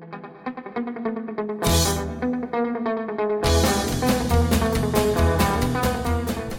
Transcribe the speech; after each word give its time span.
Thank 0.00 1.16
you. 1.16 1.21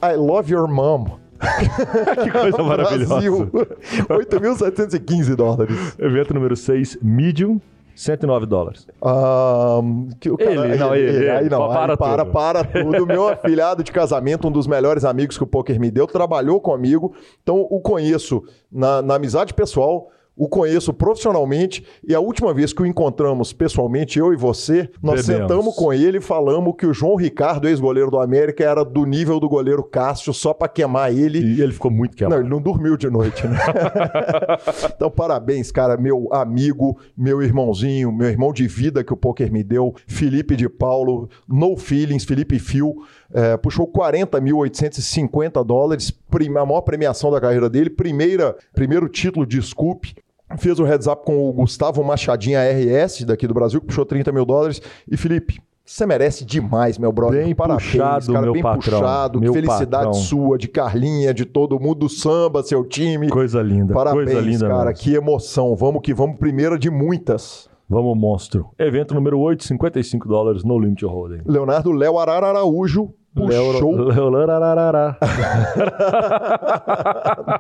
I 0.03 0.17
love 0.17 0.51
your 0.53 0.67
mom. 0.67 1.05
que 2.25 2.31
coisa 2.33 2.63
maravilhosa. 2.65 3.15
Brasil. 3.15 3.51
8.715 4.11 5.37
dólares. 5.37 5.95
Evento 6.01 6.35
número 6.35 6.57
6, 6.57 6.99
medium. 7.01 7.61
109 7.99 8.47
dólares. 8.47 8.87
Ah, 9.03 9.81
que 10.21 10.31
o 10.31 10.37
cara- 10.39 10.53
Ele, 10.53 10.77
não, 10.77 10.95
ele, 10.95 11.29
aí 11.31 11.41
ele. 11.41 11.49
não, 11.51 11.67
Para 11.69 11.93
aí 11.95 11.97
para, 11.99 12.23
tudo. 12.25 12.33
para 12.33 12.65
tudo. 12.65 13.07
Meu 13.07 13.27
afilhado 13.29 13.83
de 13.83 13.91
casamento, 13.91 14.47
um 14.47 14.53
dos 14.53 14.69
melhores 14.69 15.05
amigos 15.05 15.37
que 15.37 15.43
o 15.43 15.47
poker 15.47 15.81
me 15.81 15.91
deu, 15.91 16.07
trabalhou 16.07 16.61
comigo, 16.61 17.13
então 17.43 17.67
o 17.69 17.81
conheço 17.81 18.43
na, 18.71 19.03
na 19.03 19.17
amizade 19.17 19.53
pessoal. 19.53 20.11
O 20.39 20.49
conheço 20.49 20.95
profissionalmente 20.95 21.85
e 22.07 22.15
a 22.15 22.21
última 22.21 22.55
vez 22.55 22.73
que 22.73 22.81
o 22.81 22.87
encontramos 22.87 23.53
pessoalmente, 23.53 24.19
eu 24.21 24.33
e 24.33 24.37
você, 24.37 24.89
nós 25.03 25.27
Bebemos. 25.27 25.49
sentamos 25.49 25.75
com 25.75 25.93
ele 25.93 26.19
e 26.19 26.21
falamos 26.21 26.75
que 26.79 26.87
o 26.87 26.95
João 26.95 27.17
Ricardo, 27.17 27.69
ex-goleiro 27.69 28.09
do 28.11 28.21
América, 28.21 28.63
era 28.63 28.85
do 28.85 29.05
nível 29.05 29.41
do 29.41 29.49
goleiro 29.49 29.83
Cássio 29.83 30.33
só 30.33 30.55
para 30.55 30.69
queimar 30.69 31.13
ele. 31.13 31.41
E 31.41 31.61
ele 31.61 31.73
ficou 31.73 31.91
muito 31.91 32.13
Não, 32.13 32.17
queimado. 32.17 32.41
ele 32.43 32.49
não 32.49 32.61
dormiu 32.63 32.97
de 32.97 33.11
noite, 33.11 33.47
né? 33.49 33.59
então, 34.95 35.11
parabéns, 35.11 35.73
cara. 35.73 35.97
Meu 35.97 36.29
amigo, 36.33 36.97
meu 37.17 37.43
irmãozinho, 37.43 38.13
meu 38.13 38.29
irmão 38.29 38.53
de 38.53 38.69
vida 38.69 39.03
que 39.03 39.13
o 39.13 39.17
poker 39.17 39.51
me 39.53 39.65
deu, 39.65 39.93
Felipe 40.07 40.55
de 40.55 40.69
Paulo, 40.69 41.29
No 41.49 41.77
Feelings, 41.77 42.25
Felipe 42.25 42.59
Fio, 42.61 42.95
eh, 43.35 43.57
puxou 43.57 43.91
40.850 43.91 45.65
dólares, 45.65 46.13
a 46.33 46.67
maior 46.67 46.83
premiação 46.83 47.31
da 47.31 47.41
carreira 47.41 47.69
dele, 47.69 47.91
primeira, 47.91 48.57
primeiro 48.73 49.09
título 49.09 49.45
de 49.45 49.61
Scoop. 49.61 50.15
Fez 50.57 50.79
o 50.81 50.85
heads 50.85 51.07
up 51.07 51.25
com 51.25 51.49
o 51.49 51.53
Gustavo 51.53 52.03
Machadinha 52.03 52.61
RS, 52.63 53.25
daqui 53.25 53.47
do 53.47 53.53
Brasil, 53.53 53.81
que 53.81 53.87
puxou 53.89 54.07
30 54.07 54.33
mil 54.33 54.47
dólares. 54.47 54.81
E 55.11 55.17
Felipe, 55.17 55.61
você 55.85 56.07
merece 56.07 56.45
demais, 56.45 56.99
meu 56.99 57.13
brother. 57.13 57.45
Bem 57.45 57.55
Parabéns, 57.55 57.91
puxado, 57.91 58.33
cara, 58.33 58.45
meu 58.45 58.53
bem 58.53 58.63
patrão. 58.63 59.01
puxado. 59.01 59.41
Meu 59.41 59.53
Felicidade 59.53 60.05
patrão. 60.07 60.13
sua, 60.15 60.59
de 60.59 60.69
Carlinha, 60.69 61.33
de 61.33 61.45
todo 61.45 61.79
mundo, 61.81 62.01
do 62.01 62.09
samba, 62.09 62.63
seu 62.63 62.85
time. 62.85 63.29
Coisa 63.29 63.63
linda. 63.63 63.95
Parabéns, 63.95 64.25
coisa 64.25 64.41
linda 64.41 64.69
cara. 64.69 64.91
mesmo. 64.91 65.03
Que 65.03 65.15
emoção. 65.15 65.75
Vamos 65.77 66.03
que 66.03 66.13
vamos, 66.13 66.39
primeira 66.39 66.79
de 66.79 66.91
muitas. 66.91 67.69
Vamos, 67.89 68.19
monstro. 68.19 68.69
Evento 68.79 69.15
número 69.15 69.39
8, 69.41 69.65
55 69.65 70.29
dólares 70.29 70.63
no 70.63 70.79
Limit 70.79 71.05
Holding. 71.07 71.41
Leonardo 71.47 71.91
Léo 71.91 72.19
Arara 72.19 72.49
Araújo 72.49 73.15
puxou. 73.35 73.93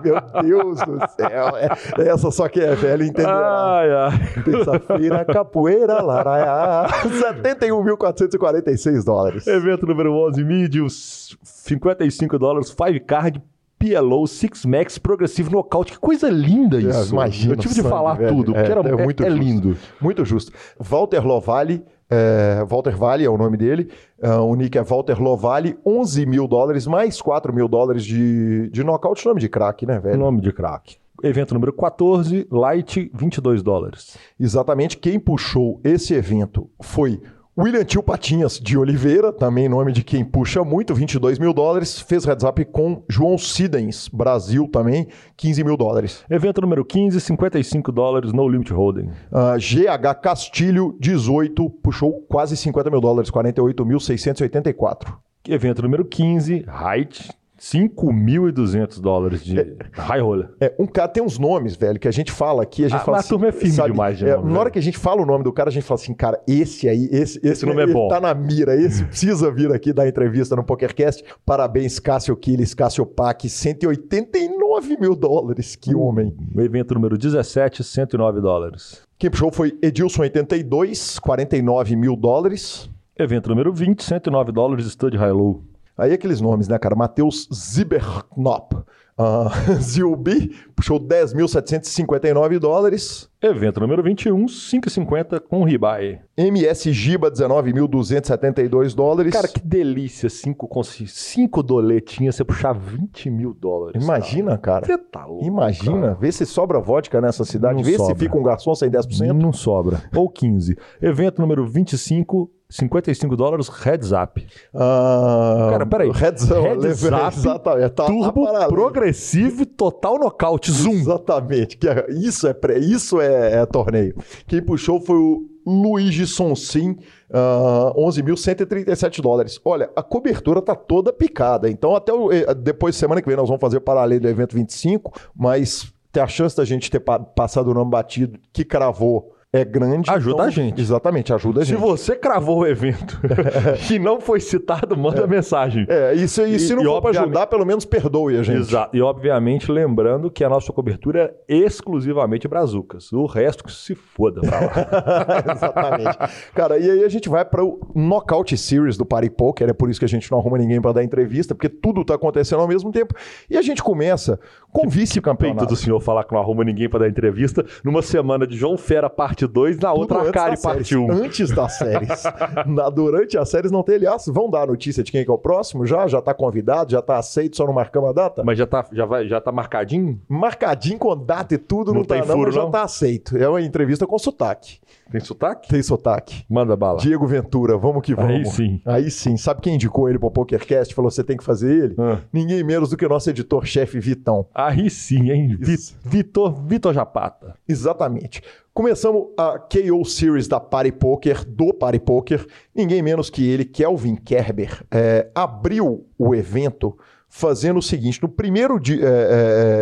Meu 0.03 0.21
Deus 0.43 0.79
do 0.81 0.99
céu. 1.17 1.57
É- 1.57 2.09
essa 2.09 2.31
só 2.31 2.49
que 2.49 2.61
é 2.61 2.75
velho 2.75 3.05
entenderá. 3.05 3.79
Ai, 3.79 3.91
ai. 3.93 4.43
Terça-feira, 4.45 5.25
capoeira, 5.25 6.01
laraiá. 6.03 6.87
71.446 7.05 9.05
dólares. 9.05 9.47
Evento 9.47 9.87
número 9.87 10.13
11, 10.29 10.45
Medium, 10.45 10.89
55 10.89 12.39
dólares, 12.39 12.69
5 12.69 13.07
card, 13.07 13.43
PLO, 13.79 14.27
Six 14.27 14.65
Max, 14.65 14.99
progressivo 14.99 15.51
nocaute. 15.53 15.93
Que 15.93 15.99
coisa 15.99 16.29
linda 16.29 16.81
isso. 16.81 17.13
imagina 17.13 17.53
Eu 17.53 17.57
tive 17.57 17.75
de 17.75 17.83
falar 17.83 18.15
velho. 18.15 18.35
tudo, 18.37 18.53
É, 18.53 18.55
porque 18.65 18.73
era, 18.73 18.89
é 18.89 19.01
é, 19.01 19.05
muito 19.05 19.23
é 19.23 19.31
justo. 19.31 19.43
lindo. 19.45 19.77
Muito 20.01 20.25
justo. 20.25 20.51
Walter 20.81 21.25
Lovalle, 21.25 21.85
é, 22.11 22.65
Walter 22.67 22.97
Vale 22.97 23.25
é 23.25 23.31
o 23.31 23.37
nome 23.37 23.57
dele. 23.57 23.91
é, 24.21 24.31
o 24.35 24.55
nick 24.55 24.77
é 24.79 24.83
Walter 24.83 25.21
Lovalle, 25.21 25.79
11 25.85 26.27
mil 26.27 26.49
dólares, 26.49 26.87
mais 26.87 27.21
4 27.21 27.53
mil 27.53 27.69
dólares 27.69 28.05
de, 28.05 28.69
de 28.71 28.83
nocaute. 28.83 29.27
Nome 29.27 29.41
de 29.41 29.49
craque, 29.49 29.87
né, 29.87 29.99
velho? 29.99 30.19
Nome 30.19 30.41
de 30.41 30.53
craque. 30.53 30.97
Evento 31.23 31.53
número 31.53 31.73
14, 31.73 32.47
Light, 32.51 33.11
22 33.13 33.63
dólares. 33.63 34.17
Exatamente 34.39 34.97
quem 34.97 35.19
puxou 35.19 35.81
esse 35.83 36.15
evento 36.15 36.71
foi 36.81 37.21
William 37.61 37.85
Tio 37.85 38.05
Patinhas 38.05 38.61
de 38.61 38.79
Oliveira, 38.79 39.33
também 39.33 39.69
nome 39.69 39.91
de 39.91 40.05
quem 40.05 40.25
puxa 40.25 40.63
muito, 40.63 40.95
22 40.95 41.41
mil 41.41 41.53
dólares. 41.53 42.01
Fez 42.01 42.25
heads 42.25 42.45
up 42.45 42.65
com 42.67 43.03
João 43.09 43.37
Sidens, 43.37 44.07
Brasil 44.07 44.69
também, 44.69 45.09
15 45.37 45.65
mil 45.65 45.77
dólares. 45.77 46.25
Evento 46.31 46.61
número 46.61 46.85
15, 46.85 47.21
55 47.21 47.91
dólares, 47.91 48.33
No 48.33 48.49
Limit 48.49 48.73
Holding. 48.73 49.11
Ah, 49.33 49.57
GH 49.57 50.21
Castilho, 50.23 50.97
18, 51.01 51.69
puxou 51.83 52.25
quase 52.29 52.57
50 52.57 52.91
mil 52.91 53.01
dólares, 53.01 53.29
48.684. 53.29 55.17
Evento 55.49 55.83
número 55.83 56.05
15, 56.05 56.65
Height, 56.69 57.29
5.200 57.59 59.01
dólares 59.01 59.45
de 59.45 59.57
high 59.93 60.21
roller. 60.21 60.49
É, 60.61 60.75
um 60.79 60.87
cara 60.87 61.09
tem 61.09 61.23
uns 61.23 61.39
nomes, 61.39 61.77
velho, 61.77 61.99
que 61.99 62.07
a 62.09 62.11
gente 62.11 62.31
fala 62.33 62.63
aqui, 62.63 62.85
a 62.85 62.89
gente 62.89 63.01
Ah, 63.01 63.05
fala 63.05 63.17
mas 63.19 63.27
a 63.27 63.29
turma 63.29 63.49
é 63.49 63.53
firme 63.53 63.75
demais 63.75 64.19
de 64.19 64.27
é, 64.29 64.37
nome, 64.37 64.45
Na 64.45 64.51
hora 64.53 64.59
velho. 64.65 64.73
que 64.73 64.79
a 64.79 64.83
gente 64.83 64.99
fala 64.99 65.23
o 65.23 65.27
nome 65.27 65.45
do 65.45 65.53
cara, 65.53 65.69
a 65.69 65.73
gente 65.73 65.83
fala 65.85 66.01
assim, 66.01 66.15
cara, 66.15 66.41
esse 66.47 66.89
aí, 66.89 67.09
esse, 67.11 67.41
esse, 67.43 67.67
nome 67.67 67.83
é 67.83 67.87
bom. 67.87 68.09
tá 68.09 68.21
na 68.21 68.33
mira, 68.35 68.75
esse 68.75 69.05
precisa 69.07 69.51
vir 69.51 69.73
aqui 69.73 69.93
dar 69.93 70.07
entrevista 70.09 70.55
no 70.57 70.65
PokerCast. 70.65 71.25
Parabéns, 71.45 71.99
Cássio 71.99 72.37
Quiles, 72.37 72.75
Cássio 72.75 73.05
Pac, 73.05 73.49
189 73.49 74.97
mil 75.01 75.15
dólares, 75.17 75.75
que 75.77 75.95
Uh. 75.95 76.01
homem. 76.01 76.35
O 76.55 76.61
evento 76.61 76.95
número 76.95 77.19
17, 77.19 77.83
109 77.83 78.41
dólares. 78.41 79.03
Quem 79.19 79.31
puxou 79.31 79.51
foi 79.51 79.77
Edilson 79.83 80.23
82, 80.23 81.19
49 81.19 81.97
mil 81.97 82.15
dólares. 82.15 82.89
Evento 83.19 83.49
número 83.49 83.73
20, 83.73 84.01
109 84.05 84.53
dólares, 84.53 84.87
Stud 84.87 85.17
High 85.17 85.33
Low. 85.33 85.63
Aí 85.99 86.13
aqueles 86.13 86.41
nomes, 86.41 86.69
né, 86.69 86.79
cara? 86.79 86.95
Matheus 86.95 87.49
Zibernop. 87.53 88.73
Uh, 89.19 89.75
Zilbi 89.83 90.55
puxou 90.77 91.01
10.759 91.01 92.59
dólares. 92.61 93.28
Evento 93.41 93.79
número 93.79 94.03
21, 94.03 94.47
5,50 94.47 95.39
com 95.41 95.63
Ribai. 95.63 96.21
MS 96.37 96.93
Giba, 96.93 97.31
19.272 97.31 98.95
dólares. 98.97 99.33
Cara, 99.33 99.47
que 99.47 99.61
delícia, 99.61 100.29
5 100.29 100.69
cinco 101.07 101.63
doletinhas, 101.63 102.35
você 102.35 102.45
puxar 102.45 102.73
20 102.73 103.31
mil 103.31 103.55
dólares. 103.55 104.03
Imagina, 104.03 104.59
cara. 104.59 104.85
Você 104.85 104.99
tá 104.99 105.25
louco. 105.25 105.45
Imagina, 105.45 106.01
cara. 106.01 106.15
vê 106.15 106.33
se 106.33 106.45
sobra 106.45 106.81
vodka 106.81 107.21
nessa 107.21 107.45
cidade, 107.45 107.77
Não 107.77 107.85
vê 107.85 107.97
sobra. 107.97 108.15
se 108.15 108.19
fica 108.21 108.37
um 108.37 108.43
garçom 108.43 108.75
sem 108.75 108.91
10%. 108.91 109.33
Não 109.33 109.53
sobra. 109.53 110.03
Ou 110.17 110.29
15. 110.29 110.77
Evento 111.01 111.41
número 111.41 111.65
25, 111.65 112.51
55 112.71 113.35
dólares, 113.37 113.69
Heads 113.69 114.11
Up. 114.13 114.47
Ah, 114.75 115.69
Cara, 115.71 115.87
peraí. 115.87 116.11
Heads, 116.11 116.49
Heads 116.51 116.75
up, 116.75 116.87
exatamente. 116.87 117.91
Tá, 117.91 118.05
Turbo, 118.05 118.45
tá 118.45 118.51
para 118.53 118.65
ali. 118.65 118.75
progressivo, 118.75 119.65
total 119.65 120.19
nocaute, 120.19 120.71
zoom. 120.71 120.93
Exatamente. 120.93 121.79
Que 121.79 121.89
é- 121.89 122.07
isso 122.11 122.47
é, 122.47 122.53
pré, 122.53 122.79
isso 122.79 123.21
é, 123.21 123.28
é 123.29 123.67
torneio. 123.67 124.15
Quem 124.47 124.63
puxou 124.63 125.01
foi 125.01 125.17
o 125.17 125.49
Luigi 125.67 126.27
Sonsin, 126.27 126.97
ah, 127.33 127.93
11.137 127.97 129.21
dólares. 129.21 129.61
Olha, 129.65 129.91
a 129.95 130.03
cobertura 130.03 130.63
tá 130.63 130.75
toda 130.75 131.13
picada. 131.13 131.69
Então, 131.71 131.95
até 131.95 132.13
o- 132.13 132.33
eh, 132.33 132.55
depois, 132.55 132.97
semana 132.97 133.21
que 133.21 133.29
vem, 133.29 133.37
nós 133.37 133.49
vamos 133.49 133.61
fazer 133.61 133.77
o 133.77 133.81
paralelo 133.81 134.21
do 134.23 134.29
evento 134.29 134.55
25, 134.57 135.13
mas 135.37 135.93
tem 136.11 136.23
a 136.23 136.27
chance 136.27 136.57
da 136.57 136.65
gente 136.65 136.91
ter 136.91 137.01
pa- 137.01 137.19
passado 137.19 137.71
o 137.71 137.75
nome 137.75 137.91
batido 137.91 138.39
que 138.53 138.65
cravou 138.65 139.35
é 139.53 139.65
grande. 139.65 140.11
Ajuda 140.11 140.35
então- 140.35 140.47
a 140.47 140.51
gente. 140.51 140.81
Exatamente, 140.81 141.33
ajuda 141.33 141.63
a 141.63 141.65
Se 141.65 141.71
gente. 141.71 141.81
você 141.81 142.15
cravou 142.15 142.59
o 142.61 142.67
evento 142.67 143.19
e 143.91 143.99
não 143.99 144.21
foi 144.21 144.41
citado, 144.41 144.97
manda 144.97 145.27
mensagem. 145.27 145.87
É, 145.89 146.13
isso, 146.15 146.43
e, 146.43 146.57
E- 146.57 146.59
se 146.59 146.75
não 146.75 146.83
e 146.83 146.85
for 146.85 147.01
para 147.01 147.09
obviamente- 147.11 147.31
ajudar, 147.31 147.47
pelo 147.47 147.65
menos 147.65 147.85
perdoe 147.85 148.37
a 148.39 148.43
gente. 148.43 148.59
Exato. 148.59 148.97
E 148.97 149.01
obviamente 149.01 149.71
lembrando 149.73 150.31
que 150.31 150.45
a 150.45 150.49
nossa 150.49 150.73
cobertura 150.73 151.35
é 151.49 151.57
exclusivamente 151.57 152.47
brazucas. 152.47 153.13
O 153.13 153.25
resto 153.27 153.65
que 153.65 153.73
se 153.73 153.95
foda 153.95 154.41
pra 154.43 154.61
lá. 154.61 154.73
Exatamente. 155.55 156.19
Cara, 156.55 156.79
e 156.79 156.91
aí 156.91 157.05
a 157.05 157.09
gente 157.09 157.29
vai 157.29 157.45
para 157.45 157.65
o 157.65 157.81
Knockout 157.95 158.57
Series 158.57 158.97
do 158.97 159.07
Party 159.07 159.31
Poker, 159.31 159.69
é 159.69 159.73
por 159.73 159.89
isso 159.91 159.99
que 159.99 160.05
a 160.05 160.09
gente 160.09 160.31
não 160.31 160.39
arruma 160.39 160.59
ninguém 160.59 160.81
para 160.81 160.93
dar 160.93 161.05
entrevista, 161.05 161.55
porque 161.55 161.69
tudo 161.69 162.05
tá 162.05 162.15
acontecendo 162.15 162.61
ao 162.61 162.69
mesmo 162.69 162.91
tempo. 162.93 163.15
E 163.49 163.57
a 163.57 163.63
gente 163.63 163.83
começa 163.83 164.39
com 164.73 164.83
Peito 164.83 164.95
vice-campeonato. 164.95 165.67
do 165.67 165.77
senhor 165.77 166.01
falar 166.01 166.25
que 166.25 166.33
não 166.33 166.41
arruma 166.41 166.63
ninguém 166.65 166.89
pra 166.89 166.99
dar 167.01 167.09
entrevista 167.09 167.65
numa 167.83 168.03
semana 168.03 168.47
de 168.47 168.57
João 168.57 168.77
Fera 168.77 169.09
parte 169.11 169.47
2, 169.47 169.79
na 169.79 169.91
Tudo 169.91 170.01
outra 170.01 170.29
Acari 170.29 170.61
parte 170.61 170.97
1. 170.97 171.11
Antes 171.11 171.51
das 171.51 171.73
séries. 171.79 172.23
Na- 172.67 172.91
durante 172.91 173.37
as 173.39 173.49
séries 173.49 173.71
não 173.71 173.83
tem. 173.83 173.97
Aliás, 173.97 174.25
vão 174.27 174.49
dar 174.51 174.63
a 174.63 174.67
notícia 174.67 175.03
de 175.03 175.11
quem 175.11 175.25
que 175.25 175.31
é 175.31 175.35
o 175.35 175.39
próximo 175.39 175.87
já? 175.87 176.07
Já 176.07 176.21
tá 176.23 176.33
convidado, 176.35 176.93
já 176.93 177.03
tá 177.03 177.19
aceito, 177.19 177.57
só 177.57 177.67
não 177.67 177.73
marcamos 177.73 178.11
a 178.11 178.13
data? 178.13 178.43
Mas 178.45 178.59
já 178.59 178.67
tá, 178.67 178.85
já, 178.93 179.05
vai, 179.07 179.27
já 179.27 179.41
tá 179.41 179.51
marcadinho? 179.51 180.21
Marcadinho 180.29 180.99
com 180.99 181.17
data 181.17 181.55
e 181.55 181.59
tudo, 181.59 181.93
não, 181.93 182.01
Não 182.01 182.05
tá 182.07 182.15
tem 182.19 182.27
não, 182.27 182.35
furo, 182.37 182.53
já 182.53 182.63
não? 182.63 182.71
tá 182.71 182.83
aceito. 182.83 183.37
É 183.37 183.49
uma 183.49 183.61
entrevista 183.63 184.07
com 184.07 184.19
sotaque. 184.19 184.79
Tem 185.11 185.21
sotaque? 185.21 185.69
Tem 185.69 185.83
sotaque. 185.83 186.45
Manda 186.49 186.77
bala. 186.77 186.99
Diego 186.99 187.27
Ventura, 187.27 187.79
vamos 187.79 188.03
que 188.03 188.15
vamos. 188.15 188.31
Aí 188.31 188.45
sim. 188.47 188.81
Aí 188.85 189.11
sim. 189.11 189.37
Sabe 189.39 189.63
quem 189.63 189.75
indicou 189.77 190.09
ele 190.09 190.19
pro 190.19 190.31
PokerCast? 190.31 190.95
Falou, 190.95 191.11
você 191.11 191.25
tem 191.25 191.37
que 191.37 191.43
fazer 191.45 191.85
ele? 191.85 191.95
Ah. 191.99 192.19
Ninguém 192.33 192.63
menos 192.63 192.91
do 192.91 192.97
que 192.97 193.07
o 193.07 193.09
nosso 193.09 193.31
editor-chefe 193.31 193.99
Vitão. 193.99 194.47
Aí 194.59 194.91
sim, 194.91 195.31
hein? 195.31 195.57
Isso. 195.61 195.97
Vitor, 196.05 196.53
Vitor 196.67 196.93
Japata. 196.93 197.55
Exatamente. 197.69 198.43
Começamos 198.75 199.29
a 199.39 199.57
KO 199.57 200.05
Series 200.05 200.49
da 200.49 200.59
Party 200.59 200.91
Poker, 200.91 201.45
do 201.45 201.73
Party 201.73 202.01
Poker. 202.01 202.45
Ninguém 202.75 203.01
menos 203.01 203.31
que 203.31 203.49
ele, 203.49 203.65
Kelvin 203.65 204.17
Kerber, 204.17 204.85
é, 204.91 205.31
abriu 205.33 206.09
o 206.19 206.35
evento 206.35 206.99
fazendo 207.29 207.79
o 207.79 207.83
seguinte: 207.83 208.23
no 208.23 208.29
primeiro 208.29 208.81
di- 208.81 209.01
é, 209.03 209.07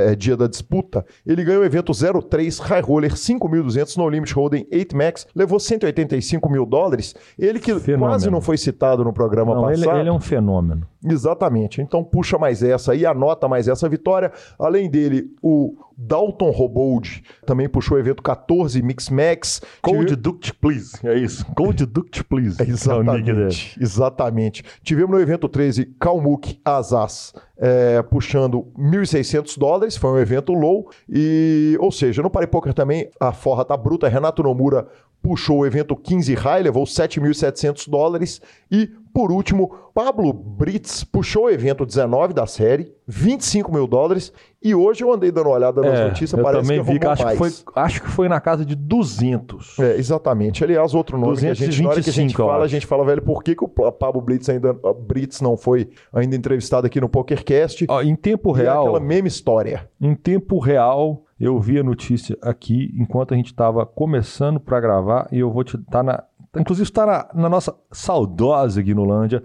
é, 0.08 0.12
é, 0.12 0.14
dia 0.16 0.36
da 0.36 0.46
disputa, 0.46 1.04
ele 1.24 1.44
ganhou 1.44 1.62
o 1.62 1.64
evento 1.64 1.92
03 1.92 2.58
High 2.58 2.80
Roller 2.82 3.12
5.200 3.14 3.96
no 3.96 4.08
Limit 4.08 4.34
Holding 4.34 4.66
8 4.72 4.96
Max, 4.96 5.26
levou 5.34 5.58
185 5.60 6.50
mil 6.50 6.66
dólares. 6.66 7.14
Ele 7.38 7.58
que 7.58 7.72
Fenômeno. 7.78 8.10
quase 8.10 8.30
não 8.30 8.40
foi 8.40 8.56
citado 8.58 9.04
no 9.04 9.12
programa 9.12 9.54
Não, 9.54 9.70
ele, 9.70 9.80
passado. 9.84 10.00
ele 10.00 10.08
é 10.08 10.12
um 10.12 10.20
fenômeno. 10.20 10.86
Exatamente. 11.04 11.80
Então 11.80 12.02
puxa 12.02 12.36
mais 12.38 12.62
essa 12.62 12.94
e 12.94 13.06
anota 13.06 13.46
mais 13.48 13.68
essa 13.68 13.88
vitória. 13.88 14.32
Além 14.58 14.90
dele, 14.90 15.30
o 15.40 15.74
Dalton 15.96 16.50
Robold 16.50 17.22
também 17.46 17.68
puxou 17.68 17.96
o 17.96 18.00
evento 18.00 18.22
14 18.22 18.82
Mix 18.82 19.08
Max. 19.08 19.62
Code 19.80 20.16
Duct, 20.16 20.52
please. 20.54 20.98
É 21.06 21.14
isso. 21.14 21.44
Code 21.54 21.86
Duct, 21.86 22.24
please. 22.24 22.56
É 22.66 22.68
exatamente. 22.68 23.78
exatamente. 23.80 24.64
Tivemos 24.82 25.10
no 25.10 25.20
evento 25.20 25.48
13 25.48 25.86
Kalmuk 25.98 26.60
Azaz 26.64 27.32
é, 27.58 28.02
puxando 28.02 28.66
1.600 28.78 29.58
dólares, 29.58 29.96
foi 29.96 30.10
um 30.10 30.18
evento 30.18 30.52
low. 30.52 30.90
E, 31.08 31.76
ou 31.80 31.90
seja, 31.90 32.22
no 32.22 32.30
Party 32.30 32.48
Poker 32.48 32.74
também 32.74 33.10
a 33.18 33.32
forra 33.32 33.64
tá 33.64 33.76
bruta. 33.76 34.08
Renato 34.08 34.42
Nomura 34.42 34.86
puxou 35.22 35.60
o 35.60 35.66
evento 35.66 35.96
15 35.96 36.34
High, 36.34 36.62
levou 36.62 36.84
7.700 36.84 37.88
dólares. 37.88 38.40
E, 38.70 38.90
por 39.16 39.32
último, 39.32 39.74
Pablo 39.94 40.30
Brits 40.30 41.02
puxou 41.02 41.44
o 41.44 41.50
evento 41.50 41.86
19 41.86 42.34
da 42.34 42.46
série, 42.46 42.92
25 43.08 43.72
mil 43.72 43.86
dólares. 43.86 44.30
E 44.62 44.74
hoje 44.74 45.02
eu 45.02 45.10
andei 45.10 45.32
dando 45.32 45.46
uma 45.46 45.54
olhada 45.54 45.80
nas 45.80 45.98
É, 46.00 46.04
notícias, 46.08 46.42
parece 46.42 46.62
também 46.68 46.84
que 46.84 46.92
vi 46.92 46.98
que 46.98 47.06
acho 47.06 47.22
que, 47.22 47.24
mais. 47.24 47.38
foi, 47.38 47.72
acho 47.82 48.02
que 48.02 48.10
foi 48.10 48.28
na 48.28 48.38
casa 48.38 48.62
de 48.62 48.74
200. 48.74 49.78
É, 49.78 49.96
exatamente. 49.96 50.62
Aliás, 50.62 50.92
outro 50.92 51.16
nome 51.16 51.38
que 51.38 51.46
a 51.46 51.54
gente, 51.54 51.58
que 51.58 51.64
a 51.64 51.70
gente 51.72 51.86
225, 51.86 52.42
fala, 52.46 52.64
a 52.64 52.68
gente 52.68 52.86
fala, 52.86 53.04
velho, 53.06 53.22
por 53.22 53.42
que, 53.42 53.54
que 53.54 53.64
o 53.64 53.68
Pa- 53.68 53.90
Pablo 53.90 54.20
Blitz 54.20 54.50
ainda 54.50 54.70
a 54.84 54.92
Brits 54.92 55.40
não 55.40 55.56
foi 55.56 55.88
ainda 56.12 56.36
entrevistado 56.36 56.86
aqui 56.86 57.00
no 57.00 57.08
PokerCast? 57.08 57.86
Ó, 57.88 58.02
em 58.02 58.14
tempo 58.14 58.54
E 58.54 58.60
é 58.60 58.64
real, 58.64 58.82
aquela 58.82 59.00
mesma 59.00 59.28
história. 59.28 59.88
em 59.98 60.14
tempo 60.14 60.58
real, 60.58 61.22
eu 61.40 61.58
vi 61.58 61.78
a 61.78 61.82
notícia 61.82 62.36
aqui 62.42 62.92
enquanto 62.98 63.32
a 63.32 63.36
gente 63.36 63.46
estava 63.52 63.86
começando 63.86 64.60
para 64.60 64.78
gravar 64.78 65.26
e 65.32 65.38
eu 65.38 65.50
vou 65.50 65.64
te 65.64 65.78
tá 65.78 66.02
na, 66.02 66.22
inclusive 66.58 66.88
está 66.88 67.06
na, 67.06 67.28
na 67.42 67.48
nossa 67.48 67.74
saudosa 67.92 68.80
Guinolândia. 68.82 69.42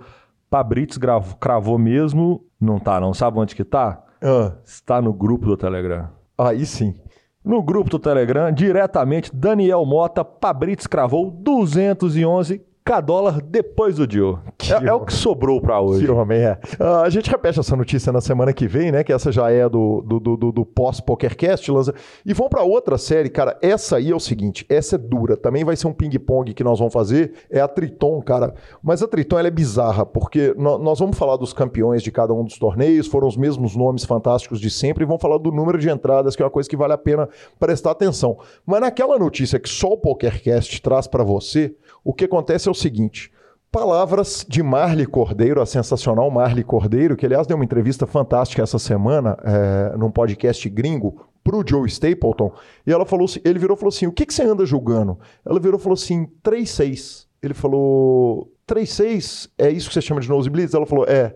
Pabrits 0.49 0.97
gravo- 0.97 1.37
cravou 1.37 1.77
mesmo, 1.77 2.43
não 2.59 2.77
tá 2.79 2.99
não, 2.99 3.13
sabe 3.13 3.39
onde 3.39 3.55
que 3.55 3.63
tá? 3.63 4.03
Ah, 4.21 4.53
Está 4.65 5.01
no 5.01 5.13
grupo 5.13 5.45
do 5.45 5.55
Telegram. 5.57 6.09
aí 6.37 6.65
sim. 6.65 6.95
No 7.43 7.63
grupo 7.63 7.89
do 7.89 7.97
Telegram, 7.97 8.51
diretamente, 8.51 9.35
Daniel 9.35 9.83
Mota, 9.85 10.23
Pabrits 10.23 10.85
cravou 10.85 11.31
211 11.31 12.61
k 12.83 12.99
dólar 12.99 13.41
depois 13.41 13.95
do 13.95 14.07
Dio. 14.07 14.39
É, 14.69 14.87
é 14.87 14.93
o 14.93 15.01
que 15.05 15.13
sobrou 15.13 15.61
para 15.61 15.79
hoje. 15.79 16.05
Que 16.05 16.11
homem 16.11 16.39
é. 16.39 16.59
Ah, 16.79 17.01
a 17.03 17.09
gente 17.09 17.29
repete 17.29 17.59
essa 17.59 17.75
notícia 17.75 18.11
na 18.11 18.19
semana 18.21 18.51
que 18.53 18.67
vem, 18.67 18.91
né? 18.91 19.03
Que 19.03 19.13
essa 19.13 19.31
já 19.31 19.51
é 19.51 19.69
do, 19.69 20.01
do, 20.01 20.19
do, 20.19 20.51
do- 20.51 20.65
pós-PokerCast, 20.65 21.71
Lanza. 21.71 21.93
E 22.25 22.33
vamos 22.33 22.49
para 22.49 22.63
outra 22.63 22.97
série, 22.97 23.29
cara. 23.29 23.57
Essa 23.61 23.97
aí 23.97 24.11
é 24.11 24.15
o 24.15 24.19
seguinte: 24.19 24.65
essa 24.67 24.95
é 24.95 24.97
dura. 24.97 25.37
Também 25.37 25.63
vai 25.63 25.75
ser 25.75 25.87
um 25.87 25.93
ping-pong 25.93 26.53
que 26.53 26.63
nós 26.63 26.79
vamos 26.79 26.93
fazer. 26.93 27.33
É 27.49 27.61
a 27.61 27.67
Triton, 27.67 28.21
cara. 28.21 28.53
Mas 28.81 29.01
a 29.03 29.07
Triton 29.07 29.37
ela 29.37 29.47
é 29.47 29.51
bizarra, 29.51 30.05
porque 30.05 30.53
nó- 30.57 30.77
nós 30.79 30.99
vamos 30.99 31.17
falar 31.17 31.37
dos 31.37 31.53
campeões 31.53 32.01
de 32.01 32.11
cada 32.11 32.33
um 32.33 32.43
dos 32.43 32.57
torneios, 32.57 33.07
foram 33.07 33.27
os 33.27 33.37
mesmos 33.37 33.75
nomes 33.75 34.03
fantásticos 34.05 34.59
de 34.59 34.69
sempre, 34.71 35.03
e 35.03 35.07
vamos 35.07 35.21
falar 35.21 35.37
do 35.37 35.51
número 35.51 35.77
de 35.77 35.89
entradas, 35.89 36.35
que 36.35 36.41
é 36.41 36.45
uma 36.45 36.51
coisa 36.51 36.67
que 36.69 36.75
vale 36.77 36.93
a 36.93 36.97
pena 36.97 37.29
prestar 37.59 37.91
atenção. 37.91 38.37
Mas 38.65 38.81
naquela 38.81 39.17
notícia 39.19 39.59
que 39.59 39.69
só 39.69 39.89
o 39.89 39.97
PokerCast 39.97 40.81
traz 40.81 41.07
para 41.07 41.23
você, 41.23 41.75
o 42.03 42.13
que 42.13 42.25
acontece 42.25 42.67
é 42.67 42.71
o 42.71 42.75
seguinte. 42.75 43.31
Palavras 43.71 44.45
de 44.47 44.61
Marley 44.61 45.05
Cordeiro, 45.05 45.61
a 45.61 45.65
sensacional 45.65 46.29
Marley 46.29 46.63
Cordeiro, 46.63 47.15
que 47.15 47.25
aliás 47.25 47.47
deu 47.47 47.55
uma 47.55 47.63
entrevista 47.63 48.05
fantástica 48.05 48.61
essa 48.61 48.77
semana 48.77 49.37
é, 49.43 49.95
num 49.97 50.11
podcast 50.11 50.67
gringo 50.69 51.25
pro 51.41 51.63
Joe 51.65 51.87
Stapleton, 51.87 52.51
e 52.85 52.91
ela 52.91 53.05
falou, 53.05 53.27
ele 53.45 53.57
virou 53.57 53.75
e 53.75 53.79
falou 53.79 53.89
assim: 53.89 54.07
"O 54.07 54.11
que 54.11 54.25
que 54.25 54.33
você 54.33 54.43
anda 54.43 54.65
julgando?" 54.65 55.17
Ela 55.45 55.59
virou 55.59 55.79
e 55.79 55.81
falou 55.81 55.93
assim: 55.93 56.27
"3-6". 56.43 57.27
Ele 57.41 57.53
falou: 57.53 58.51
"3-6 58.67 59.49
é 59.57 59.69
isso 59.69 59.87
que 59.87 59.93
você 59.93 60.01
chama 60.01 60.21
de 60.21 60.29
nosebleeds?" 60.29 60.73
Ela 60.73 60.85
falou: 60.85 61.05
"É 61.07 61.33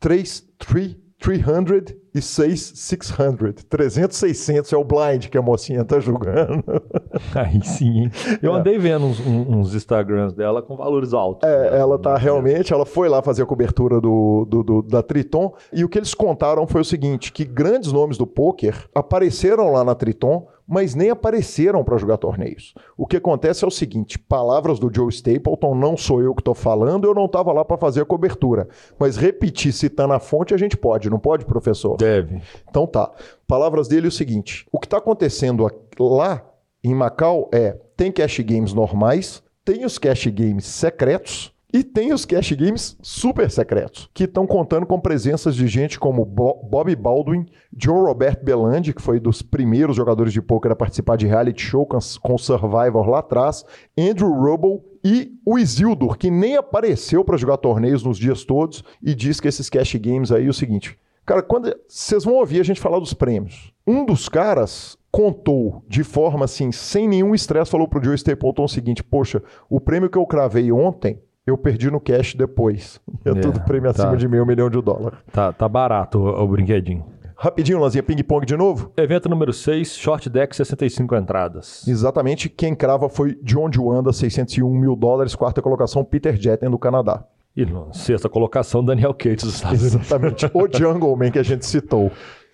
3 0.00 0.42
3 0.58 0.96
300 1.18 1.94
e 2.14 2.22
6 2.22 2.72
600. 2.76 3.64
300 3.68 4.16
600 4.16 4.72
é 4.72 4.76
o 4.76 4.84
blind 4.84 5.26
que 5.28 5.36
a 5.36 5.42
mocinha 5.42 5.84
tá 5.84 5.98
julgando. 5.98 6.62
Aí 7.34 7.60
sim, 7.64 8.02
hein? 8.04 8.10
Eu 8.42 8.54
É. 8.54 8.58
andei 8.60 8.78
vendo 8.78 9.06
uns, 9.06 9.20
uns 9.20 9.74
Instagrams 9.74 10.32
dela 10.32 10.62
com 10.62 10.76
valores 10.76 11.12
altos. 11.12 11.48
É, 11.48 11.78
ela 11.78 11.98
tá 11.98 12.16
realmente, 12.16 12.72
ela 12.72 12.86
foi 12.86 13.08
lá 13.08 13.20
fazer 13.22 13.42
a 13.42 13.46
cobertura 13.46 14.00
do, 14.00 14.46
do- 14.48 14.62
do- 14.62 14.82
da 14.82 15.02
Triton 15.02 15.52
e 15.72 15.84
o 15.84 15.88
que 15.88 15.98
eles 15.98 16.14
contaram 16.14 16.66
foi 16.66 16.80
o 16.80 16.84
seguinte, 16.84 17.32
que 17.32 17.44
grandes 17.44 17.92
nomes 17.92 18.16
do 18.16 18.26
poker 18.26 18.88
apareceram 18.94 19.72
lá 19.72 19.82
na 19.84 19.94
Triton, 19.94 20.46
mas 20.66 20.94
nem 20.94 21.10
apareceram 21.10 21.84
para 21.84 21.96
jogar 21.96 22.16
torneios. 22.16 22.74
O 22.96 23.06
que 23.06 23.16
acontece 23.16 23.64
é 23.64 23.68
o 23.68 23.70
seguinte, 23.70 24.18
palavras 24.18 24.78
do 24.78 24.90
Joe 24.92 25.08
Stapleton, 25.08 25.74
não 25.74 25.96
sou 25.96 26.22
eu 26.22 26.34
que 26.34 26.42
tô 26.42 26.54
falando, 26.54 27.06
eu 27.06 27.14
não 27.14 27.28
tava 27.28 27.52
lá 27.52 27.64
para 27.64 27.76
fazer 27.76 28.02
a 28.02 28.06
cobertura, 28.06 28.68
mas 28.98 29.16
repetir 29.16 29.72
citando 29.72 30.14
a 30.14 30.18
fonte 30.18 30.54
a 30.54 30.56
gente 30.56 30.76
pode, 30.76 31.10
não 31.10 31.18
pode, 31.18 31.44
professor? 31.44 31.96
Deve. 31.96 32.42
Então 32.68 32.86
tá. 32.86 33.10
Palavras 33.46 33.88
dele 33.88 34.06
é 34.06 34.08
o 34.08 34.12
seguinte: 34.12 34.66
o 34.72 34.80
que 34.80 34.86
está 34.86 34.98
acontecendo 34.98 35.66
lá 35.98 36.44
em 36.82 36.94
Macau 36.94 37.48
é 37.52 37.78
tem 37.96 38.10
cash 38.10 38.40
games 38.40 38.72
normais, 38.72 39.42
tem 39.64 39.84
os 39.84 39.98
cash 39.98 40.26
games 40.26 40.66
secretos 40.66 41.53
e 41.74 41.82
tem 41.82 42.12
os 42.12 42.24
cash 42.24 42.52
games 42.52 42.96
super 43.02 43.50
secretos, 43.50 44.08
que 44.14 44.24
estão 44.24 44.46
contando 44.46 44.86
com 44.86 45.00
presenças 45.00 45.56
de 45.56 45.66
gente 45.66 45.98
como 45.98 46.24
Bo 46.24 46.62
Bobby 46.62 46.94
Baldwin, 46.94 47.46
John 47.72 48.04
Robert 48.04 48.38
Belandi, 48.44 48.94
que 48.94 49.02
foi 49.02 49.18
dos 49.18 49.42
primeiros 49.42 49.96
jogadores 49.96 50.32
de 50.32 50.40
poker 50.40 50.70
a 50.70 50.76
participar 50.76 51.16
de 51.16 51.26
reality 51.26 51.60
show 51.60 51.84
com 51.84 52.38
Survivor 52.38 53.08
lá 53.08 53.18
atrás, 53.18 53.64
Andrew 53.98 54.32
Rubble 54.32 54.82
e 55.02 55.32
o 55.44 55.58
Isildur, 55.58 56.16
que 56.16 56.30
nem 56.30 56.56
apareceu 56.56 57.24
para 57.24 57.36
jogar 57.36 57.56
torneios 57.56 58.04
nos 58.04 58.18
dias 58.18 58.44
todos 58.44 58.84
e 59.02 59.12
diz 59.12 59.40
que 59.40 59.48
esses 59.48 59.68
cash 59.68 59.96
games 59.96 60.30
aí 60.30 60.46
é 60.46 60.50
o 60.50 60.54
seguinte: 60.54 60.96
Cara, 61.26 61.42
quando 61.42 61.74
vocês 61.88 62.22
vão 62.22 62.34
ouvir 62.34 62.60
a 62.60 62.64
gente 62.64 62.80
falar 62.80 63.00
dos 63.00 63.14
prêmios, 63.14 63.72
um 63.84 64.06
dos 64.06 64.28
caras 64.28 64.96
contou 65.10 65.82
de 65.88 66.04
forma 66.04 66.44
assim, 66.44 66.70
sem 66.70 67.08
nenhum 67.08 67.34
estresse, 67.34 67.72
falou 67.72 67.88
pro 67.88 68.02
Joe 68.02 68.14
Stapleton 68.14 68.62
o 68.62 68.68
seguinte: 68.68 69.02
Poxa, 69.02 69.42
o 69.68 69.80
prêmio 69.80 70.08
que 70.08 70.18
eu 70.18 70.24
cravei 70.24 70.70
ontem, 70.70 71.18
eu 71.46 71.58
perdi 71.58 71.90
no 71.90 72.00
cash 72.00 72.34
depois. 72.34 73.00
É, 73.24 73.30
É, 73.30 73.34
tudo 73.34 73.60
prêmio 73.60 73.92
tá. 73.92 74.02
acima 74.02 74.16
de 74.16 74.26
meio 74.26 74.46
milhão 74.46 74.70
de 74.70 74.80
dólar. 74.80 75.22
Tá, 75.32 75.52
tá 75.52 75.68
barato 75.68 76.18
o, 76.18 76.42
o 76.42 76.48
brinquedinho. 76.48 77.04
Rapidinho, 77.36 77.80
Lanzinha, 77.80 78.02
ping-pong 78.02 78.46
de 78.46 78.56
novo? 78.56 78.92
Evento 78.96 79.28
número 79.28 79.52
6, 79.52 79.96
short 79.96 80.30
deck, 80.30 80.54
65 80.54 81.16
entradas. 81.16 81.86
Exatamente, 81.86 82.48
quem 82.48 82.74
crava 82.74 83.08
foi 83.08 83.38
John 83.42 83.70
Juanda, 83.70 84.12
601 84.12 84.70
mil 84.70 84.94
dólares, 84.94 85.34
quarta 85.34 85.60
colocação, 85.60 86.04
Peter 86.04 86.36
Jetten 86.36 86.70
do 86.70 86.78
Canadá. 86.78 87.24
E 87.56 87.66
na 87.66 87.92
sexta 87.92 88.28
colocação, 88.28 88.84
Daniel 88.84 89.12
Cates 89.12 89.44
dos 89.44 89.54
Estados 89.56 89.80
Unidos. 89.80 90.00
Exatamente, 90.06 90.50
o 90.54 90.66
Jungleman 90.72 91.30
que 91.30 91.38
a 91.38 91.42
gente 91.42 91.66
citou. 91.66 92.10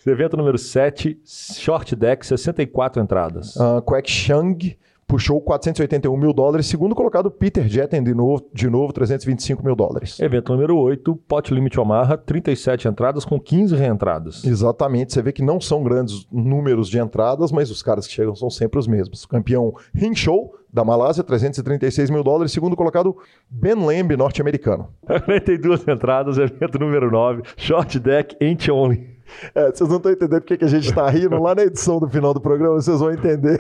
Evento 0.06 0.36
número 0.36 0.56
7, 0.56 1.20
short 1.24 1.94
deck, 1.94 2.26
64 2.26 3.02
entradas. 3.02 3.54
Uh, 3.56 3.82
Quack 3.82 4.10
Chang 4.10 4.76
puxou 5.10 5.40
481 5.40 6.16
mil 6.16 6.32
dólares. 6.32 6.66
Segundo 6.66 6.94
colocado, 6.94 7.32
Peter 7.32 7.66
Jetten 7.66 8.00
de 8.00 8.14
novo, 8.14 8.48
de 8.54 8.70
novo 8.70 8.92
325 8.92 9.64
mil 9.64 9.74
dólares. 9.74 10.20
Evento 10.20 10.52
número 10.52 10.76
8, 10.76 11.16
Pot 11.26 11.52
Limit 11.52 11.80
Omaha, 11.80 12.16
37 12.16 12.86
entradas 12.86 13.24
com 13.24 13.38
15 13.40 13.74
reentradas. 13.74 14.44
Exatamente, 14.44 15.12
você 15.12 15.20
vê 15.20 15.32
que 15.32 15.42
não 15.42 15.60
são 15.60 15.82
grandes 15.82 16.28
números 16.30 16.88
de 16.88 17.00
entradas, 17.00 17.50
mas 17.50 17.72
os 17.72 17.82
caras 17.82 18.06
que 18.06 18.12
chegam 18.12 18.36
são 18.36 18.48
sempre 18.48 18.78
os 18.78 18.86
mesmos. 18.86 19.26
Campeão 19.26 19.74
Hinshou, 19.92 20.54
da 20.72 20.84
Malásia, 20.84 21.24
336 21.24 22.08
mil 22.10 22.22
dólares. 22.22 22.52
Segundo 22.52 22.76
colocado, 22.76 23.16
Ben 23.50 23.74
Lamb, 23.74 24.16
norte-americano. 24.16 24.90
42 25.04 25.88
entradas, 25.88 26.38
evento 26.38 26.78
número 26.78 27.10
9, 27.10 27.42
short 27.56 27.98
deck, 27.98 28.36
ain't 28.40 28.70
only. 28.70 29.19
É, 29.54 29.70
vocês 29.70 29.88
não 29.88 29.98
estão 29.98 30.12
entendendo 30.12 30.40
porque 30.40 30.56
que 30.56 30.64
a 30.64 30.68
gente 30.68 30.88
está 30.88 31.08
rindo. 31.08 31.40
Lá 31.40 31.54
na 31.54 31.62
edição 31.62 31.98
do 31.98 32.08
final 32.08 32.34
do 32.34 32.40
programa 32.40 32.74
vocês 32.74 33.00
vão 33.00 33.12
entender. 33.12 33.58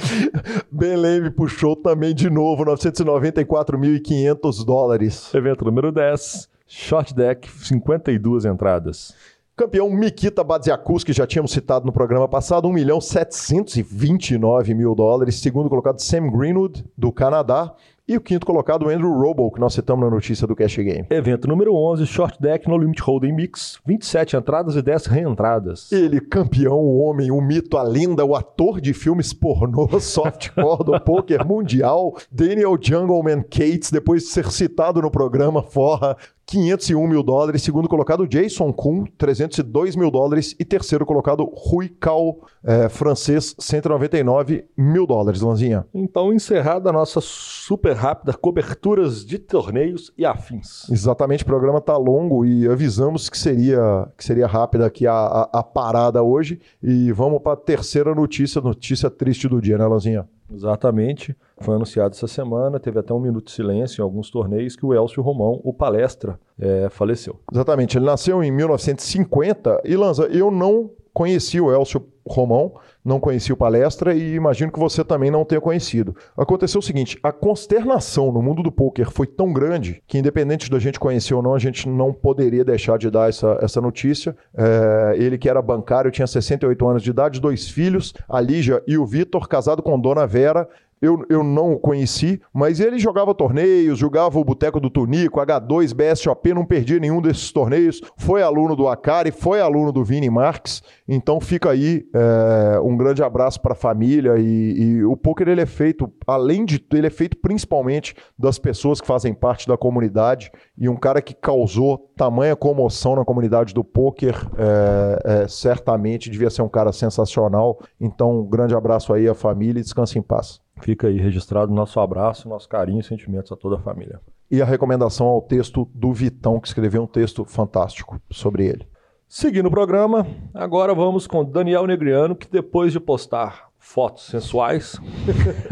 ben 0.70 0.96
Lamb 0.96 1.30
puxou 1.30 1.76
também 1.76 2.14
de 2.14 2.30
novo 2.30 2.64
994.500 2.64 4.64
dólares. 4.64 5.34
Evento 5.34 5.64
número 5.64 5.92
10, 5.92 6.48
short 6.66 7.14
deck, 7.14 7.50
52 7.50 8.44
entradas. 8.44 9.14
Campeão 9.60 9.90
Mikita 9.90 10.42
Badziakus, 10.42 11.04
que 11.04 11.12
já 11.12 11.26
tínhamos 11.26 11.52
citado 11.52 11.84
no 11.84 11.92
programa 11.92 12.26
passado, 12.26 12.66
1 12.66 12.72
milhão 12.72 12.98
729 12.98 14.72
mil 14.72 14.94
dólares. 14.94 15.34
Segundo 15.34 15.68
colocado, 15.68 16.00
Sam 16.00 16.30
Greenwood, 16.30 16.82
do 16.96 17.12
Canadá. 17.12 17.70
E 18.10 18.16
o 18.16 18.20
quinto 18.20 18.44
colocado, 18.44 18.88
Andrew 18.88 19.16
Robo, 19.16 19.52
que 19.52 19.60
nós 19.60 19.72
citamos 19.72 20.04
na 20.04 20.10
notícia 20.10 20.44
do 20.44 20.56
Cash 20.56 20.78
Game. 20.78 21.06
Evento 21.10 21.46
número 21.46 21.72
11, 21.72 22.04
short 22.06 22.42
deck, 22.42 22.68
no 22.68 22.76
limit 22.76 23.00
holding 23.00 23.32
mix, 23.32 23.78
27 23.86 24.36
entradas 24.36 24.74
e 24.74 24.82
10 24.82 25.06
reentradas. 25.06 25.92
Ele, 25.92 26.20
campeão, 26.20 26.80
o 26.80 26.98
homem, 26.98 27.30
o 27.30 27.40
mito, 27.40 27.78
a 27.78 27.84
lenda, 27.84 28.24
o 28.24 28.34
ator 28.34 28.80
de 28.80 28.92
filmes 28.92 29.32
pornô, 29.32 29.86
softcore 30.02 30.82
do 30.82 31.00
poker 31.00 31.46
mundial, 31.46 32.16
Daniel 32.32 32.76
Jungleman 32.82 33.44
Cates, 33.44 33.92
depois 33.92 34.24
de 34.24 34.30
ser 34.30 34.50
citado 34.50 35.00
no 35.00 35.08
programa 35.08 35.62
Forra, 35.62 36.16
501 36.50 37.06
mil 37.06 37.22
dólares. 37.22 37.62
Segundo 37.62 37.88
colocado, 37.88 38.26
Jason 38.26 38.72
Kuhn, 38.72 39.04
302 39.16 39.94
mil 39.94 40.10
dólares. 40.10 40.56
E 40.58 40.64
terceiro 40.64 41.06
colocado, 41.06 41.44
Rui 41.44 41.88
Cal, 41.88 42.40
é, 42.64 42.88
francês, 42.88 43.54
199 43.56 44.64
mil 44.76 45.06
dólares, 45.06 45.40
Lanzinha. 45.40 45.86
Então, 45.94 46.32
encerrada 46.32 46.90
a 46.90 46.92
nossa 46.92 47.20
super 47.20 47.94
rápida 47.94 48.34
coberturas 48.34 49.24
de 49.24 49.38
torneios 49.38 50.12
e 50.18 50.26
afins. 50.26 50.90
Exatamente, 50.90 51.44
o 51.44 51.46
programa 51.46 51.80
tá 51.80 51.96
longo 51.96 52.44
e 52.44 52.66
avisamos 52.66 53.28
que 53.28 53.38
seria, 53.38 54.08
que 54.18 54.24
seria 54.24 54.48
rápida 54.48 54.86
aqui 54.86 55.06
a, 55.06 55.12
a, 55.12 55.60
a 55.60 55.62
parada 55.62 56.20
hoje. 56.20 56.60
E 56.82 57.12
vamos 57.12 57.40
para 57.42 57.52
a 57.52 57.56
terceira 57.56 58.12
notícia, 58.12 58.60
notícia 58.60 59.08
triste 59.08 59.48
do 59.48 59.60
dia, 59.60 59.78
né, 59.78 59.86
Lanzinha? 59.86 60.28
Exatamente. 60.52 61.36
Foi 61.60 61.74
anunciado 61.74 62.14
essa 62.14 62.26
semana, 62.26 62.80
teve 62.80 62.98
até 62.98 63.12
um 63.12 63.20
minuto 63.20 63.46
de 63.46 63.52
silêncio 63.52 64.00
em 64.00 64.04
alguns 64.04 64.30
torneios, 64.30 64.76
que 64.76 64.86
o 64.86 64.94
Elcio 64.94 65.22
Romão, 65.22 65.60
o 65.62 65.74
palestra, 65.74 66.38
é, 66.58 66.88
faleceu. 66.88 67.38
Exatamente. 67.52 67.98
Ele 67.98 68.06
nasceu 68.06 68.42
em 68.42 68.50
1950 68.50 69.82
e, 69.84 69.94
Lanza, 69.94 70.24
eu 70.24 70.50
não 70.50 70.90
conheci 71.12 71.60
o 71.60 71.72
Elcio 71.72 72.06
Romão, 72.26 72.74
não 73.04 73.18
conheci 73.18 73.52
o 73.52 73.56
palestra 73.56 74.14
e 74.14 74.34
imagino 74.34 74.70
que 74.70 74.78
você 74.78 75.02
também 75.02 75.30
não 75.30 75.44
tenha 75.44 75.60
conhecido. 75.60 76.14
Aconteceu 76.36 76.78
o 76.78 76.82
seguinte: 76.82 77.18
a 77.22 77.32
consternação 77.32 78.30
no 78.30 78.40
mundo 78.40 78.62
do 78.62 78.70
poker 78.70 79.10
foi 79.10 79.26
tão 79.26 79.52
grande 79.52 80.02
que, 80.06 80.18
independente 80.18 80.70
da 80.70 80.78
gente 80.78 81.00
conhecer 81.00 81.34
ou 81.34 81.42
não, 81.42 81.54
a 81.54 81.58
gente 81.58 81.88
não 81.88 82.12
poderia 82.12 82.64
deixar 82.64 82.98
de 82.98 83.10
dar 83.10 83.28
essa, 83.28 83.58
essa 83.60 83.80
notícia. 83.80 84.36
É, 84.56 85.14
ele, 85.16 85.38
que 85.38 85.48
era 85.48 85.60
bancário, 85.60 86.10
tinha 86.10 86.26
68 86.26 86.88
anos 86.88 87.02
de 87.02 87.10
idade, 87.10 87.40
dois 87.40 87.68
filhos, 87.68 88.14
a 88.28 88.40
Lígia 88.40 88.82
e 88.86 88.96
o 88.96 89.04
Vitor, 89.04 89.48
casado 89.48 89.82
com 89.82 89.98
Dona 89.98 90.26
Vera, 90.26 90.68
eu, 91.00 91.24
eu 91.30 91.42
não 91.42 91.72
o 91.72 91.78
conheci, 91.78 92.40
mas 92.52 92.78
ele 92.78 92.98
jogava 92.98 93.34
torneios, 93.34 93.98
jogava 93.98 94.38
o 94.38 94.44
Boteco 94.44 94.78
do 94.78 94.90
Tunico, 94.90 95.40
H2, 95.40 95.94
BSOP, 95.94 96.52
não 96.52 96.64
perdia 96.64 96.98
nenhum 96.98 97.22
desses 97.22 97.50
torneios. 97.50 98.00
Foi 98.16 98.42
aluno 98.42 98.76
do 98.76 98.86
Acari, 98.86 99.30
foi 99.30 99.60
aluno 99.60 99.92
do 99.92 100.04
Vini 100.04 100.28
Marques. 100.28 100.82
Então 101.08 101.40
fica 101.40 101.70
aí 101.70 102.06
é, 102.14 102.80
um 102.80 102.96
grande 102.96 103.22
abraço 103.22 103.60
para 103.60 103.72
a 103.72 103.76
família. 103.76 104.34
E, 104.38 104.74
e, 104.78 105.04
o 105.04 105.16
poker 105.16 105.48
ele 105.48 105.62
é 105.62 105.66
feito, 105.66 106.12
além 106.26 106.64
de 106.64 106.84
ele 106.92 107.06
é 107.06 107.10
feito 107.10 107.36
principalmente 107.38 108.14
das 108.38 108.58
pessoas 108.58 109.00
que 109.00 109.06
fazem 109.06 109.32
parte 109.32 109.66
da 109.66 109.76
comunidade. 109.76 110.50
E 110.76 110.88
um 110.88 110.96
cara 110.96 111.22
que 111.22 111.34
causou 111.34 112.10
tamanha 112.16 112.54
comoção 112.54 113.16
na 113.16 113.24
comunidade 113.24 113.72
do 113.72 113.82
poker, 113.82 114.34
é, 114.58 115.44
é, 115.44 115.48
certamente 115.48 116.28
devia 116.28 116.50
ser 116.50 116.60
um 116.60 116.68
cara 116.68 116.92
sensacional. 116.92 117.78
Então, 117.98 118.40
um 118.40 118.44
grande 118.44 118.74
abraço 118.74 119.14
aí 119.14 119.26
à 119.26 119.34
família 119.34 119.80
e 119.80 119.82
descanse 119.82 120.18
em 120.18 120.22
paz. 120.22 120.60
Fica 120.82 121.08
aí 121.08 121.18
registrado 121.18 121.72
nosso 121.72 122.00
abraço, 122.00 122.48
nosso 122.48 122.68
carinho 122.68 123.00
e 123.00 123.04
sentimentos 123.04 123.52
a 123.52 123.56
toda 123.56 123.76
a 123.76 123.80
família. 123.80 124.20
E 124.50 124.60
a 124.60 124.64
recomendação 124.64 125.26
ao 125.26 125.42
texto 125.42 125.88
do 125.94 126.12
Vitão, 126.12 126.58
que 126.58 126.68
escreveu 126.68 127.02
um 127.02 127.06
texto 127.06 127.44
fantástico 127.44 128.20
sobre 128.30 128.66
ele. 128.66 128.86
Seguindo 129.28 129.66
o 129.66 129.70
programa, 129.70 130.26
agora 130.52 130.92
vamos 130.92 131.26
com 131.26 131.44
Daniel 131.44 131.86
Negriano, 131.86 132.34
que 132.34 132.50
depois 132.50 132.92
de 132.92 132.98
postar 132.98 133.68
fotos 133.78 134.26
sensuais, 134.26 135.00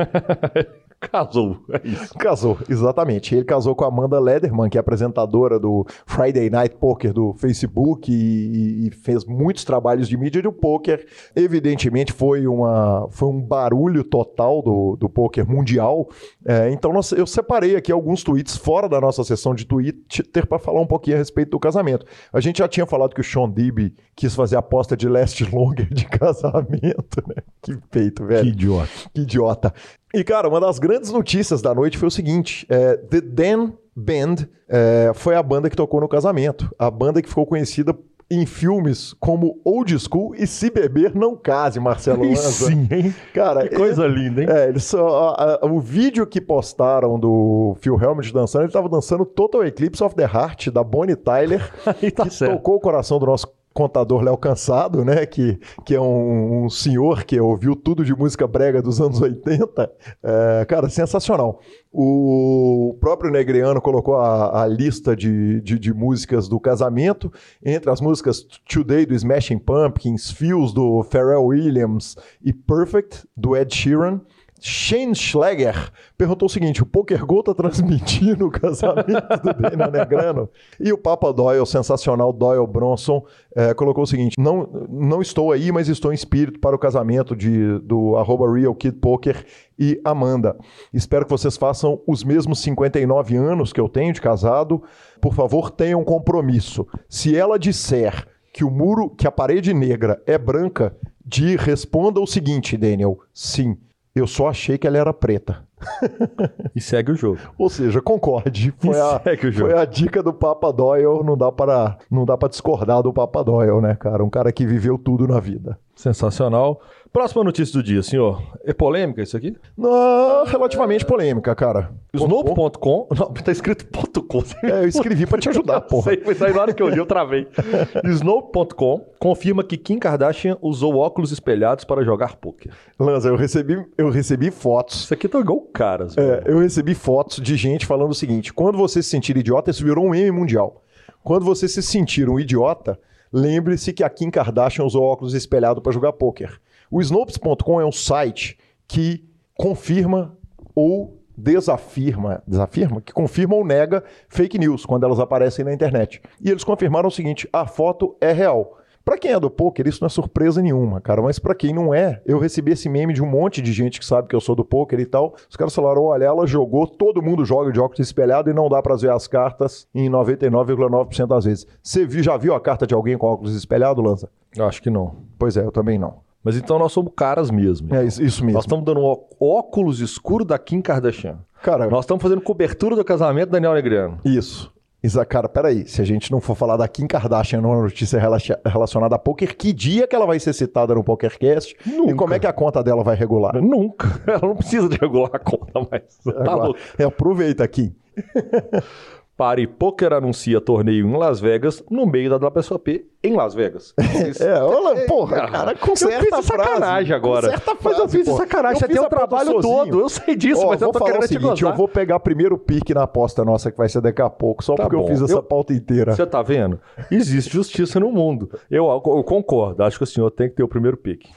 Casou, 1.13 1.59
é 1.71 1.81
isso. 1.87 2.15
Casou, 2.15 2.59
exatamente. 2.69 3.35
Ele 3.35 3.45
casou 3.45 3.75
com 3.75 3.85
a 3.85 3.89
Amanda 3.89 4.19
Lederman, 4.19 4.69
que 4.69 4.77
é 4.77 4.81
apresentadora 4.81 5.59
do 5.59 5.87
Friday 6.05 6.51
Night 6.51 6.77
Poker 6.77 7.13
do 7.13 7.33
Facebook 7.35 8.11
e, 8.11 8.89
e 8.89 8.91
fez 8.91 9.25
muitos 9.25 9.65
trabalhos 9.65 10.09
de 10.09 10.17
mídia 10.17 10.43
do 10.43 10.53
poker. 10.53 11.07
Evidentemente 11.37 12.13
foi, 12.13 12.49
uma, 12.49 13.07
foi 13.11 13.29
um 13.29 13.41
barulho 13.41 14.03
total 14.03 14.61
do, 14.61 14.97
do 14.97 15.09
poker 15.09 15.49
mundial. 15.49 16.09
É, 16.45 16.71
então 16.73 16.93
nós, 16.93 17.13
eu 17.13 17.27
separei 17.27 17.77
aqui 17.77 17.93
alguns 17.93 18.25
tweets 18.25 18.57
fora 18.57 18.89
da 18.89 19.01
nossa 19.01 19.23
sessão 19.23 19.55
de 19.55 19.65
Twitter 19.65 20.47
para 20.49 20.59
falar 20.59 20.81
um 20.81 20.87
pouquinho 20.87 21.17
a 21.17 21.19
respeito 21.19 21.51
do 21.51 21.61
casamento. 21.61 22.05
A 22.33 22.41
gente 22.41 22.59
já 22.59 22.67
tinha 22.67 22.87
falado 22.87 23.15
que 23.15 23.21
o 23.21 23.25
Sean 23.25 23.49
Dibby 23.49 23.95
quis 24.17 24.35
fazer 24.35 24.57
aposta 24.57 24.97
de 24.97 25.09
last 25.09 25.45
longer 25.45 25.89
de 25.95 26.07
casamento, 26.11 27.23
né? 27.29 27.37
Que 27.63 27.77
peito, 27.89 28.25
velho. 28.27 28.43
Que 28.43 28.49
idiota. 28.49 28.89
Que 29.15 29.21
idiota. 29.21 29.75
E, 30.15 30.25
cara, 30.25 30.49
uma 30.49 30.61
das 30.61 30.79
grandes 30.79 31.13
notícias 31.13 31.61
da 31.61 31.75
noite 31.75 31.99
foi 31.99 32.09
o 32.09 32.11
seguinte: 32.11 32.67
é, 32.69 32.97
The 32.97 33.21
Dan 33.21 33.73
Band 33.95 34.49
é, 34.69 35.13
foi 35.15 35.35
a 35.35 35.43
banda 35.43 35.69
que 35.69 35.77
tocou 35.77 36.01
no 36.01 36.09
casamento. 36.09 36.75
A 36.79 36.91
banda 36.91 37.21
que 37.21 37.29
ficou 37.29 37.47
conhecida 37.47 37.97
em 38.31 38.45
filmes 38.45 39.15
como 39.15 39.59
Old 39.65 39.99
School 39.99 40.35
e 40.35 40.47
Se 40.47 40.71
Beber 40.71 41.17
Não 41.17 41.35
Case, 41.35 41.81
Marcelo 41.81 42.25
Lanza. 42.25 42.67
Sim, 42.67 42.87
hein? 42.91 43.15
Cara, 43.33 43.67
que 43.67 43.75
coisa 43.75 44.05
ele, 44.05 44.15
linda, 44.15 44.43
hein? 44.43 44.49
É, 44.51 44.69
ele 44.69 44.81
só, 44.81 45.31
a, 45.31 45.55
a, 45.63 45.67
o 45.67 45.81
vídeo 45.81 46.27
que 46.27 46.41
postaram 46.41 47.19
do 47.19 47.75
Phil 47.81 47.99
Helmut 48.01 48.33
dançando, 48.33 48.63
ele 48.63 48.69
estava 48.69 48.89
dançando 48.89 49.25
Total 49.25 49.65
Eclipse 49.65 50.05
of 50.05 50.15
the 50.15 50.25
Heart, 50.25 50.69
da 50.69 50.85
Bonnie 50.85 51.17
Tyler, 51.17 51.73
tá 52.15 52.25
que 52.25 52.31
certo. 52.31 52.57
tocou 52.57 52.77
o 52.77 52.81
coração 52.81 53.19
do 53.19 53.27
nosso 53.27 53.47
contador 53.73 54.23
Léo 54.23 54.37
Cansado, 54.37 55.05
né? 55.05 55.25
Que, 55.27 55.59
que 55.85 55.95
é 55.95 56.01
um, 56.01 56.65
um, 56.65 56.71
senhor 56.71 57.25
que 57.25 57.39
ouviu 57.41 57.77
tudo 57.77 58.05
de 58.05 58.15
música 58.15 58.47
brega 58.47 58.83
dos 58.83 59.01
anos 59.01 59.21
80. 59.21 59.91
É, 60.23 60.65
cara, 60.65 60.89
sensacional. 60.89 61.61
O 61.93 62.97
próprio 63.01 63.31
Negreano 63.31 63.81
colocou 63.81 64.17
a, 64.17 64.63
a 64.63 64.67
lista 64.67 65.17
de, 65.17 65.61
de, 65.61 65.79
de, 65.79 65.95
músicas 65.95 66.49
do 66.49 66.61
casamento, 66.61 67.33
entre 67.65 67.91
as 67.91 68.01
músicas 68.01 68.47
Today 68.69 69.07
do 69.07 69.15
Smashing 69.15 69.59
Pumpkins, 69.59 70.31
Feels 70.31 70.73
do 70.73 71.03
Pharrell 71.03 71.47
Williams 71.47 72.17
e 72.43 72.53
Perfect 72.53 73.27
do 73.37 73.57
Ed 73.57 73.75
Sheeran. 73.75 74.21
Shane 74.61 75.15
Schleger 75.15 75.91
perguntou 76.17 76.47
o 76.47 76.51
seguinte: 76.51 76.83
o 76.83 76.87
Poker 76.87 77.25
Go 77.25 77.43
tá 77.43 77.55
transmitindo 77.55 78.47
o 78.47 78.51
casamento 78.51 79.43
do 79.43 79.55
Daniel 79.55 79.91
Negrano? 79.91 80.49
E 80.81 80.93
o 80.93 80.99
Papa 80.99 81.33
Doyle, 81.33 81.67
sensacional 81.67 82.33
Doyle 82.33 82.67
Bronson, 82.67 83.25
é, 83.55 83.73
colocou 83.73 84.05
o 84.05 84.07
seguinte: 84.07 84.35
não, 84.39 84.69
não 84.89 85.23
estou 85.23 85.53
aí, 85.53 85.71
mas 85.71 85.89
estou 85.89 86.13
em 86.13 86.15
espírito 86.15 86.59
para 86.59 86.75
o 86.75 86.79
casamento 86.79 87.37
de, 87.37 87.79
do 87.81 88.17
arroba 88.17 88.53
Real 88.53 88.75
Kid 88.75 88.97
Poker 88.97 89.45
e 89.79 90.01
Amanda. 90.05 90.57
Espero 90.93 91.25
que 91.25 91.31
vocês 91.31 91.57
façam 91.57 92.01
os 92.07 92.25
mesmos 92.25 92.61
59 92.61 93.37
anos 93.37 93.73
que 93.73 93.81
eu 93.81 93.89
tenho 93.89 94.13
de 94.13 94.21
casado. 94.21 94.83
Por 95.21 95.35
favor, 95.35 95.71
tenham 95.71 96.03
compromisso. 96.03 96.87
Se 97.09 97.37
ela 97.37 97.59
disser 97.59 98.27
que 98.53 98.65
o 98.65 98.71
muro, 98.71 99.11
que 99.11 99.27
a 99.27 99.31
parede 99.31 99.73
negra 99.73 100.21
é 100.27 100.37
branca, 100.37 100.97
de 101.25 101.57
responda 101.57 102.21
o 102.21 102.27
seguinte, 102.27 102.77
Daniel: 102.77 103.19
sim. 103.33 103.77
Eu 104.19 104.27
só 104.27 104.49
achei 104.49 104.77
que 104.77 104.87
ela 104.87 104.99
era 104.99 105.13
preta. 105.13 105.65
e 106.75 106.81
segue 106.81 107.13
o 107.13 107.15
jogo. 107.15 107.39
Ou 107.57 107.69
seja, 107.69 108.01
concorde. 108.01 108.75
Foi, 108.79 108.99
a, 108.99 109.21
foi 109.53 109.79
a 109.79 109.85
dica 109.85 110.23
do 110.23 110.33
Papa 110.33 110.73
Doyle. 110.73 111.23
Não 111.25 111.37
dá 111.37 111.53
para 111.53 111.99
não 112.11 112.25
dá 112.25 112.37
para 112.37 112.49
discordar 112.49 113.03
do 113.03 113.13
Papa 113.13 113.45
Doyle, 113.45 113.81
né, 113.81 113.95
cara? 113.95 114.25
Um 114.25 114.31
cara 114.31 114.51
que 114.53 114.67
viveu 114.67 114.99
tudo 114.99 115.27
na 115.27 115.39
vida. 115.39 115.79
Sensacional. 115.95 116.81
Próxima 117.13 117.43
notícia 117.43 117.73
do 117.73 117.83
dia, 117.83 118.03
senhor. 118.03 118.43
É 118.65 118.73
polêmica 118.73 119.23
isso 119.23 119.37
aqui? 119.37 119.57
Não, 119.77 120.45
relativamente 120.45 121.05
polêmica, 121.05 121.55
cara. 121.55 121.91
Snoop.com? 122.13 123.09
Não, 123.19 123.33
tá 123.33 123.51
escrito 123.53 123.87
.com. 124.23 124.43
É, 124.63 124.83
eu 124.85 124.89
escrevi 124.89 125.27
pra 125.27 125.39
te 125.39 125.49
ajudar, 125.49 125.81
porra. 125.89 126.13
Sei, 126.13 126.21
foi 126.23 126.35
sair 126.35 126.55
na 126.55 126.61
hora 126.63 126.75
que 126.75 126.83
eu 126.83 126.89
li, 126.89 126.99
eu 126.99 127.07
travei. 127.07 127.47
Snoop.com 128.05 129.07
confirma 129.19 129.65
que 129.65 129.77
Kim 129.77 129.99
Kardashian 129.99 130.59
usou 130.61 130.97
óculos 130.97 131.33
espelhados 131.33 131.85
para 131.85 132.05
jogar 132.05 132.37
poker. 132.37 132.73
Lanza, 132.99 133.29
eu 133.29 133.37
recebi, 133.37 133.85
eu 133.97 134.11
recebi 134.11 134.51
fotos. 134.51 135.05
Isso 135.05 135.15
aqui 135.15 135.29
tá 135.29 135.39
igual 135.41 135.61
caras. 135.61 136.17
É, 136.17 136.43
eu 136.47 136.59
recebi 136.59 136.95
fotos 136.95 137.41
de 137.43 137.57
gente 137.57 137.87
falando 137.87 138.11
o 138.11 138.15
seguinte: 138.15 138.53
quando 138.53 138.77
você 138.77 139.03
se 139.03 139.09
sentir 139.09 139.37
idiota, 139.37 139.71
isso 139.71 139.85
virou 139.85 140.05
um 140.05 140.11
meme 140.11 140.31
mundial. 140.31 140.83
Quando 141.25 141.45
você 141.45 141.67
se 141.69 141.83
sentir 141.83 142.29
um 142.29 142.39
idiota, 142.39 142.99
lembre-se 143.33 143.93
que 143.93 144.05
a 144.05 144.11
Kim 144.11 144.31
Kardashian 144.31 144.85
usou 144.85 145.03
óculos 145.05 145.35
espelhados 145.35 145.83
para 145.83 145.93
jogar 145.93 146.13
poker. 146.13 146.61
O 146.91 147.01
Snopes.com 147.01 147.81
é 147.81 147.85
um 147.85 147.93
site 147.93 148.59
que 148.87 149.25
confirma 149.55 150.37
ou 150.75 151.19
desafirma, 151.37 152.43
desafirma, 152.47 153.01
que 153.01 153.13
confirma 153.13 153.55
ou 153.55 153.65
nega 153.65 154.03
fake 154.29 154.59
news 154.59 154.85
quando 154.85 155.05
elas 155.05 155.21
aparecem 155.21 155.65
na 155.65 155.73
internet. 155.73 156.21
E 156.41 156.51
eles 156.51 156.65
confirmaram 156.65 157.09
o 157.09 157.13
seguinte: 157.13 157.49
a 157.53 157.67
foto 157.67 158.17
é 158.21 158.33
real. 158.33 158.77
Para 159.05 159.17
quem 159.17 159.33
é 159.33 159.41
do 159.41 159.49
poker, 159.49 159.89
isso 159.89 160.03
não 160.03 160.07
é 160.07 160.11
surpresa 160.11 160.61
nenhuma, 160.61 161.01
cara. 161.01 161.23
Mas 161.23 161.39
para 161.39 161.55
quem 161.55 161.73
não 161.73 161.95
é, 161.95 162.21
eu 162.27 162.39
recebi 162.39 162.73
esse 162.73 162.91
meme 162.91 163.15
de 163.15 163.23
um 163.23 163.27
monte 163.27 163.63
de 163.63 163.73
gente 163.73 163.99
que 163.99 164.05
sabe 164.05 164.29
que 164.29 164.37
eu 164.37 164.41
sou 164.41 164.55
do 164.55 164.63
poker 164.63 165.01
e 165.01 165.07
tal. 165.07 165.35
Os 165.49 165.57
caras 165.57 165.75
falaram: 165.75 166.03
olha, 166.03 166.25
ela 166.25 166.47
jogou, 166.47 166.87
todo 166.87 167.23
mundo 167.23 167.45
joga 167.45 167.73
de 167.73 167.81
óculos 167.81 168.01
espelhado 168.01 168.51
e 168.51 168.53
não 168.53 168.69
dá 168.69 168.83
para 168.83 168.97
ver 168.97 169.11
as 169.11 169.27
cartas 169.27 169.89
em 169.95 170.11
99,9% 170.11 171.27
das 171.27 171.45
vezes. 171.47 171.67
Você 171.83 172.07
já 172.23 172.37
viu 172.37 172.55
a 172.55 172.61
carta 172.61 172.87
de 172.87 172.93
alguém 172.95 173.17
com 173.17 173.27
óculos 173.27 173.55
espelhado, 173.55 174.03
Lanza? 174.03 174.29
Acho 174.59 174.83
que 174.83 174.91
não. 174.91 175.17
Pois 175.39 175.57
é, 175.57 175.65
eu 175.65 175.73
também 175.73 175.99
não. 175.99 176.28
Mas 176.43 176.57
então 176.57 176.79
nós 176.79 176.93
somos 176.93 177.13
caras 177.17 177.51
mesmo. 177.51 177.95
É 177.95 178.05
isso, 178.05 178.23
isso 178.23 178.45
mesmo. 178.45 178.55
Nós 178.55 178.65
estamos 178.65 178.85
dando 178.85 179.01
um 179.01 179.17
óculos 179.41 180.01
escuro 180.01 180.45
da 180.45 180.59
Kim 180.59 180.81
Kardashian. 180.81 181.39
Cara, 181.63 181.89
nós 181.89 182.05
estamos 182.05 182.23
fazendo 182.23 182.41
cobertura 182.41 182.95
do 182.95 183.05
casamento 183.05 183.49
do 183.49 183.53
Daniel 183.53 183.75
Negreano. 183.75 184.19
Isso. 184.25 184.73
Isa, 185.03 185.25
cara, 185.25 185.49
peraí. 185.49 185.87
Se 185.87 186.03
a 186.03 186.05
gente 186.05 186.31
não 186.33 186.41
for 186.41 186.57
falar 186.57 186.77
da 186.77 186.89
Kim 186.89 187.07
Kardashian 187.07 187.61
numa 187.61 187.81
notícia 187.81 188.21
relacionada 188.65 189.15
a 189.15 189.19
poker, 189.19 189.57
que 189.57 189.73
dia 189.73 190.09
que 190.09 190.17
ela 190.17 190.27
vai 190.27 190.41
ser 190.41 190.53
citada 190.53 190.93
no 190.95 191.05
PokerCast? 191.05 191.77
Nunca. 191.87 192.11
E 192.11 192.15
como 192.15 192.35
é 192.35 192.39
que 192.39 192.47
a 192.47 192.53
conta 192.53 192.83
dela 192.83 193.05
vai 193.05 193.15
regular? 193.15 193.55
Nunca. 193.61 194.21
Ela 194.27 194.41
não 194.49 194.57
precisa 194.57 194.89
de 194.89 194.97
regular 194.97 195.31
a 195.33 195.39
conta 195.39 195.87
mais. 195.89 196.19
Tá 196.25 196.53
Agora, 196.53 196.73
é, 196.99 197.05
aproveita 197.05 197.63
aqui. 197.63 197.95
Pare 199.39 199.69
Poker 199.69 200.13
anuncia 200.15 200.61
torneio 200.61 201.07
em 201.07 201.17
Las 201.17 201.39
Vegas 201.39 201.81
no 201.89 202.05
meio 202.05 202.29
da 202.29 202.49
WSOP 202.49 203.07
em 203.23 203.35
Las 203.37 203.55
Vegas. 203.55 203.95
É, 204.41 204.61
olha, 204.61 205.07
porra, 205.07 205.49
cara, 205.49 205.75
conserta 205.77 206.17
eu 206.17 206.21
fiz 206.21 206.47
frase. 206.47 206.69
sacanagem 206.71 207.15
agora. 207.15 207.47
A 207.49 207.51
mas 207.53 207.69
eu 207.69 207.77
frase, 207.77 208.09
fiz 208.17 208.25
de 208.25 208.31
pô. 208.33 208.37
sacanagem. 208.37 208.75
Eu 208.75 208.81
Você 208.81 208.87
fiz 208.89 208.97
tem 208.97 209.07
o 209.07 209.09
trabalho 209.09 209.53
sozinho. 209.53 209.63
todo. 209.63 210.01
Eu 210.01 210.09
sei 210.09 210.35
disso, 210.35 210.61
Ó, 210.65 210.71
mas 210.71 210.83
eu 210.83 210.87
vou 210.87 210.93
tô 210.93 210.99
falar 210.99 211.11
querendo 211.13 211.23
o 211.25 211.29
te 211.29 211.35
seguinte, 211.35 211.61
gozar. 211.61 211.71
eu 211.71 211.77
vou 211.77 211.87
pegar 211.89 212.19
primeiro 212.19 212.59
pique 212.59 212.93
na 212.93 213.05
aposta 213.05 213.45
nossa 213.45 213.71
que 213.71 213.79
vai 213.79 213.89
ser 213.89 214.01
daqui 214.01 214.21
a 214.21 214.29
pouco, 214.29 214.65
só 214.65 214.75
Tá 214.75 214.83
porque 214.83 214.97
bom. 214.97 215.03
eu 215.05 215.07
fiz 215.09 215.23
essa 215.23 215.35
Eu- 215.35 215.43
pauta 215.45 215.73
inteira. 215.73 216.17
Você 216.17 216.27
tá 216.27 216.43
vendo? 216.43 216.81
Existe 217.09 217.53
justiça 217.53 218.01
no 218.01 218.11
mundo. 218.11 218.51
Eu, 218.69 218.87
eu 218.89 219.23
concordo. 219.23 219.85
Acho 219.85 219.99
que 219.99 220.05
o 220.05 220.07
senhor 220.07 220.33
tem 220.33 220.49
que 220.49 220.57
ter 220.57 220.65
o 220.65 220.69
primeiro 220.69 220.97
pique. 220.97 221.29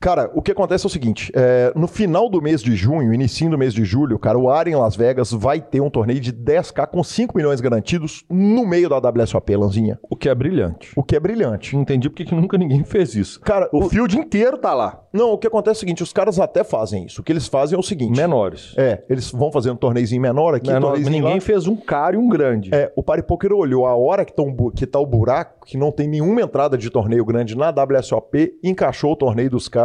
Cara, 0.00 0.30
o 0.34 0.42
que 0.42 0.52
acontece 0.52 0.84
é 0.84 0.88
o 0.88 0.90
seguinte: 0.90 1.30
é, 1.34 1.72
no 1.74 1.86
final 1.86 2.28
do 2.28 2.42
mês 2.42 2.62
de 2.62 2.74
junho, 2.76 3.12
início 3.14 3.48
do 3.48 3.56
mês 3.56 3.72
de 3.72 3.84
julho, 3.84 4.18
cara, 4.18 4.38
o 4.38 4.50
ARA 4.50 4.68
em 4.68 4.74
Las 4.74 4.96
Vegas 4.96 5.32
vai 5.32 5.60
ter 5.60 5.80
um 5.80 5.88
torneio 5.88 6.20
de 6.20 6.32
10k 6.32 6.86
com 6.88 7.02
5 7.02 7.34
milhões 7.36 7.60
garantidos 7.60 8.24
no 8.28 8.66
meio 8.66 8.88
da 8.88 8.98
WSOP, 8.98 9.56
Lanzinha. 9.56 9.98
O 10.10 10.16
que 10.16 10.28
é 10.28 10.34
brilhante. 10.34 10.92
O 10.96 11.02
que 11.02 11.16
é 11.16 11.20
brilhante. 11.20 11.74
Não 11.74 11.82
entendi 11.82 12.10
porque 12.10 12.24
que 12.24 12.34
nunca 12.34 12.58
ninguém 12.58 12.84
fez 12.84 13.14
isso. 13.14 13.40
Cara, 13.40 13.68
O 13.72 13.84
o- 13.84 13.88
field 13.88 14.18
inteiro 14.18 14.58
tá 14.58 14.74
lá. 14.74 15.02
não, 15.12 15.32
o 15.32 15.38
que 15.38 15.46
acontece 15.46 15.76
é 15.76 15.78
o 15.78 15.80
seguinte: 15.80 16.02
os 16.02 16.12
caras 16.12 16.38
até 16.38 16.62
fazem 16.64 17.06
isso. 17.06 17.20
O 17.20 17.24
que 17.24 17.32
eles 17.32 17.46
fazem 17.48 17.76
é 17.76 17.78
o 17.78 17.82
seguinte: 17.82 18.16
Menores. 18.16 18.74
é, 18.76 19.02
eles 19.08 19.30
vão 19.30 19.50
fazer 19.50 19.70
um 19.70 19.76
torneizinho 19.76 20.20
menor 20.20 20.54
aqui, 20.54 20.68
Menor, 20.68 20.88
torneizinho 20.88 21.16
ninguém 21.16 21.34
lá. 21.36 21.40
fez 21.40 21.66
um 21.66 21.76
caro 21.76 22.16
e 22.16 22.18
um 22.18 22.28
grande. 22.28 22.74
É, 22.74 22.92
o 22.94 23.02
Party 23.02 23.22
Poker 23.26 23.52
olhou 23.52 23.86
a 23.86 23.94
hora 23.96 24.24
que, 24.24 24.34
tão 24.34 24.54
que 24.74 24.86
tá 24.86 24.98
o 24.98 25.06
buraco, 25.06 25.64
que 25.66 25.78
não 25.78 25.90
tem 25.90 26.06
nenhuma 26.08 26.42
entrada 26.42 26.76
de 26.76 26.90
torneio 26.90 27.24
grande 27.24 27.56
na 27.56 27.70
WSOP, 27.70 28.54
encaixou 28.62 29.12
o 29.12 29.16
torneio 29.16 29.48
dos 29.48 29.66
caras. 29.68 29.83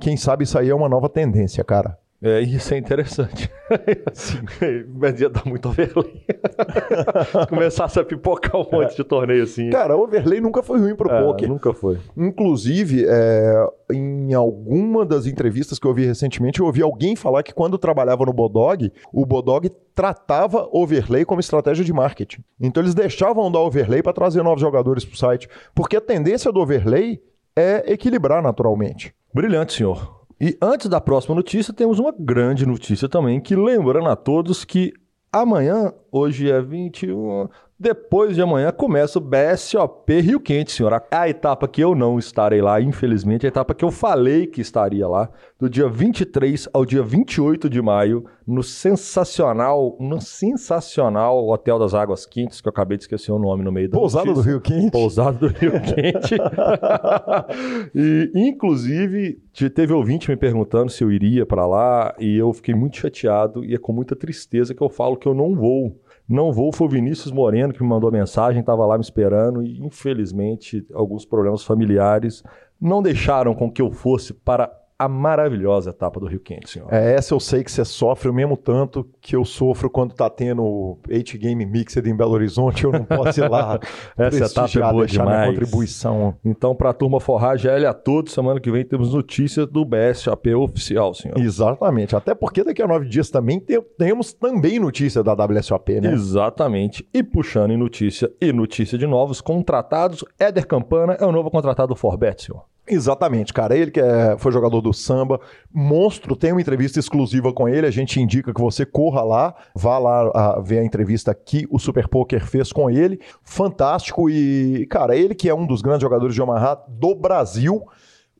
Quem 0.00 0.16
sabe 0.16 0.44
isso 0.44 0.58
aí 0.58 0.70
é 0.70 0.74
uma 0.74 0.88
nova 0.88 1.08
tendência, 1.08 1.62
cara. 1.64 1.98
É, 2.22 2.40
isso 2.40 2.72
é 2.72 2.78
interessante. 2.78 3.50
Assim, 4.10 4.38
mas 4.94 5.20
ia 5.20 5.28
dar 5.28 5.44
muito 5.44 5.68
overlay. 5.68 6.24
Se 6.26 7.46
começasse 7.48 8.00
a 8.00 8.04
pipocar 8.04 8.56
um 8.56 8.66
monte 8.70 8.96
de 8.96 9.04
torneio 9.04 9.42
assim. 9.42 9.70
Cara, 9.70 9.96
overlay 9.96 10.40
nunca 10.40 10.62
foi 10.62 10.78
ruim 10.78 10.94
pro 10.94 11.10
é, 11.10 11.22
poker. 11.22 11.48
Nunca 11.48 11.74
foi. 11.74 11.98
Inclusive, 12.16 13.04
é, 13.06 13.66
em 13.92 14.32
alguma 14.32 15.04
das 15.04 15.26
entrevistas 15.26 15.78
que 15.78 15.86
eu 15.86 15.92
vi 15.92 16.06
recentemente, 16.06 16.60
eu 16.60 16.66
ouvi 16.66 16.80
alguém 16.80 17.16
falar 17.16 17.42
que 17.42 17.52
quando 17.52 17.76
trabalhava 17.76 18.24
no 18.24 18.32
Bodog, 18.32 18.92
o 19.12 19.26
Bodog 19.26 19.68
tratava 19.94 20.68
overlay 20.72 21.24
como 21.24 21.40
estratégia 21.40 21.84
de 21.84 21.92
marketing. 21.92 22.42
Então 22.60 22.82
eles 22.82 22.94
deixavam 22.94 23.50
dar 23.50 23.60
overlay 23.60 24.02
para 24.02 24.12
trazer 24.12 24.42
novos 24.42 24.60
jogadores 24.60 25.04
pro 25.04 25.16
site. 25.16 25.48
Porque 25.74 25.96
a 25.96 26.00
tendência 26.00 26.52
do 26.52 26.60
overlay 26.60 27.20
é 27.56 27.92
equilibrar 27.92 28.42
naturalmente. 28.42 29.14
Brilhante, 29.32 29.72
senhor. 29.72 30.26
E 30.40 30.56
antes 30.60 30.88
da 30.88 31.00
próxima 31.00 31.34
notícia, 31.34 31.72
temos 31.72 31.98
uma 31.98 32.14
grande 32.16 32.66
notícia 32.66 33.08
também, 33.08 33.40
que 33.40 33.56
lembrando 33.56 34.08
a 34.08 34.16
todos 34.16 34.64
que 34.64 34.92
amanhã, 35.32 35.92
hoje 36.12 36.50
é 36.50 36.60
21, 36.60 37.48
depois 37.78 38.34
de 38.34 38.40
amanhã, 38.42 38.72
começa 38.72 39.18
o 39.18 39.22
BSOP 39.22 40.20
Rio 40.20 40.40
Quente, 40.40 40.72
senhor. 40.72 40.92
A- 41.10 41.28
etapa 41.28 41.68
que 41.68 41.82
eu 41.82 41.94
não 41.94 42.18
estarei 42.18 42.62
lá, 42.62 42.80
infelizmente, 42.80 43.44
a 43.44 43.48
etapa 43.48 43.74
que 43.74 43.84
eu 43.84 43.90
falei 43.90 44.46
que 44.46 44.60
estaria 44.60 45.06
lá, 45.06 45.28
do 45.58 45.68
dia 45.68 45.88
23 45.88 46.68
ao 46.72 46.84
dia 46.86 47.02
28 47.02 47.68
de 47.68 47.82
maio, 47.82 48.24
no 48.46 48.62
sensacional, 48.62 49.96
no 50.00 50.20
sensacional 50.20 51.46
Hotel 51.48 51.78
das 51.78 51.92
Águas 51.94 52.24
Quentes, 52.24 52.60
que 52.60 52.68
eu 52.68 52.70
acabei 52.70 52.96
de 52.96 53.04
esquecer 53.04 53.32
o 53.32 53.38
nome 53.38 53.62
no 53.64 53.72
meio 53.72 53.88
da 53.90 53.98
Pousada 53.98 54.24
do 54.26 54.30
notícia. 54.30 54.50
Rio 54.50 54.60
Quente. 54.60 54.90
Pousada 54.92 55.36
do 55.38 55.46
Rio 55.48 55.72
Quente. 55.72 56.36
e, 57.94 58.30
inclusive, 58.34 59.40
te- 59.52 59.70
teve 59.70 59.92
ouvinte 59.92 60.30
me 60.30 60.36
perguntando 60.36 60.90
se 60.90 61.02
eu 61.02 61.10
iria 61.10 61.44
para 61.44 61.66
lá 61.66 62.14
e 62.18 62.36
eu 62.36 62.52
fiquei 62.52 62.74
muito 62.74 62.96
chateado 62.96 63.64
e 63.64 63.74
é 63.74 63.78
com 63.78 63.92
muita 63.92 64.14
tristeza 64.16 64.74
que 64.74 64.82
eu 64.82 64.88
falo 64.88 65.16
que 65.16 65.26
eu 65.28 65.34
não 65.34 65.54
vou. 65.54 66.00
Não 66.28 66.52
vou, 66.52 66.72
foi 66.72 66.86
o 66.86 66.90
Vinícius 66.90 67.32
Moreno 67.32 67.72
que 67.72 67.82
me 67.82 67.88
mandou 67.88 68.10
mensagem, 68.10 68.60
estava 68.60 68.84
lá 68.84 68.96
me 68.98 69.04
esperando 69.04 69.62
e, 69.62 69.78
infelizmente, 69.80 70.84
alguns 70.92 71.24
problemas 71.24 71.62
familiares 71.62 72.42
não 72.80 73.00
deixaram 73.00 73.54
com 73.54 73.70
que 73.70 73.80
eu 73.80 73.92
fosse 73.92 74.34
para 74.34 74.70
a 74.98 75.08
maravilhosa 75.08 75.90
etapa 75.90 76.18
do 76.18 76.26
Rio 76.26 76.40
Quente, 76.40 76.70
senhor. 76.70 76.92
É, 76.92 77.12
essa 77.14 77.34
eu 77.34 77.40
sei 77.40 77.62
que 77.62 77.70
você 77.70 77.84
sofre 77.84 78.28
o 78.30 78.32
mesmo 78.34 78.56
tanto 78.56 79.06
que 79.20 79.36
eu 79.36 79.44
sofro 79.44 79.90
quando 79.90 80.14
tá 80.14 80.30
tendo 80.30 80.62
o 80.62 80.98
8 81.10 81.36
Game 81.38 81.66
Mixed 81.66 82.08
em 82.08 82.16
Belo 82.16 82.32
Horizonte, 82.32 82.84
eu 82.84 82.92
não 82.92 83.04
posso 83.04 83.40
ir 83.40 83.48
lá 83.50 83.78
Essa 84.16 84.46
etapa 84.46 84.78
é 84.78 84.92
boa 84.92 85.06
demais. 85.06 85.50
contribuição. 85.50 86.34
Então, 86.44 86.74
para 86.74 86.90
a 86.90 86.92
turma 86.94 87.20
forrar 87.20 87.58
GL 87.58 87.84
a 87.86 87.92
todos, 87.92 88.32
semana 88.32 88.58
que 88.58 88.70
vem 88.70 88.84
temos 88.84 89.12
notícias 89.12 89.66
do 89.66 89.84
BSAP 89.84 90.54
oficial, 90.54 91.12
senhor. 91.14 91.38
Exatamente, 91.38 92.16
até 92.16 92.34
porque 92.34 92.64
daqui 92.64 92.80
a 92.82 92.86
nove 92.86 93.06
dias 93.08 93.28
também 93.30 93.58
te- 93.60 93.80
temos 93.98 94.32
também 94.32 94.78
notícia 94.78 95.22
da 95.22 95.32
WSOP, 95.34 96.00
né? 96.00 96.12
Exatamente. 96.12 97.06
E 97.12 97.22
puxando 97.22 97.70
em 97.72 97.76
notícia 97.76 98.30
e 98.40 98.52
notícia 98.52 98.96
de 98.96 99.06
novos 99.06 99.40
contratados, 99.40 100.24
Éder 100.38 100.66
Campana 100.66 101.14
é 101.20 101.26
o 101.26 101.32
novo 101.32 101.50
contratado 101.50 101.88
do 101.88 101.96
Forbet, 101.96 102.42
senhor. 102.44 102.62
Exatamente, 102.88 103.52
cara. 103.52 103.76
Ele 103.76 103.90
que 103.90 104.00
é- 104.00 104.36
foi 104.38 104.52
jogador 104.52 104.80
do 104.80 104.92
samba, 104.92 105.40
monstro, 105.72 106.36
tem 106.36 106.52
uma 106.52 106.60
entrevista 106.60 107.00
exclusiva 107.00 107.52
com 107.52 107.68
ele. 107.68 107.86
A 107.86 107.90
gente 107.90 108.20
indica 108.20 108.54
que 108.54 108.60
você 108.60 108.86
corra 108.86 109.22
lá, 109.22 109.54
vá 109.74 109.98
lá 109.98 110.30
ah, 110.34 110.60
ver 110.60 110.78
a 110.78 110.84
entrevista 110.84 111.34
que 111.34 111.66
o 111.68 111.78
Super 111.78 112.06
Poker 112.08 112.46
fez 112.46 112.72
com 112.72 112.88
ele. 112.88 113.20
Fantástico. 113.42 114.30
E, 114.30 114.86
cara, 114.86 115.16
ele 115.16 115.34
que 115.34 115.48
é 115.48 115.54
um 115.54 115.66
dos 115.66 115.82
grandes 115.82 116.02
jogadores 116.02 116.34
de 116.34 116.40
Omaha 116.40 116.78
do 116.88 117.14
Brasil, 117.14 117.82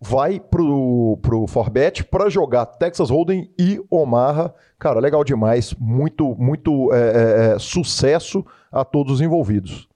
vai 0.01 0.39
pro, 0.39 1.19
pro 1.23 1.47
Forbet 1.47 2.05
para 2.05 2.29
jogar 2.29 2.67
Texas 2.67 3.11
Hold'em 3.11 3.51
e 3.59 3.81
Omaha. 3.91 4.55
Cara, 4.79 5.01
legal 5.01 5.25
demais. 5.25 5.75
Muito, 5.79 6.37
muito 6.39 6.93
é, 6.93 6.99
é, 6.99 7.55
é, 7.55 7.59
sucesso 7.59 8.45
a 8.71 8.85
todos 8.85 9.15
os 9.15 9.21
envolvidos. 9.21 9.89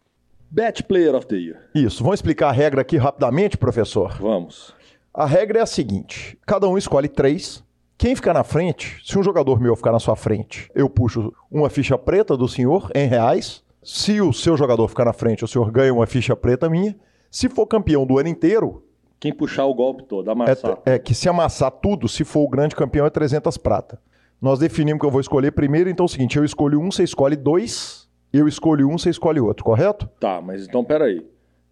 Bet 0.50 0.82
Player 0.82 1.14
of 1.14 1.26
the 1.26 1.36
Year. 1.36 1.58
Isso. 1.74 2.02
Vamos 2.02 2.18
explicar 2.18 2.48
a 2.48 2.52
regra 2.52 2.80
aqui 2.80 2.96
rapidamente, 2.96 3.56
professor? 3.56 4.16
Vamos. 4.20 4.74
A 5.14 5.24
regra 5.24 5.60
é 5.60 5.62
a 5.62 5.66
seguinte: 5.66 6.36
cada 6.46 6.68
um 6.68 6.76
escolhe 6.76 7.08
três. 7.08 7.62
Quem 7.96 8.16
ficar 8.16 8.32
na 8.32 8.42
frente, 8.42 8.98
se 9.04 9.18
um 9.18 9.22
jogador 9.22 9.60
meu 9.60 9.76
ficar 9.76 9.92
na 9.92 9.98
sua 9.98 10.16
frente, 10.16 10.70
eu 10.74 10.88
puxo 10.88 11.32
uma 11.50 11.68
ficha 11.68 11.98
preta 11.98 12.34
do 12.36 12.48
senhor 12.48 12.90
em 12.94 13.06
reais. 13.06 13.62
Se 13.82 14.20
o 14.20 14.32
seu 14.32 14.56
jogador 14.56 14.88
ficar 14.88 15.04
na 15.04 15.12
frente, 15.12 15.44
o 15.44 15.48
senhor 15.48 15.70
ganha 15.70 15.92
uma 15.92 16.06
ficha 16.06 16.34
preta 16.34 16.68
minha. 16.68 16.96
Se 17.30 17.48
for 17.48 17.66
campeão 17.66 18.06
do 18.06 18.18
ano 18.18 18.28
inteiro, 18.28 18.82
Quem 19.20 19.32
puxar 19.32 19.66
o 19.66 19.74
golpe 19.74 20.02
todo, 20.04 20.28
é, 20.28 20.32
amassar. 20.32 20.78
é 20.86 20.98
que 20.98 21.14
se 21.14 21.28
amassar 21.28 21.70
tudo, 21.70 22.08
se 22.08 22.24
for 22.24 22.40
o 22.40 22.48
grande 22.48 22.74
campeão, 22.74 23.06
é 23.06 23.10
300 23.10 23.56
prata. 23.58 24.00
Nós 24.40 24.58
definimos 24.58 25.00
que 25.00 25.06
eu 25.06 25.10
vou 25.10 25.20
escolher 25.20 25.52
primeiro, 25.52 25.90
então 25.90 26.04
é 26.04 26.08
o 26.08 26.08
seguinte: 26.08 26.38
eu 26.38 26.44
escolho 26.44 26.80
um, 26.80 26.90
você 26.90 27.04
escolhe 27.04 27.36
dois. 27.36 28.08
Eu 28.32 28.46
escolho 28.46 28.88
um, 28.88 28.96
você 28.98 29.10
escolhe 29.10 29.40
outro, 29.40 29.64
correto? 29.64 30.08
Tá, 30.20 30.40
mas 30.40 30.66
então 30.66 30.84
peraí. 30.84 31.24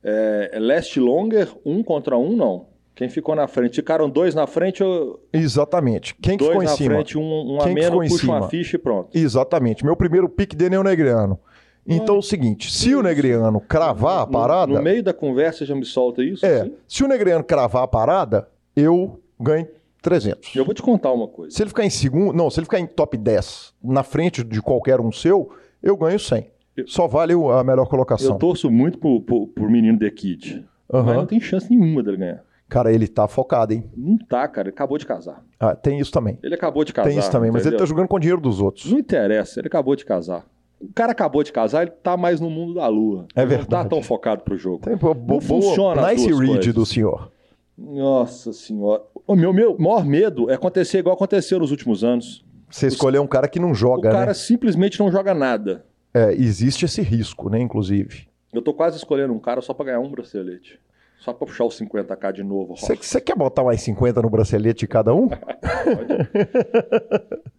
É, 0.03 0.51
é 0.55 0.59
last 0.59 0.99
longer, 0.99 1.49
um 1.64 1.83
contra 1.83 2.16
um, 2.16 2.37
não. 2.37 2.66
Quem 2.94 3.09
ficou 3.09 3.35
na 3.37 3.47
frente? 3.47 3.77
Ficaram 3.77 4.11
dois 4.11 4.35
na 4.35 4.47
frente, 4.47 4.81
eu- 4.81 5.21
Exatamente. 5.33 6.14
Quem 6.21 6.37
que 6.37 6.44
dois 6.44 6.51
ficou 6.51 6.62
em 6.62 6.66
na 6.66 6.73
cima? 6.77 6.94
frente, 6.97 7.16
um, 7.18 7.53
um 7.55 7.61
a 7.61 7.64
Quem 7.64 7.73
em 7.73 7.75
menos, 7.77 8.09
puxa 8.09 8.27
uma 8.27 8.49
ficha 8.49 8.77
e 8.77 8.79
pronto. 8.79 9.16
Exatamente. 9.16 9.85
Meu 9.85 9.94
primeiro 9.97 10.29
pique 10.29 10.57
dele 10.57 10.75
é 10.75 10.79
o 10.81 10.83
Negriano. 10.83 11.38
Então 11.87 12.16
é 12.16 12.18
o 12.18 12.23
seguinte: 12.23 12.71
se 12.73 12.94
o 12.94 13.03
Negriano 13.03 13.61
cravar 13.61 14.23
a 14.23 14.27
No- 14.27 14.33
parada. 14.33 14.73
No, 14.73 14.83
meio 14.83 15.03
da 15.03 15.14
conversa 15.14 15.64
já 15.64 15.75
me 15.77 15.85
solta 15.85 16.23
isso? 16.25 16.44
É, 16.44 16.62
assim? 16.62 16.75
se 16.88 17.05
o 17.05 17.09
Negriano 17.09 17.44
cravar 17.44 17.85
a 17.85 17.88
parada, 17.88 18.49
eu 18.77 19.21
ganho 19.40 19.66
300. 20.03 20.55
Eu 20.57 20.64
vou 20.64 20.75
te 20.75 20.83
contar 20.83 21.12
uma 21.12 21.29
coisa. 21.29 21.55
Se 21.57 21.62
ele 21.62 21.68
ficar 21.71 21.85
em 21.85 21.90
segundo, 21.90 22.33
não, 22.37 22.51
se 22.51 22.59
ele 22.59 22.66
ficar 22.66 22.81
em 22.81 22.87
top 22.87 23.16
10, 23.16 23.75
na 23.83 24.03
frente 24.03 24.42
de 24.44 24.61
qualquer 24.61 25.01
um 25.01 25.11
seu, 25.12 25.51
eu 25.83 25.97
ganho 25.97 26.19
100. 26.19 26.47
Só 26.87 27.07
vale 27.09 27.33
a 27.33 27.64
melhor 27.64 27.83
Eu 27.83 27.87
colocação. 27.87 28.38
torço 28.38 28.71
muito 28.71 28.99
pro, 28.99 29.21
pro, 29.21 29.47
pro 29.49 29.71
menino 29.71 29.99
The 29.99 30.11
Kid. 30.11 30.64
Aham. 30.93 31.05
Mas 31.07 31.17
não 31.17 31.27
tem 31.27 31.41
chance 31.41 31.69
nenhuma 31.75 32.03
dele 32.03 32.17
ganhar. 32.17 32.45
Cara, 32.69 32.93
ele 32.93 33.09
tá 33.09 33.27
focado, 33.27 33.73
hein? 33.73 33.85
Não 33.97 34.17
tá, 34.19 34.47
cara. 34.47 34.69
Ele 34.69 34.75
acabou 34.75 34.99
de 34.99 35.07
casar. 35.07 35.43
Ah, 35.59 35.75
tem 35.75 35.99
isso 35.99 36.12
também. 36.12 36.38
Ele 36.43 36.55
acabou 36.55 36.85
de 36.85 36.93
casar. 36.93 37.09
tem 37.09 37.19
isso 37.19 37.31
também, 37.31 37.51
mas 37.51 37.62
ele 37.62 37.71
entendeu? 37.71 37.87
tá 37.87 37.88
jogando 37.88 38.09
com 38.09 38.17
o 38.17 38.21
dinheiro 38.21 38.41
dos 38.41 38.61
outros. 38.61 38.93
Não 38.93 38.99
interessa, 38.99 39.59
ele 39.61 39.69
acabou 39.69 39.97
de 39.97 40.05
casar. 40.05 40.45
O 40.81 40.93
cara 40.95 41.11
acabou 41.12 41.43
de 41.43 41.51
casar, 41.51 41.83
ele 41.83 41.91
tá 41.91 42.17
mais 42.17 42.41
no 42.41 42.49
mundo 42.51 42.75
da 42.75 42.87
lua. 42.87 43.27
É 43.35 43.41
ele 43.43 43.51
Não 43.51 43.57
verdade. 43.59 43.85
tá 43.85 43.88
tão 43.88 44.03
focado 44.03 44.43
pro 44.45 44.57
jogo. 44.57 44.81
Tem 44.85 44.97
bo- 44.97 45.41
funciona 45.41 46.03
as 46.07 46.12
Nice 46.19 46.29
read 46.33 46.47
coisas. 46.47 46.75
do 46.75 46.87
senhor. 46.87 47.33
Nossa 47.77 48.53
senhora. 48.53 49.03
O 49.27 49.35
meu, 49.35 49.53
meu 49.53 49.77
maior 49.79 50.05
medo 50.05 50.51
é 50.51 50.55
acontecer 50.55 50.99
igual 50.99 51.14
aconteceu 51.14 51.59
nos 51.59 51.71
últimos 51.71 52.05
anos. 52.05 52.45
Você 52.70 52.87
escolher 52.87 53.18
um 53.20 53.26
cara 53.26 53.48
que 53.48 53.59
não 53.59 53.70
O 53.70 53.74
joga, 53.74 54.11
cara 54.11 54.26
né? 54.26 54.35
simplesmente 54.35 54.98
não 55.00 55.11
joga 55.11 55.33
nada. 55.35 55.85
É, 56.12 56.33
existe 56.33 56.85
esse 56.85 57.00
risco, 57.02 57.48
né, 57.50 57.61
inclusive. 57.61 58.28
Eu 58.52 58.62
tô 58.62 58.72
quase 58.74 58.96
escolhendo 58.96 59.33
um 59.33 59.38
cara 59.38 59.61
só 59.61 59.72
pra 59.74 59.87
ganhar 59.87 60.00
um 60.00 60.11
bracelete. 60.11 60.78
Só 61.18 61.33
pra 61.33 61.46
puxar 61.46 61.64
os 61.64 61.78
50k 61.78 62.33
de 62.33 62.42
novo. 62.44 62.76
Você 62.76 63.20
quer 63.20 63.37
botar 63.37 63.64
mais 63.64 63.81
50 63.83 64.22
no 64.22 64.31
bracelete 64.31 64.81
de 64.81 64.87
cada 64.87 65.12
um? 65.14 65.28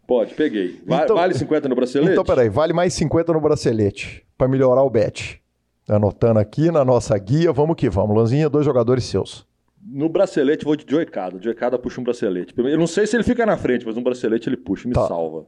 Pode, 0.07 0.33
peguei. 0.33 0.79
Va- 0.85 1.03
Então- 1.03 1.15
vale 1.15 1.33
50 1.33 1.69
no 1.69 1.75
bracelete? 1.75 2.11
Então, 2.11 2.23
peraí, 2.23 2.49
vale 2.49 2.73
mais 2.73 2.93
50 2.93 3.31
no 3.33 3.41
bracelete 3.41 4.25
pra 4.37 4.47
melhorar 4.47 4.83
o 4.83 4.89
bet. 4.89 5.41
Anotando 5.87 6.39
aqui 6.39 6.71
na 6.71 6.85
nossa 6.85 7.17
guia, 7.17 7.51
vamos 7.51 7.75
que 7.75 7.89
vamos. 7.89 8.15
Lanzinha, 8.15 8.49
dois 8.49 8.65
jogadores 8.65 9.03
seus. 9.05 9.47
No 9.81 10.09
bracelete 10.09 10.65
vou 10.65 10.75
de 10.75 10.85
joicada. 10.87 11.41
Joicada 11.41 11.79
puxa 11.79 11.99
um 12.01 12.03
bracelete. 12.03 12.53
Eu 12.57 12.77
não 12.77 12.87
sei 12.87 13.07
se 13.07 13.15
ele 13.15 13.23
fica 13.23 13.45
na 13.45 13.57
frente, 13.57 13.85
mas 13.85 13.95
um 13.97 14.03
bracelete 14.03 14.49
ele 14.49 14.57
puxa 14.57 14.85
e 14.85 14.89
me 14.89 14.93
Tá. 14.93 15.07
salva. 15.07 15.45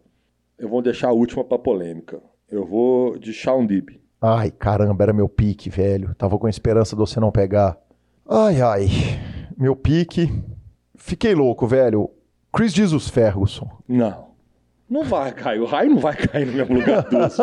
Eu 0.57 0.69
vou 0.69 0.81
deixar 0.81 1.09
a 1.09 1.13
última 1.13 1.43
pra 1.43 1.57
polêmica. 1.59 2.21
Eu 2.49 2.65
vou 2.65 3.17
de 3.17 3.33
Shaun 3.33 3.65
Deeb. 3.65 3.99
Ai, 4.21 4.51
caramba, 4.51 5.03
era 5.03 5.13
meu 5.13 5.27
pique, 5.27 5.69
velho. 5.69 6.13
Tava 6.15 6.37
com 6.37 6.47
a 6.47 6.49
esperança 6.49 6.95
de 6.95 6.99
você 6.99 7.19
não 7.19 7.31
pegar. 7.31 7.77
Ai, 8.29 8.61
ai. 8.61 8.87
Meu 9.57 9.75
pique. 9.75 10.31
Fiquei 10.95 11.33
louco, 11.33 11.65
velho. 11.67 12.09
Chris 12.53 12.73
Jesus 12.73 13.09
Ferguson. 13.09 13.67
Não. 13.87 14.30
Não 14.91 15.05
vai 15.05 15.31
cair. 15.31 15.61
O 15.61 15.65
Rai 15.65 15.87
não 15.87 15.99
vai 15.99 16.13
cair 16.13 16.45
no 16.45 16.51
mesmo 16.51 16.75
lugar 16.75 17.03
duas. 17.09 17.37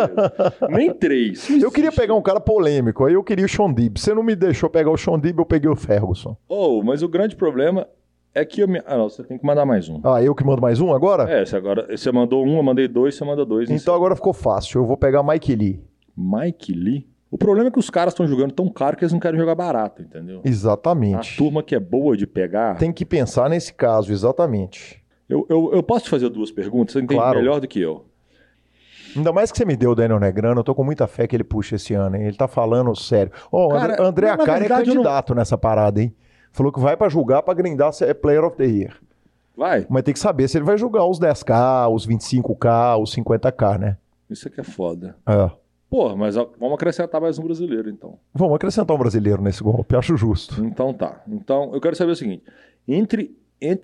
Nem 0.68 0.92
três. 0.92 1.48
Eu 1.48 1.72
queria 1.72 1.90
pegar 1.90 2.14
um 2.14 2.20
cara 2.20 2.38
polêmico, 2.38 3.06
aí 3.06 3.14
eu 3.14 3.24
queria 3.24 3.46
o 3.46 3.48
Sean 3.48 3.72
Deeb. 3.72 3.96
Você 3.98 4.12
não 4.12 4.22
me 4.22 4.36
deixou 4.36 4.68
pegar 4.68 4.90
o 4.90 4.98
Sean 4.98 5.18
Deeb, 5.18 5.38
eu 5.38 5.46
peguei 5.46 5.70
o 5.70 5.74
Ferguson. 5.74 6.36
Oh, 6.46 6.82
mas 6.82 7.02
o 7.02 7.08
grande 7.08 7.34
problema 7.34 7.88
é 8.34 8.44
que 8.44 8.60
eu 8.60 8.68
me... 8.68 8.82
Ah, 8.84 8.98
não, 8.98 9.08
você 9.08 9.24
tem 9.24 9.38
que 9.38 9.46
mandar 9.46 9.64
mais 9.64 9.88
um. 9.88 9.98
Ah, 10.04 10.22
eu 10.22 10.34
que 10.34 10.44
mando 10.44 10.60
mais 10.60 10.78
um 10.78 10.92
agora? 10.92 11.22
É, 11.22 11.42
você 11.42 11.56
agora 11.56 11.86
você 11.96 12.12
mandou 12.12 12.44
um, 12.44 12.58
eu 12.58 12.62
mandei 12.62 12.86
dois, 12.86 13.14
você 13.14 13.24
manda 13.24 13.46
dois. 13.46 13.70
Então 13.70 13.94
agora 13.94 14.14
ficou 14.14 14.34
fácil. 14.34 14.82
Eu 14.82 14.84
vou 14.84 14.98
pegar 14.98 15.22
Mike 15.22 15.56
Lee. 15.56 15.82
Mike 16.14 16.72
Lee. 16.74 17.08
O 17.30 17.38
problema 17.38 17.68
é 17.68 17.70
que 17.70 17.78
os 17.78 17.88
caras 17.88 18.12
estão 18.12 18.26
jogando 18.26 18.52
tão 18.52 18.68
caro 18.68 18.94
que 18.94 19.04
eles 19.04 19.12
não 19.12 19.20
querem 19.20 19.40
jogar 19.40 19.54
barato, 19.54 20.02
entendeu? 20.02 20.42
A 20.44 20.48
Exatamente. 20.48 21.36
turma 21.38 21.62
que 21.62 21.74
é 21.74 21.80
boa 21.80 22.14
de 22.14 22.26
pegar. 22.26 22.76
Tem 22.76 22.92
que 22.92 23.06
pensar 23.06 23.48
nesse 23.48 23.72
caso, 23.72 24.12
exatamente. 24.12 25.02
Eu, 25.28 25.46
eu, 25.48 25.70
eu 25.74 25.82
posso 25.82 26.04
te 26.04 26.10
fazer 26.10 26.28
duas 26.30 26.50
perguntas? 26.50 26.92
Você 26.92 27.00
entende 27.00 27.20
Claro. 27.20 27.38
melhor 27.38 27.60
do 27.60 27.68
que 27.68 27.80
eu. 27.80 28.04
Ainda 29.16 29.32
mais 29.32 29.50
que 29.50 29.58
você 29.58 29.64
me 29.64 29.76
deu 29.76 29.90
o 29.90 29.94
Daniel 29.94 30.20
Negrano, 30.20 30.60
eu 30.60 30.64
tô 30.64 30.74
com 30.74 30.84
muita 30.84 31.06
fé 31.06 31.26
que 31.26 31.34
ele 31.34 31.44
puxa 31.44 31.76
esse 31.76 31.94
ano, 31.94 32.16
hein? 32.16 32.24
Ele 32.26 32.36
tá 32.36 32.46
falando 32.46 32.94
sério. 32.94 33.32
Ó, 33.50 33.66
o 33.66 33.70
Cara, 33.70 34.02
André, 34.02 34.28
Acari 34.30 34.64
é 34.64 34.66
eu 34.66 34.68
não- 34.70 34.84
candidato 34.84 35.34
nessa 35.34 35.56
parada, 35.56 36.00
hein? 36.02 36.14
Falou 36.52 36.72
que 36.72 36.80
vai 36.80 36.96
pra 36.96 37.08
julgar 37.08 37.42
pra 37.42 37.54
grindar 37.54 37.92
se 37.92 38.04
é 38.04 38.12
Player 38.14 38.44
of 38.44 38.56
the 38.56 38.64
Year. 38.66 38.96
Vai. 39.56 39.86
Mas 39.88 40.02
tem 40.02 40.14
que 40.14 40.20
saber 40.20 40.46
se 40.48 40.56
ele 40.58 40.64
vai 40.64 40.78
julgar 40.78 41.04
os 41.06 41.18
10k, 41.18 41.88
os 41.92 42.06
25k, 42.06 42.96
os 43.02 43.14
50k, 43.14 43.78
né? 43.78 43.96
Isso 44.30 44.46
aqui 44.48 44.60
é 44.60 44.64
foda. 44.64 45.16
É. 45.26 45.50
Pô, 45.90 46.14
mas 46.14 46.34
vamos 46.36 46.74
acrescentar 46.74 47.18
mais 47.20 47.38
um 47.38 47.44
brasileiro, 47.44 47.88
então. 47.88 48.18
Vamos 48.34 48.54
acrescentar 48.54 48.94
um 48.94 48.98
brasileiro 49.00 49.40
nesse 49.42 49.62
golpe, 49.62 49.96
acho 49.96 50.16
justo. 50.16 50.62
Então 50.64 50.92
tá. 50.92 51.22
Então, 51.26 51.70
eu 51.74 51.80
quero 51.80 51.96
saber 51.96 52.12
o 52.12 52.16
seguinte. 52.16 52.44
Entre. 52.86 53.34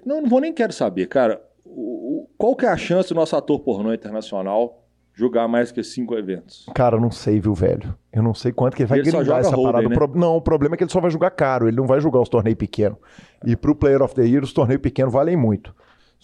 Não, 0.04 0.22
não 0.22 0.28
vou 0.28 0.40
nem 0.40 0.52
quero 0.52 0.72
saber, 0.72 1.06
cara. 1.06 1.42
O, 1.64 2.28
qual 2.38 2.54
que 2.54 2.64
é 2.66 2.68
a 2.68 2.76
chance 2.76 3.08
do 3.08 3.14
nosso 3.14 3.34
ator 3.36 3.58
pornô 3.60 3.92
internacional 3.92 4.80
jogar 5.14 5.46
mais 5.48 5.72
que 5.72 5.82
cinco 5.82 6.14
eventos? 6.16 6.66
Cara, 6.74 6.96
eu 6.96 7.00
não 7.00 7.10
sei, 7.10 7.40
viu, 7.40 7.54
velho? 7.54 7.94
Eu 8.12 8.22
não 8.22 8.34
sei 8.34 8.52
quanto 8.52 8.76
que 8.76 8.82
ele 8.82 8.88
vai 8.88 8.98
Ele 9.00 9.10
grindar 9.10 9.38
essa 9.40 9.56
parada. 9.56 9.88
né? 9.88 9.94
Pro- 9.94 10.12
Não, 10.14 10.36
o 10.36 10.40
problema 10.40 10.74
é 10.74 10.78
que 10.78 10.84
ele 10.84 10.90
só 10.92 11.00
vai 11.00 11.10
jogar 11.10 11.30
caro, 11.30 11.66
ele 11.68 11.76
não 11.76 11.86
vai 11.86 12.00
jogar 12.00 12.20
os 12.20 12.28
torneios 12.28 12.58
pequenos. 12.58 12.98
E 13.44 13.56
pro 13.56 13.74
Player 13.74 14.02
of 14.02 14.14
the 14.14 14.22
Year, 14.24 14.42
os 14.44 14.52
torneios 14.52 14.80
pequenos 14.82 15.12
valem 15.12 15.36
muito. 15.36 15.74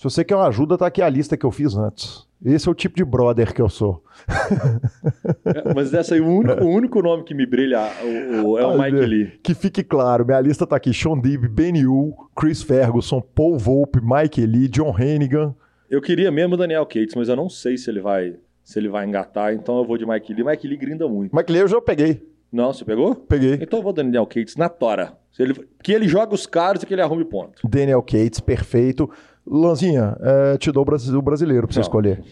Se 0.00 0.04
você 0.04 0.24
quer 0.24 0.34
uma 0.34 0.46
ajuda, 0.48 0.78
tá 0.78 0.86
aqui 0.86 1.02
a 1.02 1.08
lista 1.10 1.36
que 1.36 1.44
eu 1.44 1.50
fiz 1.50 1.76
antes. 1.76 2.26
Esse 2.42 2.66
é 2.66 2.70
o 2.72 2.74
tipo 2.74 2.96
de 2.96 3.04
brother 3.04 3.52
que 3.52 3.60
eu 3.60 3.68
sou. 3.68 4.02
É, 5.44 5.74
mas 5.74 5.90
dessa 5.90 6.14
aí, 6.14 6.20
o 6.20 6.26
único, 6.26 6.64
o 6.64 6.68
único 6.68 7.02
nome 7.02 7.22
que 7.24 7.34
me 7.34 7.44
brilha 7.44 7.80
o- 8.02 8.50
o- 8.52 8.58
é 8.58 8.64
o 8.66 8.78
Mike. 8.78 8.96
Lee. 9.06 9.32
Que 9.42 9.52
fique 9.54 9.82
claro, 9.82 10.24
minha 10.24 10.40
lista 10.40 10.66
tá 10.66 10.76
aqui: 10.76 10.92
Sean 10.94 11.18
Deeb, 11.18 11.48
Benny 11.48 11.80
Yu, 11.80 12.14
Chris 12.34 12.62
Ferguson, 12.62 13.20
Paul 13.20 13.58
Volpe, 13.58 13.98
Mike 14.02 14.44
Lee, 14.46 14.68
John 14.68 14.94
Hennigan. 14.98 15.54
Eu 15.90 16.00
queria 16.00 16.30
mesmo 16.30 16.54
o 16.54 16.56
Daniel 16.56 16.86
Cates, 16.86 17.14
mas 17.14 17.28
eu 17.28 17.36
não 17.36 17.48
sei 17.50 17.76
se 17.76 17.90
ele 17.90 18.00
vai 18.00 18.36
se 18.64 18.78
ele 18.78 18.88
vai 18.88 19.06
engatar, 19.06 19.52
então 19.52 19.76
eu 19.78 19.84
vou 19.84 19.98
de 19.98 20.06
Mike 20.06 20.32
Lee. 20.32 20.44
Mike 20.44 20.66
Lee 20.68 20.76
grinda 20.78 21.06
muito. 21.08 21.34
Mike 21.36 21.52
Lee 21.52 21.60
eu 21.62 21.68
já 21.68 21.80
peguei. 21.80 22.26
Não, 22.52 22.72
você 22.72 22.84
pegou? 22.84 23.14
Peguei. 23.14 23.54
Então 23.60 23.78
eu 23.78 23.82
vou 23.82 23.92
Daniel 23.92 24.26
Cates 24.26 24.56
na 24.56 24.68
tora. 24.68 25.12
Ele, 25.38 25.54
que 25.82 25.92
ele 25.92 26.06
joga 26.06 26.34
os 26.34 26.46
caras 26.46 26.82
e 26.82 26.86
que 26.86 26.92
ele 26.92 27.00
arrume 27.00 27.24
ponto. 27.24 27.66
Daniel 27.66 28.02
Cates, 28.02 28.40
perfeito. 28.40 29.08
Lanzinha, 29.46 30.16
é, 30.20 30.56
te 30.58 30.70
dou 30.70 30.82
o 30.82 30.84
brasi- 30.84 31.14
o 31.14 31.22
brasileiro 31.22 31.66
pra 31.66 31.74
você 31.74 31.80
Não. 31.80 31.84
escolher. 31.84 32.22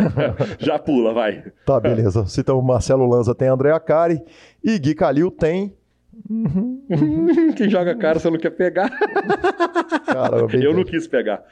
Já 0.58 0.78
pula, 0.78 1.12
vai. 1.12 1.42
Tá, 1.66 1.78
beleza. 1.78 2.24
Se 2.26 2.40
então 2.40 2.60
Marcelo 2.62 3.06
Lanza 3.06 3.34
tem 3.34 3.48
André 3.48 3.70
Acari 3.72 4.22
e 4.62 4.78
Gui 4.78 4.94
Calil 4.94 5.30
tem. 5.30 5.74
Quem 7.56 7.68
joga 7.68 7.94
cara 7.96 8.18
você 8.18 8.30
não 8.30 8.38
quer 8.38 8.50
pegar. 8.50 8.88
Cara, 10.06 10.46
bem 10.46 10.62
Eu 10.62 10.70
não 10.70 10.76
feito. 10.84 10.90
quis 10.92 11.06
pegar. 11.06 11.42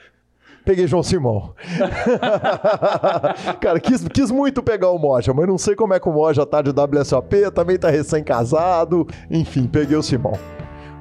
Peguei 0.64 0.86
João 0.86 1.02
Simão. 1.02 1.52
Cara, 3.60 3.80
quis, 3.80 4.06
quis 4.08 4.30
muito 4.30 4.62
pegar 4.62 4.90
o 4.90 4.98
Moja, 4.98 5.34
mas 5.34 5.48
não 5.48 5.58
sei 5.58 5.74
como 5.74 5.92
é 5.92 5.98
que 5.98 6.08
o 6.08 6.12
Moja 6.12 6.46
tá 6.46 6.62
de 6.62 6.70
WSOP, 6.70 7.50
também 7.52 7.76
tá 7.76 7.90
recém-casado. 7.90 9.06
Enfim, 9.28 9.66
peguei 9.66 9.96
o 9.96 10.02
Simão. 10.02 10.34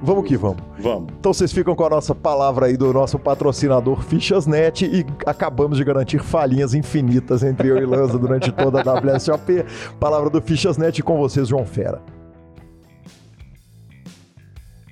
Vamos 0.04 0.28
que 0.28 0.36
vamos. 0.36 0.64
Vamos. 0.80 1.14
Então 1.20 1.32
vocês 1.32 1.54
ficam 1.54 1.76
com 1.76 1.86
a 1.86 1.90
nossa 1.90 2.16
palavra 2.16 2.66
aí 2.66 2.76
do 2.76 2.92
nosso 2.92 3.20
patrocinador 3.20 4.02
Fichasnet 4.02 4.84
e 4.84 5.06
acabamos 5.26 5.78
de 5.78 5.84
garantir 5.84 6.20
falhinhas 6.20 6.74
infinitas 6.74 7.44
entre 7.44 7.68
eu 7.68 7.78
e 7.78 7.86
Lanza 7.86 8.18
durante 8.18 8.52
toda 8.52 8.82
a 8.82 8.94
WSOP. 8.94 9.64
Palavra 10.00 10.30
do 10.30 10.42
Fichasnet 10.42 11.04
com 11.04 11.18
vocês, 11.18 11.48
João 11.48 11.66
Fera. 11.66 12.02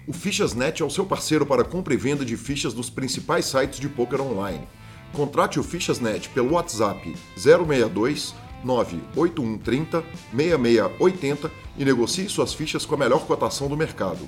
O 0.08 0.14
Fichasnet 0.14 0.82
é 0.82 0.86
o 0.86 0.90
seu 0.90 1.06
parceiro 1.06 1.46
para 1.46 1.64
compra 1.64 1.94
e 1.94 1.98
venda 1.98 2.24
de 2.24 2.38
fichas 2.38 2.74
dos 2.74 2.90
principais 2.90 3.46
sites 3.46 3.80
de 3.80 3.90
poker 3.90 4.22
online. 4.22 4.68
Contrate 5.14 5.60
o 5.60 5.64
Fichasnet 5.64 6.30
pelo 6.30 6.54
WhatsApp 6.54 7.16
062 7.36 8.36
98130 8.64 10.04
6680 10.36 11.52
e 11.78 11.86
negocie 11.86 12.30
suas 12.30 12.54
fichas 12.54 12.86
com 12.86 12.96
a 12.96 12.98
melhor 12.98 13.26
cotação 13.26 13.68
do 13.68 13.78
mercado. 13.78 14.28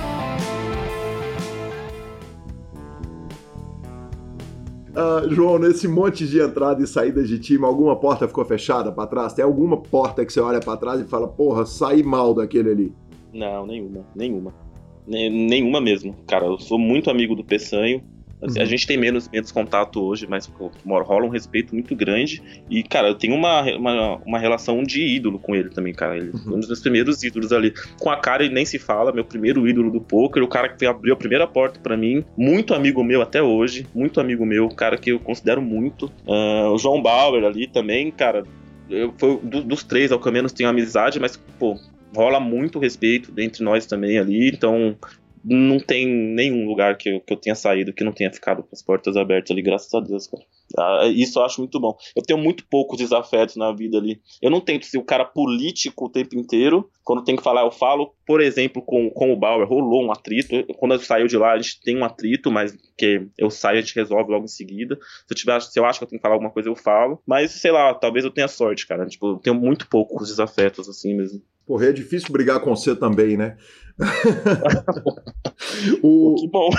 Ah, 4.95 5.23
João, 5.29 5.57
nesse 5.57 5.87
monte 5.87 6.27
de 6.27 6.39
entrada 6.41 6.83
e 6.83 6.87
saída 6.87 7.23
de 7.23 7.39
time, 7.39 7.63
alguma 7.65 7.95
porta 7.95 8.27
ficou 8.27 8.43
fechada 8.43 8.91
pra 8.91 9.07
trás? 9.07 9.33
Tem 9.33 9.43
alguma 9.43 9.77
porta 9.77 10.25
que 10.25 10.33
você 10.33 10.39
olha 10.41 10.59
pra 10.59 10.75
trás 10.75 10.99
e 10.99 11.05
fala, 11.05 11.27
porra, 11.27 11.65
saí 11.65 12.03
mal 12.03 12.33
daquele 12.33 12.69
ali? 12.71 12.93
Não, 13.33 13.65
nenhuma, 13.65 14.05
nenhuma. 14.15 14.53
Ne- 15.07 15.29
nenhuma 15.29 15.79
mesmo. 15.79 16.15
Cara, 16.27 16.45
eu 16.45 16.59
sou 16.59 16.77
muito 16.77 17.09
amigo 17.09 17.35
do 17.35 17.43
Peçanho. 17.43 18.03
Assim, 18.41 18.59
A 18.59 18.63
Uhum. 18.63 18.69
gente 18.69 18.87
tem 18.87 18.97
menos, 18.97 19.29
menos 19.29 19.51
contato 19.51 20.01
hoje, 20.01 20.25
mas 20.27 20.49
rola 20.85 21.25
um 21.25 21.29
respeito 21.29 21.75
muito 21.75 21.95
grande. 21.95 22.41
E, 22.69 22.81
cara, 22.83 23.07
eu 23.09 23.15
tenho 23.15 23.35
uma, 23.35 23.61
uma, 23.75 24.15
uma 24.25 24.39
relação 24.39 24.81
de 24.83 25.01
ídolo 25.05 25.37
com 25.37 25.55
ele 25.55 25.69
também, 25.69 25.93
cara. 25.93 26.17
Ele 26.17 26.31
foi 26.31 26.53
um 26.55 26.59
dos 26.59 26.67
meus 26.67 26.79
primeiros 26.81 27.23
ídolos 27.23 27.51
ali. 27.53 27.71
Com 27.99 28.09
a 28.09 28.17
cara 28.17 28.43
ele 28.43 28.53
nem 28.53 28.65
se 28.65 28.79
fala, 28.79 29.11
meu 29.11 29.23
primeiro 29.23 29.67
ídolo 29.67 29.91
do 29.91 30.01
poker, 30.01 30.41
o 30.43 30.47
cara 30.47 30.69
que 30.69 30.85
abriu 30.85 31.13
a 31.13 31.17
primeira 31.17 31.45
porta 31.45 31.79
pra 31.79 31.95
mim. 31.95 32.23
Muito 32.35 32.73
amigo 32.73 33.03
meu 33.03 33.21
até 33.21 33.43
hoje, 33.43 33.85
muito 33.93 34.19
amigo 34.19 34.45
meu, 34.45 34.67
cara 34.69 34.97
que 34.97 35.11
eu 35.11 35.19
considero 35.19 35.61
muito. 35.61 36.11
Ah, 36.27 36.69
o 36.71 36.77
João 36.77 37.01
Bauer 37.01 37.43
ali 37.43 37.67
também, 37.67 38.09
cara. 38.11 38.43
Eu, 38.89 39.13
foi, 39.17 39.37
do- 39.43 39.63
dos 39.63 39.83
três, 39.83 40.11
ao 40.11 40.19
que 40.19 40.31
menos 40.31 40.51
tenho 40.51 40.69
amizade, 40.69 41.19
mas, 41.19 41.37
pô, 41.59 41.77
rola 42.13 42.39
muito 42.39 42.77
respeito 42.79 43.31
entre 43.39 43.63
nós 43.63 43.85
também 43.85 44.17
ali, 44.17 44.49
então 44.49 44.97
não 45.43 45.79
tem 45.79 46.05
nenhum 46.05 46.67
lugar 46.67 46.97
que 46.97 47.09
eu, 47.09 47.21
que 47.21 47.33
eu 47.33 47.37
tenha 47.37 47.55
saído 47.55 47.93
que 47.93 48.03
não 48.03 48.11
tenha 48.11 48.31
ficado 48.31 48.63
com 48.63 48.69
as 48.71 48.81
portas 48.81 49.17
abertas 49.17 49.51
ali, 49.51 49.61
graças 49.61 49.93
a 49.93 49.99
Deus, 49.99 50.27
cara. 50.27 50.43
Ah, 50.77 51.07
isso 51.07 51.39
eu 51.39 51.43
acho 51.43 51.59
muito 51.59 51.79
bom. 51.79 51.95
Eu 52.15 52.23
tenho 52.23 52.39
muito 52.39 52.65
poucos 52.67 52.97
desafetos 52.97 53.55
na 53.55 53.71
vida 53.71 53.97
ali. 53.97 54.21
Eu 54.41 54.49
não 54.49 54.61
tento 54.61 54.85
ser 54.85 54.97
o 54.97 55.03
cara 55.03 55.25
político 55.25 56.05
o 56.05 56.09
tempo 56.09 56.37
inteiro. 56.37 56.89
Quando 57.03 57.23
tem 57.23 57.35
que 57.35 57.43
falar, 57.43 57.63
eu 57.63 57.71
falo. 57.71 58.13
Por 58.25 58.39
exemplo, 58.39 58.81
com, 58.81 59.09
com 59.09 59.33
o 59.33 59.35
Bauer, 59.35 59.67
rolou 59.67 60.05
um 60.05 60.11
atrito. 60.11 60.65
Quando 60.77 60.93
eu 60.93 60.99
saio 60.99 61.27
de 61.27 61.37
lá, 61.37 61.53
a 61.53 61.57
gente 61.57 61.81
tem 61.81 61.97
um 61.97 62.05
atrito, 62.05 62.49
mas 62.49 62.73
que 62.97 63.27
eu 63.37 63.49
saio, 63.49 63.79
a 63.79 63.81
gente 63.81 63.95
resolve 63.95 64.31
logo 64.31 64.45
em 64.45 64.49
seguida. 64.49 64.97
Se 65.27 65.33
eu, 65.33 65.35
tiver, 65.35 65.61
se 65.61 65.79
eu 65.79 65.85
acho 65.85 65.99
que 65.99 66.05
eu 66.05 66.07
tenho 66.07 66.19
que 66.19 66.23
falar 66.23 66.35
alguma 66.35 66.51
coisa, 66.51 66.69
eu 66.69 66.75
falo. 66.75 67.21
Mas, 67.27 67.51
sei 67.51 67.71
lá, 67.71 67.93
talvez 67.93 68.23
eu 68.23 68.31
tenha 68.31 68.47
sorte, 68.47 68.87
cara. 68.87 69.05
Tipo, 69.05 69.31
eu 69.31 69.37
tenho 69.39 69.55
muito 69.55 69.87
poucos 69.89 70.29
desafetos, 70.29 70.87
assim 70.87 71.15
mesmo. 71.15 71.41
Porra, 71.71 71.85
é 71.85 71.91
difícil 71.93 72.33
brigar 72.33 72.59
com 72.59 72.75
você 72.75 72.93
também, 72.93 73.37
né? 73.37 73.55
O, 76.03 76.35
Que 76.35 76.47
bom. 76.49 76.69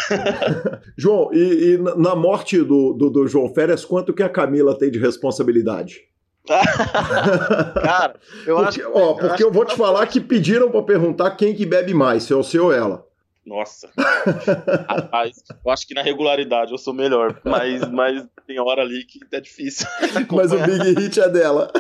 João, 0.99 1.31
e, 1.33 1.75
e 1.75 1.79
na- 1.97 2.15
morte 2.15 2.59
do, 2.59 2.93
do, 2.93 3.09
do 3.09 3.27
João 3.27 3.49
Férias, 3.55 3.87
quanto 3.87 4.13
que 4.13 4.23
a 4.23 4.29
Camila 4.29 4.79
tem 4.79 4.91
de 4.91 4.99
responsabilidade? 4.99 6.01
Cara, 6.47 8.17
eu 8.47 8.57
porque, 8.57 8.83
acho. 8.83 8.91
ó, 8.93 9.15
porque 9.15 9.33
acho 9.35 9.43
eu 9.45 9.51
vou 9.51 9.65
te 9.65 9.75
falar 9.77 10.07
que 10.09 10.21
pediram 10.21 10.71
pra 10.71 10.83
perguntar 10.83 11.31
quem 11.37 11.55
que 11.55 11.65
bebe 11.65 11.95
mais, 11.95 12.25
se 12.25 12.35
é 12.35 12.37
você 12.37 12.59
ou 12.59 12.71
ela. 12.71 13.03
Nossa. 13.47 13.89
Rapaz, 14.89 15.43
eu 15.65 15.71
acho 15.73 15.87
que 15.89 15.95
na 15.95 16.03
regularidade 16.03 16.71
eu 16.71 16.79
sou 16.79 16.95
melhor, 16.95 17.41
mas, 17.45 17.81
mas 17.91 18.25
tem 18.47 18.61
hora 18.61 18.83
ali 18.83 19.05
que 19.05 19.19
é 19.33 19.41
difícil. 19.41 19.87
Mas 20.31 20.53
o 20.53 20.59
Big 20.59 21.01
Hit 21.01 21.21
é 21.21 21.29
dela. 21.29 21.73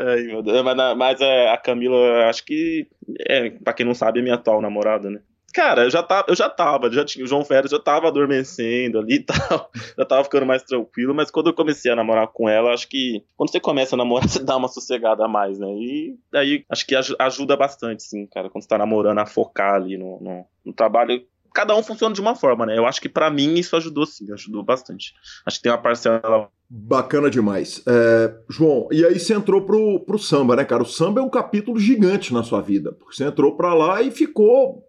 Ai, 0.00 0.22
meu 0.22 0.42
Deus. 0.42 0.62
Mas, 0.62 0.96
mas 0.96 1.20
é, 1.20 1.50
a 1.50 1.56
Camila, 1.58 2.26
acho 2.28 2.44
que, 2.44 2.88
é, 3.28 3.50
pra 3.50 3.72
quem 3.72 3.84
não 3.84 3.94
sabe, 3.94 4.20
é 4.20 4.22
minha 4.22 4.34
atual 4.34 4.62
namorada, 4.62 5.10
né? 5.10 5.20
Cara, 5.52 5.82
eu 5.82 5.90
já 5.90 6.00
tava, 6.00 6.26
eu 6.28 6.36
já 6.36 6.48
tava, 6.48 6.90
já 6.92 7.04
tinha, 7.04 7.24
o 7.24 7.28
João 7.28 7.44
Félix 7.44 7.72
já 7.72 7.78
tava 7.80 8.06
adormecendo 8.06 9.00
ali 9.00 9.16
e 9.16 9.22
tal, 9.24 9.68
já 9.98 10.04
tava 10.04 10.22
ficando 10.22 10.46
mais 10.46 10.62
tranquilo, 10.62 11.12
mas 11.12 11.28
quando 11.28 11.48
eu 11.48 11.54
comecei 11.54 11.90
a 11.90 11.96
namorar 11.96 12.28
com 12.28 12.48
ela, 12.48 12.72
acho 12.72 12.88
que 12.88 13.24
quando 13.36 13.50
você 13.50 13.58
começa 13.58 13.96
a 13.96 13.98
namorar, 13.98 14.28
você 14.30 14.44
dá 14.44 14.56
uma 14.56 14.68
sossegada 14.68 15.24
a 15.24 15.28
mais, 15.28 15.58
né? 15.58 15.66
E 15.68 16.16
daí 16.30 16.64
acho 16.70 16.86
que 16.86 16.94
ajuda 17.18 17.56
bastante, 17.56 18.04
sim, 18.04 18.26
cara, 18.26 18.48
quando 18.48 18.62
você 18.62 18.68
tá 18.68 18.78
namorando 18.78 19.18
a 19.18 19.26
focar 19.26 19.74
ali 19.74 19.98
no, 19.98 20.20
no, 20.20 20.46
no 20.64 20.72
trabalho. 20.72 21.20
Cada 21.54 21.74
um 21.76 21.82
funciona 21.82 22.14
de 22.14 22.20
uma 22.20 22.34
forma, 22.34 22.66
né? 22.66 22.78
Eu 22.78 22.86
acho 22.86 23.00
que 23.00 23.08
para 23.08 23.30
mim 23.30 23.54
isso 23.54 23.76
ajudou 23.76 24.06
sim, 24.06 24.32
ajudou 24.32 24.62
bastante. 24.62 25.14
Acho 25.46 25.56
que 25.56 25.62
tem 25.62 25.72
uma 25.72 25.78
parcela 25.78 26.48
Bacana 26.72 27.28
demais. 27.28 27.82
É, 27.84 28.32
João, 28.48 28.86
e 28.92 29.04
aí 29.04 29.18
você 29.18 29.34
entrou 29.34 29.62
pro, 29.62 29.98
pro 30.00 30.18
samba, 30.18 30.54
né, 30.54 30.64
cara? 30.64 30.84
O 30.84 30.86
samba 30.86 31.20
é 31.20 31.24
um 31.24 31.28
capítulo 31.28 31.80
gigante 31.80 32.32
na 32.32 32.44
sua 32.44 32.60
vida, 32.60 32.92
porque 32.92 33.16
você 33.16 33.24
entrou 33.24 33.56
para 33.56 33.74
lá 33.74 34.00
e 34.00 34.12
ficou 34.12 34.84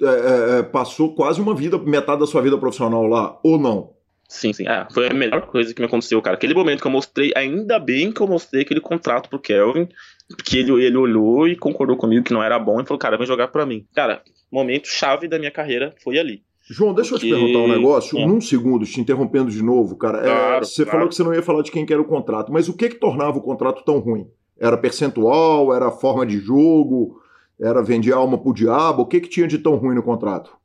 é, 0.00 0.04
é, 0.04 0.58
é, 0.58 0.62
passou 0.62 1.14
quase 1.14 1.40
uma 1.40 1.54
vida, 1.54 1.78
metade 1.78 2.20
da 2.20 2.26
sua 2.26 2.42
vida 2.42 2.58
profissional 2.58 3.06
lá, 3.06 3.38
ou 3.42 3.58
não? 3.58 3.94
Sim, 4.28 4.52
sim. 4.52 4.66
Ah, 4.66 4.88
foi 4.92 5.08
a 5.08 5.14
melhor 5.14 5.42
coisa 5.46 5.74
que 5.74 5.80
me 5.80 5.86
aconteceu, 5.86 6.20
cara. 6.22 6.36
Aquele 6.36 6.54
momento 6.54 6.80
que 6.80 6.86
eu 6.86 6.90
mostrei, 6.90 7.32
ainda 7.36 7.78
bem 7.78 8.12
que 8.12 8.20
eu 8.20 8.26
mostrei 8.26 8.62
aquele 8.62 8.80
contrato 8.80 9.28
pro 9.28 9.38
Kelvin, 9.38 9.88
que 10.44 10.58
ele, 10.58 10.84
ele 10.84 10.96
olhou 10.96 11.46
e 11.46 11.56
concordou 11.56 11.96
comigo 11.96 12.24
que 12.24 12.32
não 12.32 12.42
era 12.42 12.58
bom 12.58 12.80
e 12.80 12.84
falou, 12.84 12.98
cara, 12.98 13.18
vem 13.18 13.26
jogar 13.26 13.48
pra 13.48 13.66
mim. 13.66 13.86
Cara, 13.94 14.22
momento 14.52 14.86
chave 14.86 15.26
da 15.26 15.38
minha 15.38 15.50
carreira 15.50 15.94
foi 16.02 16.18
ali. 16.18 16.42
João, 16.70 16.94
deixa 16.94 17.10
Porque... 17.10 17.26
eu 17.26 17.36
te 17.36 17.40
perguntar 17.40 17.58
um 17.58 17.68
negócio, 17.68 18.18
é. 18.18 18.26
num 18.26 18.40
segundo, 18.40 18.84
te 18.84 19.00
interrompendo 19.00 19.50
de 19.50 19.62
novo, 19.62 19.96
cara. 19.96 20.18
É, 20.18 20.22
claro, 20.22 20.56
é, 20.56 20.58
você 20.60 20.84
claro. 20.84 20.90
falou 20.90 21.08
que 21.08 21.14
você 21.14 21.22
não 21.24 21.34
ia 21.34 21.42
falar 21.42 21.62
de 21.62 21.72
quem 21.72 21.84
que 21.84 21.92
era 21.92 22.00
o 22.00 22.06
contrato, 22.06 22.52
mas 22.52 22.68
o 22.68 22.76
que 22.76 22.88
que 22.88 22.96
tornava 22.96 23.38
o 23.38 23.42
contrato 23.42 23.84
tão 23.84 23.98
ruim? 23.98 24.28
Era 24.58 24.76
percentual, 24.76 25.74
era 25.74 25.90
forma 25.90 26.24
de 26.24 26.38
jogo, 26.38 27.20
era 27.60 27.82
vender 27.82 28.12
alma 28.12 28.38
pro 28.38 28.54
diabo? 28.54 29.02
O 29.02 29.06
que 29.06 29.20
que 29.20 29.28
tinha 29.28 29.48
de 29.48 29.58
tão 29.58 29.76
ruim 29.76 29.94
no 29.94 30.02
contrato? 30.02 30.56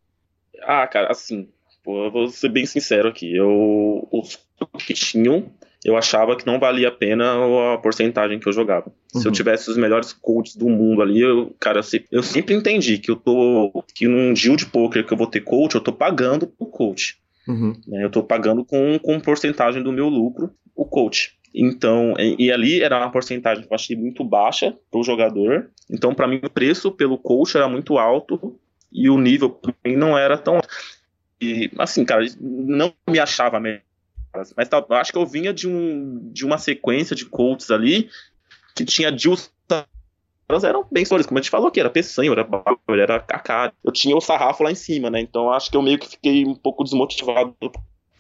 Ah, 0.61 0.85
cara, 0.87 1.11
assim, 1.11 1.49
pô, 1.83 2.09
vou 2.11 2.27
ser 2.27 2.49
bem 2.49 2.65
sincero 2.65 3.09
aqui. 3.09 3.35
Eu, 3.35 4.07
os 4.11 4.39
que 4.85 4.93
tinham, 4.93 5.45
eu 5.85 5.95
achava 5.95 6.35
que 6.35 6.45
não 6.45 6.59
valia 6.59 6.89
a 6.89 6.91
pena 6.91 7.73
a 7.73 7.77
porcentagem 7.77 8.39
que 8.39 8.47
eu 8.47 8.53
jogava. 8.53 8.87
Uhum. 9.13 9.21
Se 9.21 9.27
eu 9.27 9.29
uhum. 9.29 9.35
tivesse 9.35 9.69
os 9.69 9.77
melhores 9.77 10.11
coaches 10.11 10.55
do 10.55 10.67
mundo 10.67 11.01
ali, 11.01 11.21
eu, 11.21 11.55
cara, 11.59 11.81
eu 12.11 12.23
sempre 12.23 12.55
entendi 12.55 12.97
que 12.97 13.11
eu 13.11 13.15
tô. 13.15 13.83
que 13.93 14.07
num 14.07 14.33
deal 14.33 14.55
de 14.55 14.65
poker 14.65 15.05
que 15.05 15.13
eu 15.13 15.17
vou 15.17 15.27
ter 15.27 15.41
coach, 15.41 15.75
eu 15.75 15.81
tô 15.81 15.93
pagando 15.93 16.47
pro 16.47 16.67
coach. 16.67 17.17
Uhum. 17.47 17.73
Né, 17.87 18.03
eu 18.03 18.09
tô 18.09 18.21
pagando 18.21 18.65
com, 18.65 18.99
com 18.99 19.19
porcentagem 19.19 19.81
do 19.81 19.93
meu 19.93 20.09
lucro 20.09 20.51
o 20.75 20.85
coach. 20.85 21.37
Então, 21.55 22.13
e, 22.19 22.45
e, 22.45 22.51
ali 22.51 22.81
era 22.81 22.97
uma 22.97 23.09
porcentagem 23.09 23.63
que 23.63 23.71
eu 23.71 23.75
achei 23.75 23.95
muito 23.95 24.23
baixa 24.23 24.75
para 24.91 24.99
o 24.99 25.03
jogador. 25.03 25.69
Então, 25.89 26.13
para 26.13 26.27
mim, 26.27 26.39
o 26.43 26.49
preço 26.49 26.91
pelo 26.91 27.17
coach 27.17 27.57
era 27.57 27.67
muito 27.67 27.97
alto 27.97 28.59
e 28.91 29.09
o 29.09 29.17
nível 29.17 29.49
para 29.49 29.73
mim 29.85 29.95
não 29.95 30.17
era 30.17 30.37
tão. 30.37 30.59
E, 31.41 31.71
assim, 31.79 32.05
cara, 32.05 32.25
não 32.39 32.93
me 33.09 33.19
achava 33.19 33.59
melhor. 33.59 33.81
Mas 34.55 34.69
tá, 34.69 34.85
acho 34.89 35.11
que 35.11 35.17
eu 35.17 35.25
vinha 35.25 35.53
de, 35.53 35.67
um, 35.67 36.29
de 36.31 36.45
uma 36.45 36.57
sequência 36.57 37.15
de 37.15 37.25
coaches 37.25 37.71
ali 37.71 38.09
que 38.75 38.85
tinha 38.85 39.11
deals 39.11 39.51
elas 40.49 40.63
eram 40.63 40.85
bem 40.89 41.03
sólidas, 41.03 41.27
como 41.27 41.37
a 41.37 41.41
gente 41.41 41.51
falou 41.51 41.67
aqui, 41.67 41.79
era 41.79 41.89
Peçanho, 41.89 42.31
era 42.31 42.43
Bauer, 42.43 42.77
era 42.89 43.19
Kaká. 43.19 43.73
Eu 43.83 43.91
tinha 43.91 44.15
o 44.15 44.21
sarrafo 44.21 44.63
lá 44.63 44.71
em 44.71 44.75
cima, 44.75 45.09
né? 45.09 45.19
Então 45.19 45.51
acho 45.51 45.69
que 45.69 45.75
eu 45.75 45.81
meio 45.81 45.99
que 45.99 46.07
fiquei 46.07 46.45
um 46.45 46.55
pouco 46.55 46.85
desmotivado. 46.85 47.53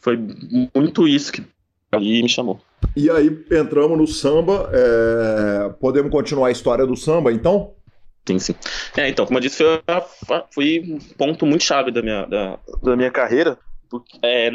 Foi 0.01 0.19
muito 0.75 1.07
isso 1.07 1.31
que 1.31 1.41
ali 1.89 2.21
me 2.21 2.27
chamou. 2.27 2.59
E 2.95 3.09
aí 3.09 3.27
entramos 3.49 3.97
no 3.97 4.05
samba. 4.05 4.69
É... 4.73 5.69
Podemos 5.79 6.11
continuar 6.11 6.49
a 6.49 6.51
história 6.51 6.85
do 6.85 6.97
samba, 6.97 7.31
então? 7.31 7.73
Sim, 8.27 8.39
sim. 8.39 8.55
É, 8.97 9.07
então, 9.07 9.25
como 9.25 9.37
eu 9.37 9.41
disse, 9.41 9.63
foi, 10.25 10.43
foi 10.53 10.79
um 10.85 10.99
ponto 11.17 11.45
muito 11.45 11.63
chave 11.63 11.91
da 11.91 12.01
minha, 12.01 12.25
da, 12.25 12.59
da 12.83 12.95
minha 12.97 13.09
carreira. 13.09 13.57
Porque, 13.89 14.19
é, 14.21 14.51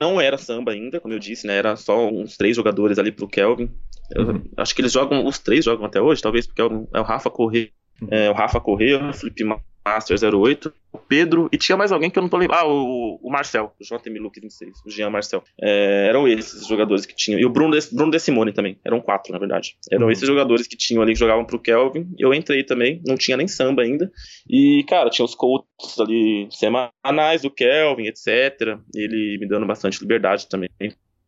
não 0.00 0.20
era 0.20 0.38
samba 0.38 0.72
ainda, 0.72 1.00
como 1.00 1.14
eu 1.14 1.18
disse, 1.18 1.46
né? 1.46 1.56
Era 1.56 1.76
só 1.76 2.08
uns 2.08 2.36
três 2.36 2.56
jogadores 2.56 2.98
ali 2.98 3.12
pro 3.12 3.28
Kelvin. 3.28 3.70
Eu, 4.10 4.26
uhum. 4.28 4.50
Acho 4.56 4.74
que 4.74 4.80
eles 4.80 4.92
jogam, 4.92 5.24
os 5.26 5.38
três 5.38 5.64
jogam 5.64 5.86
até 5.86 6.00
hoje, 6.00 6.20
talvez, 6.20 6.46
porque 6.46 6.60
é 6.60 6.64
o, 6.64 6.88
é 6.92 7.00
o 7.00 7.04
Rafa 7.04 7.30
Corrêa, 7.30 7.70
uhum. 8.02 8.08
é, 8.10 8.30
o 8.30 8.34
Rafa 8.34 8.60
Corrêa, 8.60 9.02
o 9.08 9.12
Felipe 9.12 9.44
Master 9.86 10.16
08, 10.34 10.72
o 10.92 10.98
Pedro, 10.98 11.48
e 11.52 11.58
tinha 11.58 11.76
mais 11.76 11.92
alguém 11.92 12.10
que 12.10 12.18
eu 12.18 12.22
não 12.22 12.28
tô 12.28 12.38
lembrando. 12.38 12.60
Ah, 12.60 12.66
o, 12.66 13.20
o 13.22 13.30
Marcel, 13.30 13.74
o 13.78 13.84
JM 13.84 14.18
Luke 14.18 14.40
26, 14.40 14.82
o 14.86 14.90
Jean 14.90 15.10
Marcel. 15.10 15.44
É, 15.60 16.06
eram 16.08 16.26
esses 16.26 16.62
os 16.62 16.66
jogadores 16.66 17.04
que 17.04 17.14
tinham. 17.14 17.38
E 17.38 17.44
o 17.44 17.50
Bruno, 17.50 17.78
de, 17.78 17.94
Bruno 17.94 18.10
De 18.10 18.18
Simone 18.18 18.52
também. 18.52 18.78
Eram 18.84 19.00
quatro, 19.00 19.32
na 19.32 19.38
verdade. 19.38 19.76
Eram 19.92 20.06
uhum. 20.06 20.12
esses 20.12 20.26
jogadores 20.26 20.66
que 20.66 20.76
tinham 20.76 21.02
ali 21.02 21.12
que 21.12 21.18
jogavam 21.18 21.44
pro 21.44 21.58
Kelvin. 21.58 22.08
Eu 22.18 22.32
entrei 22.32 22.64
também, 22.64 23.02
não 23.06 23.16
tinha 23.16 23.36
nem 23.36 23.46
samba 23.46 23.82
ainda. 23.82 24.10
E, 24.48 24.84
cara, 24.88 25.10
tinha 25.10 25.24
os 25.24 25.34
coaches 25.34 25.98
ali 26.00 26.48
semanais 26.50 27.42
do 27.42 27.50
Kelvin, 27.50 28.06
etc. 28.06 28.78
Ele 28.94 29.38
me 29.38 29.46
dando 29.46 29.66
bastante 29.66 30.00
liberdade 30.00 30.48
também 30.48 30.70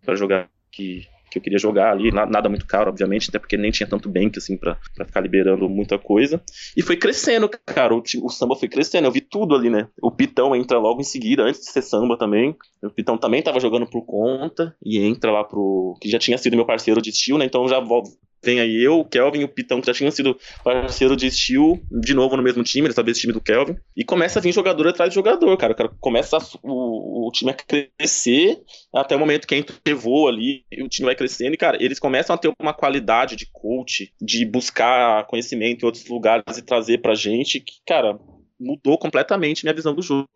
para 0.03 0.15
jogar 0.15 0.49
que 0.73 1.07
que 1.37 1.39
eu 1.39 1.43
queria 1.43 1.59
jogar 1.59 1.93
ali, 1.93 2.11
nada 2.11 2.49
muito 2.49 2.67
caro, 2.67 2.89
obviamente, 2.89 3.29
até 3.29 3.39
porque 3.39 3.57
nem 3.57 3.71
tinha 3.71 3.87
tanto 3.87 4.09
bank, 4.09 4.39
assim, 4.39 4.57
pra 4.57 4.77
ficar 5.05 5.21
liberando 5.21 5.69
muita 5.69 5.99
coisa. 5.99 6.43
E 6.77 6.83
foi 6.83 6.97
crescendo, 6.97 7.49
cara, 7.65 7.95
o, 7.95 8.03
o 8.23 8.29
samba 8.31 8.57
foi 8.57 8.69
crescendo, 8.69 9.07
eu 9.07 9.13
vi 9.13 9.21
tudo 9.21 9.55
ali, 9.55 9.69
né? 9.69 9.89
O 10.03 10.11
Pitão 10.11 10.55
entra 10.57 10.79
logo 10.79 11.01
em 11.01 11.05
seguida, 11.05 11.43
antes 11.43 11.61
de 11.61 11.71
ser 11.71 11.83
samba 11.83 12.17
também. 12.17 12.57
O 12.83 12.91
Pitão 12.91 13.19
também 13.19 13.43
tava 13.43 13.61
jogando 13.61 13.87
por 13.87 14.05
conta, 14.05 14.75
e 14.85 14.99
entra 14.99 15.31
lá 15.31 15.45
pro. 15.45 15.97
que 16.01 16.09
já 16.09 16.19
tinha 16.19 16.39
sido 16.39 16.57
meu 16.57 16.67
parceiro 16.67 17.03
de 17.03 17.11
estilo, 17.11 17.39
né? 17.39 17.45
Então 17.45 17.69
já 17.69 17.81
vem 18.43 18.61
aí 18.61 18.83
eu, 18.83 19.01
o 19.01 19.05
Kelvin 19.05 19.41
e 19.41 19.45
o 19.45 19.49
Pitão, 19.49 19.81
que 19.81 19.87
já 19.87 19.95
tinham 19.95 20.11
sido 20.11 20.39
parceiro 20.63 21.17
de 21.17 21.31
Steel, 21.31 21.81
de 21.91 22.15
novo 22.15 22.37
no 22.37 22.43
mesmo 22.43 22.63
time, 22.63 22.89
dessa 22.89 23.03
vez 23.03 23.19
time 23.19 23.33
do 23.33 23.41
Kelvin. 23.41 23.77
E 23.97 24.05
começa 24.05 24.39
a 24.39 24.43
vir 24.43 24.53
jogador 24.53 24.89
atrás 24.89 25.11
de 25.11 25.15
jogador, 25.15 25.57
cara. 25.57 25.75
Cara 25.75 25.91
começa 26.01 26.37
a, 26.37 26.41
o, 26.63 27.29
o 27.29 27.31
time 27.33 27.51
a 27.51 27.55
crescer 27.55 28.59
até 28.95 29.17
o 29.17 29.19
momento 29.19 29.47
que 29.47 29.55
entra 29.55 29.77
o 29.77 30.29
ali, 30.29 30.65
o 30.81 30.89
time 30.89 31.07
vai 31.07 31.15
crescendo 31.15 31.55
e, 31.55 31.57
cara, 31.57 31.83
eles 31.83 31.99
começam 31.99 32.35
a 32.35 32.39
ter 32.39 32.53
uma 32.61 32.73
qualidade 32.73 33.37
de 33.37 33.47
coach, 33.53 34.13
de 34.21 34.45
buscar 34.45 35.27
conhecimento 35.27 35.83
em 35.83 35.87
outros 35.87 36.07
lugares 36.09 36.57
e 36.57 36.63
trazer 36.63 36.99
pra 36.99 37.15
gente, 37.15 37.61
que, 37.61 37.75
cara, 37.87 38.19
mudou 38.59 38.99
completamente 38.99 39.65
minha 39.65 39.75
visão 39.75 39.95
do 39.95 40.03
jogo. 40.03 40.27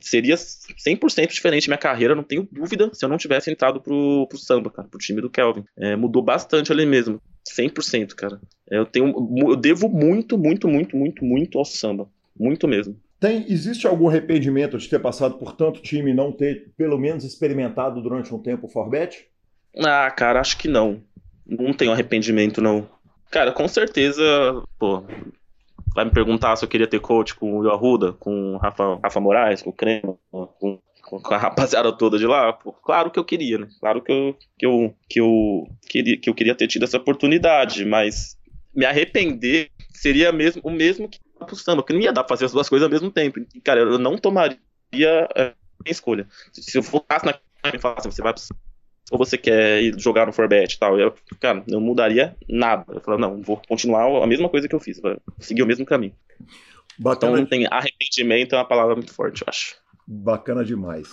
Seria 0.00 0.34
100% 0.36 1.28
diferente 1.28 1.68
minha 1.68 1.78
carreira, 1.78 2.14
não 2.14 2.22
tenho 2.22 2.48
dúvida, 2.50 2.90
se 2.92 3.04
eu 3.04 3.08
não 3.08 3.16
tivesse 3.16 3.50
entrado 3.50 3.80
pro, 3.80 4.26
pro 4.28 4.38
samba, 4.38 4.70
cara, 4.70 4.88
pro 4.88 4.98
time 4.98 5.20
do 5.20 5.30
Kelvin. 5.30 5.64
É, 5.76 5.96
mudou 5.96 6.22
bastante 6.22 6.72
ali 6.72 6.86
mesmo. 6.86 7.20
100%, 7.48 8.14
cara. 8.14 8.40
É, 8.70 8.78
eu 8.78 8.86
tenho 8.86 9.12
eu 9.48 9.56
devo 9.56 9.88
muito, 9.88 10.38
muito, 10.38 10.68
muito, 10.68 10.96
muito, 10.96 11.24
muito 11.24 11.58
ao 11.58 11.64
samba. 11.64 12.08
Muito 12.38 12.66
mesmo. 12.66 12.98
Tem, 13.20 13.44
existe 13.48 13.86
algum 13.86 14.08
arrependimento 14.08 14.76
de 14.78 14.88
ter 14.88 14.98
passado 14.98 15.38
por 15.38 15.54
tanto 15.54 15.80
time 15.80 16.10
e 16.10 16.14
não 16.14 16.32
ter, 16.32 16.72
pelo 16.76 16.98
menos, 16.98 17.24
experimentado 17.24 18.02
durante 18.02 18.34
um 18.34 18.38
tempo 18.38 18.66
o 18.66 18.68
Forbet? 18.68 19.26
Ah, 19.78 20.10
cara, 20.10 20.40
acho 20.40 20.58
que 20.58 20.66
não. 20.66 21.02
Não 21.46 21.72
tenho 21.72 21.92
arrependimento, 21.92 22.60
não. 22.60 22.88
Cara, 23.30 23.52
com 23.52 23.66
certeza, 23.68 24.22
pô, 24.78 25.04
vai 25.94 26.04
me 26.04 26.10
perguntar 26.10 26.56
se 26.56 26.64
eu 26.64 26.68
queria 26.68 26.86
ter 26.86 27.00
coach 27.00 27.34
com 27.34 27.60
o 27.60 27.70
Arruda, 27.70 28.12
com 28.14 28.54
o 28.54 28.58
Rafa, 28.58 28.98
Rafa 29.02 29.20
Moraes, 29.20 29.62
com 29.62 29.70
o 29.70 29.72
Crema, 29.72 30.16
com, 30.30 30.78
com 31.02 31.34
a 31.34 31.38
rapaziada 31.38 31.92
toda 31.92 32.18
de 32.18 32.26
lá, 32.26 32.52
pô, 32.52 32.72
claro 32.72 33.10
que 33.10 33.18
eu 33.18 33.24
queria, 33.24 33.58
né? 33.58 33.68
Claro 33.80 34.00
que 34.02 34.12
eu, 34.12 34.36
que 34.58 34.66
eu, 34.66 34.94
que 35.08 35.20
eu, 35.20 35.68
queria, 35.88 36.18
que 36.18 36.30
eu 36.30 36.34
queria 36.34 36.54
ter 36.54 36.66
tido 36.66 36.84
essa 36.84 36.96
oportunidade, 36.96 37.84
mas 37.84 38.36
me 38.74 38.86
arrepender 38.86 39.70
seria 39.92 40.32
mesmo, 40.32 40.62
o 40.64 40.70
mesmo 40.70 41.08
que 41.08 41.18
pro 41.44 41.56
samba, 41.56 41.82
porque 41.82 41.92
não 41.92 42.00
ia 42.00 42.12
dar 42.12 42.22
pra 42.22 42.36
fazer 42.36 42.46
as 42.46 42.52
duas 42.52 42.68
coisas 42.68 42.84
ao 42.84 42.90
mesmo 42.90 43.10
tempo. 43.10 43.40
E, 43.54 43.60
cara, 43.60 43.80
eu 43.80 43.98
não 43.98 44.16
tomaria 44.16 44.58
a 45.34 45.52
escolha. 45.86 46.26
Se 46.52 46.78
eu 46.78 46.82
fosse 46.82 47.04
na 47.24 47.38
me 47.70 47.78
falasse, 47.78 48.10
você 48.10 48.22
vai 48.22 48.32
pro 48.32 48.42
ou 49.10 49.18
você 49.18 49.36
quer 49.36 49.82
ir 49.82 49.98
jogar 49.98 50.26
no 50.26 50.32
Forbet 50.32 50.74
e 50.74 50.78
tal. 50.78 50.98
Eu, 50.98 51.14
cara, 51.40 51.62
não 51.66 51.80
mudaria 51.80 52.36
nada. 52.48 52.84
Eu 52.88 53.00
falava, 53.00 53.20
não, 53.20 53.42
vou 53.42 53.60
continuar 53.68 54.22
a 54.22 54.26
mesma 54.26 54.48
coisa 54.48 54.68
que 54.68 54.74
eu 54.74 54.80
fiz, 54.80 55.00
vou 55.00 55.16
seguir 55.38 55.62
o 55.62 55.66
mesmo 55.66 55.84
caminho. 55.84 56.14
Bacana. 56.98 57.32
Então 57.40 57.46
tem 57.46 57.66
arrependimento, 57.70 58.54
é 58.54 58.58
uma 58.58 58.68
palavra 58.68 58.94
muito 58.94 59.12
forte, 59.12 59.42
eu 59.42 59.46
acho. 59.48 59.76
Bacana 60.06 60.64
demais. 60.64 61.08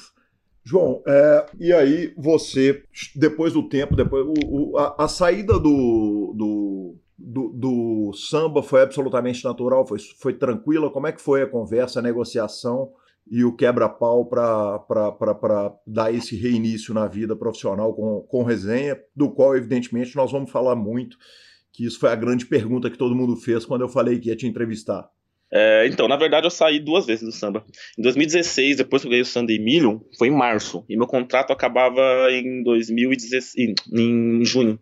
João, 0.64 1.02
é, 1.08 1.46
e 1.60 1.74
aí 1.74 2.14
você, 2.18 2.84
depois 3.16 3.54
do 3.54 3.68
tempo, 3.68 3.96
depois 3.96 4.26
o, 4.26 4.34
o, 4.46 4.78
a, 4.78 5.06
a, 5.06 5.08
saída 5.08 5.54
do, 5.54 6.34
do, 6.36 6.96
do, 7.18 7.50
do, 7.50 8.14
samba 8.14 8.62
foi 8.62 8.82
absolutamente 8.82 9.44
natural, 9.44 9.88
foi, 9.88 9.98
foi 10.20 10.34
tranquila? 10.34 10.92
Como 10.92 11.08
é 11.08 11.12
que 11.12 11.22
foi 11.22 11.42
a 11.42 11.48
conversa, 11.48 12.00
a 12.00 12.04
negociação? 12.04 12.92
E 13.30 13.44
o 13.44 13.56
quebra-pau 13.56 14.26
para 14.26 15.76
dar 15.86 16.14
esse 16.14 16.36
reinício 16.36 16.94
na 16.94 17.08
vida 17.08 17.36
profissional 17.36 17.94
com, 17.94 18.22
com 18.22 18.44
resenha, 18.44 18.98
do 19.16 19.32
qual, 19.32 19.56
evidentemente, 19.56 20.16
nós 20.16 20.32
vamos 20.32 20.52
falar 20.52 20.76
muito, 20.76 21.18
que 21.72 21.86
isso 21.86 22.00
foi 22.00 22.10
a 22.10 22.16
grande 22.16 22.46
pergunta 22.46 22.90
que 22.90 22.98
todo 22.98 23.16
mundo 23.16 23.36
fez 23.36 23.66
quando 23.66 23.82
eu 23.82 23.90
falei 23.90 24.20
que 24.20 24.30
ia 24.30 24.36
te 24.36 24.48
entrevistar. 24.48 25.08
É, 25.52 25.88
então, 25.88 26.08
na 26.08 26.16
verdade, 26.16 26.46
eu 26.46 26.52
saí 26.52 26.80
duas 26.80 27.06
vezes 27.06 27.26
do 27.26 27.32
samba. 27.32 27.66
Em 27.98 28.02
2016, 28.02 28.78
depois 28.78 29.02
que 29.02 29.08
eu 29.08 29.10
ganhei 29.10 29.24
o 29.24 29.26
Sunday 29.26 29.58
Million, 29.58 30.00
foi 30.18 30.28
em 30.28 30.36
março. 30.36 30.86
E 30.88 30.96
meu 30.96 31.08
contrato 31.08 31.52
acabava 31.52 32.02
em 32.32 32.64
2016, 32.64 33.56
em 33.92 34.46
junho. 34.46 34.80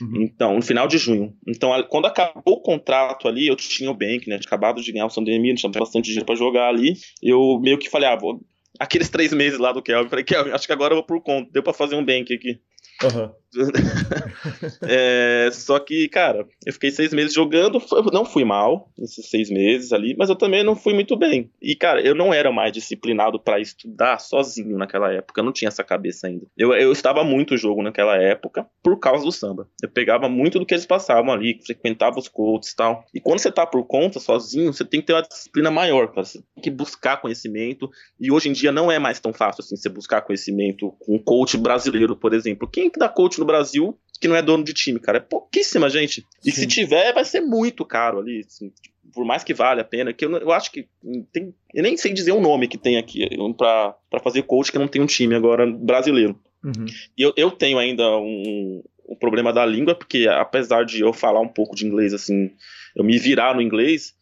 Uhum. 0.00 0.22
Então, 0.22 0.56
no 0.56 0.62
final 0.62 0.88
de 0.88 0.98
junho. 0.98 1.32
Então, 1.46 1.70
quando 1.88 2.06
acabou 2.06 2.54
o 2.54 2.62
contrato 2.62 3.28
ali, 3.28 3.46
eu 3.46 3.56
tinha 3.56 3.90
o 3.90 3.94
Bank, 3.94 4.28
né? 4.28 4.38
Tinha 4.38 4.48
acabado 4.48 4.82
de 4.82 4.92
ganhar 4.92 5.06
o 5.06 5.10
Sunday 5.10 5.38
Million, 5.38 5.54
tinha 5.54 5.70
bastante 5.70 6.06
dinheiro 6.06 6.26
pra 6.26 6.34
jogar 6.34 6.68
ali. 6.68 6.94
Eu 7.22 7.60
meio 7.60 7.78
que 7.78 7.88
falei, 7.88 8.08
ah, 8.08 8.16
vou. 8.16 8.40
Aqueles 8.78 9.08
três 9.08 9.32
meses 9.32 9.58
lá 9.58 9.72
do 9.72 9.82
Kelvin, 9.82 10.08
falei, 10.08 10.24
Kelvin, 10.24 10.50
acho 10.50 10.66
que 10.66 10.72
agora 10.72 10.92
eu 10.92 10.98
vou 10.98 11.06
por 11.06 11.22
conta. 11.22 11.50
Deu 11.52 11.62
pra 11.62 11.72
fazer 11.72 11.96
um 11.96 12.04
Bank 12.04 12.32
aqui. 12.32 12.60
Uhum. 13.04 13.30
é, 14.82 15.48
só 15.52 15.78
que, 15.78 16.08
cara, 16.08 16.46
eu 16.66 16.72
fiquei 16.72 16.90
seis 16.90 17.12
meses 17.12 17.32
jogando, 17.32 17.80
não 18.12 18.24
fui 18.24 18.44
mal 18.44 18.90
nesses 18.98 19.28
seis 19.30 19.50
meses 19.50 19.92
ali, 19.92 20.14
mas 20.18 20.28
eu 20.28 20.36
também 20.36 20.62
não 20.62 20.76
fui 20.76 20.94
muito 20.94 21.16
bem. 21.16 21.50
E, 21.60 21.74
cara, 21.74 22.00
eu 22.00 22.14
não 22.14 22.32
era 22.32 22.52
mais 22.52 22.72
disciplinado 22.72 23.40
para 23.40 23.60
estudar 23.60 24.18
sozinho 24.18 24.76
naquela 24.76 25.12
época, 25.12 25.40
eu 25.40 25.44
não 25.44 25.52
tinha 25.52 25.68
essa 25.68 25.84
cabeça 25.84 26.26
ainda. 26.26 26.46
Eu, 26.56 26.72
eu 26.74 26.92
estava 26.92 27.24
muito 27.24 27.56
jogo 27.56 27.82
naquela 27.82 28.16
época 28.16 28.66
por 28.82 28.98
causa 28.98 29.24
do 29.24 29.32
samba. 29.32 29.68
Eu 29.82 29.88
pegava 29.88 30.28
muito 30.28 30.58
do 30.58 30.66
que 30.66 30.74
eles 30.74 30.86
passavam 30.86 31.32
ali, 31.32 31.58
frequentava 31.64 32.18
os 32.18 32.28
coaches 32.28 32.72
e 32.72 32.76
tal. 32.76 33.04
E 33.14 33.20
quando 33.20 33.38
você 33.38 33.50
tá 33.50 33.66
por 33.66 33.84
conta, 33.86 34.20
sozinho, 34.20 34.72
você 34.72 34.84
tem 34.84 35.00
que 35.00 35.06
ter 35.06 35.14
uma 35.14 35.22
disciplina 35.22 35.70
maior, 35.70 36.08
cara. 36.08 36.24
Você 36.24 36.38
tem 36.54 36.62
que 36.62 36.70
buscar 36.70 37.20
conhecimento. 37.20 37.90
E 38.20 38.30
hoje 38.30 38.48
em 38.48 38.52
dia 38.52 38.72
não 38.72 38.90
é 38.90 38.98
mais 38.98 39.20
tão 39.20 39.32
fácil 39.32 39.62
assim 39.62 39.76
você 39.76 39.88
buscar 39.88 40.22
conhecimento 40.22 40.94
com 40.98 41.16
um 41.16 41.18
coach 41.18 41.56
brasileiro, 41.56 42.16
por 42.16 42.32
exemplo. 42.34 42.68
Quem 42.70 42.90
que 42.90 42.98
dá 42.98 43.08
coach 43.08 43.37
no 43.38 43.46
Brasil 43.46 43.98
que 44.20 44.28
não 44.28 44.36
é 44.36 44.42
dono 44.42 44.64
de 44.64 44.72
time, 44.72 44.98
cara? 44.98 45.18
É 45.18 45.20
pouquíssima 45.20 45.88
gente. 45.88 46.26
E 46.44 46.50
Sim. 46.50 46.62
se 46.62 46.66
tiver, 46.66 47.12
vai 47.14 47.24
ser 47.24 47.40
muito 47.40 47.84
caro 47.84 48.18
ali. 48.18 48.44
Assim, 48.46 48.72
por 49.14 49.24
mais 49.24 49.44
que 49.44 49.54
vale 49.54 49.80
a 49.80 49.84
pena, 49.84 50.12
que 50.12 50.24
eu, 50.24 50.36
eu 50.38 50.52
acho 50.52 50.72
que 50.72 50.88
tem. 51.32 51.54
Eu 51.72 51.82
nem 51.82 51.96
sei 51.96 52.12
dizer 52.12 52.32
o 52.32 52.38
um 52.38 52.40
nome 52.40 52.68
que 52.68 52.78
tem 52.78 52.96
aqui 52.96 53.28
para 53.56 54.20
fazer 54.22 54.42
coach 54.42 54.72
que 54.72 54.78
não 54.78 54.88
tem 54.88 55.00
um 55.00 55.06
time 55.06 55.34
agora 55.34 55.66
brasileiro. 55.66 56.38
Uhum. 56.64 56.86
E 57.16 57.22
eu, 57.22 57.32
eu 57.36 57.50
tenho 57.50 57.78
ainda 57.78 58.04
um, 58.18 58.82
um 59.08 59.16
problema 59.16 59.52
da 59.52 59.64
língua, 59.64 59.94
porque 59.94 60.26
apesar 60.28 60.84
de 60.84 61.00
eu 61.00 61.12
falar 61.12 61.40
um 61.40 61.48
pouco 61.48 61.76
de 61.76 61.86
inglês, 61.86 62.12
assim, 62.12 62.50
eu 62.96 63.04
me 63.04 63.18
virar 63.18 63.54
no 63.54 63.62
inglês, 63.62 64.14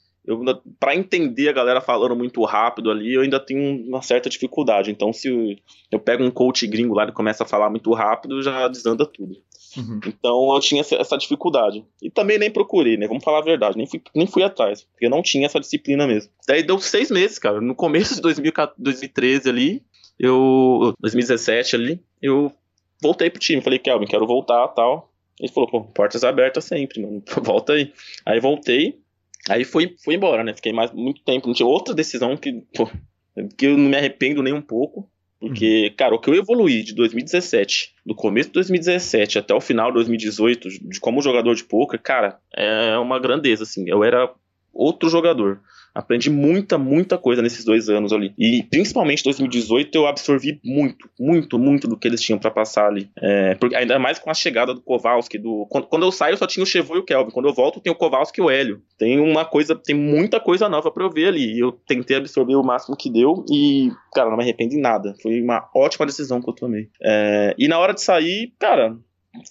para 0.81 0.95
entender 0.95 1.49
a 1.49 1.53
galera 1.53 1.81
falando 1.81 2.17
muito 2.17 2.43
rápido 2.45 2.91
ali, 2.91 3.15
eu 3.15 3.23
ainda 3.23 3.39
tenho 3.39 3.87
uma 3.87 4.03
certa 4.03 4.29
dificuldade. 4.29 4.91
Então, 4.91 5.13
se 5.13 5.59
eu 5.91 5.99
pego 6.01 6.25
um 6.25 6.31
coach 6.31 6.67
gringo 6.67 6.95
lá 6.95 7.05
e 7.05 7.13
começa 7.13 7.45
a 7.45 7.47
falar 7.47 7.71
muito 7.71 7.93
rápido, 7.93 8.43
já 8.43 8.67
desanda 8.69 9.07
tudo. 9.07 9.37
Uhum. 9.77 10.01
Então, 10.07 10.55
eu 10.55 10.61
tinha 10.61 10.81
essa 10.81 11.17
dificuldade. 11.17 11.85
E 12.03 12.11
também 12.11 12.39
nem 12.39 12.51
procurei, 12.51 12.97
né? 12.97 13.07
Vamos 13.07 13.23
falar 13.23 13.39
a 13.39 13.45
verdade, 13.45 13.77
nem 13.77 13.87
fui, 13.87 14.01
nem 14.15 14.27
fui 14.27 14.43
atrás, 14.43 14.83
porque 14.83 15.07
eu 15.07 15.11
não 15.11 15.23
tinha 15.23 15.47
essa 15.47 15.61
disciplina 15.61 16.07
mesmo. 16.07 16.31
Daí 16.47 16.63
deu 16.63 16.79
seis 16.79 17.11
meses, 17.11 17.39
cara. 17.39 17.61
No 17.61 17.75
começo 17.75 18.15
de 18.17 18.21
2013 18.21 19.49
ali, 19.49 19.83
eu. 20.19 20.95
2017 21.01 21.77
ali, 21.77 22.01
eu 22.21 22.51
voltei 23.01 23.31
pro 23.31 23.41
time. 23.41 23.63
Falei, 23.63 23.79
Kelvin, 23.79 24.07
quero 24.07 24.27
voltar 24.27 24.67
tal. 24.69 25.13
Ele 25.39 25.53
falou, 25.53 25.69
pô, 25.69 25.85
portas 25.85 26.25
abertas 26.25 26.65
sempre, 26.65 27.01
mano. 27.01 27.23
Volta 27.43 27.75
aí. 27.75 27.93
Aí 28.25 28.41
voltei. 28.41 28.99
Aí 29.49 29.65
fui, 29.65 29.95
fui 30.05 30.15
embora, 30.15 30.43
né? 30.43 30.55
Fiquei 30.55 30.73
mais 30.73 30.93
muito 30.93 31.23
tempo. 31.23 31.47
Não 31.47 31.55
tinha 31.55 31.67
outra 31.67 31.95
decisão 31.95 32.37
que, 32.37 32.63
pô, 32.75 32.91
que 33.57 33.67
eu 33.67 33.77
não 33.77 33.89
me 33.89 33.97
arrependo 33.97 34.43
nem 34.43 34.53
um 34.53 34.63
pouco. 34.63 35.09
Porque, 35.39 35.89
uhum. 35.89 35.97
cara, 35.97 36.15
o 36.15 36.19
que 36.19 36.31
eu 36.31 36.35
evoluí 36.35 36.83
de 36.83 36.95
2017, 36.95 37.95
do 38.05 38.15
começo 38.15 38.49
de 38.49 38.55
2017 38.55 39.39
até 39.39 39.55
o 39.55 39.61
final 39.61 39.89
de 39.89 39.95
2018, 39.95 40.69
de 40.89 40.99
como 40.99 41.21
jogador 41.21 41.55
de 41.55 41.65
poker, 41.65 42.01
cara, 42.01 42.39
é 42.55 42.97
uma 42.97 43.19
grandeza, 43.19 43.65
assim. 43.65 43.85
Eu 43.87 44.03
era 44.03 44.33
outro 44.73 45.11
jogador. 45.11 45.61
Aprendi 45.97 46.29
muita, 46.29 46.77
muita 46.77 47.17
coisa 47.17 47.41
nesses 47.41 47.65
dois 47.65 47.89
anos 47.89 48.13
ali. 48.13 48.35
E 48.39 48.63
principalmente 48.65 49.25
2018 49.25 49.97
eu 49.97 50.07
absorvi 50.07 50.61
muito, 50.63 51.09
muito, 51.19 51.59
muito 51.59 51.89
do 51.89 51.97
que 51.97 52.07
eles 52.07 52.21
tinham 52.21 52.39
para 52.39 52.51
passar 52.51 52.89
ali. 52.89 53.11
É, 53.19 53.55
porque, 53.55 53.75
ainda 53.75 53.99
mais 53.99 54.19
com 54.19 54.31
a 54.31 54.35
chegada 54.35 54.75
do 54.75 54.83
Kowalski. 54.83 55.39
Do, 55.39 55.67
quando, 55.71 55.87
quando 55.87 56.03
eu 56.03 56.13
saio 56.13 56.37
só 56.37 56.47
tinha 56.47 56.63
o 56.63 56.67
Chevou 56.67 56.99
e 56.99 57.01
o 57.01 57.05
Kelvin. 57.05 57.31
Quando 57.31 57.49
eu 57.49 57.55
volto 57.55 57.81
tem 57.81 57.91
o 57.91 57.97
Kowalski 57.97 58.43
e 58.43 58.45
o 58.45 58.51
Hélio. 58.51 58.83
Tem 58.99 59.19
uma 59.19 59.47
coisa, 59.47 59.75
tem 59.75 59.97
muita 59.97 60.39
coisa 60.39 60.69
nova 60.69 60.91
para 60.91 61.03
eu 61.03 61.11
ver 61.11 61.29
ali. 61.29 61.59
Eu 61.59 61.73
tentei 61.73 62.19
absorver 62.19 62.57
o 62.57 62.63
máximo 62.63 62.95
que 62.95 63.09
deu 63.09 63.43
e, 63.51 63.91
cara, 64.13 64.29
não 64.29 64.37
me 64.37 64.43
arrependo 64.43 64.75
em 64.75 64.81
nada. 64.81 65.15
Foi 65.23 65.41
uma 65.41 65.67
ótima 65.75 66.05
decisão 66.05 66.43
que 66.43 66.51
eu 66.51 66.55
tomei. 66.55 66.91
É, 67.03 67.55
e 67.59 67.67
na 67.69 67.79
hora 67.79 67.95
de 67.95 68.03
sair, 68.03 68.53
cara, 68.59 68.95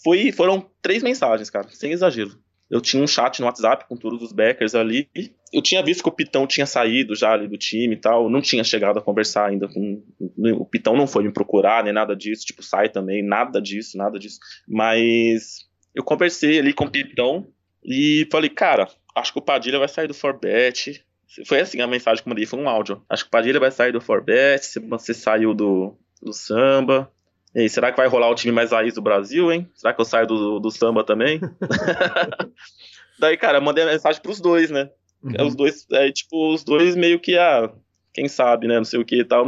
foi, 0.04 0.32
foram 0.32 0.64
três 0.80 1.02
mensagens, 1.02 1.50
cara, 1.50 1.68
sem 1.72 1.92
exagero 1.92 2.45
eu 2.76 2.82
tinha 2.82 3.02
um 3.02 3.08
chat 3.08 3.40
no 3.40 3.46
WhatsApp 3.46 3.86
com 3.88 3.96
todos 3.96 4.22
os 4.22 4.34
backers 4.34 4.76
ali. 4.76 5.10
Eu 5.54 5.62
tinha 5.62 5.82
visto 5.82 6.04
que 6.04 6.10
o 6.10 6.12
Pitão 6.12 6.46
tinha 6.46 6.66
saído 6.66 7.16
já 7.16 7.32
ali 7.32 7.48
do 7.48 7.58
time 7.58 7.96
e 7.96 7.98
tal. 7.98 8.30
Não 8.30 8.42
tinha 8.42 8.66
chegado 8.66 9.00
a 9.00 9.02
conversar 9.02 9.48
ainda 9.48 9.66
com. 9.70 10.04
O 10.20 10.66
Pitão 10.66 10.98
não 10.98 11.08
foi 11.08 11.24
me 11.24 11.32
procurar, 11.32 11.86
nem 11.86 11.94
nada 11.94 12.14
disso. 12.14 12.46
Tipo, 12.46 12.62
sai 12.62 12.90
também, 12.90 13.24
nada 13.24 13.62
disso, 13.62 13.98
nada 13.98 14.20
disso. 14.20 14.40
Mas 14.68 15.60
eu 15.96 16.04
conversei 16.04 16.60
ali 16.60 16.74
com 16.74 16.84
o 16.84 16.92
Pitão 16.92 17.48
e 17.82 18.28
falei, 18.30 18.50
cara, 18.50 18.90
acho 19.16 19.32
que 19.32 19.40
o 19.40 19.42
Padilha 19.44 19.80
vai 19.80 19.88
sair 19.88 20.10
do 20.10 20.14
Forbet. 20.14 21.02
Foi 21.46 21.62
assim 21.62 21.80
a 21.80 21.88
mensagem 21.88 22.22
que 22.22 22.28
eu 22.28 22.32
mandei, 22.32 22.46
foi 22.46 22.60
um 22.60 22.68
áudio. 22.68 23.02
Acho 23.10 23.24
que 23.24 23.30
o 23.30 23.32
Padilha 23.32 23.60
vai 23.60 23.72
sair 23.72 23.94
do 23.94 24.02
Forbet, 24.02 24.62
você 24.90 25.14
saiu 25.14 25.54
do, 25.54 25.98
do 26.22 26.34
samba. 26.34 27.10
E 27.56 27.70
será 27.70 27.92
que 27.92 27.98
vai 27.98 28.08
rolar 28.08 28.30
o 28.30 28.36
time 28.36 28.52
mais 28.52 28.72
raiz 28.72 28.94
do 28.94 29.02
Brasil, 29.02 29.52
hein? 29.52 29.70
Será 29.74 29.94
que 29.94 30.02
eu 30.02 30.06
saio 30.06 30.28
do, 30.28 30.60
do 30.60 30.70
samba 30.70 31.04
também? 31.06 31.40
Daí, 33.18 33.38
cara, 33.38 33.60
eu 33.60 33.62
mandei 33.62 33.84
a 33.84 33.88
mensagem 33.88 34.22
pros 34.22 34.42
dois, 34.42 34.70
né? 34.70 34.90
Uhum. 35.24 35.48
Os 35.48 35.56
dois, 35.56 35.86
é, 35.92 36.12
tipo, 36.12 36.54
os 36.54 36.64
dois 36.64 36.96
meio 36.96 37.20
que, 37.20 37.38
ah, 37.38 37.72
quem 38.14 38.28
sabe, 38.28 38.68
né? 38.68 38.78
Não 38.78 38.84
sei 38.84 39.00
o 39.00 39.06
que 39.06 39.22
e 39.22 39.24
tal. 39.24 39.46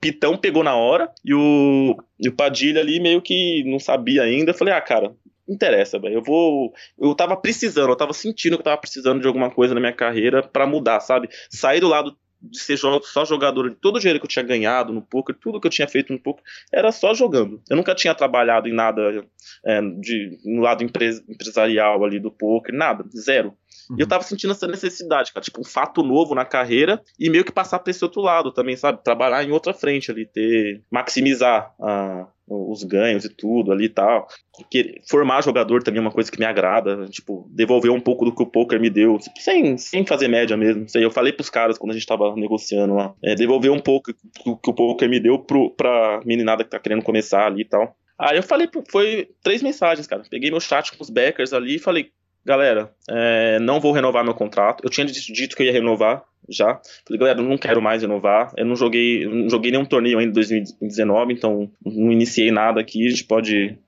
Pitão 0.00 0.36
pegou 0.36 0.62
na 0.62 0.76
hora 0.76 1.10
e 1.24 1.32
o, 1.32 1.96
e 2.20 2.28
o 2.28 2.32
Padilha 2.32 2.80
ali 2.80 3.00
meio 3.00 3.22
que 3.22 3.64
não 3.64 3.80
sabia 3.80 4.22
ainda. 4.22 4.50
Eu 4.50 4.54
falei, 4.54 4.74
ah, 4.74 4.80
cara, 4.80 5.14
interessa, 5.48 5.98
velho. 5.98 6.16
Eu 6.16 6.22
vou. 6.22 6.72
Eu 6.98 7.14
tava 7.14 7.36
precisando, 7.36 7.88
eu 7.88 7.96
tava 7.96 8.12
sentindo 8.12 8.56
que 8.56 8.60
eu 8.60 8.64
tava 8.64 8.80
precisando 8.80 9.20
de 9.20 9.26
alguma 9.26 9.50
coisa 9.50 9.74
na 9.74 9.80
minha 9.80 9.92
carreira 9.92 10.42
para 10.42 10.66
mudar, 10.66 11.00
sabe? 11.00 11.28
Sair 11.50 11.80
do 11.80 11.88
lado 11.88 12.16
de 12.50 12.58
ser 12.58 12.76
só 12.76 13.24
jogador, 13.24 13.70
de 13.70 13.76
todo 13.76 13.96
o 13.96 13.98
dinheiro 13.98 14.18
que 14.20 14.26
eu 14.26 14.30
tinha 14.30 14.44
ganhado 14.44 14.92
no 14.92 15.02
poker, 15.02 15.34
tudo 15.34 15.60
que 15.60 15.66
eu 15.66 15.70
tinha 15.70 15.88
feito 15.88 16.12
no 16.12 16.18
poker, 16.18 16.44
era 16.72 16.92
só 16.92 17.14
jogando. 17.14 17.62
Eu 17.68 17.76
nunca 17.76 17.94
tinha 17.94 18.14
trabalhado 18.14 18.68
em 18.68 18.74
nada 18.74 19.24
é, 19.64 19.80
de, 19.80 20.38
no 20.44 20.62
lado 20.62 20.84
empres, 20.84 21.22
empresarial 21.28 22.04
ali 22.04 22.20
do 22.20 22.30
poker, 22.30 22.74
nada, 22.74 23.04
zero. 23.16 23.54
Uhum. 23.90 23.96
E 23.96 24.00
eu 24.00 24.04
uhum. 24.04 24.08
tava 24.08 24.24
sentindo 24.24 24.52
essa 24.52 24.66
necessidade, 24.66 25.32
cara, 25.32 25.44
tipo, 25.44 25.60
um 25.60 25.64
fato 25.64 26.02
novo 26.02 26.34
na 26.34 26.44
carreira 26.44 27.02
e 27.18 27.30
meio 27.30 27.44
que 27.44 27.52
passar 27.52 27.78
pra 27.78 27.90
esse 27.90 28.04
outro 28.04 28.20
lado 28.20 28.52
também, 28.52 28.76
sabe? 28.76 29.02
Trabalhar 29.02 29.42
em 29.44 29.52
outra 29.52 29.74
frente 29.74 30.10
ali, 30.10 30.26
ter, 30.26 30.82
maximizar 30.90 31.74
a, 31.80 32.26
os 32.46 32.82
ganhos 32.84 33.24
e 33.24 33.28
tudo 33.34 33.72
ali 33.72 33.86
e 33.86 33.88
tal. 33.88 34.26
Porque 34.56 35.00
formar 35.08 35.42
jogador 35.42 35.82
também 35.82 35.98
é 35.98 36.02
uma 36.02 36.10
coisa 36.10 36.30
que 36.30 36.38
me 36.38 36.44
agrada, 36.44 37.06
tipo, 37.06 37.48
devolver 37.50 37.90
um 37.90 38.00
pouco 38.00 38.24
do 38.24 38.34
que 38.34 38.42
o 38.42 38.46
poker 38.46 38.80
me 38.80 38.90
deu, 38.90 39.18
tipo, 39.18 39.40
sem, 39.40 39.76
sem 39.78 40.06
fazer 40.06 40.28
média 40.28 40.56
mesmo. 40.56 40.88
Sei, 40.88 41.04
eu 41.04 41.10
falei 41.10 41.32
pros 41.32 41.50
caras 41.50 41.78
quando 41.78 41.92
a 41.92 41.94
gente 41.94 42.06
tava 42.06 42.34
negociando 42.36 42.94
lá, 42.94 43.14
é, 43.22 43.34
devolver 43.34 43.70
um 43.70 43.80
pouco 43.80 44.12
do 44.12 44.56
que 44.56 44.70
o 44.70 44.74
poker 44.74 45.08
me 45.08 45.20
deu 45.20 45.38
pro, 45.38 45.70
pra 45.70 46.20
meninada 46.24 46.64
que 46.64 46.70
tá 46.70 46.78
querendo 46.78 47.02
começar 47.02 47.46
ali 47.46 47.62
e 47.62 47.68
tal. 47.68 47.96
Aí 48.18 48.36
eu 48.36 48.42
falei, 48.42 48.68
foi 48.90 49.28
três 49.42 49.62
mensagens, 49.62 50.06
cara. 50.06 50.22
Peguei 50.30 50.50
meu 50.50 50.60
chat 50.60 50.96
com 50.96 51.02
os 51.02 51.10
backers 51.10 51.52
ali 51.52 51.76
e 51.76 51.80
falei, 51.80 52.10
galera, 52.44 52.92
é, 53.08 53.58
não 53.58 53.80
vou 53.80 53.92
renovar 53.92 54.24
meu 54.24 54.34
contrato. 54.34 54.82
Eu 54.84 54.90
tinha 54.90 55.06
dito 55.06 55.56
que 55.56 55.62
eu 55.62 55.66
ia 55.66 55.72
renovar 55.72 56.24
já. 56.48 56.80
Falei, 57.06 57.18
galera, 57.18 57.42
não 57.42 57.56
quero 57.56 57.80
mais 57.80 58.02
renovar. 58.02 58.52
Eu 58.56 58.66
não 58.66 58.76
joguei, 58.76 59.26
não 59.26 59.48
joguei 59.48 59.70
nenhum 59.70 59.84
torneio 59.84 60.18
ainda 60.18 60.30
em 60.30 60.34
2019, 60.34 61.32
então 61.32 61.70
não 61.84 62.12
iniciei 62.12 62.50
nada 62.50 62.80
aqui. 62.80 63.06
A 63.06 63.10
gente 63.10 63.24
pode 63.24 63.78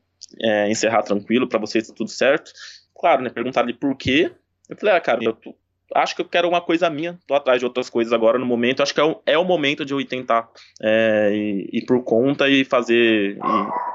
é, 0.41 0.71
encerrar 0.71 1.03
tranquilo 1.03 1.49
para 1.49 1.59
vocês, 1.59 1.87
tá 1.87 1.95
tudo 1.95 2.11
certo. 2.11 2.51
Claro, 2.99 3.23
né? 3.23 3.31
Perguntaram 3.31 3.73
por 3.75 3.97
quê. 3.97 4.33
Eu 4.69 4.77
falei, 4.77 4.95
ah, 4.95 5.01
cara, 5.01 5.23
eu 5.23 5.33
tô, 5.35 5.55
acho 5.95 6.17
que 6.17 6.23
eu 6.23 6.29
quero 6.29 6.49
uma 6.49 6.61
coisa 6.61 6.91
minha, 6.91 7.19
tô 7.27 7.35
atrás 7.35 7.61
de 7.61 7.65
outras 7.65 7.89
coisas 7.89 8.13
agora 8.13 8.39
no 8.39 8.47
momento. 8.47 8.83
Acho 8.83 8.95
que 8.95 9.01
é 9.01 9.05
o, 9.05 9.21
é 9.27 9.39
o 9.39 9.45
momento 9.45 9.85
de 9.85 9.93
eu 9.93 10.01
ir 10.01 10.07
tentar 10.07 10.49
é, 10.83 11.31
ir, 11.33 11.69
ir, 11.73 11.85
por 11.85 12.03
conta 12.03 12.49
e 12.49 12.65
fazer 12.65 13.39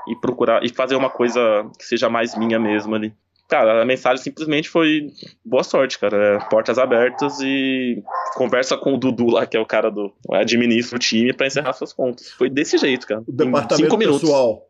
e, 0.08 0.16
procurar 0.22 0.64
e 0.64 0.70
fazer 0.70 0.96
uma 0.96 1.10
coisa 1.10 1.70
que 1.78 1.86
seja 1.86 2.10
mais 2.10 2.38
minha 2.38 2.60
mesmo 2.60 2.96
ali 2.96 3.14
cara, 3.52 3.82
a 3.82 3.86
mensagem 3.86 4.24
simplesmente 4.24 4.70
foi 4.70 5.12
boa 5.44 5.62
sorte, 5.62 6.00
cara. 6.00 6.38
É, 6.38 6.40
portas 6.50 6.80
abertas 6.80 7.38
e 7.42 8.02
conversa 8.34 8.78
com 8.78 8.94
o 8.94 8.98
Dudu 8.98 9.28
lá, 9.28 9.46
que 9.46 9.58
é 9.58 9.60
o 9.60 9.66
cara 9.66 9.92
do 9.92 10.10
administra 10.32 10.96
o 10.96 11.00
time 11.00 11.34
para 11.34 11.48
encerrar 11.48 11.74
suas 11.74 11.92
contas. 11.92 12.32
Foi 12.32 12.50
desse 12.50 12.78
jeito, 12.78 13.06
cara. 13.06 13.22
O 13.28 13.32
departamento 13.32 13.76
cinco 13.76 13.98
minutos. 13.98 14.22
pessoal. 14.22 14.66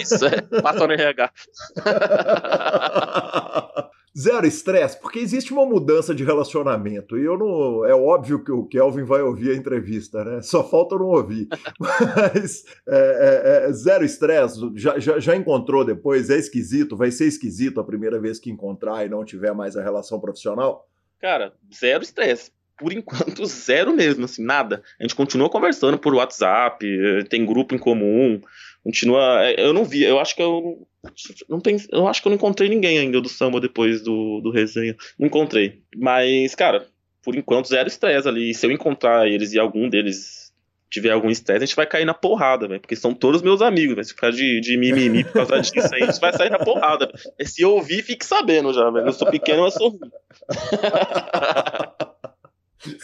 Isso, 0.00 0.24
é. 0.26 0.42
Passa 0.62 0.86
no 0.86 0.92
RH. 0.92 1.30
zero 4.16 4.46
estresse, 4.46 5.00
porque 5.00 5.18
existe 5.18 5.52
uma 5.52 5.66
mudança 5.66 6.14
de 6.14 6.24
relacionamento. 6.24 7.18
E 7.18 7.24
eu 7.24 7.36
não. 7.36 7.84
É 7.84 7.94
óbvio 7.94 8.42
que 8.42 8.52
o 8.52 8.64
Kelvin 8.64 9.02
vai 9.02 9.22
ouvir 9.22 9.50
a 9.50 9.56
entrevista, 9.56 10.24
né? 10.24 10.40
Só 10.42 10.62
falta 10.68 10.94
eu 10.94 11.00
não 11.00 11.06
ouvir. 11.06 11.48
Mas 11.78 12.64
é, 12.88 13.64
é, 13.64 13.68
é, 13.68 13.72
zero 13.72 14.04
estresse, 14.04 14.60
já, 14.74 14.98
já, 14.98 15.18
já 15.18 15.36
encontrou 15.36 15.84
depois? 15.84 16.30
É 16.30 16.38
esquisito? 16.38 16.96
Vai 16.96 17.10
ser 17.10 17.26
esquisito 17.26 17.80
a 17.80 17.84
primeira 17.84 18.20
vez 18.20 18.38
que 18.38 18.50
encontrar 18.50 19.04
e 19.04 19.08
não 19.08 19.24
tiver 19.24 19.52
mais 19.52 19.76
a 19.76 19.82
relação 19.82 20.20
profissional? 20.20 20.88
Cara, 21.20 21.52
zero 21.74 22.02
estresse. 22.02 22.52
por 22.78 22.92
enquanto, 22.92 23.46
zero 23.46 23.92
mesmo, 23.94 24.26
assim, 24.26 24.44
nada. 24.44 24.82
A 25.00 25.02
gente 25.02 25.14
continua 25.14 25.50
conversando 25.50 25.98
por 25.98 26.14
WhatsApp, 26.14 26.86
tem 27.28 27.44
grupo 27.44 27.74
em 27.74 27.78
comum, 27.78 28.40
continua. 28.84 29.50
Eu 29.56 29.72
não 29.72 29.84
vi, 29.84 30.04
eu 30.04 30.20
acho 30.20 30.36
que 30.36 30.42
eu 30.42 30.86
não 31.48 31.60
tem, 31.60 31.76
eu 31.90 32.06
acho 32.06 32.22
que 32.22 32.28
eu 32.28 32.30
não 32.30 32.36
encontrei 32.36 32.68
ninguém 32.68 32.98
ainda 32.98 33.20
do 33.20 33.28
samba 33.28 33.60
depois 33.60 34.02
do, 34.02 34.40
do 34.40 34.50
resenha. 34.50 34.94
Não 35.18 35.26
encontrei. 35.26 35.82
Mas, 35.96 36.54
cara, 36.54 36.86
por 37.22 37.34
enquanto, 37.34 37.68
zero 37.68 37.88
estresse 37.88 38.28
ali. 38.28 38.50
E 38.50 38.54
se 38.54 38.66
eu 38.66 38.70
encontrar 38.70 39.26
eles 39.26 39.52
e 39.52 39.58
algum 39.58 39.88
deles 39.88 40.44
tiver 40.90 41.10
algum 41.10 41.28
estresse, 41.28 41.64
a 41.64 41.66
gente 41.66 41.74
vai 41.74 41.86
cair 41.86 42.04
na 42.04 42.14
porrada, 42.14 42.68
velho. 42.68 42.80
Porque 42.80 42.94
são 42.94 43.12
todos 43.12 43.42
meus 43.42 43.60
amigos, 43.60 43.96
velho. 43.96 44.06
Se 44.06 44.12
ficar 44.12 44.30
de, 44.30 44.60
de 44.60 44.76
mimimi 44.76 45.24
por 45.24 45.32
causa 45.32 45.60
disso 45.60 45.92
aí, 45.92 46.04
a 46.04 46.06
gente 46.06 46.20
vai 46.20 46.32
sair 46.32 46.50
na 46.50 46.58
porrada. 46.58 47.06
Véio. 47.06 47.48
Se 47.48 47.62
eu 47.62 47.72
ouvir, 47.72 48.02
fique 48.02 48.24
sabendo 48.24 48.72
já, 48.72 48.88
velho. 48.90 49.06
Eu 49.06 49.12
sou 49.12 49.28
pequeno, 49.28 49.64
eu 49.64 49.70
sou. 49.70 49.98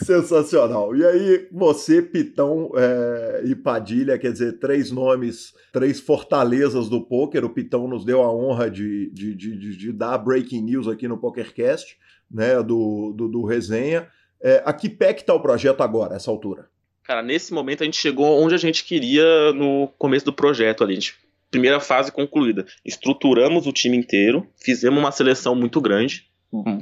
Sensacional. 0.03 0.95
E 0.95 1.05
aí, 1.05 1.47
você, 1.51 2.01
Pitão 2.01 2.71
é, 2.75 3.43
e 3.45 3.55
Padilha, 3.55 4.17
quer 4.17 4.31
dizer, 4.31 4.59
três 4.59 4.91
nomes, 4.91 5.53
três 5.71 5.99
fortalezas 5.99 6.89
do 6.89 7.01
poker. 7.01 7.43
O 7.45 7.49
Pitão 7.49 7.87
nos 7.87 8.05
deu 8.05 8.21
a 8.21 8.33
honra 8.33 8.69
de, 8.69 9.09
de, 9.11 9.35
de, 9.35 9.77
de 9.77 9.91
dar 9.91 10.17
breaking 10.17 10.61
news 10.61 10.87
aqui 10.87 11.07
no 11.07 11.17
PokerCast, 11.17 11.97
né, 12.29 12.61
do, 12.61 13.13
do, 13.15 13.27
do 13.27 13.45
resenha. 13.45 14.07
É, 14.41 14.61
a 14.65 14.73
que 14.73 14.89
pé 14.89 15.13
que 15.13 15.23
tá 15.23 15.33
o 15.33 15.41
projeto 15.41 15.81
agora, 15.81 16.15
essa 16.15 16.31
altura? 16.31 16.69
Cara, 17.03 17.21
nesse 17.21 17.53
momento 17.53 17.81
a 17.81 17.85
gente 17.85 17.97
chegou 17.97 18.41
onde 18.41 18.55
a 18.55 18.59
gente 18.59 18.83
queria 18.83 19.51
no 19.53 19.87
começo 19.97 20.25
do 20.25 20.33
projeto 20.33 20.83
ali. 20.83 20.95
Gente, 20.95 21.15
primeira 21.49 21.79
fase 21.79 22.11
concluída. 22.11 22.65
Estruturamos 22.85 23.67
o 23.67 23.73
time 23.73 23.97
inteiro, 23.97 24.47
fizemos 24.55 24.99
uma 24.99 25.11
seleção 25.11 25.53
muito 25.53 25.81
grande 25.81 26.30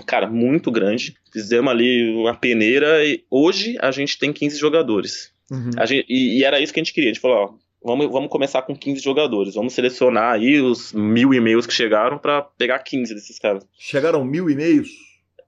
cara, 0.06 0.28
muito 0.28 0.72
grande. 0.72 1.16
Fizemos 1.32 1.72
ali 1.72 2.16
uma 2.16 2.36
peneira 2.36 3.06
e 3.06 3.24
hoje 3.30 3.78
a 3.80 3.92
gente 3.92 4.18
tem 4.18 4.34
15 4.34 4.58
jogadores. 4.58 5.32
Uhum. 5.52 5.72
Gente, 5.86 6.06
e, 6.10 6.40
e, 6.40 6.44
era 6.44 6.60
isso 6.60 6.74
que 6.74 6.80
a 6.80 6.84
gente 6.84 6.94
queria. 6.94 7.10
A 7.10 7.14
gente 7.14 7.22
falou, 7.22 7.38
ó, 7.38 7.54
vamos, 7.84 8.12
vamos 8.12 8.30
começar 8.30 8.62
com 8.62 8.76
15 8.76 9.02
jogadores. 9.02 9.56
Vamos 9.56 9.74
selecionar 9.74 10.34
aí 10.34 10.60
os 10.60 10.94
mil 10.94 11.34
e-mails 11.34 11.66
que 11.66 11.74
chegaram 11.74 12.18
para 12.18 12.42
pegar 12.42 12.80
15 12.80 13.14
desses 13.14 13.40
caras. 13.40 13.66
Chegaram 13.78 14.24
mil 14.24 14.50
e-mails? 14.50 14.90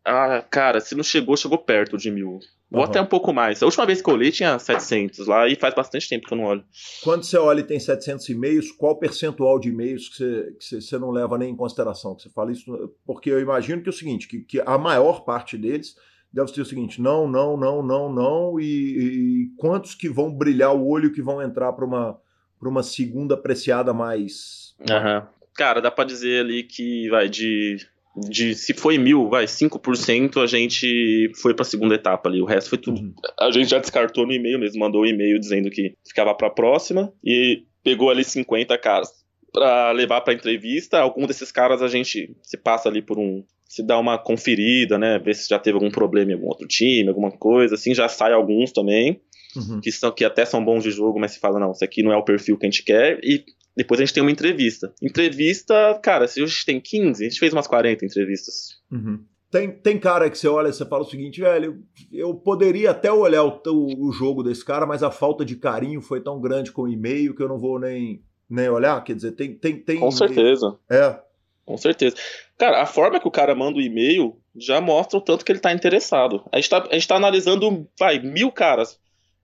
Ah, 0.04 0.44
cara, 0.50 0.80
se 0.80 0.96
não 0.96 1.04
chegou, 1.04 1.38
chegou 1.38 1.58
perto 1.58 1.98
de 1.98 2.10
mil. 2.10 2.40
Ou 2.72 2.80
uhum. 2.80 2.86
até 2.86 3.02
um 3.02 3.06
pouco 3.06 3.34
mais. 3.34 3.62
A 3.62 3.66
última 3.66 3.86
vez 3.86 4.02
que 4.02 4.10
eu 4.10 4.14
olhei 4.14 4.32
tinha 4.32 4.58
700 4.58 5.28
lá 5.28 5.46
e 5.48 5.56
faz 5.56 5.76
bastante 5.76 6.08
tempo 6.08 6.26
que 6.26 6.34
eu 6.34 6.38
não 6.38 6.46
olho. 6.46 6.64
Quando 7.04 7.24
você 7.24 7.38
olha 7.38 7.60
e 7.60 7.64
tem 7.64 7.78
700 7.78 8.30
e-mails, 8.30 8.72
qual 8.72 8.98
percentual 8.98 9.60
de 9.60 9.70
e-mails 9.70 10.08
que 10.08 10.16
você, 10.16 10.56
que 10.58 10.82
você 10.82 10.98
não 10.98 11.12
leva 11.12 11.38
nem 11.38 11.52
em 11.52 11.56
consideração? 11.56 12.16
Que 12.16 12.24
você 12.24 12.30
fala 12.30 12.52
isso? 12.52 12.96
Porque 13.06 13.30
eu 13.30 13.42
imagino 13.42 13.82
que 13.82 13.90
é 13.90 13.92
o 13.92 13.94
seguinte, 13.94 14.26
que, 14.26 14.40
que 14.40 14.62
a 14.62 14.78
maior 14.78 15.26
parte 15.26 15.58
deles 15.58 15.96
deve 16.32 16.48
ser 16.54 16.62
o 16.62 16.66
seguinte, 16.66 17.02
não, 17.02 17.28
não, 17.28 17.58
não, 17.58 17.84
não, 17.84 18.10
não, 18.10 18.58
e, 18.58 18.64
e 18.64 19.48
quantos 19.58 19.94
que 19.94 20.08
vão 20.08 20.34
brilhar 20.34 20.74
o 20.74 20.88
olho 20.88 21.12
que 21.12 21.22
vão 21.22 21.42
entrar 21.42 21.74
para 21.74 21.84
uma, 21.84 22.18
uma 22.62 22.84
segunda 22.84 23.34
apreciada 23.34 23.94
mais... 23.94 24.74
Uhum. 24.80 25.28
Cara, 25.54 25.82
dá 25.82 25.92
para 25.92 26.06
dizer 26.06 26.46
ali 26.46 26.64
que 26.64 27.10
vai 27.10 27.28
de 27.28 27.76
de 28.16 28.56
se 28.56 28.74
foi 28.74 28.98
mil, 28.98 29.30
vai, 29.30 29.46
5% 29.46 30.42
a 30.42 30.46
gente 30.46 31.32
foi 31.42 31.54
pra 31.54 31.64
segunda 31.64 31.96
etapa 31.96 32.30
ali. 32.30 32.42
O 32.42 32.46
resto 32.46 32.70
foi 32.70 32.78
tudo. 32.78 33.00
Uhum. 33.00 33.14
A 33.40 33.52
gente 33.52 33.70
já 33.70 33.80
descartou 33.80 34.26
no 34.26 34.34
e-mail 34.34 34.60
mesmo, 34.60 34.80
mandou 34.80 35.04
um 35.04 35.06
e-mail 35.06 35.40
dizendo 35.40 35.70
que 35.70 35.96
ficava 36.06 36.34
pra 36.36 36.50
próxima 36.50 37.14
e 37.24 37.64
pegou 37.84 38.10
ali 38.10 38.24
50 38.24 38.78
caras 38.78 39.10
para 39.52 39.92
levar 39.92 40.22
pra 40.22 40.34
entrevista. 40.34 41.00
Algum 41.00 41.26
desses 41.26 41.52
caras 41.52 41.82
a 41.82 41.88
gente 41.88 42.36
se 42.42 42.58
passa 42.58 42.90
ali 42.90 43.02
por 43.02 43.18
um. 43.18 43.44
Se 43.68 43.82
dá 43.82 43.98
uma 43.98 44.18
conferida, 44.18 44.98
né? 44.98 45.18
Ver 45.18 45.34
se 45.34 45.48
já 45.48 45.58
teve 45.58 45.76
algum 45.76 45.90
problema 45.90 46.32
em 46.32 46.34
algum 46.34 46.48
outro 46.48 46.68
time, 46.68 47.08
alguma 47.08 47.32
coisa. 47.32 47.76
Assim, 47.76 47.96
já 47.96 48.10
sai 48.10 48.34
alguns 48.34 48.74
também. 48.74 49.22
Uhum. 49.56 49.80
Que, 49.82 49.92
são, 49.92 50.12
que 50.12 50.26
até 50.26 50.46
são 50.46 50.64
bons 50.64 50.84
de 50.84 50.92
jogo, 50.92 51.20
mas 51.20 51.32
se 51.32 51.40
fala, 51.40 51.60
não, 51.60 51.72
isso 51.72 51.84
aqui 51.84 52.04
não 52.04 52.12
é 52.12 52.18
o 52.18 52.24
perfil 52.24 52.58
que 52.58 52.66
a 52.66 52.70
gente 52.70 52.84
quer. 52.84 53.20
E 53.24 53.46
depois 53.76 54.00
a 54.00 54.06
gente 54.06 54.14
tem 54.14 54.24
uma 54.24 54.32
entrevista. 54.32 54.94
Entrevista, 55.02 56.00
cara, 56.04 56.28
se 56.28 56.42
hoje 56.42 56.52
a 56.52 56.56
gente 56.56 56.66
tem 56.66 56.80
15, 56.80 57.26
a 57.26 57.30
gente 57.30 57.40
fez 57.40 57.54
umas 57.54 57.68
40 57.68 58.06
entrevistas. 58.06 58.82
Uhum. 58.92 59.24
Tem, 59.50 59.70
tem 59.70 60.00
cara 60.00 60.30
que 60.30 60.38
você 60.38 60.48
olha 60.48 60.70
e 60.70 60.74
você 60.74 60.86
fala 60.86 61.04
o 61.04 61.10
seguinte, 61.10 61.42
velho, 61.42 61.84
eu 62.12 62.34
poderia 62.34 62.92
até 62.92 63.12
olhar 63.12 63.44
o, 63.44 63.62
o, 63.66 64.08
o, 64.08 64.12
jogo 64.14 64.44
desse 64.44 64.64
cara, 64.64 64.86
mas 64.86 65.04
a 65.04 65.12
falta 65.12 65.44
de 65.44 65.58
carinho 65.58 66.02
foi 66.02 66.22
tão 66.22 66.40
grande 66.40 66.72
com 66.72 66.84
o 66.84 66.88
e-mail 66.88 67.36
que 67.36 67.44
eu 67.44 67.50
não 67.50 67.60
vou 67.60 67.78
nem, 67.78 68.24
nem 68.50 68.70
olhar. 68.70 69.04
Quer 69.04 69.16
dizer, 69.16 69.34
tem. 69.34 69.54
tem, 69.54 69.78
tem 69.78 70.00
com 70.00 70.10
certeza. 70.10 70.78
É. 70.90 71.20
Com 71.66 71.78
certeza. 71.78 72.16
Cara, 72.58 72.82
a 72.82 72.86
forma 72.86 73.20
que 73.20 73.28
o 73.28 73.32
cara 73.32 73.54
manda 73.54 73.78
o 73.78 73.82
e-mail 73.82 74.38
já 74.56 74.80
mostra 74.80 75.18
o 75.18 75.22
tanto 75.22 75.44
que 75.44 75.52
ele 75.52 75.60
tá 75.60 75.74
interessado. 75.74 76.44
A 76.52 76.56
gente 76.56 76.70
tá, 76.70 76.88
a 76.90 76.94
gente 76.94 77.08
tá 77.08 77.16
analisando, 77.16 77.88
vai, 78.00 78.20
mil 78.20 78.52
caras. 78.52 79.00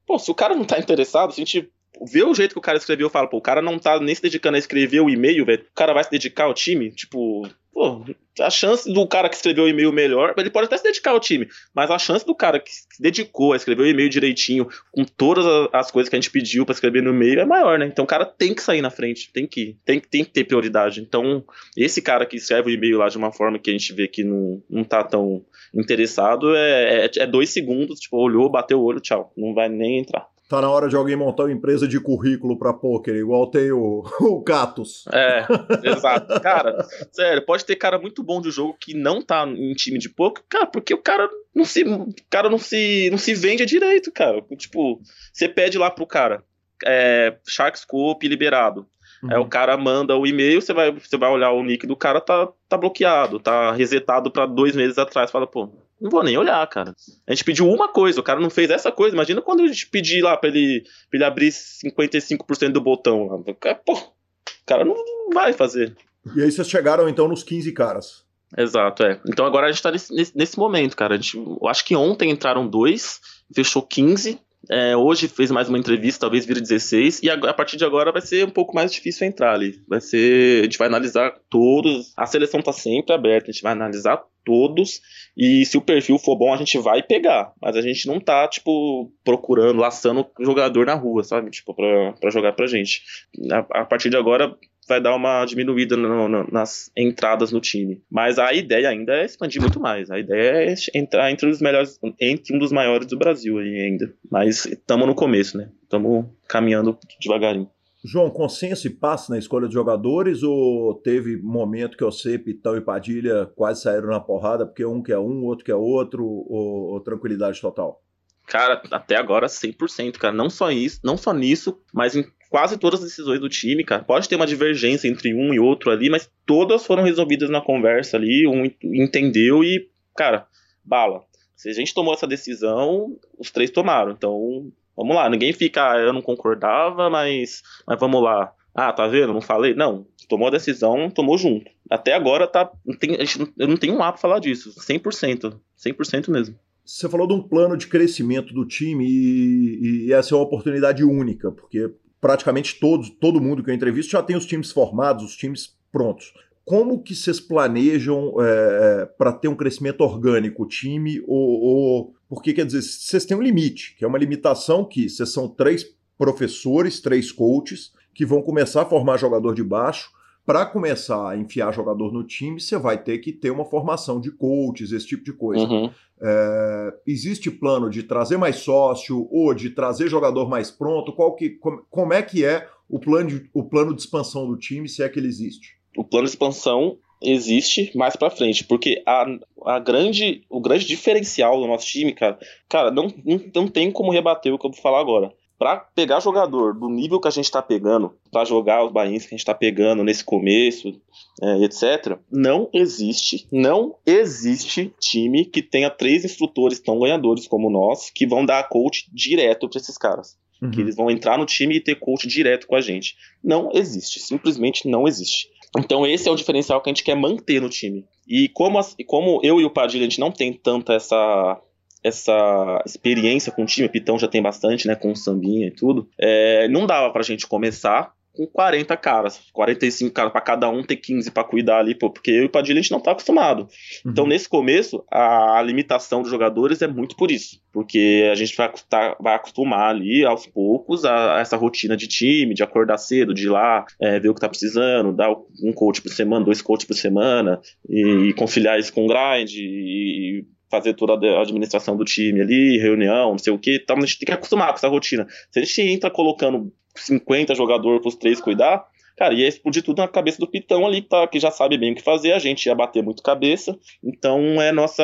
Pô, 0.06 0.18
se 0.18 0.32
o 0.32 0.36
cara 0.36 0.56
não 0.56 0.64
tá 0.64 0.80
interessado, 0.80 1.34
se 1.34 1.42
a 1.42 1.46
gente 1.46 1.70
vê 2.06 2.24
o 2.24 2.34
jeito 2.34 2.54
que 2.54 2.60
o 2.60 2.62
cara 2.62 2.78
escreveu, 2.78 3.10
fala, 3.10 3.28
pô, 3.28 3.38
o 3.38 3.42
cara 3.42 3.62
não 3.62 3.80
tá 3.80 4.00
nem 4.00 4.14
se 4.14 4.22
dedicando 4.22 4.56
a 4.56 4.60
escrever 4.60 5.00
o 5.00 5.10
e-mail, 5.10 5.46
velho. 5.46 5.66
O 5.72 5.76
cara 5.76 5.94
vai 5.94 6.04
se 6.04 6.12
dedicar 6.12 6.46
ao 6.46 6.54
time, 6.54 6.92
tipo, 6.92 7.48
pô, 7.78 8.04
a 8.40 8.50
chance 8.50 8.92
do 8.92 9.08
cara 9.08 9.30
que 9.30 9.36
escreveu 9.36 9.66
o 9.66 9.68
e-mail 9.68 9.94
melhor, 9.94 10.34
ele 10.36 10.50
pode 10.50 10.66
até 10.66 10.78
se 10.78 10.84
dedicar 10.84 11.12
ao 11.12 11.20
time, 11.20 11.48
mas 11.76 11.92
a 11.92 12.00
chance 12.00 12.26
do 12.26 12.34
cara 12.34 12.60
que 12.60 12.72
se 12.72 13.00
dedicou 13.00 13.54
a 13.54 13.56
escrever 13.56 13.84
o 13.84 13.88
e-mail 13.88 14.10
direitinho, 14.10 14.68
com 14.92 15.04
todas 15.04 15.46
as 15.72 15.92
coisas 15.92 16.10
que 16.10 16.16
a 16.16 16.20
gente 16.20 16.32
pediu 16.32 16.66
para 16.66 16.74
escrever 16.74 17.04
no 17.04 17.12
e-mail, 17.12 17.40
é 17.40 17.46
maior, 17.46 17.78
né? 17.78 17.86
Então 17.86 18.04
o 18.04 18.08
cara 18.08 18.26
tem 18.26 18.56
que 18.56 18.64
sair 18.64 18.82
na 18.82 18.90
frente, 18.90 19.32
tem 19.32 19.46
que, 19.46 19.78
tem, 19.86 20.00
tem 20.00 20.26
que 20.26 20.32
ter 20.32 20.44
prioridade. 20.46 21.02
Então, 21.02 21.46
esse 21.76 22.02
cara 22.02 22.26
que 22.26 22.38
escreve 22.38 22.72
o 22.72 22.74
e-mail 22.74 22.98
lá 22.98 23.10
de 23.10 23.18
uma 23.18 23.32
forma 23.32 23.60
que 23.60 23.70
a 23.70 23.74
gente 23.74 23.94
vê 23.94 24.08
que 24.08 24.24
não, 24.24 24.60
não 24.68 24.84
tá 24.84 25.04
tão 25.04 25.46
interessado, 25.72 26.56
é, 26.56 27.06
é, 27.06 27.12
é 27.16 27.28
dois 27.28 27.52
segundos, 27.52 28.00
tipo, 28.00 28.18
olhou, 28.18 28.50
bateu 28.50 28.80
o 28.80 28.84
olho, 28.84 29.00
tchau, 29.00 29.32
não 29.38 29.54
vai 29.54 29.70
nem 29.70 30.00
entrar 30.00 30.28
tá 30.48 30.62
na 30.62 30.70
hora 30.70 30.88
de 30.88 30.96
alguém 30.96 31.16
montar 31.16 31.44
uma 31.44 31.52
empresa 31.52 31.88
de 31.88 32.00
currículo 32.00 32.58
para 32.58 32.74
poker, 32.74 33.16
igual 33.16 33.50
tem 33.50 33.72
o, 33.72 34.04
o 34.22 34.42
Catus. 34.44 35.06
É, 35.12 35.46
exato. 35.84 36.40
Cara, 36.42 36.86
sério, 37.12 37.46
pode 37.46 37.66
ter 37.66 37.76
cara 37.76 38.00
muito 38.00 38.24
bom 38.24 38.42
de 38.42 38.50
jogo 38.50 38.78
que 38.80 38.94
não 38.94 39.22
tá 39.22 39.46
em 39.46 39.74
time 39.74 40.00
de 40.00 40.10
poker, 40.10 40.44
cara, 40.50 40.66
porque 40.66 40.94
o 40.94 41.02
cara 41.02 41.30
não 41.54 41.66
se, 41.66 41.84
o 41.84 42.14
cara 42.30 42.50
não 42.50 42.58
se, 42.58 43.10
não 43.12 43.18
se 43.18 43.34
vende 43.34 43.66
direito, 43.66 44.12
cara. 44.12 44.42
Tipo, 44.58 45.02
você 45.34 45.50
pede 45.50 45.78
lá 45.78 45.92
pro 45.92 46.08
cara, 46.08 46.44
é, 46.86 47.38
Sharkscope 47.46 48.28
liberado. 48.28 48.88
Uhum. 49.24 49.32
É, 49.32 49.40
o 49.40 49.48
cara 49.48 49.76
manda 49.78 50.16
o 50.16 50.28
e-mail, 50.28 50.62
você 50.62 50.74
vai, 50.74 50.92
você 50.92 51.18
vai 51.18 51.30
olhar 51.30 51.52
o 51.52 51.64
nick 51.64 51.88
do 51.88 51.96
cara, 51.96 52.22
tá, 52.22 52.48
tá 52.70 52.78
bloqueado, 52.78 53.40
tá 53.40 53.72
resetado 53.72 54.32
para 54.32 54.46
dois 54.46 54.76
meses 54.76 54.98
atrás. 54.98 55.32
Fala, 55.32 55.48
pô, 55.48 55.70
não 56.00 56.10
vou 56.10 56.24
nem 56.24 56.38
olhar, 56.38 56.66
cara. 56.68 56.94
A 57.26 57.34
gente 57.34 57.44
pediu 57.44 57.68
uma 57.70 57.88
coisa, 57.88 58.20
o 58.20 58.24
cara 58.24 58.40
não 58.40 58.50
fez 58.50 58.70
essa 58.70 58.92
coisa. 58.92 59.16
Imagina 59.16 59.42
quando 59.42 59.64
a 59.64 59.68
gente 59.68 59.88
pedir 59.88 60.22
lá 60.22 60.38
pra 60.38 60.50
ele, 60.50 60.84
pra 61.10 61.18
ele 61.18 61.24
abrir 61.24 61.52
55% 61.52 62.72
do 62.72 62.82
botão. 62.82 63.28
Lá. 63.28 63.76
Pô, 63.86 63.94
o 63.94 64.66
cara 64.66 64.86
não 64.86 64.96
vai 65.34 65.54
fazer. 65.54 65.96
E 66.36 66.42
aí 66.42 66.52
vocês 66.52 66.70
chegaram 66.70 67.08
então 67.10 67.28
nos 67.28 67.44
15 67.44 67.72
caras. 67.72 68.26
Exato, 68.56 69.04
é. 69.04 69.20
Então 69.28 69.46
agora 69.46 69.68
a 69.68 69.72
gente 69.72 69.82
tá 69.82 69.92
nesse, 69.92 70.14
nesse 70.36 70.58
momento, 70.58 70.96
cara. 70.96 71.16
A 71.16 71.18
gente, 71.18 71.36
eu 71.38 71.68
acho 71.68 71.84
que 71.84 71.96
ontem 71.96 72.30
entraram 72.30 72.68
dois, 72.68 73.20
fechou 73.54 73.82
15. 73.82 74.40
É, 74.70 74.98
hoje 74.98 75.28
fez 75.28 75.50
mais 75.50 75.70
uma 75.70 75.78
entrevista, 75.78 76.22
talvez 76.22 76.46
vire 76.46 76.60
16, 76.60 77.22
e 77.24 77.30
a, 77.30 77.36
a, 77.36 77.54
partir 77.54 77.78
de 77.78 77.86
agora 77.86 78.12
vai 78.12 78.22
ser 78.22 78.46
um 78.46 78.50
pouco 78.50 78.76
mais 78.76 78.92
difícil 78.92 79.26
entrar 79.26 79.54
ali. 79.54 79.82
Vai 79.88 80.02
ser. 80.02 80.62
A 80.62 80.64
gente 80.64 80.78
vai 80.78 80.88
analisar 80.88 81.34
todos. 81.50 82.14
A 82.18 82.26
seleção 82.26 82.62
tá 82.62 82.74
sempre 82.74 83.14
aberta, 83.14 83.50
a 83.50 83.54
gente 83.54 83.64
vai 83.64 83.72
analisar 83.72 84.22
todos. 84.44 85.02
E 85.38 85.66
se 85.66 85.78
o 85.78 85.82
perfil 85.82 86.18
for 86.18 86.36
bom, 86.36 86.54
a 86.54 86.58
gente 86.58 86.78
vai 86.80 87.02
pegar. 87.04 87.54
Mas 87.62 87.76
a 87.76 87.82
gente 87.82 88.08
não 88.08 88.20
tá, 88.20 88.48
tipo, 88.48 89.12
procurando, 89.24 89.80
laçando 89.80 90.26
jogador 90.40 90.86
na 90.86 90.96
rua, 90.96 91.24
sabe? 91.24 91.52
Tipo, 91.52 91.74
pra, 91.74 92.14
pra 92.14 92.30
jogar 92.30 92.54
pra 92.54 92.68
gente. 92.68 93.04
A, 93.52 93.82
a 93.82 93.86
partir 93.86 94.10
de 94.10 94.18
agora, 94.18 94.56
vai 94.88 95.02
dar 95.02 95.16
uma 95.16 95.46
diminuída 95.46 95.98
no, 95.98 96.28
no, 96.28 96.48
nas 96.52 96.92
entradas 96.96 97.52
no 97.52 97.60
time. 97.60 98.02
Mas 98.10 98.40
a 98.40 98.54
ideia 98.54 98.90
ainda 98.90 99.14
é 99.14 99.26
expandir 99.26 99.62
muito 99.62 99.80
mais. 99.80 100.10
A 100.10 100.20
ideia 100.20 100.72
é 100.72 100.76
entrar 100.98 101.32
entre 101.32 101.50
os 101.50 101.62
melhores, 101.62 102.00
entre 102.20 102.56
um 102.56 102.60
dos 102.60 102.72
maiores 102.72 103.08
do 103.08 103.18
Brasil 103.18 103.58
aí 103.58 103.82
ainda. 103.82 104.14
Mas 104.30 104.66
estamos 104.66 105.08
no 105.08 105.16
começo, 105.16 105.58
né? 105.58 105.70
Estamos 105.84 106.26
caminhando 106.48 106.98
devagarinho. 107.22 107.70
João, 108.04 108.30
consenso 108.30 108.88
e 108.88 108.92
paz 108.92 109.28
na 109.28 109.38
escolha 109.38 109.68
de 109.68 109.74
jogadores 109.74 110.44
ou 110.44 110.94
teve 110.94 111.36
momento 111.36 111.98
que 111.98 112.04
você, 112.04 112.38
Pitão 112.38 112.78
e 112.78 112.82
Padilha 112.82 113.48
quase 113.56 113.82
saíram 113.82 114.10
na 114.10 114.20
porrada 114.20 114.66
porque 114.66 114.86
um 114.86 115.02
quer 115.02 115.18
um, 115.18 115.44
outro 115.44 115.66
quer 115.66 115.76
outro, 115.76 116.24
ou, 116.24 116.94
ou 116.94 117.00
tranquilidade 117.02 117.60
total? 117.60 118.02
Cara, 118.48 118.82
até 118.92 119.18
agora 119.18 119.48
100%, 119.48 120.18
cara. 120.18 120.34
Não 120.34 120.50
só 120.50 120.72
isso, 120.72 121.02
não 121.04 121.18
só 121.18 121.34
nisso, 121.34 121.78
mas 121.94 122.16
em 122.16 122.24
quase 122.50 122.78
todas 122.78 123.00
as 123.00 123.08
decisões 123.08 123.40
do 123.40 123.50
time, 123.50 123.84
cara. 123.84 124.04
Pode 124.04 124.28
ter 124.28 124.36
uma 124.36 124.48
divergência 124.48 125.08
entre 125.08 125.34
um 125.34 125.54
e 125.54 125.60
outro 125.60 125.92
ali, 125.92 126.10
mas 126.10 126.30
todas 126.46 126.86
foram 126.86 127.04
resolvidas 127.04 127.50
na 127.50 127.62
conversa 127.62 128.18
ali, 128.18 128.48
um 128.48 128.66
entendeu 128.84 129.64
e, 129.64 129.90
cara, 130.16 130.48
bala. 130.84 131.24
Se 131.56 131.70
a 131.70 131.74
gente 131.74 131.94
tomou 131.94 132.14
essa 132.14 132.28
decisão, 132.28 133.18
os 133.38 133.50
três 133.50 133.72
tomaram. 133.72 134.12
Então, 134.12 134.72
Vamos 134.98 135.16
lá, 135.16 135.30
ninguém 135.30 135.54
fica, 135.54 135.92
ah, 135.92 136.00
eu 136.00 136.12
não 136.12 136.24
concordava, 136.24 137.08
mas, 137.08 137.62
mas 137.86 138.00
vamos 138.00 138.22
lá. 138.24 138.52
Ah, 138.74 138.92
tá 138.92 139.08
vendo? 139.08 139.32
Não 139.32 139.42
falei. 139.42 139.76
Não, 139.76 140.08
tomou 140.28 140.48
a 140.48 140.52
decisão, 140.52 141.08
tomou 141.12 141.38
junto. 141.38 141.70
Até 141.88 142.14
agora 142.14 142.48
tá. 142.48 142.72
Tem, 143.00 143.16
eu 143.58 143.68
não 143.68 143.78
tenho 143.78 143.94
um 143.94 143.98
pra 143.98 144.18
falar 144.18 144.40
disso. 144.40 144.74
100%. 144.76 145.56
100% 145.78 146.32
mesmo. 146.32 146.56
Você 146.84 147.08
falou 147.08 147.28
de 147.28 147.34
um 147.34 147.44
plano 147.44 147.78
de 147.78 147.86
crescimento 147.86 148.54
do 148.54 148.66
time 148.66 149.06
e, 149.08 150.08
e 150.08 150.14
essa 150.14 150.34
é 150.34 150.38
uma 150.38 150.46
oportunidade 150.46 151.04
única, 151.04 151.52
porque 151.52 151.92
praticamente 152.20 152.80
todos, 152.80 153.10
todo 153.10 153.42
mundo 153.42 153.64
que 153.64 153.70
eu 153.70 153.76
entrevisto 153.76 154.12
já 154.12 154.24
tem 154.24 154.36
os 154.36 154.46
times 154.46 154.72
formados, 154.72 155.24
os 155.24 155.36
times 155.36 155.76
prontos. 155.92 156.34
Como 156.66 157.02
que 157.02 157.16
vocês 157.16 157.40
planejam 157.40 158.34
é, 158.42 159.06
para 159.18 159.32
ter 159.32 159.48
um 159.48 159.56
crescimento 159.56 160.02
orgânico, 160.02 160.64
o 160.64 160.68
time, 160.68 161.24
ou, 161.26 161.62
ou, 161.62 162.14
porque 162.28 162.52
quer 162.52 162.66
dizer, 162.66 162.82
vocês 162.82 163.24
têm 163.24 163.38
um 163.38 163.42
limite, 163.42 163.96
que 163.98 164.04
é 164.04 164.08
uma 164.08 164.18
limitação 164.18 164.84
que 164.84 165.10
vocês 165.10 165.32
são 165.32 165.48
três 165.48 165.86
professores, 166.18 167.00
três 167.00 167.32
coaches, 167.32 167.94
que 168.14 168.26
vão 168.26 168.42
começar 168.42 168.82
a 168.82 168.86
formar 168.86 169.18
jogador 169.18 169.54
de 169.54 169.64
baixo, 169.64 170.12
para 170.48 170.66
começar 170.66 171.32
a 171.32 171.38
enfiar 171.38 171.74
jogador 171.74 172.10
no 172.14 172.24
time, 172.24 172.58
você 172.58 172.78
vai 172.78 172.98
ter 172.98 173.18
que 173.18 173.34
ter 173.34 173.52
uma 173.52 173.66
formação 173.66 174.18
de 174.22 174.32
coaches, 174.32 174.94
esse 174.94 175.06
tipo 175.06 175.26
de 175.26 175.34
coisa. 175.34 175.66
Uhum. 175.66 175.92
É, 176.22 176.94
existe 177.06 177.52
plano 177.52 177.90
de 177.90 178.02
trazer 178.02 178.38
mais 178.38 178.56
sócio 178.56 179.28
ou 179.30 179.54
de 179.54 179.72
trazer 179.72 180.08
jogador 180.08 180.48
mais 180.48 180.72
pronto? 180.72 181.12
Qual 181.12 181.36
que, 181.36 181.50
como, 181.50 181.86
como 181.90 182.14
é 182.14 182.24
que 182.24 182.46
é 182.46 182.66
o 182.88 182.98
plano, 182.98 183.28
de, 183.28 183.50
o 183.54 183.62
plano 183.62 183.94
de 183.94 184.00
expansão 184.00 184.48
do 184.48 184.56
time, 184.58 184.88
se 184.88 185.04
é 185.04 185.10
que 185.10 185.20
ele 185.20 185.28
existe? 185.28 185.76
O 185.98 186.06
plano 186.06 186.24
de 186.24 186.32
expansão 186.32 186.98
existe 187.22 187.92
mais 187.94 188.16
para 188.16 188.30
frente, 188.30 188.64
porque 188.64 189.04
a, 189.06 189.26
a 189.66 189.80
grande, 189.80 190.46
o 190.50 190.62
grande 190.62 190.88
diferencial 190.88 191.60
do 191.60 191.68
nosso 191.68 191.88
time, 191.88 192.14
cara, 192.14 192.40
cara, 192.70 192.90
não, 192.90 193.14
não, 193.26 193.42
não 193.54 193.68
tem 193.68 193.92
como 193.92 194.14
rebater 194.14 194.54
o 194.54 194.58
que 194.58 194.66
eu 194.66 194.72
vou 194.72 194.82
falar 194.82 195.02
agora 195.02 195.34
para 195.58 195.78
pegar 195.78 196.20
jogador 196.20 196.74
do 196.74 196.90
nível 196.90 197.20
que 197.20 197.28
a 197.28 197.32
gente 197.32 197.46
está 197.46 197.62
pegando, 197.62 198.14
para 198.32 198.46
jogar 198.46 198.86
os 198.86 198.92
bains 198.92 199.24
que 199.24 199.30
a 199.30 199.32
gente 199.32 199.40
está 199.40 199.54
pegando 199.54 200.04
nesse 200.04 200.24
começo, 200.24 200.94
é, 201.42 201.64
etc., 201.64 202.18
não 202.32 202.70
existe, 202.74 203.48
não 203.52 203.96
existe 204.06 204.94
time 205.00 205.46
que 205.46 205.62
tenha 205.62 205.90
três 205.90 206.24
instrutores 206.24 206.80
tão 206.80 207.00
ganhadores 207.00 207.48
como 207.48 207.70
nós 207.70 208.10
que 208.10 208.28
vão 208.28 208.46
dar 208.46 208.68
coach 208.70 209.10
direto 209.12 209.68
para 209.68 209.80
esses 209.80 209.98
caras. 209.98 210.38
Uhum. 210.62 210.72
Que 210.72 210.82
eles 210.82 210.96
vão 210.96 211.10
entrar 211.10 211.38
no 211.38 211.46
time 211.46 211.76
e 211.76 211.82
ter 211.82 211.96
coach 211.96 212.28
direto 212.28 212.68
com 212.68 212.76
a 212.76 212.82
gente. 212.82 213.16
Não 213.44 213.70
existe, 213.74 214.20
simplesmente 214.20 214.88
não 214.88 215.08
existe. 215.08 215.50
Então 215.78 216.06
esse 216.06 216.28
é 216.28 216.32
o 216.32 216.36
diferencial 216.36 216.82
que 216.82 216.90
a 216.90 216.94
gente 216.94 217.04
quer 217.04 217.16
manter 217.16 217.62
no 217.62 217.70
time. 217.70 218.06
E 218.28 218.50
como, 218.50 218.78
as, 218.78 218.96
como 219.06 219.40
eu 219.44 219.62
e 219.62 219.66
o 219.66 219.70
Padilha, 219.70 220.06
a 220.06 220.10
gente 220.10 220.20
não 220.20 220.32
tem 220.32 220.52
tanta 220.52 220.94
essa 220.94 221.62
essa 222.04 222.82
experiência 222.86 223.52
com 223.52 223.64
o 223.64 223.66
time, 223.66 223.88
o 223.88 223.92
Pitão 223.92 224.18
já 224.18 224.28
tem 224.28 224.42
bastante, 224.42 224.88
né, 224.88 224.96
com 224.96 225.12
o 225.12 225.16
Sambinha 225.16 225.68
e 225.68 225.72
tudo, 225.72 226.10
é, 226.20 226.68
não 226.68 226.86
dava 226.86 227.12
pra 227.12 227.24
gente 227.24 227.48
começar 227.48 228.14
com 228.38 228.46
40 228.46 228.96
caras, 228.98 229.42
45 229.52 230.14
caras 230.14 230.32
para 230.32 230.42
cada 230.42 230.70
um, 230.70 230.84
ter 230.84 230.98
15 230.98 231.32
para 231.32 231.44
cuidar 231.44 231.80
ali, 231.80 231.96
pô, 231.96 232.12
porque 232.12 232.30
eu 232.30 232.44
e 232.44 232.46
o 232.46 232.50
Padilha 232.50 232.80
a 232.80 232.82
gente 232.84 232.92
não 232.92 233.00
tá 233.00 233.12
acostumado. 233.12 233.62
Uhum. 234.06 234.12
Então, 234.12 234.28
nesse 234.28 234.48
começo, 234.48 235.04
a, 235.12 235.60
limitação 235.64 236.22
dos 236.22 236.30
jogadores 236.30 236.84
é 236.84 236.88
muito 236.88 237.16
por 237.16 237.32
isso, 237.32 237.60
porque 237.74 238.30
a 238.32 238.36
gente 238.36 238.56
vai, 238.56 238.72
vai 239.20 239.36
acostumar 239.36 239.90
ali 239.90 240.24
aos 240.24 240.46
poucos 240.46 241.04
a, 241.04 241.38
a, 241.38 241.40
essa 241.40 241.58
rotina 241.58 241.98
de 241.98 242.08
time, 242.08 242.54
de 242.54 242.62
acordar 242.62 243.00
cedo, 243.00 243.34
de 243.34 243.48
ir 243.48 243.50
lá, 243.50 243.84
é, 244.00 244.20
ver 244.20 244.30
o 244.30 244.36
que 244.36 244.42
tá 244.42 244.48
precisando, 244.48 245.12
dar 245.12 245.32
um 245.64 245.74
coach 245.74 246.02
por 246.02 246.12
semana, 246.12 246.46
dois 246.46 246.62
coaches 246.62 246.86
por 246.86 246.96
semana, 246.96 247.60
e, 247.90 248.30
e 248.30 248.34
conciliar 248.34 248.80
isso 248.80 248.94
com 248.94 249.08
grind, 249.08 249.52
e, 249.56 250.46
fazer 250.70 250.94
toda 250.94 251.14
a 251.14 251.42
administração 251.42 251.96
do 251.96 252.04
time 252.04 252.42
ali, 252.42 252.78
reunião, 252.78 253.32
não 253.32 253.38
sei 253.38 253.54
o 253.54 253.60
que, 253.60 253.80
então 253.82 253.98
a 253.98 254.02
gente 254.02 254.20
tem 254.20 254.26
que 254.26 254.32
acostumar 254.32 254.70
com 254.70 254.76
essa 254.76 254.88
rotina. 254.88 255.26
Se 255.52 255.60
a 255.60 255.64
gente 255.64 255.82
entra 255.82 256.10
colocando 256.10 256.72
50 256.96 257.56
jogadores 257.56 258.02
para 258.02 258.10
os 258.10 258.16
três 258.16 258.42
cuidar, 258.42 258.86
cara, 259.18 259.34
ia 259.34 259.48
explodir 259.48 259.84
tudo 259.84 260.00
na 260.00 260.08
cabeça 260.08 260.40
do 260.40 260.50
Pitão 260.50 260.86
ali, 260.86 261.02
que, 261.02 261.10
tá, 261.10 261.28
que 261.28 261.40
já 261.40 261.52
sabe 261.52 261.78
bem 261.78 261.94
o 261.94 261.96
que 261.96 262.04
fazer, 262.04 262.34
a 262.34 262.40
gente 262.40 262.66
ia 262.66 262.76
bater 262.76 263.04
muito 263.04 263.24
cabeça. 263.24 263.78
Então, 264.04 264.62
é 264.62 264.72
nossa, 264.72 265.04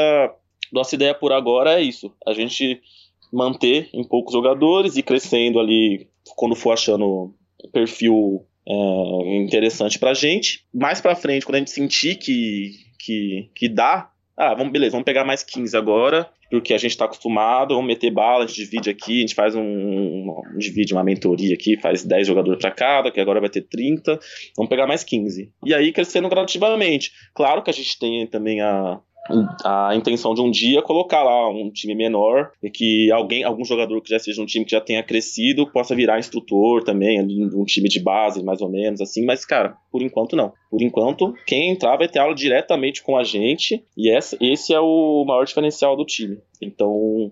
nossa 0.71 0.95
ideia 0.95 1.13
por 1.13 1.31
agora 1.31 1.79
é 1.79 1.81
isso, 1.81 2.13
a 2.25 2.33
gente 2.33 2.81
manter 3.31 3.89
em 3.93 4.03
poucos 4.03 4.33
jogadores 4.33 4.95
e 4.95 5.01
crescendo 5.01 5.59
ali 5.59 6.07
quando 6.35 6.55
for 6.55 6.71
achando 6.71 7.33
perfil 7.71 8.45
é, 8.67 9.37
interessante 9.37 9.97
pra 9.97 10.13
gente. 10.13 10.65
Mais 10.73 11.01
pra 11.01 11.15
frente, 11.15 11.45
quando 11.45 11.55
a 11.55 11.59
gente 11.59 11.71
sentir 11.71 12.15
que, 12.15 12.71
que, 12.99 13.49
que 13.55 13.67
dá, 13.67 14.09
ah, 14.35 14.53
vamos, 14.55 14.73
beleza, 14.73 14.91
vamos 14.91 15.05
pegar 15.05 15.23
mais 15.23 15.43
15 15.43 15.77
agora, 15.77 16.29
porque 16.49 16.73
a 16.73 16.77
gente 16.77 16.91
está 16.91 17.05
acostumado, 17.05 17.75
vamos 17.75 17.87
meter 17.87 18.11
bala, 18.11 18.43
a 18.43 18.47
gente 18.47 18.63
divide 18.63 18.89
aqui, 18.89 19.17
a 19.17 19.21
gente 19.21 19.35
faz 19.35 19.55
um, 19.55 19.61
um, 19.61 20.57
divide 20.57 20.93
uma 20.93 21.03
mentoria 21.03 21.53
aqui, 21.53 21.79
faz 21.79 22.03
10 22.03 22.27
jogadores 22.27 22.59
para 22.59 22.71
cada, 22.71 23.11
que 23.11 23.19
agora 23.19 23.39
vai 23.39 23.49
ter 23.49 23.61
30, 23.61 24.19
vamos 24.57 24.69
pegar 24.69 24.87
mais 24.87 25.03
15. 25.03 25.51
E 25.65 25.73
aí 25.73 25.91
crescendo 25.91 26.29
gradativamente. 26.29 27.11
Claro 27.33 27.61
que 27.61 27.69
a 27.69 27.73
gente 27.73 27.97
tem 27.99 28.25
também 28.27 28.59
a, 28.61 28.99
a 29.63 29.95
intenção 29.95 30.33
de 30.33 30.41
um 30.41 30.51
dia 30.51 30.81
colocar 30.81 31.23
lá 31.23 31.49
um 31.49 31.71
time 31.71 31.95
menor 31.95 32.51
e 32.61 32.69
que 32.69 33.11
alguém, 33.11 33.43
algum 33.43 33.63
jogador 33.63 34.01
que 34.01 34.09
já 34.09 34.19
seja 34.19 34.41
um 34.41 34.45
time 34.45 34.65
que 34.65 34.71
já 34.71 34.81
tenha 34.81 35.01
crescido 35.01 35.71
possa 35.71 35.95
virar 35.95 36.19
instrutor 36.19 36.83
também, 36.83 37.21
um 37.21 37.63
time 37.63 37.87
de 37.87 38.01
base 38.01 38.43
mais 38.43 38.61
ou 38.61 38.69
menos 38.69 38.99
assim, 38.99 39.25
mas 39.25 39.45
cara, 39.45 39.77
por 39.91 40.01
enquanto 40.01 40.35
não. 40.35 40.51
Por 40.69 40.81
enquanto, 40.81 41.33
quem 41.45 41.69
entrar 41.69 41.97
vai 41.97 42.07
ter 42.07 42.19
aula 42.19 42.35
diretamente 42.35 43.01
com 43.01 43.15
a 43.15 43.23
gente 43.23 43.85
e 43.95 44.09
essa, 44.09 44.37
esse 44.41 44.73
é 44.73 44.79
o 44.79 45.23
maior 45.25 45.45
diferencial 45.45 45.95
do 45.95 46.05
time. 46.05 46.39
Então, 46.61 47.31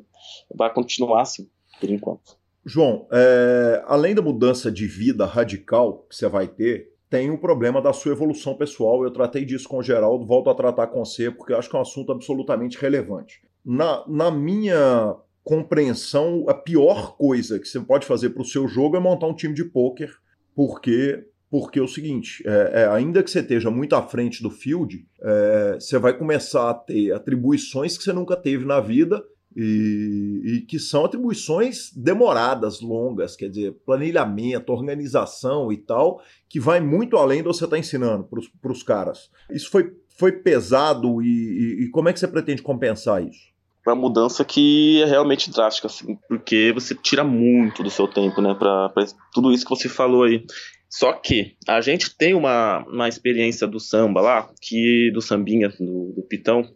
vai 0.56 0.74
continuar 0.74 1.22
assim, 1.22 1.48
por 1.80 1.89
enquanto. 1.89 2.39
João, 2.66 3.08
é, 3.12 3.84
além 3.88 4.14
da 4.14 4.22
mudança 4.22 4.72
de 4.72 4.86
vida 4.86 5.26
radical 5.26 6.06
que 6.08 6.16
você 6.16 6.30
vai 6.30 6.48
ter, 6.48 6.91
tem 7.12 7.30
o 7.30 7.38
problema 7.38 7.82
da 7.82 7.91
sua 7.91 8.14
evolução 8.14 8.55
pessoal. 8.55 9.03
Eu 9.03 9.12
tratei 9.12 9.43
disso 9.43 9.68
com 9.68 9.80
o 9.80 9.84
Geraldo, 9.84 10.26
volto 10.26 10.49
a 10.49 10.55
tratar 10.55 10.88
com 10.88 11.03
você, 11.03 11.30
porque 11.30 11.51
eu 11.51 11.57
acho 11.57 11.70
que 11.70 11.76
é 11.76 11.80
um 11.80 11.82
assunto 11.82 12.09
absolutamente 12.09 12.78
relevante. 12.80 13.41
Na, 13.66 14.03
na 14.07 14.32
minha 14.32 15.14
compreensão, 15.43 16.45
a 16.47 16.53
pior 16.53 17.18
coisa 17.18 17.59
que 17.59 17.68
você 17.68 17.82
pode 17.82 18.05
fazer 18.07 18.30
para 18.30 18.41
o 18.41 18.45
seu 18.45 18.66
jogo 18.66 18.95
é 18.95 18.99
montar 18.99 19.28
um 19.28 19.36
time 19.36 19.53
de 19.53 19.66
pôquer, 19.66 20.09
porque 20.55 21.28
porque 21.49 21.80
é 21.80 21.82
o 21.82 21.88
seguinte, 21.88 22.41
é, 22.47 22.84
é, 22.84 22.88
ainda 22.88 23.22
que 23.22 23.30
você 23.30 23.41
esteja 23.41 23.70
muito 23.70 23.93
à 23.93 24.01
frente 24.01 24.41
do 24.41 24.49
field, 24.49 25.05
é, 25.22 25.74
você 25.78 25.99
vai 25.99 26.18
começar 26.18 26.70
a 26.70 26.74
ter 26.74 27.12
atribuições 27.12 27.97
que 27.97 28.05
você 28.05 28.14
nunca 28.14 28.38
teve 28.38 28.64
na 28.64 28.80
vida 28.80 29.22
e, 29.56 30.41
e, 30.43 30.62
que 30.62 30.80
são 30.80 31.06
atribuições 31.06 31.91
demoradas, 31.95 32.82
longas, 32.82 33.36
quer 33.36 33.49
dizer, 33.49 33.74
planilhamento, 33.86 34.72
organização 34.72 35.72
e 35.72 35.78
tal, 35.78 36.22
que 36.49 36.60
vai 36.60 36.80
muito 36.80 37.18
além 37.18 37.43
do 37.43 37.49
que 37.49 37.58
você 37.58 37.66
está 37.66 37.78
ensinando 37.78 38.28
para 38.62 38.72
os 38.72 38.84
caras. 38.84 39.30
Isso 39.49 39.70
foi, 39.70 39.91
foi 40.18 40.32
pesado 40.32 41.22
e, 41.22 41.86
e, 41.86 41.89
como 41.89 42.10
é 42.10 42.14
que 42.14 42.20
você 42.20 42.28
pretende 42.28 42.62
compensar 42.62 43.24
isso? 43.24 43.52
Uma 43.86 43.95
mudança 43.95 44.45
que 44.45 45.02
é 45.02 45.06
realmente 45.06 45.49
drástica, 45.49 45.88
assim, 45.88 46.18
porque 46.30 46.72
você 46.72 46.93
tira 46.93 47.24
muito 47.24 47.82
do 47.82 47.89
seu 47.89 48.08
tempo, 48.08 48.39
né, 48.39 48.54
para 48.54 48.93
tudo 49.34 49.52
isso 49.52 49.66
que 49.66 49.72
você 49.72 49.89
falou 49.89 50.24
aí. 50.24 50.45
Só 50.88 51.14
que 51.14 51.56
a 51.68 51.80
gente 51.82 52.16
tem 52.16 52.34
uma, 52.34 52.86
uma 52.86 53.08
experiência 53.08 53.66
do 53.66 53.80
samba 53.80 54.22
lá, 54.22 54.49
que 54.62 55.10
do 55.14 55.22
sambinha, 55.22 55.70
do, 55.70 56.14
do 56.14 56.22
pitão, 56.22 56.70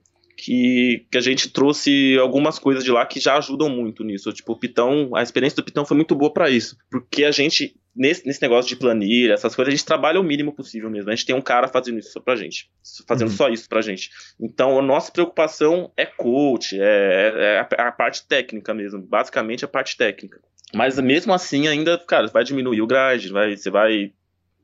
que, 0.46 1.08
que 1.12 1.18
a 1.18 1.22
gente 1.22 1.50
trouxe 1.50 2.20
algumas 2.20 2.60
coisas 2.60 2.84
de 2.84 2.92
lá 2.92 3.04
que 3.04 3.20
já 3.20 3.36
ajudam 3.36 3.68
muito 3.68 4.04
nisso. 4.04 4.32
Tipo, 4.32 4.54
o 4.54 4.60
Pitão, 4.60 5.10
a 5.16 5.24
experiência 5.24 5.56
do 5.56 5.64
Pitão 5.64 5.84
foi 5.84 5.98
muito 5.98 6.14
boa 6.14 6.32
para 6.32 6.52
isso. 6.52 6.78
Porque 6.92 7.24
a 7.24 7.32
gente, 7.32 7.76
nesse, 7.96 8.28
nesse 8.28 8.44
negócio 8.44 8.70
de 8.70 8.76
planilha, 8.76 9.34
essas 9.34 9.56
coisas, 9.56 9.74
a 9.74 9.76
gente 9.76 9.86
trabalha 9.86 10.22
o 10.22 10.24
mínimo 10.24 10.54
possível 10.54 10.88
mesmo. 10.88 11.10
A 11.10 11.16
gente 11.16 11.26
tem 11.26 11.36
um 11.36 11.42
cara 11.42 11.68
fazendo 11.68 11.98
isso 11.98 12.22
pra 12.22 12.36
gente. 12.36 12.70
Fazendo 13.08 13.30
uhum. 13.30 13.36
só 13.36 13.50
isso 13.50 13.68
pra 13.68 13.82
gente. 13.82 14.12
Então, 14.40 14.78
a 14.78 14.84
nossa 14.84 15.12
preocupação 15.12 15.92
é 15.98 16.06
coach, 16.06 16.80
é, 16.80 17.34
é 17.36 17.60
a, 17.82 17.88
a 17.88 17.92
parte 17.92 18.28
técnica 18.28 18.72
mesmo. 18.72 19.02
Basicamente, 19.02 19.66
a 19.66 19.68
parte 19.68 19.98
técnica. 19.98 20.40
Mas 20.76 21.00
mesmo 21.00 21.34
assim, 21.34 21.68
ainda, 21.68 21.98
cara, 21.98 22.28
vai 22.28 22.44
diminuir 22.44 22.84
o 22.84 22.88
grind, 22.88 23.32
vai, 23.32 23.58
você 23.58 23.72
vai 23.72 24.14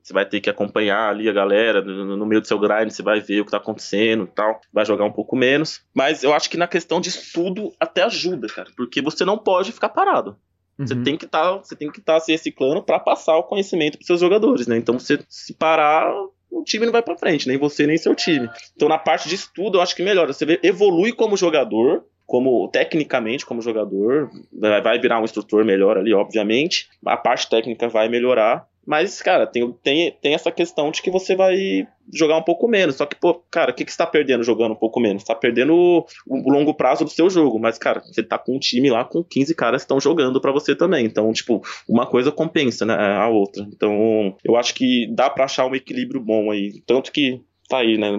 você 0.02 0.14
vai 0.14 0.26
ter 0.26 0.42
que 0.42 0.50
acompanhar 0.50 1.10
ali 1.10 1.30
a 1.30 1.34
galera 1.34 1.82
no, 1.82 2.18
no 2.18 2.26
meio 2.26 2.42
do 2.42 2.48
seu 2.48 2.60
grind, 2.60 2.90
você 2.90 3.04
vai 3.04 3.20
ver 3.20 3.42
o 3.42 3.46
que 3.46 3.52
tá 3.52 3.58
acontecendo 3.58 4.24
e 4.24 4.28
tal. 4.36 4.60
Vai 4.74 4.86
jogar 4.86 5.06
um 5.06 5.12
pouco 5.12 5.36
menos. 5.36 5.82
Mas 5.94 6.24
eu 6.24 6.34
acho 6.34 6.50
que 6.50 6.58
na 6.58 6.68
questão 6.68 7.00
de 7.00 7.10
estudo 7.10 7.74
até 7.80 8.04
ajuda, 8.04 8.48
cara. 8.48 8.70
Porque 8.76 9.02
você 9.02 9.24
não 9.24 9.38
pode 9.38 9.72
ficar 9.72 9.90
parado. 9.90 10.36
Uhum. 10.78 10.88
Você 10.88 10.96
tem 10.96 11.18
que 11.18 11.28
tá, 11.28 11.58
você 11.58 11.76
tem 11.76 11.92
que 11.92 12.00
estar 12.00 12.16
tá 12.16 12.20
se 12.20 12.32
reciclando 12.32 12.82
para 12.82 13.00
passar 13.00 13.38
o 13.38 13.44
conhecimento 13.44 13.98
para 13.98 14.08
seus 14.08 14.20
jogadores, 14.20 14.68
né? 14.68 14.78
Então 14.78 14.98
você 14.98 15.20
se 15.30 15.54
parar, 15.54 16.12
o 16.50 16.64
time 16.64 16.86
não 16.86 16.92
vai 16.92 17.04
para 17.04 17.18
frente, 17.18 17.48
nem 17.48 17.58
você 17.58 17.86
nem 17.86 17.98
seu 17.98 18.16
time. 18.16 18.50
Então 18.76 18.90
na 18.90 18.98
parte 18.98 19.30
de 19.30 19.36
estudo 19.36 19.78
eu 19.78 19.82
acho 19.82 19.96
que 19.96 20.04
melhora. 20.04 20.34
Você 20.34 20.60
evolui 20.64 21.14
como 21.14 21.38
jogador, 21.38 22.04
como 22.26 22.68
tecnicamente 22.70 23.46
como 23.46 23.62
jogador, 23.62 24.30
vai 24.52 24.98
virar 25.00 25.20
um 25.20 25.26
instrutor 25.26 25.66
melhor 25.66 25.98
ali, 25.98 26.14
obviamente. 26.14 26.90
A 27.06 27.18
parte 27.18 27.50
técnica 27.50 27.88
vai 27.88 28.08
melhorar 28.08 28.66
mas, 28.86 29.22
cara, 29.22 29.46
tem, 29.46 29.72
tem, 29.84 30.12
tem 30.22 30.34
essa 30.34 30.52
questão 30.52 30.90
de 30.90 31.02
que 31.02 31.12
você 31.12 31.36
vai 31.36 31.88
jogar 32.12 32.38
um 32.38 32.44
pouco 32.44 32.68
menos. 32.68 32.96
Só 32.96 33.06
que, 33.06 33.16
pô, 33.16 33.36
cara, 33.52 33.72
o 33.72 33.74
que, 33.74 33.86
que 33.86 33.92
você 33.92 33.98
tá 33.98 34.08
perdendo 34.08 34.44
jogando 34.44 34.72
um 34.72 34.78
pouco 34.78 35.00
menos? 35.00 35.24
Tá 35.24 35.36
perdendo 35.36 35.74
o, 35.74 36.06
o, 36.28 36.52
longo 36.52 36.74
prazo 36.74 37.04
do 37.04 37.10
seu 37.10 37.30
jogo. 37.30 37.60
Mas, 37.60 37.78
cara, 37.78 38.02
você 38.02 38.24
tá 38.24 38.38
com 38.38 38.56
um 38.56 38.60
time 38.60 38.90
lá 38.90 39.06
com 39.06 39.24
15 39.24 39.54
caras 39.54 39.82
que 39.82 39.86
estão 39.86 40.00
jogando 40.00 40.42
para 40.42 40.52
você 40.52 40.76
também. 40.76 41.06
Então, 41.06 41.32
tipo, 41.32 41.62
uma 41.88 42.06
coisa 42.06 42.32
compensa, 42.32 42.86
né, 42.86 42.96
a 42.96 43.28
outra. 43.28 43.64
Então, 43.72 44.36
eu 44.44 44.56
acho 44.56 44.74
que 44.74 45.08
dá 45.14 45.30
para 45.30 45.46
achar 45.46 45.68
um 45.68 45.76
equilíbrio 45.76 46.20
bom 46.20 46.50
aí. 46.50 46.82
Tanto 46.86 47.12
que 47.12 47.40
tá 47.70 47.80
aí, 47.80 47.98
né? 47.98 48.12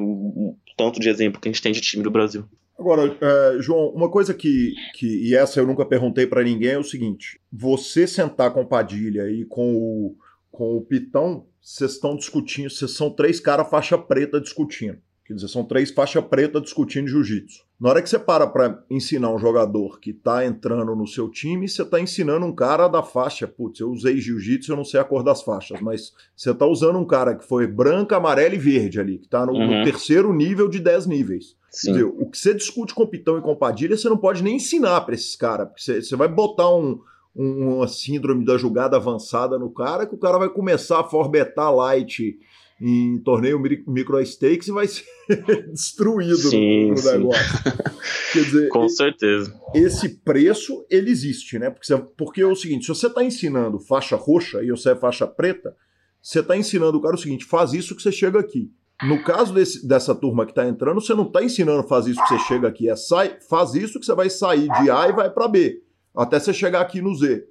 Tanto 0.76 1.00
de 1.00 1.08
exemplo 1.08 1.40
que 1.40 1.48
a 1.48 1.52
gente 1.52 1.62
tem 1.62 1.72
de 1.72 1.80
time 1.80 2.04
do 2.04 2.10
Brasil. 2.10 2.44
Agora, 2.78 3.16
é, 3.20 3.60
João, 3.60 3.90
uma 3.90 4.10
coisa 4.10 4.32
que, 4.32 4.72
que. 4.94 5.28
E 5.28 5.36
essa 5.36 5.60
eu 5.60 5.66
nunca 5.66 5.84
perguntei 5.84 6.26
para 6.26 6.42
ninguém 6.42 6.70
é 6.70 6.78
o 6.78 6.84
seguinte: 6.84 7.38
você 7.52 8.06
sentar 8.06 8.52
com 8.52 8.66
Padilha 8.66 9.30
e 9.30 9.44
com 9.44 9.74
o, 9.74 10.16
com 10.52 10.76
o 10.76 10.82
Pitão, 10.82 11.46
vocês 11.60 11.92
estão 11.92 12.14
discutindo, 12.14 12.70
vocês 12.70 12.90
são 12.92 13.10
três 13.10 13.40
caras 13.40 13.68
faixa 13.70 13.96
preta 13.96 14.40
discutindo. 14.40 14.98
Quer 15.24 15.34
dizer, 15.34 15.48
são 15.48 15.64
três 15.64 15.90
faixa 15.90 16.20
preta 16.20 16.60
discutindo 16.60 17.08
jiu-jitsu. 17.08 17.64
Na 17.80 17.88
hora 17.88 18.02
que 18.02 18.10
você 18.10 18.18
para 18.18 18.46
para 18.46 18.84
ensinar 18.90 19.30
um 19.30 19.38
jogador 19.38 19.98
que 20.00 20.12
tá 20.12 20.44
entrando 20.44 20.94
no 20.94 21.06
seu 21.06 21.30
time, 21.30 21.68
você 21.68 21.84
tá 21.84 22.00
ensinando 22.00 22.44
um 22.44 22.54
cara 22.54 22.88
da 22.88 23.02
faixa. 23.02 23.46
Putz, 23.46 23.80
eu 23.80 23.90
usei 23.90 24.18
jiu-jitsu, 24.18 24.72
eu 24.72 24.76
não 24.76 24.84
sei 24.84 25.00
a 25.00 25.04
cor 25.04 25.22
das 25.22 25.42
faixas, 25.42 25.80
mas 25.80 26.12
você 26.36 26.52
tá 26.52 26.66
usando 26.66 26.98
um 26.98 27.06
cara 27.06 27.36
que 27.36 27.46
foi 27.46 27.66
branca, 27.66 28.16
amarela 28.16 28.54
e 28.54 28.58
verde 28.58 29.00
ali, 29.00 29.18
que 29.18 29.28
tá 29.28 29.46
no, 29.46 29.52
uhum. 29.52 29.78
no 29.78 29.84
terceiro 29.84 30.32
nível 30.34 30.68
de 30.68 30.80
10 30.80 31.06
níveis. 31.06 31.56
Dizer, 31.72 32.04
o 32.04 32.28
que 32.28 32.36
você 32.36 32.52
discute 32.52 32.94
com 32.94 33.06
Pitão 33.06 33.38
e 33.38 33.40
com 33.40 33.56
Padilha, 33.56 33.96
você 33.96 34.08
não 34.08 34.18
pode 34.18 34.42
nem 34.42 34.56
ensinar 34.56 35.00
para 35.02 35.14
esses 35.14 35.34
caras, 35.34 35.68
porque 35.68 35.82
você, 35.82 36.02
você 36.02 36.14
vai 36.14 36.28
botar 36.28 36.68
um, 36.74 37.00
uma 37.34 37.88
síndrome 37.88 38.44
da 38.44 38.58
jogada 38.58 38.96
avançada 38.96 39.58
no 39.58 39.70
cara, 39.70 40.06
que 40.06 40.14
o 40.14 40.18
cara 40.18 40.38
vai 40.38 40.48
começar 40.48 41.00
a 41.00 41.04
forbetar 41.04 41.70
light 41.70 42.38
em 42.80 43.18
torneio 43.18 43.60
micro 43.86 44.20
stakes 44.26 44.66
e 44.66 44.72
vai 44.72 44.88
ser 44.88 45.04
destruído 45.70 46.36
sim, 46.36 46.90
no 46.90 46.96
sim. 46.96 47.12
negócio. 47.12 47.58
Quer 48.32 48.44
dizer, 48.44 48.68
com 48.68 48.88
certeza. 48.88 49.54
Esse 49.72 50.08
preço 50.08 50.84
ele 50.90 51.10
existe, 51.10 51.58
né? 51.58 51.70
Porque, 51.70 51.96
porque 52.16 52.40
é 52.40 52.46
o 52.46 52.56
seguinte: 52.56 52.84
se 52.84 52.88
você 52.88 53.06
está 53.06 53.22
ensinando 53.22 53.78
faixa 53.78 54.16
roxa 54.16 54.62
e 54.62 54.70
você 54.70 54.90
é 54.90 54.96
faixa 54.96 55.26
preta, 55.26 55.76
você 56.20 56.40
está 56.40 56.56
ensinando 56.56 56.98
o 56.98 57.00
cara 57.00 57.14
o 57.14 57.18
seguinte: 57.18 57.44
faz 57.44 57.72
isso 57.72 57.94
que 57.94 58.02
você 58.02 58.10
chega 58.10 58.40
aqui. 58.40 58.70
No 59.02 59.22
caso 59.22 59.52
desse, 59.52 59.86
dessa 59.86 60.14
turma 60.14 60.44
que 60.44 60.52
está 60.52 60.66
entrando, 60.66 61.00
você 61.00 61.14
não 61.14 61.26
está 61.26 61.42
ensinando 61.42 61.86
faz 61.88 62.06
isso 62.06 62.22
que 62.22 62.28
você 62.28 62.38
chega 62.40 62.68
aqui, 62.68 62.88
é 62.88 62.94
sai, 62.94 63.36
faz 63.48 63.74
isso 63.74 63.98
que 63.98 64.06
você 64.06 64.14
vai 64.14 64.30
sair 64.30 64.68
de 64.80 64.90
A 64.90 65.08
e 65.08 65.12
vai 65.12 65.28
para 65.28 65.48
B, 65.48 65.82
até 66.16 66.38
você 66.38 66.52
chegar 66.52 66.80
aqui 66.80 67.00
no 67.00 67.14
Z. 67.14 67.46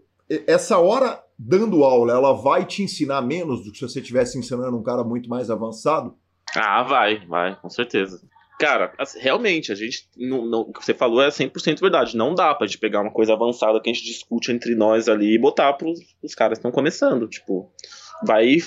Essa 0.47 0.77
hora 0.77 1.21
dando 1.37 1.83
aula, 1.83 2.13
ela 2.13 2.33
vai 2.33 2.65
te 2.65 2.83
ensinar 2.83 3.21
menos 3.21 3.63
do 3.63 3.71
que 3.71 3.79
se 3.79 3.87
você 3.87 3.99
estivesse 3.99 4.37
ensinando 4.37 4.77
um 4.77 4.83
cara 4.83 5.03
muito 5.03 5.29
mais 5.29 5.49
avançado? 5.49 6.15
Ah, 6.55 6.83
vai, 6.83 7.25
vai, 7.25 7.55
com 7.59 7.69
certeza. 7.69 8.21
Cara, 8.59 8.93
realmente, 9.19 9.71
a 9.71 9.75
gente. 9.75 10.07
Não, 10.15 10.45
não, 10.45 10.61
o 10.61 10.71
que 10.71 10.85
você 10.85 10.93
falou 10.93 11.19
é 11.23 11.29
100% 11.29 11.81
verdade. 11.81 12.15
Não 12.15 12.35
dá 12.35 12.53
pra 12.53 12.67
gente 12.67 12.77
pegar 12.77 13.01
uma 13.01 13.11
coisa 13.11 13.33
avançada 13.33 13.81
que 13.81 13.89
a 13.89 13.93
gente 13.93 14.05
discute 14.05 14.51
entre 14.51 14.75
nós 14.75 15.09
ali 15.09 15.33
e 15.33 15.39
botar 15.39 15.73
pros, 15.73 15.99
pros 16.19 16.35
caras 16.35 16.57
que 16.57 16.59
estão 16.59 16.71
começando. 16.71 17.27
Tipo, 17.27 17.71
vai 18.23 18.57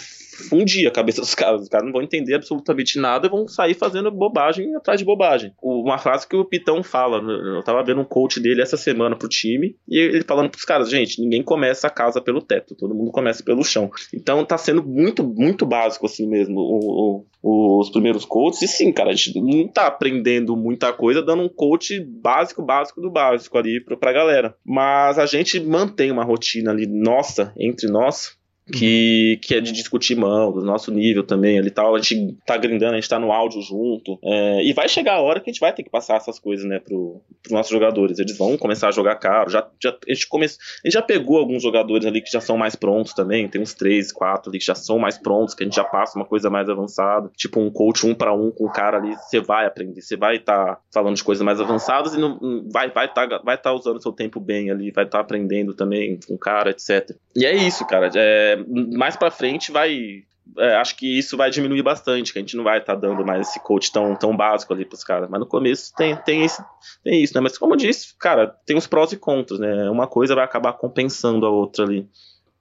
fundir 0.49 0.87
a 0.89 0.91
cabeça 0.91 1.21
dos 1.21 1.35
caras. 1.35 1.63
Os 1.63 1.69
caras 1.69 1.87
não 1.87 1.93
vão 1.93 2.03
entender 2.03 2.35
absolutamente 2.35 2.99
nada 2.99 3.27
e 3.27 3.31
vão 3.31 3.47
sair 3.47 3.75
fazendo 3.75 4.11
bobagem 4.11 4.75
atrás 4.77 4.99
de 4.99 5.07
bobagem. 5.07 5.53
Uma 5.63 5.99
frase 5.99 6.29
que 6.29 6.37
o 6.37 6.45
Pitão 6.45 6.83
fala, 6.83 7.21
né, 7.21 7.59
eu 7.59 7.63
tava 7.63 7.83
vendo 7.83 8.01
um 8.01 8.05
coach 8.05 8.41
dele 8.41 8.63
essa 8.63 8.77
semana 8.77 9.17
pro 9.17 9.29
time, 9.29 9.77
e 9.89 9.99
ele 9.99 10.25
falando 10.25 10.51
pros 10.51 10.65
caras, 10.65 10.91
gente, 10.91 11.21
ninguém 11.21 11.43
começa 11.43 11.87
a 11.87 11.91
casa 11.91 12.21
pelo 12.21 12.43
teto, 12.43 12.75
todo 12.75 12.95
mundo 12.95 13.11
começa 13.11 13.43
pelo 13.43 13.65
chão. 13.65 13.91
Então 14.13 14.45
tá 14.45 14.59
sendo 14.59 14.83
muito, 14.83 15.23
muito 15.23 15.67
básico 15.67 16.07
assim 16.07 16.27
mesmo 16.29 16.59
o, 16.59 17.27
o, 17.43 17.81
os 17.81 17.91
primeiros 17.91 18.25
coaches. 18.25 18.63
E 18.63 18.69
sim, 18.69 18.93
cara, 18.93 19.11
a 19.11 19.15
gente 19.15 19.41
não 19.41 19.69
tá 19.69 19.87
aprendendo 19.87 20.57
muita 20.57 20.93
coisa 20.93 21.23
dando 21.23 21.43
um 21.43 21.49
coach 21.49 22.01
básico, 22.01 22.63
básico 22.63 23.01
do 23.01 23.11
básico 23.11 23.57
ali 23.59 23.83
pra, 23.83 23.97
pra 23.97 24.13
galera. 24.13 24.55
Mas 24.65 25.19
a 25.19 25.27
gente 25.27 25.61
mantém 25.61 26.11
uma 26.11 26.25
rotina 26.25 26.71
ali 26.71 26.87
nossa, 26.87 27.53
entre 27.59 27.89
nós, 27.89 28.37
que, 28.73 29.39
que 29.43 29.55
é 29.55 29.61
de 29.61 29.73
discutir 29.73 30.17
mão, 30.17 30.53
do 30.53 30.63
nosso 30.63 30.91
nível 30.91 31.23
também 31.23 31.59
ali 31.59 31.71
tal. 31.71 31.95
A 31.95 31.99
gente 31.99 32.37
tá 32.47 32.57
grindando, 32.57 32.93
a 32.93 32.97
gente 32.97 33.09
tá 33.09 33.19
no 33.19 33.33
áudio 33.33 33.61
junto. 33.61 34.19
É, 34.25 34.65
e 34.65 34.73
vai 34.73 34.89
chegar 34.89 35.15
a 35.15 35.21
hora 35.21 35.41
que 35.41 35.51
a 35.51 35.53
gente 35.53 35.61
vai 35.61 35.73
ter 35.73 35.83
que 35.83 35.91
passar 35.91 36.17
essas 36.17 36.39
coisas, 36.39 36.65
né, 36.65 36.79
pro, 36.79 37.21
pros 37.43 37.53
nossos 37.53 37.71
jogadores. 37.71 38.19
Eles 38.19 38.37
vão 38.37 38.57
começar 38.57 38.89
a 38.89 38.93
jogar 38.93 39.17
caro. 39.17 39.51
Já, 39.51 39.69
já, 39.83 39.91
a, 39.91 40.13
gente 40.13 40.29
come, 40.29 40.47
a 40.47 40.49
gente 40.49 40.93
já 40.93 41.03
pegou 41.03 41.39
alguns 41.39 41.63
jogadores 41.63 42.07
ali 42.07 42.21
que 42.21 42.31
já 42.31 42.41
são 42.41 42.57
mais 42.57 42.75
prontos 42.75 43.13
também. 43.13 43.49
Tem 43.49 43.61
uns 43.61 43.75
três, 43.75 44.13
quatro 44.13 44.51
ali 44.51 44.59
que 44.59 44.65
já 44.65 44.75
são 44.75 44.99
mais 44.99 45.19
prontos, 45.19 45.55
que 45.55 45.63
a 45.63 45.67
gente 45.67 45.77
já 45.77 45.85
passa 45.85 46.19
uma 46.19 46.25
coisa 46.25 46.49
mais 46.49 46.69
avançada. 46.69 47.31
Tipo 47.37 47.61
um 47.61 47.71
coach 47.71 48.07
um 48.07 48.15
para 48.15 48.33
um 48.33 48.51
com 48.51 48.65
o 48.65 48.73
cara 48.73 48.99
ali, 48.99 49.15
você 49.15 49.41
vai 49.41 49.67
aprender, 49.67 50.01
você 50.01 50.17
vai 50.17 50.37
estar 50.37 50.77
tá 50.77 50.81
falando 50.93 51.17
de 51.17 51.25
coisas 51.25 51.45
mais 51.45 51.61
avançadas 51.61 52.15
e 52.15 52.19
não, 52.19 52.39
vai 52.71 52.91
vai 52.91 53.07
estar 53.07 53.29
tá, 53.29 53.39
vai 53.45 53.59
tá 53.59 53.73
usando 53.73 54.03
seu 54.03 54.13
tempo 54.13 54.41
bem 54.41 54.71
ali, 54.71 54.91
vai 54.91 55.05
estar 55.05 55.19
tá 55.19 55.23
aprendendo 55.23 55.75
também 55.75 56.19
com 56.27 56.35
o 56.35 56.39
cara, 56.39 56.71
etc. 56.71 57.17
E 57.37 57.45
é 57.45 57.55
isso, 57.55 57.87
cara. 57.87 58.11
É, 58.15 58.54
mais 58.57 59.17
para 59.17 59.31
frente 59.31 59.71
vai. 59.71 60.23
É, 60.59 60.77
acho 60.77 60.97
que 60.97 61.19
isso 61.19 61.39
vai 61.39 61.51
diminuir 61.51 61.83
bastante, 61.83 62.33
que 62.33 62.39
a 62.39 62.43
gente 62.43 62.57
não 62.57 62.65
vai 62.65 62.79
estar 62.79 62.95
tá 62.95 63.01
dando 63.01 63.25
mais 63.25 63.49
esse 63.49 63.61
coach 63.61 63.91
tão, 63.91 64.15
tão 64.15 64.37
básico 64.37 64.75
ali 64.75 64.85
pros 64.85 65.03
caras. 65.03 65.29
Mas 65.31 65.41
no 65.41 65.47
começo 65.47 65.93
tem, 65.97 66.15
tem, 66.17 66.45
esse, 66.45 66.63
tem 67.03 67.23
isso, 67.23 67.35
né? 67.35 67.41
Mas 67.41 67.57
como 67.57 67.73
eu 67.73 67.79
disse, 67.79 68.15
cara, 68.19 68.49
tem 68.67 68.77
os 68.77 68.87
prós 68.87 69.11
e 69.13 69.17
contras, 69.17 69.59
né? 69.59 69.89
Uma 69.89 70.07
coisa 70.07 70.35
vai 70.35 70.45
acabar 70.45 70.75
compensando 70.75 71.47
a 71.47 71.51
outra 71.51 71.85
ali. 71.85 72.07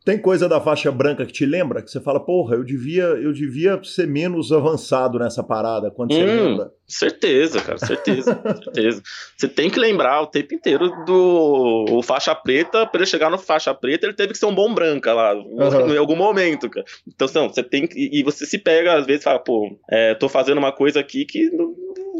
Tem 0.05 0.17
coisa 0.17 0.49
da 0.49 0.59
faixa 0.59 0.91
branca 0.91 1.25
que 1.25 1.31
te 1.31 1.45
lembra? 1.45 1.81
Que 1.81 1.89
você 1.89 2.01
fala, 2.01 2.19
porra, 2.19 2.55
eu 2.55 2.63
devia, 2.63 3.03
eu 3.03 3.31
devia 3.31 3.81
ser 3.83 4.05
menos 4.05 4.51
avançado 4.51 5.17
nessa 5.17 5.41
parada 5.41 5.89
quando 5.89 6.13
hum, 6.13 6.19
você 6.19 6.25
lembra? 6.25 6.71
Certeza, 6.85 7.61
cara, 7.61 7.77
certeza, 7.77 8.41
certeza. 8.63 9.01
Você 9.37 9.47
tem 9.47 9.69
que 9.69 9.79
lembrar 9.79 10.21
o 10.21 10.27
tempo 10.27 10.53
inteiro 10.53 10.89
do 11.05 12.01
faixa 12.03 12.35
preta, 12.35 12.85
para 12.85 12.99
ele 12.99 13.05
chegar 13.05 13.29
no 13.29 13.37
faixa 13.37 13.73
preta, 13.73 14.05
ele 14.05 14.13
teve 14.13 14.33
que 14.33 14.37
ser 14.37 14.45
um 14.45 14.53
bom 14.53 14.73
branca 14.73 15.13
lá, 15.13 15.33
uhum. 15.33 15.93
em 15.93 15.97
algum 15.97 16.15
momento, 16.15 16.69
cara. 16.69 16.85
Então, 17.07 17.27
não, 17.33 17.47
você 17.47 17.63
tem 17.63 17.87
que. 17.87 18.09
E 18.11 18.21
você 18.23 18.45
se 18.45 18.57
pega, 18.57 18.95
às 18.95 19.05
vezes, 19.05 19.23
fala, 19.23 19.39
pô, 19.39 19.77
é, 19.89 20.13
tô 20.15 20.27
fazendo 20.27 20.57
uma 20.57 20.71
coisa 20.71 20.99
aqui 20.99 21.25
que. 21.25 21.49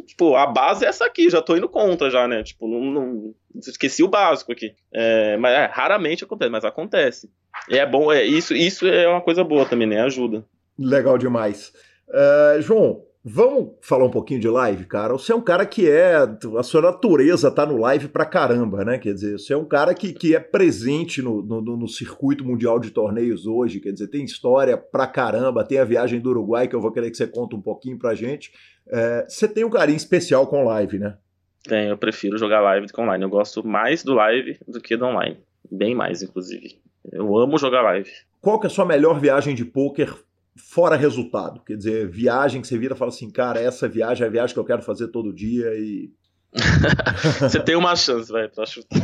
Tipo, 0.02 0.36
a 0.36 0.48
base 0.48 0.86
é 0.86 0.88
essa 0.88 1.06
aqui, 1.06 1.30
já 1.30 1.42
tô 1.42 1.56
indo 1.56 1.70
contra 1.70 2.10
já, 2.10 2.28
né? 2.28 2.44
Tipo, 2.44 2.68
não, 2.68 2.82
não 2.82 3.36
esqueci 3.56 4.04
o 4.04 4.08
básico 4.08 4.52
aqui. 4.52 4.74
É, 4.94 5.38
mas 5.38 5.54
é, 5.54 5.66
raramente 5.72 6.24
acontece, 6.24 6.52
mas 6.52 6.66
acontece. 6.66 7.30
E 7.70 7.78
é 7.78 7.86
bom, 7.86 8.12
é, 8.12 8.24
isso, 8.24 8.54
isso 8.54 8.88
é 8.88 9.08
uma 9.08 9.22
coisa 9.22 9.44
boa 9.44 9.66
também, 9.66 9.88
né? 9.88 10.02
Ajuda. 10.02 10.44
Legal 10.78 11.18
demais. 11.18 11.72
Uh, 12.10 12.62
João, 12.62 13.04
vamos 13.24 13.76
falar 13.82 14.06
um 14.06 14.12
pouquinho 14.12 14.40
de 14.40 14.50
live, 14.50 14.86
cara? 14.86 15.14
Você 15.14 15.32
é 15.32 15.36
um 15.36 15.42
cara 15.42 15.66
que 15.66 15.90
é. 15.90 16.16
A 16.58 16.64
sua 16.64 16.82
natureza 16.82 17.50
tá 17.50 17.66
no 17.66 17.78
live 17.78 18.08
pra 18.08 18.26
caramba, 18.26 18.84
né? 18.84 18.98
Quer 18.98 19.14
dizer, 19.14 19.40
você 19.40 19.54
é 19.54 19.58
um 19.58 19.66
cara 19.66 19.94
que, 19.94 20.12
que 20.12 20.36
é 20.36 20.40
presente 20.40 21.22
no, 21.22 21.42
no, 21.42 21.62
no 21.62 21.88
circuito 21.88 22.44
mundial 22.44 22.80
de 22.80 22.92
torneios 22.92 23.46
hoje, 23.46 23.80
quer 23.80 23.92
dizer, 23.92 24.08
tem 24.08 24.26
história 24.26 24.78
pra 24.78 25.08
caramba, 25.08 25.64
tem 25.64 25.78
a 25.78 25.86
viagem 25.86 26.20
do 26.20 26.30
Uruguai 26.32 26.68
que 26.68 26.76
eu 26.76 26.82
vou 26.82 26.92
querer 26.92 27.10
que 27.10 27.18
você 27.18 27.28
conte 27.28 27.56
um 27.56 27.62
pouquinho 27.62 27.98
pra 27.98 28.16
gente. 28.16 28.52
Uh, 28.88 29.24
você 29.28 29.48
tem 29.48 29.64
um 29.64 29.70
carinho 29.70 29.98
especial 29.98 30.48
com 30.48 30.66
live, 30.66 31.00
né? 31.00 31.18
Tem, 31.64 31.88
eu 31.88 31.98
prefiro 31.98 32.38
jogar 32.38 32.60
live 32.62 32.88
do 32.88 32.94
que 32.94 33.02
online. 33.02 33.24
Eu 33.24 33.30
gosto 33.30 33.66
mais 33.66 34.04
do 34.04 34.14
live 34.14 34.60
do 34.68 34.82
que 34.82 34.98
do 34.98 35.06
online. 35.06 35.38
Bem 35.72 35.96
mais, 35.96 36.22
inclusive. 36.22 36.78
Eu 37.12 37.38
amo 37.38 37.58
jogar 37.58 37.82
live. 37.82 38.10
Qual 38.42 38.60
que 38.60 38.68
é 38.68 38.70
a 38.70 38.70
sua 38.70 38.86
melhor 38.86 39.20
viagem 39.20 39.56
de 39.56 39.64
poker 39.64 40.14
fora 40.58 40.98
resultado? 40.98 41.62
Quer 41.66 41.78
dizer, 41.78 42.10
viagem 42.10 42.62
que 42.62 42.68
você 42.68 42.78
vira 42.78 42.94
e 42.94 42.98
fala 42.98 43.10
assim, 43.10 43.30
cara, 43.30 43.60
essa 43.60 43.88
viagem 43.88 44.26
é 44.26 44.28
a 44.28 44.32
viagem 44.32 44.54
que 44.54 44.60
eu 44.60 44.66
quero 44.66 44.82
fazer 44.82 45.08
todo 45.08 45.34
dia 45.34 45.74
e. 45.76 46.12
você 47.40 47.60
tem 47.60 47.76
uma 47.76 47.96
chance, 47.96 48.32
vai, 48.32 48.48
pra 48.48 48.66
chutar. 48.66 49.00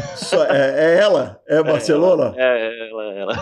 É, 0.52 0.98
é, 0.98 1.00
ela? 1.00 1.42
É, 1.48 1.58
é 1.58 1.64
Barcelona? 1.64 2.34
É, 2.38 2.44
é 2.44 2.90
ela, 2.90 3.04
é 3.06 3.20
ela. 3.20 3.34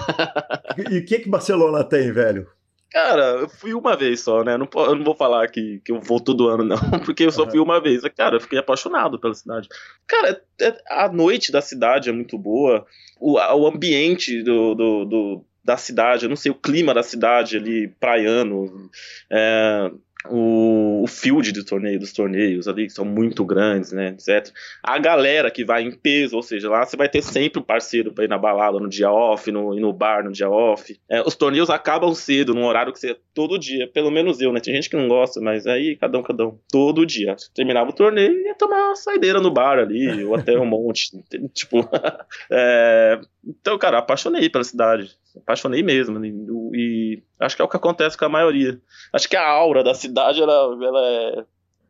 e 0.92 1.00
o 1.00 1.06
que 1.06 1.20
que 1.20 1.30
Barcelona 1.30 1.84
tem, 1.84 2.12
velho? 2.12 2.48
Cara, 2.92 3.24
eu 3.42 3.50
fui 3.50 3.74
uma 3.74 3.96
vez 3.96 4.22
só, 4.22 4.44
né? 4.44 4.58
Não, 4.58 4.68
eu 4.76 4.96
não 4.96 5.04
vou 5.04 5.16
falar 5.16 5.48
que, 5.50 5.82
que 5.84 5.92
eu 5.92 6.00
vou 6.00 6.20
todo 6.20 6.48
ano, 6.48 6.64
não, 6.66 6.78
porque 7.06 7.24
eu 7.24 7.32
só 7.32 7.44
uhum. 7.44 7.52
fui 7.52 7.60
uma 7.60 7.82
vez. 7.82 8.02
Cara, 8.16 8.38
eu 8.38 8.42
fiquei 8.42 8.60
apaixonado 8.60 9.20
pela 9.20 9.34
cidade. 9.34 9.68
Cara, 10.08 10.42
é, 10.62 10.78
a 10.90 11.10
noite 11.10 11.52
da 11.52 11.62
cidade 11.62 12.10
é 12.10 12.14
muito 12.14 12.38
boa, 12.38 12.86
o, 13.20 13.34
o 13.34 13.68
ambiente 13.68 14.42
do, 14.42 14.74
do, 14.74 15.06
do 15.06 15.46
da 15.64 15.76
cidade, 15.76 16.24
eu 16.24 16.30
não 16.30 16.38
sei, 16.38 16.50
o 16.50 16.56
clima 16.56 16.94
da 16.94 17.04
cidade 17.04 17.58
ali, 17.58 17.90
praiano. 18.00 18.90
É, 19.30 19.92
o, 20.30 21.04
o 21.04 21.08
field 21.08 21.52
do 21.52 21.64
torneio, 21.64 22.00
dos 22.00 22.12
torneios 22.12 22.68
ali, 22.68 22.88
que 22.88 22.94
são 22.94 23.06
muito 23.06 23.46
grandes, 23.46 23.92
né, 23.92 24.10
etc. 24.10 24.54
A 24.84 24.98
galera 24.98 25.52
que 25.52 25.64
vai 25.64 25.84
em 25.84 25.92
peso, 25.92 26.36
ou 26.36 26.44
seja, 26.44 26.70
lá 26.70 26.86
você 26.86 26.98
vai 26.98 27.10
ter 27.10 27.22
sempre 27.22 27.60
um 27.60 27.64
parceiro 27.64 28.12
para 28.12 28.26
ir 28.26 28.30
na 28.30 28.38
balada 28.38 28.80
no 28.80 28.90
dia 28.90 29.12
off, 29.12 29.52
no, 29.52 29.74
ir 29.76 29.80
no 29.80 29.94
bar 29.94 30.24
no 30.24 30.32
dia 30.32 30.50
off. 30.50 30.98
É, 31.10 31.22
os 31.22 31.36
torneios 31.36 31.70
acabam 31.70 32.14
cedo, 32.14 32.54
num 32.54 32.66
horário 32.66 32.94
que 32.94 33.00
você 33.00 33.18
todo 33.34 33.60
dia, 33.60 33.88
pelo 33.88 34.10
menos 34.10 34.42
eu, 34.42 34.52
né? 34.52 34.60
Tem 34.60 34.74
gente 34.74 34.90
que 34.90 34.96
não 34.96 35.08
gosta, 35.08 35.40
mas 35.40 35.68
aí 35.68 35.96
cada 35.96 36.18
um, 36.18 36.24
cada 36.24 36.48
um. 36.48 36.58
Todo 36.72 37.06
dia. 37.06 37.36
Terminava 37.54 37.90
o 37.90 37.94
torneio 37.94 38.34
e 38.34 38.48
ia 38.48 38.56
tomar 38.56 38.88
uma 38.88 38.96
saideira 38.96 39.40
no 39.40 39.52
bar 39.52 39.78
ali, 39.78 40.24
ou 40.24 40.36
até 40.36 40.58
um 40.58 40.66
monte. 40.66 41.12
tipo. 41.54 41.88
é... 42.52 43.20
Então, 43.46 43.78
cara, 43.78 44.00
apaixonei 44.00 44.50
pela 44.50 44.64
cidade 44.64 45.16
apaixonei 45.38 45.84
mesmo. 45.84 46.20
Né? 46.20 46.30
E, 46.74 47.22
acho 47.40 47.56
que 47.56 47.62
é 47.62 47.66
o 47.66 47.70
que 47.70 47.78
acontece 47.78 48.18
com 48.18 48.26
a 48.26 48.30
maioria. 48.30 48.80
Acho 49.14 49.30
que 49.30 49.36
a 49.36 49.48
aura 49.48 49.84
da 49.84 49.94
cidade, 49.94 50.42
ela, 50.42 50.54
ela, 50.54 51.06
é, 51.06 51.46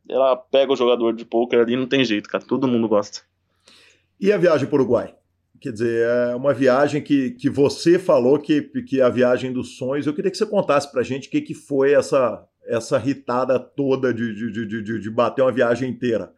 ela 0.09 0.35
pega 0.35 0.71
o 0.71 0.75
jogador 0.75 1.13
de 1.13 1.25
poker 1.25 1.59
ali, 1.59 1.75
não 1.75 1.87
tem 1.87 2.03
jeito, 2.03 2.29
cara. 2.29 2.43
Todo 2.43 2.67
mundo 2.67 2.87
gosta. 2.87 3.21
E 4.19 4.31
a 4.31 4.37
viagem 4.37 4.67
para 4.67 4.77
o 4.77 4.79
Uruguai? 4.79 5.13
Quer 5.59 5.71
dizer, 5.71 6.07
é 6.07 6.35
uma 6.35 6.53
viagem 6.53 7.01
que, 7.01 7.31
que 7.31 7.49
você 7.49 7.97
falou 7.97 8.37
que, 8.39 8.61
que 8.83 9.01
é 9.01 9.03
a 9.03 9.09
viagem 9.09 9.51
dos 9.51 9.77
sonhos. 9.77 10.05
Eu 10.05 10.13
queria 10.13 10.29
que 10.29 10.37
você 10.37 10.45
contasse 10.45 10.91
pra 10.91 11.01
gente 11.01 11.27
o 11.27 11.31
que, 11.31 11.41
que 11.41 11.53
foi 11.55 11.93
essa, 11.93 12.43
essa 12.67 12.97
ritada 12.97 13.59
toda 13.59 14.13
de, 14.13 14.35
de, 14.35 14.51
de, 14.51 14.83
de, 14.83 14.99
de 14.99 15.09
bater 15.09 15.41
uma 15.41 15.51
viagem 15.51 15.89
inteira. 15.89 16.31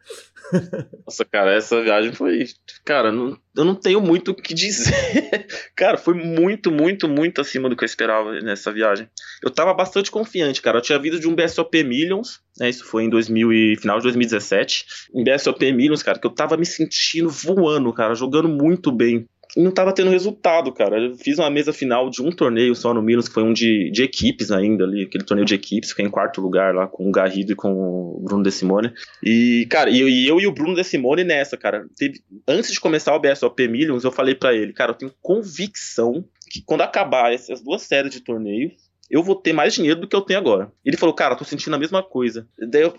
Nossa, 1.06 1.24
cara, 1.24 1.54
essa 1.54 1.80
viagem 1.82 2.12
foi. 2.12 2.44
Cara, 2.84 3.10
não, 3.12 3.38
eu 3.56 3.64
não 3.64 3.74
tenho 3.74 4.00
muito 4.00 4.30
o 4.30 4.34
que 4.34 4.54
dizer. 4.54 4.92
cara, 5.76 5.96
foi 5.96 6.14
muito, 6.14 6.70
muito, 6.70 7.08
muito 7.08 7.40
acima 7.40 7.68
do 7.68 7.76
que 7.76 7.84
eu 7.84 7.86
esperava 7.86 8.32
nessa 8.40 8.72
viagem. 8.72 9.08
Eu 9.42 9.50
tava 9.50 9.72
bastante 9.74 10.10
confiante, 10.10 10.62
cara. 10.62 10.78
Eu 10.78 10.82
tinha 10.82 10.98
vindo 10.98 11.18
de 11.18 11.28
um 11.28 11.34
BSOP 11.34 11.82
Millions, 11.84 12.40
né? 12.58 12.68
Isso 12.68 12.84
foi 12.84 13.04
em 13.04 13.10
2000 13.10 13.52
e, 13.52 13.76
final 13.76 13.98
de 13.98 14.04
2017. 14.04 14.86
Um 15.14 15.24
BSOP 15.24 15.72
Millions, 15.72 16.02
cara, 16.02 16.18
que 16.18 16.26
eu 16.26 16.34
tava 16.34 16.56
me 16.56 16.66
sentindo 16.66 17.28
voando, 17.28 17.92
cara, 17.92 18.14
jogando 18.14 18.48
muito 18.48 18.90
bem 18.92 19.28
não 19.56 19.70
tava 19.70 19.92
tendo 19.92 20.10
resultado, 20.10 20.72
cara. 20.72 20.98
Eu 20.98 21.16
fiz 21.16 21.38
uma 21.38 21.50
mesa 21.50 21.72
final 21.72 22.08
de 22.08 22.22
um 22.22 22.30
torneio 22.30 22.74
só 22.74 22.94
no 22.94 23.02
Milos, 23.02 23.28
que 23.28 23.34
foi 23.34 23.42
um 23.42 23.52
de, 23.52 23.90
de 23.90 24.02
equipes 24.02 24.50
ainda 24.50 24.84
ali, 24.84 25.04
aquele 25.04 25.24
torneio 25.24 25.46
de 25.46 25.54
equipes, 25.54 25.90
fiquei 25.90 26.04
em 26.04 26.10
quarto 26.10 26.40
lugar 26.40 26.74
lá 26.74 26.86
com 26.86 27.08
o 27.08 27.12
Garrido 27.12 27.52
e 27.52 27.56
com 27.56 27.72
o 27.72 28.20
Bruno 28.22 28.42
De 28.42 28.52
Simone. 28.52 28.92
E, 29.22 29.66
cara, 29.70 29.90
e 29.90 30.00
eu, 30.00 30.08
e, 30.08 30.28
eu 30.28 30.40
e 30.40 30.46
o 30.46 30.52
Bruno 30.52 30.74
De 30.74 30.84
Simone 30.84 31.24
nessa, 31.24 31.56
cara. 31.56 31.86
Teve, 31.96 32.20
antes 32.46 32.72
de 32.72 32.80
começar 32.80 33.14
o 33.14 33.20
BSOP 33.20 33.68
Millions, 33.68 34.04
eu 34.04 34.12
falei 34.12 34.34
para 34.34 34.54
ele, 34.54 34.72
cara, 34.72 34.92
eu 34.92 34.96
tenho 34.96 35.12
convicção 35.20 36.24
que 36.48 36.62
quando 36.62 36.82
acabar 36.82 37.32
essas 37.32 37.60
duas 37.60 37.82
séries 37.82 38.12
de 38.12 38.20
torneios, 38.20 38.72
eu 39.10 39.22
vou 39.22 39.34
ter 39.34 39.52
mais 39.52 39.74
dinheiro 39.74 40.00
do 40.00 40.08
que 40.08 40.14
eu 40.14 40.20
tenho 40.20 40.38
agora. 40.38 40.70
Ele 40.84 40.96
falou, 40.96 41.14
cara, 41.14 41.34
tô 41.34 41.44
sentindo 41.44 41.74
a 41.74 41.78
mesma 41.78 42.02
coisa. 42.02 42.46
Daí 42.58 42.82
eu, 42.82 42.94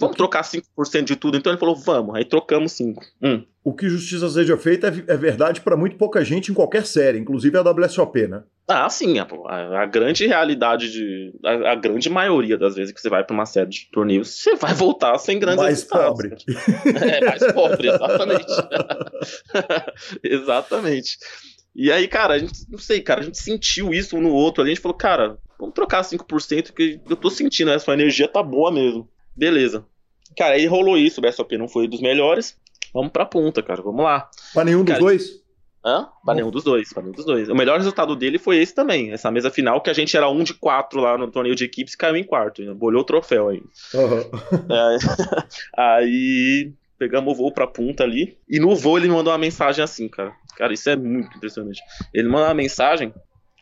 Vamos 0.00 0.16
trocar 0.16 0.42
5% 0.42 1.04
de 1.04 1.14
tudo? 1.14 1.36
Então 1.36 1.52
ele 1.52 1.60
falou, 1.60 1.76
vamos. 1.76 2.14
Aí 2.14 2.24
trocamos 2.24 2.72
5%. 2.72 2.96
Hum. 3.22 3.44
O 3.62 3.74
que 3.74 3.86
justiça 3.86 4.26
seja 4.30 4.56
feita 4.56 4.88
é, 4.88 5.12
é 5.12 5.16
verdade 5.16 5.60
para 5.60 5.76
muito 5.76 5.96
pouca 5.96 6.24
gente 6.24 6.50
em 6.50 6.54
qualquer 6.54 6.86
série, 6.86 7.18
inclusive 7.18 7.58
a 7.58 7.60
WSOP, 7.60 8.26
né? 8.26 8.42
Ah, 8.66 8.88
sim. 8.88 9.18
A, 9.18 9.26
a, 9.82 9.84
grande 9.84 10.26
realidade 10.26 10.90
de. 10.90 11.34
A, 11.44 11.72
a, 11.72 11.74
grande 11.74 12.08
maioria 12.08 12.56
das 12.56 12.76
vezes 12.76 12.94
que 12.94 13.00
você 13.00 13.10
vai 13.10 13.22
para 13.22 13.34
uma 13.34 13.44
série 13.44 13.68
de 13.68 13.90
torneios, 13.92 14.30
você 14.30 14.56
vai 14.56 14.72
voltar 14.72 15.18
sem 15.18 15.38
grandes 15.38 15.62
Mais 15.62 15.84
pobre. 15.84 16.30
É, 16.86 17.24
mais 17.24 17.52
pobre, 17.52 17.88
exatamente. 17.88 18.52
exatamente. 20.24 21.18
E 21.74 21.92
aí, 21.92 22.08
cara, 22.08 22.34
a 22.34 22.38
gente, 22.38 22.64
não 22.70 22.78
sei, 22.78 23.02
cara, 23.02 23.20
a 23.20 23.24
gente 23.24 23.38
sentiu 23.38 23.92
isso 23.92 24.16
um 24.16 24.22
no 24.22 24.32
outro 24.32 24.62
ali, 24.62 24.70
a 24.70 24.74
gente 24.74 24.82
falou, 24.82 24.96
cara, 24.96 25.36
vamos 25.58 25.74
trocar 25.74 26.02
5%, 26.02 26.72
que 26.72 27.00
eu 27.08 27.16
tô 27.16 27.28
sentindo, 27.28 27.70
né? 27.70 27.78
Sua 27.78 27.94
energia 27.94 28.26
tá 28.26 28.42
boa 28.42 28.72
mesmo. 28.72 29.06
Beleza. 29.40 29.86
Cara, 30.36 30.54
aí 30.54 30.66
rolou 30.66 30.98
isso, 30.98 31.18
o 31.18 31.22
BSOP 31.22 31.56
não 31.56 31.66
foi 31.66 31.88
dos 31.88 32.02
melhores. 32.02 32.58
Vamos 32.92 33.10
pra 33.10 33.24
punta, 33.24 33.62
cara, 33.62 33.80
vamos 33.80 34.04
lá. 34.04 34.28
Pra 34.52 34.64
nenhum 34.64 34.84
cara, 34.84 34.98
dos 34.98 35.06
dois? 35.06 35.40
Hã? 35.82 36.08
Pra 36.22 36.34
nenhum 36.34 36.50
dos 36.50 36.62
dois, 36.62 36.92
pra 36.92 37.02
nenhum 37.02 37.14
dos 37.14 37.24
dois. 37.24 37.48
O 37.48 37.54
melhor 37.54 37.78
resultado 37.78 38.14
dele 38.14 38.38
foi 38.38 38.58
esse 38.58 38.74
também, 38.74 39.12
essa 39.12 39.30
mesa 39.30 39.50
final, 39.50 39.80
que 39.80 39.88
a 39.88 39.94
gente 39.94 40.14
era 40.14 40.28
um 40.28 40.44
de 40.44 40.52
quatro 40.52 41.00
lá 41.00 41.16
no 41.16 41.30
torneio 41.30 41.54
de 41.54 41.64
equipes 41.64 41.94
e 41.94 41.96
caiu 41.96 42.16
em 42.16 42.22
quarto. 42.22 42.62
Bolhou 42.74 43.00
o 43.00 43.04
troféu 43.04 43.48
aí. 43.48 43.62
Uhum. 43.94 44.30
É, 44.70 45.82
aí 45.82 46.72
pegamos 46.98 47.32
o 47.32 47.36
voo 47.36 47.50
pra 47.50 47.66
punta 47.66 48.04
ali. 48.04 48.36
E 48.46 48.60
no 48.60 48.76
voo 48.76 48.98
ele 48.98 49.08
me 49.08 49.14
mandou 49.14 49.32
uma 49.32 49.38
mensagem 49.38 49.82
assim, 49.82 50.06
cara. 50.06 50.34
Cara, 50.54 50.74
isso 50.74 50.90
é 50.90 50.96
muito 50.96 51.34
impressionante. 51.34 51.80
Ele 52.12 52.28
mandou 52.28 52.46
uma 52.46 52.54
mensagem 52.54 53.14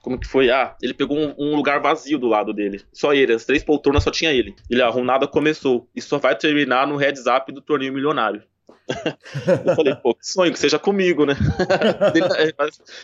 como 0.08 0.18
que 0.18 0.26
foi? 0.26 0.50
Ah, 0.50 0.74
ele 0.82 0.94
pegou 0.94 1.18
um, 1.18 1.34
um, 1.38 1.54
lugar 1.54 1.82
vazio 1.82 2.18
do 2.18 2.26
lado 2.26 2.54
dele. 2.54 2.80
Só 2.94 3.12
ele, 3.12 3.34
as 3.34 3.44
três 3.44 3.62
poltronas 3.62 4.02
só 4.02 4.10
tinha 4.10 4.32
ele. 4.32 4.56
Ele, 4.70 4.80
ah, 4.80 4.90
nada 5.04 5.28
começou. 5.28 5.86
E 5.94 6.00
só 6.00 6.16
vai 6.16 6.34
terminar 6.34 6.86
no 6.86 6.96
heads 6.96 7.26
up 7.26 7.52
do 7.52 7.60
torneio 7.60 7.92
milionário. 7.92 8.42
eu 9.66 9.76
falei, 9.76 9.94
pô, 9.96 10.14
que 10.14 10.26
sonho 10.26 10.50
que 10.50 10.58
seja 10.58 10.78
comigo, 10.78 11.26
né? 11.26 11.34
ele, 12.40 12.54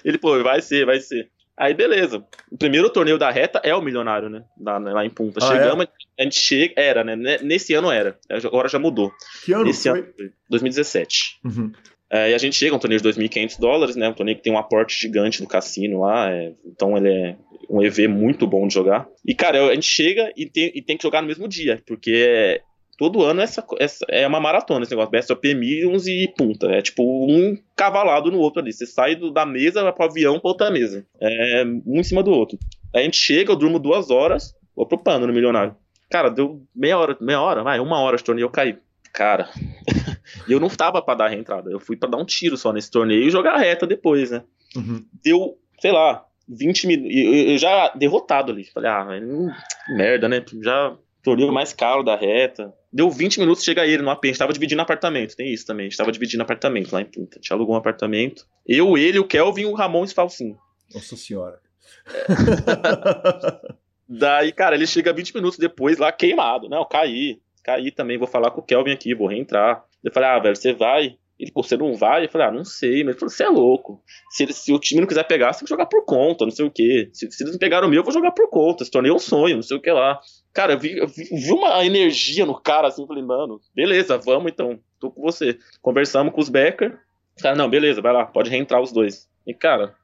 ele, 0.03 0.19
pô, 0.19 0.43
vai 0.43 0.63
ser, 0.63 0.87
vai 0.87 0.99
ser. 0.99 1.29
Aí, 1.55 1.75
beleza. 1.75 2.25
O 2.51 2.57
primeiro 2.57 2.89
torneio 2.89 3.19
da 3.19 3.31
reta 3.31 3.61
é 3.63 3.75
o 3.75 3.83
milionário, 3.83 4.31
né? 4.31 4.43
Lá, 4.59 4.79
lá 4.79 5.05
em 5.05 5.11
Punta. 5.11 5.41
Ah, 5.43 5.47
é? 5.47 5.59
Chegamos, 5.59 5.85
é? 5.85 5.89
a 6.21 6.23
gente 6.25 6.41
chega. 6.41 6.73
Era, 6.75 7.05
né? 7.05 7.39
Nesse 7.43 7.75
ano 7.75 7.91
era. 7.91 8.19
Agora 8.31 8.67
já 8.67 8.79
mudou. 8.79 9.13
Que 9.45 9.53
ano 9.53 9.65
Nesse 9.65 9.91
foi? 9.91 10.01
Ano, 10.01 10.09
2017. 10.49 11.41
Uhum. 11.45 11.71
É, 12.15 12.31
e 12.31 12.35
a 12.35 12.39
gente 12.39 12.55
chega, 12.55 12.77
um 12.77 12.79
torneio 12.79 13.01
de 13.01 13.09
2.500 13.09 13.59
dólares, 13.59 13.97
né? 13.97 14.09
Um 14.09 14.13
torneio 14.13 14.37
que 14.37 14.45
tem 14.45 14.53
um 14.53 14.59
aporte 14.59 14.97
gigante 14.97 15.43
no 15.43 15.49
cassino 15.49 16.03
lá, 16.03 16.31
é, 16.31 16.53
então 16.65 16.97
ele 16.97 17.09
é 17.09 17.37
um 17.69 17.83
EV 17.83 18.07
muito 18.07 18.47
bom 18.47 18.69
de 18.69 18.75
jogar. 18.75 19.09
E, 19.27 19.35
cara, 19.35 19.71
a 19.71 19.75
gente 19.75 19.89
chega 19.89 20.33
e 20.37 20.47
tem, 20.47 20.71
e 20.73 20.81
tem 20.81 20.97
que 20.97 21.03
jogar 21.03 21.23
no 21.23 21.27
mesmo 21.27 21.49
dia, 21.49 21.83
porque 21.85 22.13
é, 22.13 22.61
todo 22.97 23.25
ano 23.25 23.41
essa, 23.41 23.67
essa, 23.81 24.07
é 24.09 24.25
uma 24.29 24.39
maratona 24.39 24.85
esse 24.85 24.93
negócio, 24.93 25.11
BSOP 25.11 25.55
Millions 25.57 26.07
e 26.07 26.33
punta. 26.37 26.69
É 26.69 26.81
tipo 26.81 27.03
um 27.03 27.59
cavalado 27.75 28.31
no 28.31 28.39
outro 28.39 28.63
ali. 28.63 28.73
Você 28.73 28.87
sai 28.87 29.17
do, 29.17 29.33
da 29.33 29.45
mesa, 29.45 29.83
vai 29.83 29.93
pro 29.93 30.05
avião 30.05 30.39
pra 30.39 30.51
outra 30.51 30.71
mesa. 30.71 31.05
É 31.21 31.65
um 31.85 31.99
em 31.99 32.05
cima 32.05 32.23
do 32.23 32.31
outro. 32.31 32.57
Aí 32.95 33.01
a 33.01 33.05
gente 33.05 33.17
chega, 33.17 33.51
eu 33.51 33.57
durmo 33.57 33.81
duas 33.81 34.11
horas, 34.11 34.55
vou 34.77 34.87
pro 34.87 34.99
pano 34.99 35.27
no 35.27 35.33
milionário. 35.33 35.75
Cara, 36.09 36.29
deu 36.29 36.63
meia 36.73 36.97
hora, 36.97 37.17
meia 37.21 37.41
hora, 37.41 37.65
vai, 37.65 37.81
uma 37.81 37.99
hora 37.99 38.17
de 38.17 38.23
torneio, 38.23 38.45
eu 38.45 38.51
caí. 38.51 38.79
Cara, 39.15 39.49
eu 40.49 40.59
não 40.59 40.69
tava 40.69 41.01
para 41.01 41.15
dar 41.15 41.27
a 41.27 41.29
reentrada. 41.29 41.71
Eu 41.71 41.79
fui 41.79 41.97
para 41.97 42.11
dar 42.11 42.19
um 42.19 42.25
tiro 42.25 42.57
só 42.57 42.73
nesse 42.73 42.91
torneio 42.91 43.23
e 43.23 43.31
jogar 43.31 43.57
reta 43.57 43.87
depois, 43.87 44.33
né? 44.33 44.43
Uhum. 44.77 45.07
Deu, 45.23 45.57
sei 45.81 45.93
lá, 45.93 46.27
20 46.49 46.87
minutos. 46.89 47.17
Eu, 47.17 47.57
já 47.57 47.91
derrotado 47.95 48.51
ali. 48.51 48.65
Falei, 48.65 48.91
ah, 48.91 49.07
hum, 49.23 49.51
merda, 49.91 50.29
né? 50.29 50.45
Já 50.61 50.97
torneio 51.23 51.53
mais 51.53 51.73
caro 51.73 52.03
da 52.03 52.17
reta. 52.17 52.75
Deu 52.93 53.09
20 53.09 53.39
minutos, 53.39 53.63
chega 53.63 53.87
ele 53.87 54.03
no 54.03 54.11
AP. 54.11 54.25
A 54.25 54.27
gente 54.27 54.39
tava 54.39 54.53
dividindo 54.53 54.83
apartamento, 54.83 55.37
tem 55.37 55.53
isso 55.53 55.65
também. 55.65 55.87
A 55.87 55.89
gente 55.89 55.97
tava 55.97 56.11
dividindo 56.11 56.43
apartamento 56.43 56.93
lá 56.93 57.01
em 57.01 57.05
Punta. 57.05 57.37
A 57.37 57.41
gente 57.41 57.53
alugou 57.53 57.77
um 57.77 57.79
apartamento. 57.79 58.45
Eu, 58.67 58.99
ele, 58.99 59.21
o 59.21 59.27
Kelvin, 59.27 59.67
o 59.67 59.75
Ramon 59.75 60.05
e 60.05 60.09
o 60.09 60.15
Falsinho. 60.15 60.59
Nossa 60.93 61.17
senhora. 61.17 61.61
Daí, 64.09 64.53
cara, 64.53 64.75
ele 64.75 64.89
chega 64.89 65.13
20 65.13 65.37
minutos 65.37 65.59
depois 65.59 65.99
lá 65.99 66.11
queimado. 66.11 66.69
Não, 66.69 66.85
caí. 66.85 67.41
Caí 67.65 67.91
também, 67.91 68.19
vou 68.19 68.29
falar 68.29 68.51
com 68.51 68.61
o 68.61 68.65
Kelvin 68.65 68.93
aqui, 68.93 69.15
vou 69.15 69.27
reentrar. 69.27 69.83
Eu 70.03 70.13
falei, 70.13 70.29
ah, 70.29 70.39
velho, 70.39 70.55
você 70.55 70.75
vai? 70.75 71.17
Ele, 71.39 71.51
pô, 71.51 71.63
você 71.63 71.77
não 71.77 71.95
vai? 71.95 72.27
Eu 72.27 72.29
falei, 72.29 72.47
ah, 72.47 72.53
não 72.53 72.65
sei. 72.65 73.03
Mas 73.03 73.13
ele 73.13 73.19
falou, 73.19 73.31
você 73.31 73.43
é 73.43 73.49
louco. 73.49 74.03
Se, 74.31 74.43
ele, 74.43 74.53
se 74.53 74.73
o 74.73 74.79
time 74.79 75.01
não 75.01 75.09
quiser 75.09 75.25
pegar, 75.25 75.53
você 75.53 75.61
tem 75.61 75.65
que 75.67 75.71
jogar 75.71 75.87
por 75.87 76.05
conta, 76.05 76.45
não 76.45 76.53
sei 76.53 76.67
o 76.67 76.71
quê. 76.71 77.09
Se, 77.13 77.29
se 77.31 77.43
eles 77.43 77.55
não 77.55 77.59
pegaram 77.59 77.89
o 77.89 77.91
meu, 77.91 78.01
eu 78.01 78.05
vou 78.05 78.13
jogar 78.13 78.33
por 78.33 78.49
conta. 78.51 78.85
Se 78.85 78.91
tornei 78.91 79.11
um 79.11 79.19
sonho, 79.19 79.57
não 79.57 79.63
sei 79.63 79.79
o 79.79 79.81
que 79.81 79.91
lá. 79.91 80.21
Cara, 80.53 80.75
eu 80.75 80.79
vi, 80.79 80.99
eu 80.99 81.09
vi, 81.09 81.25
vi 81.25 81.53
uma 81.53 81.85
energia 81.85 82.45
no 82.45 82.55
cara, 82.61 82.89
assim, 82.89 83.07
falei, 83.07 83.25
mano, 83.25 83.59
beleza, 83.75 84.19
vamos 84.19 84.53
então, 84.53 84.79
tô 85.01 85.11
com 85.11 85.23
você. 85.23 85.59
Conversamos 85.81 86.35
com 86.35 86.41
os 86.41 86.51
Becker. 86.51 86.99
Cara, 87.41 87.57
não, 87.57 87.69
beleza, 87.69 88.01
vai 88.01 88.13
lá, 88.13 88.27
pode 88.27 88.51
reentrar 88.51 88.81
os 88.81 88.93
dois. 88.93 89.29
E, 89.47 89.55
cara, 89.55 89.95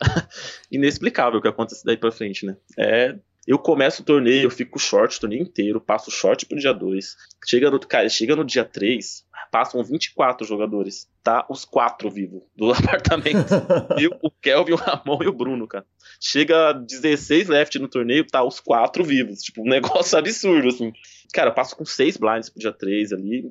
inexplicável 0.70 1.38
o 1.38 1.42
que 1.42 1.48
acontece 1.48 1.84
daí 1.84 1.96
pra 1.96 2.10
frente, 2.10 2.44
né? 2.44 2.56
É 2.76 3.14
eu 3.46 3.58
começo 3.58 4.00
o 4.00 4.04
torneio, 4.04 4.44
eu 4.44 4.50
fico 4.50 4.78
short 4.78 5.16
o 5.16 5.20
torneio 5.20 5.42
inteiro, 5.42 5.80
passo 5.80 6.10
short 6.10 6.46
pro 6.46 6.58
dia 6.58 6.72
2. 6.72 7.16
Chega 7.46 7.70
no, 7.70 7.78
cara, 7.78 8.08
chega 8.08 8.34
no 8.34 8.44
dia 8.44 8.64
3, 8.64 9.24
passam 9.50 9.84
24 9.84 10.46
jogadores. 10.46 11.06
Tá 11.22 11.46
os 11.50 11.64
quatro 11.64 12.10
vivos 12.10 12.42
do 12.56 12.72
apartamento. 12.74 13.52
eu, 14.00 14.18
o 14.22 14.30
Kelvin, 14.30 14.72
o 14.72 14.76
Ramon 14.76 15.22
e 15.22 15.28
o 15.28 15.32
Bruno, 15.32 15.66
cara. 15.68 15.84
Chega 16.18 16.72
16 16.72 17.48
left 17.48 17.78
no 17.78 17.88
torneio, 17.88 18.26
tá 18.26 18.42
os 18.42 18.60
quatro 18.60 19.04
vivos. 19.04 19.40
Tipo, 19.40 19.62
um 19.62 19.68
negócio 19.70 20.18
absurdo, 20.18 20.68
assim. 20.68 20.92
Cara, 21.34 21.50
eu 21.50 21.54
passo 21.54 21.76
com 21.76 21.84
seis 21.84 22.16
blinds 22.16 22.48
pro 22.48 22.60
dia 22.60 22.72
3 22.72 23.12
ali. 23.12 23.50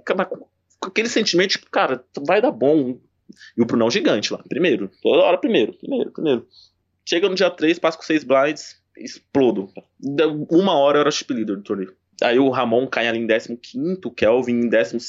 Com 0.79 0.87
aquele 0.87 1.09
sentimento, 1.09 1.51
tipo, 1.51 1.69
cara, 1.69 2.03
vai 2.25 2.41
dar 2.41 2.51
bom. 2.51 2.99
E 3.55 3.61
o 3.61 3.65
Brunão 3.65 3.91
gigante 3.91 4.33
lá, 4.33 4.43
primeiro. 4.49 4.89
Toda 5.01 5.23
hora 5.23 5.37
primeiro, 5.37 5.73
primeiro, 5.73 6.11
primeiro. 6.11 6.47
Chega 7.07 7.29
no 7.29 7.35
dia 7.35 7.49
3, 7.49 7.77
passo 7.79 7.97
com 7.97 8.03
seis 8.03 8.23
blinds 8.23 8.82
explodo. 8.97 9.69
Uma 10.49 10.73
hora 10.73 10.97
eu 10.97 11.01
era 11.01 11.11
chip 11.11 11.33
leader 11.33 11.57
do 11.57 11.63
torneio. 11.63 11.93
Aí 12.21 12.39
o 12.39 12.49
Ramon 12.49 12.87
cai 12.87 13.07
ali 13.07 13.19
em 13.19 13.27
15, 13.27 14.01
o 14.05 14.11
Kelvin 14.11 14.53
em 14.53 14.69
12, 14.69 15.07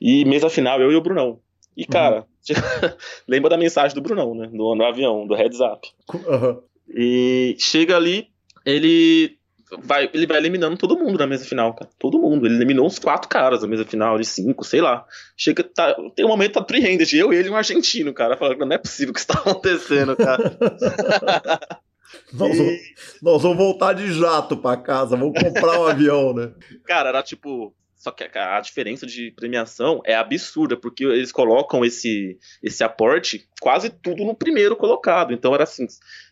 e 0.00 0.24
mesa 0.24 0.50
final 0.50 0.80
eu 0.80 0.92
e 0.92 0.96
o 0.96 1.00
Brunão. 1.00 1.40
E, 1.76 1.82
uhum. 1.82 1.88
cara, 1.90 2.26
uhum. 2.50 2.90
lembra 3.26 3.50
da 3.50 3.56
mensagem 3.56 3.94
do 3.94 4.02
Brunão, 4.02 4.34
né? 4.34 4.48
No, 4.52 4.74
no 4.74 4.84
avião, 4.84 5.26
do 5.26 5.34
heads 5.34 5.60
up. 5.60 5.88
Uhum. 6.12 6.62
E 6.88 7.56
chega 7.58 7.96
ali, 7.96 8.28
ele 8.64 9.36
vai, 9.82 10.08
ele 10.12 10.26
vai 10.26 10.38
eliminando 10.38 10.76
todo 10.76 10.96
mundo 10.96 11.18
na 11.18 11.26
mesa 11.26 11.44
final, 11.44 11.74
cara. 11.74 11.90
Todo 11.98 12.18
mundo. 12.18 12.46
Ele 12.46 12.56
eliminou 12.56 12.86
uns 12.86 12.98
quatro 12.98 13.28
caras 13.28 13.62
na 13.62 13.68
mesa 13.68 13.84
final, 13.84 14.18
de 14.18 14.24
cinco, 14.24 14.64
sei 14.64 14.80
lá. 14.80 15.04
Chega, 15.36 15.64
tá, 15.64 15.94
tem 16.14 16.24
um 16.24 16.28
momento 16.28 16.54
tá 16.54 16.62
three-handed, 16.62 17.16
eu, 17.16 17.32
ele 17.32 17.48
e 17.48 17.50
um 17.50 17.56
argentino, 17.56 18.12
cara. 18.14 18.36
Falando, 18.36 18.64
não 18.64 18.74
é 18.74 18.78
possível 18.78 19.12
que 19.12 19.20
isso 19.20 19.28
tá 19.28 19.38
acontecendo, 19.40 20.16
cara. 20.16 20.56
Nós, 22.32 22.58
e... 22.58 22.80
nós 23.22 23.42
vamos 23.42 23.56
voltar 23.56 23.92
de 23.92 24.12
jato 24.12 24.56
para 24.56 24.80
casa, 24.80 25.16
vamos 25.16 25.40
comprar 25.40 25.80
um 25.80 25.86
avião, 25.86 26.34
né? 26.34 26.52
Cara, 26.84 27.08
era 27.10 27.22
tipo. 27.22 27.74
Só 27.96 28.10
que 28.12 28.24
a, 28.38 28.60
diferença 28.60 29.06
de 29.06 29.32
premiação 29.32 30.00
é 30.04 30.14
absurda, 30.14 30.76
porque 30.76 31.02
eles 31.04 31.32
colocam 31.32 31.84
esse, 31.84 32.38
esse 32.62 32.84
aporte 32.84 33.48
quase 33.60 33.90
tudo 33.90 34.24
no 34.24 34.34
primeiro 34.34 34.76
colocado. 34.76 35.32
Então 35.32 35.54
era 35.54 35.64
assim: 35.64 35.86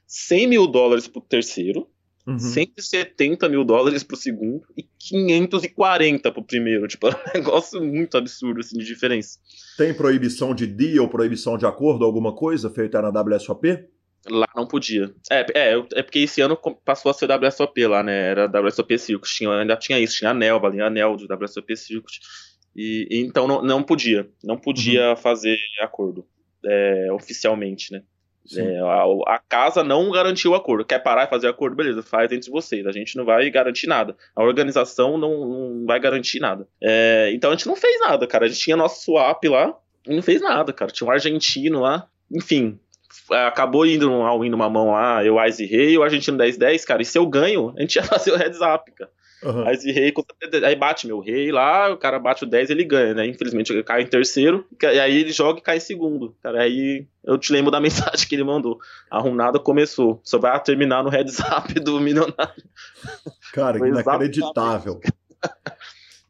100 0.06 0.46
mil 0.46 0.66
dólares 0.66 1.08
pro 1.08 1.20
terceiro, 1.20 1.88
Uhum. 2.26 2.38
170 2.38 3.50
mil 3.50 3.64
dólares 3.64 4.02
pro 4.02 4.16
segundo 4.16 4.62
e 4.76 4.82
540 4.98 6.32
pro 6.32 6.42
primeiro. 6.42 6.88
Tipo, 6.88 7.08
é 7.08 7.10
um 7.10 7.38
negócio 7.38 7.82
muito 7.82 8.16
absurdo 8.16 8.60
assim, 8.60 8.78
de 8.78 8.84
diferença. 8.84 9.38
Tem 9.76 9.92
proibição 9.92 10.54
de 10.54 10.66
dia 10.66 11.02
ou 11.02 11.08
proibição 11.08 11.58
de 11.58 11.66
acordo, 11.66 12.04
alguma 12.04 12.34
coisa 12.34 12.70
feita 12.70 13.02
na 13.02 13.08
WSOP? 13.08 13.86
Lá 14.28 14.48
não 14.56 14.66
podia. 14.66 15.12
É, 15.30 15.46
é, 15.54 15.84
é 15.94 16.02
porque 16.02 16.20
esse 16.20 16.40
ano 16.40 16.56
passou 16.84 17.10
a 17.10 17.14
ser 17.14 17.28
WSOP 17.30 17.86
lá, 17.86 18.02
né? 18.02 18.30
Era 18.30 18.46
WSOP 18.46 18.98
Circuit. 18.98 19.34
Tinha, 19.34 19.50
ainda 19.50 19.76
tinha 19.76 19.98
isso, 19.98 20.18
tinha 20.18 20.30
anel, 20.30 20.60
valia 20.60 20.86
anel 20.86 21.16
de 21.16 21.26
WSOP 21.32 21.76
Circuit. 21.76 22.20
E, 22.74 23.06
e 23.10 23.18
então 23.20 23.46
não, 23.46 23.62
não 23.62 23.82
podia. 23.82 24.28
Não 24.42 24.56
podia 24.56 25.10
uhum. 25.10 25.16
fazer 25.16 25.58
acordo 25.80 26.26
é, 26.64 27.08
oficialmente, 27.12 27.92
né? 27.92 28.02
É, 28.56 28.78
a, 28.80 29.34
a, 29.34 29.38
casa 29.38 29.82
não 29.82 30.10
garantiu 30.10 30.50
o 30.50 30.54
acordo. 30.54 30.84
Quer 30.84 30.98
parar 30.98 31.24
e 31.24 31.30
fazer 31.30 31.48
acordo? 31.48 31.76
Beleza, 31.76 32.02
faz 32.02 32.30
entre 32.30 32.50
vocês. 32.50 32.86
A 32.86 32.92
gente 32.92 33.16
não 33.16 33.24
vai 33.24 33.48
garantir 33.50 33.86
nada. 33.86 34.14
A 34.36 34.42
organização 34.42 35.16
não, 35.16 35.48
não 35.48 35.86
vai 35.86 35.98
garantir 35.98 36.40
nada. 36.40 36.68
É, 36.82 37.30
então 37.32 37.50
a 37.50 37.54
gente 37.54 37.66
não 37.66 37.76
fez 37.76 37.98
nada, 38.00 38.26
cara. 38.26 38.44
A 38.44 38.48
gente 38.48 38.60
tinha 38.60 38.76
nosso 38.76 39.02
swap 39.02 39.42
lá 39.44 39.74
e 40.06 40.14
não 40.14 40.22
fez 40.22 40.42
nada, 40.42 40.72
cara. 40.72 40.90
Tinha 40.90 41.08
um 41.08 41.10
argentino 41.10 41.80
lá. 41.80 42.06
Enfim, 42.30 42.78
acabou 43.30 43.86
indo 43.86 44.10
ao 44.10 44.44
indo 44.44 44.54
uma 44.54 44.68
mão 44.68 44.92
lá, 44.92 45.24
eu, 45.24 45.42
Ice 45.46 45.64
Rei, 45.64 45.96
o 45.96 46.02
argentino 46.02 46.38
10-10, 46.38 46.84
cara. 46.84 47.02
E 47.02 47.04
se 47.04 47.18
eu 47.18 47.26
ganho, 47.26 47.72
a 47.76 47.80
gente 47.80 47.96
ia 47.96 48.02
fazer 48.02 48.32
o 48.32 48.36
heads 48.36 48.60
up, 48.60 48.90
cara. 48.92 49.10
Uhum. 49.44 49.68
Aí, 49.68 49.76
rei, 49.92 50.14
aí 50.64 50.74
bate 50.74 51.06
meu 51.06 51.20
rei 51.20 51.52
lá, 51.52 51.92
o 51.92 51.98
cara 51.98 52.18
bate 52.18 52.44
o 52.44 52.46
10 52.46 52.70
ele 52.70 52.82
ganha, 52.82 53.12
né? 53.12 53.26
Infelizmente 53.26 53.70
ele 53.70 53.82
cai 53.82 54.00
em 54.00 54.06
terceiro, 54.06 54.66
e 54.82 54.86
aí 54.86 55.20
ele 55.20 55.32
joga 55.32 55.58
e 55.58 55.62
cai 55.62 55.76
em 55.76 55.80
segundo. 55.80 56.34
Cara, 56.42 56.62
aí 56.62 57.06
eu 57.22 57.36
te 57.36 57.52
lembro 57.52 57.70
da 57.70 57.78
mensagem 57.80 58.26
que 58.26 58.34
ele 58.34 58.44
mandou. 58.44 58.78
A 59.10 59.20
runada 59.20 59.58
começou, 59.58 60.18
só 60.24 60.38
vai 60.38 60.58
terminar 60.62 61.04
no 61.04 61.10
heads 61.10 61.40
up 61.40 61.74
do 61.78 62.00
milionário. 62.00 62.64
Cara, 63.52 63.78
que 63.78 63.86
inacreditável. 63.86 64.98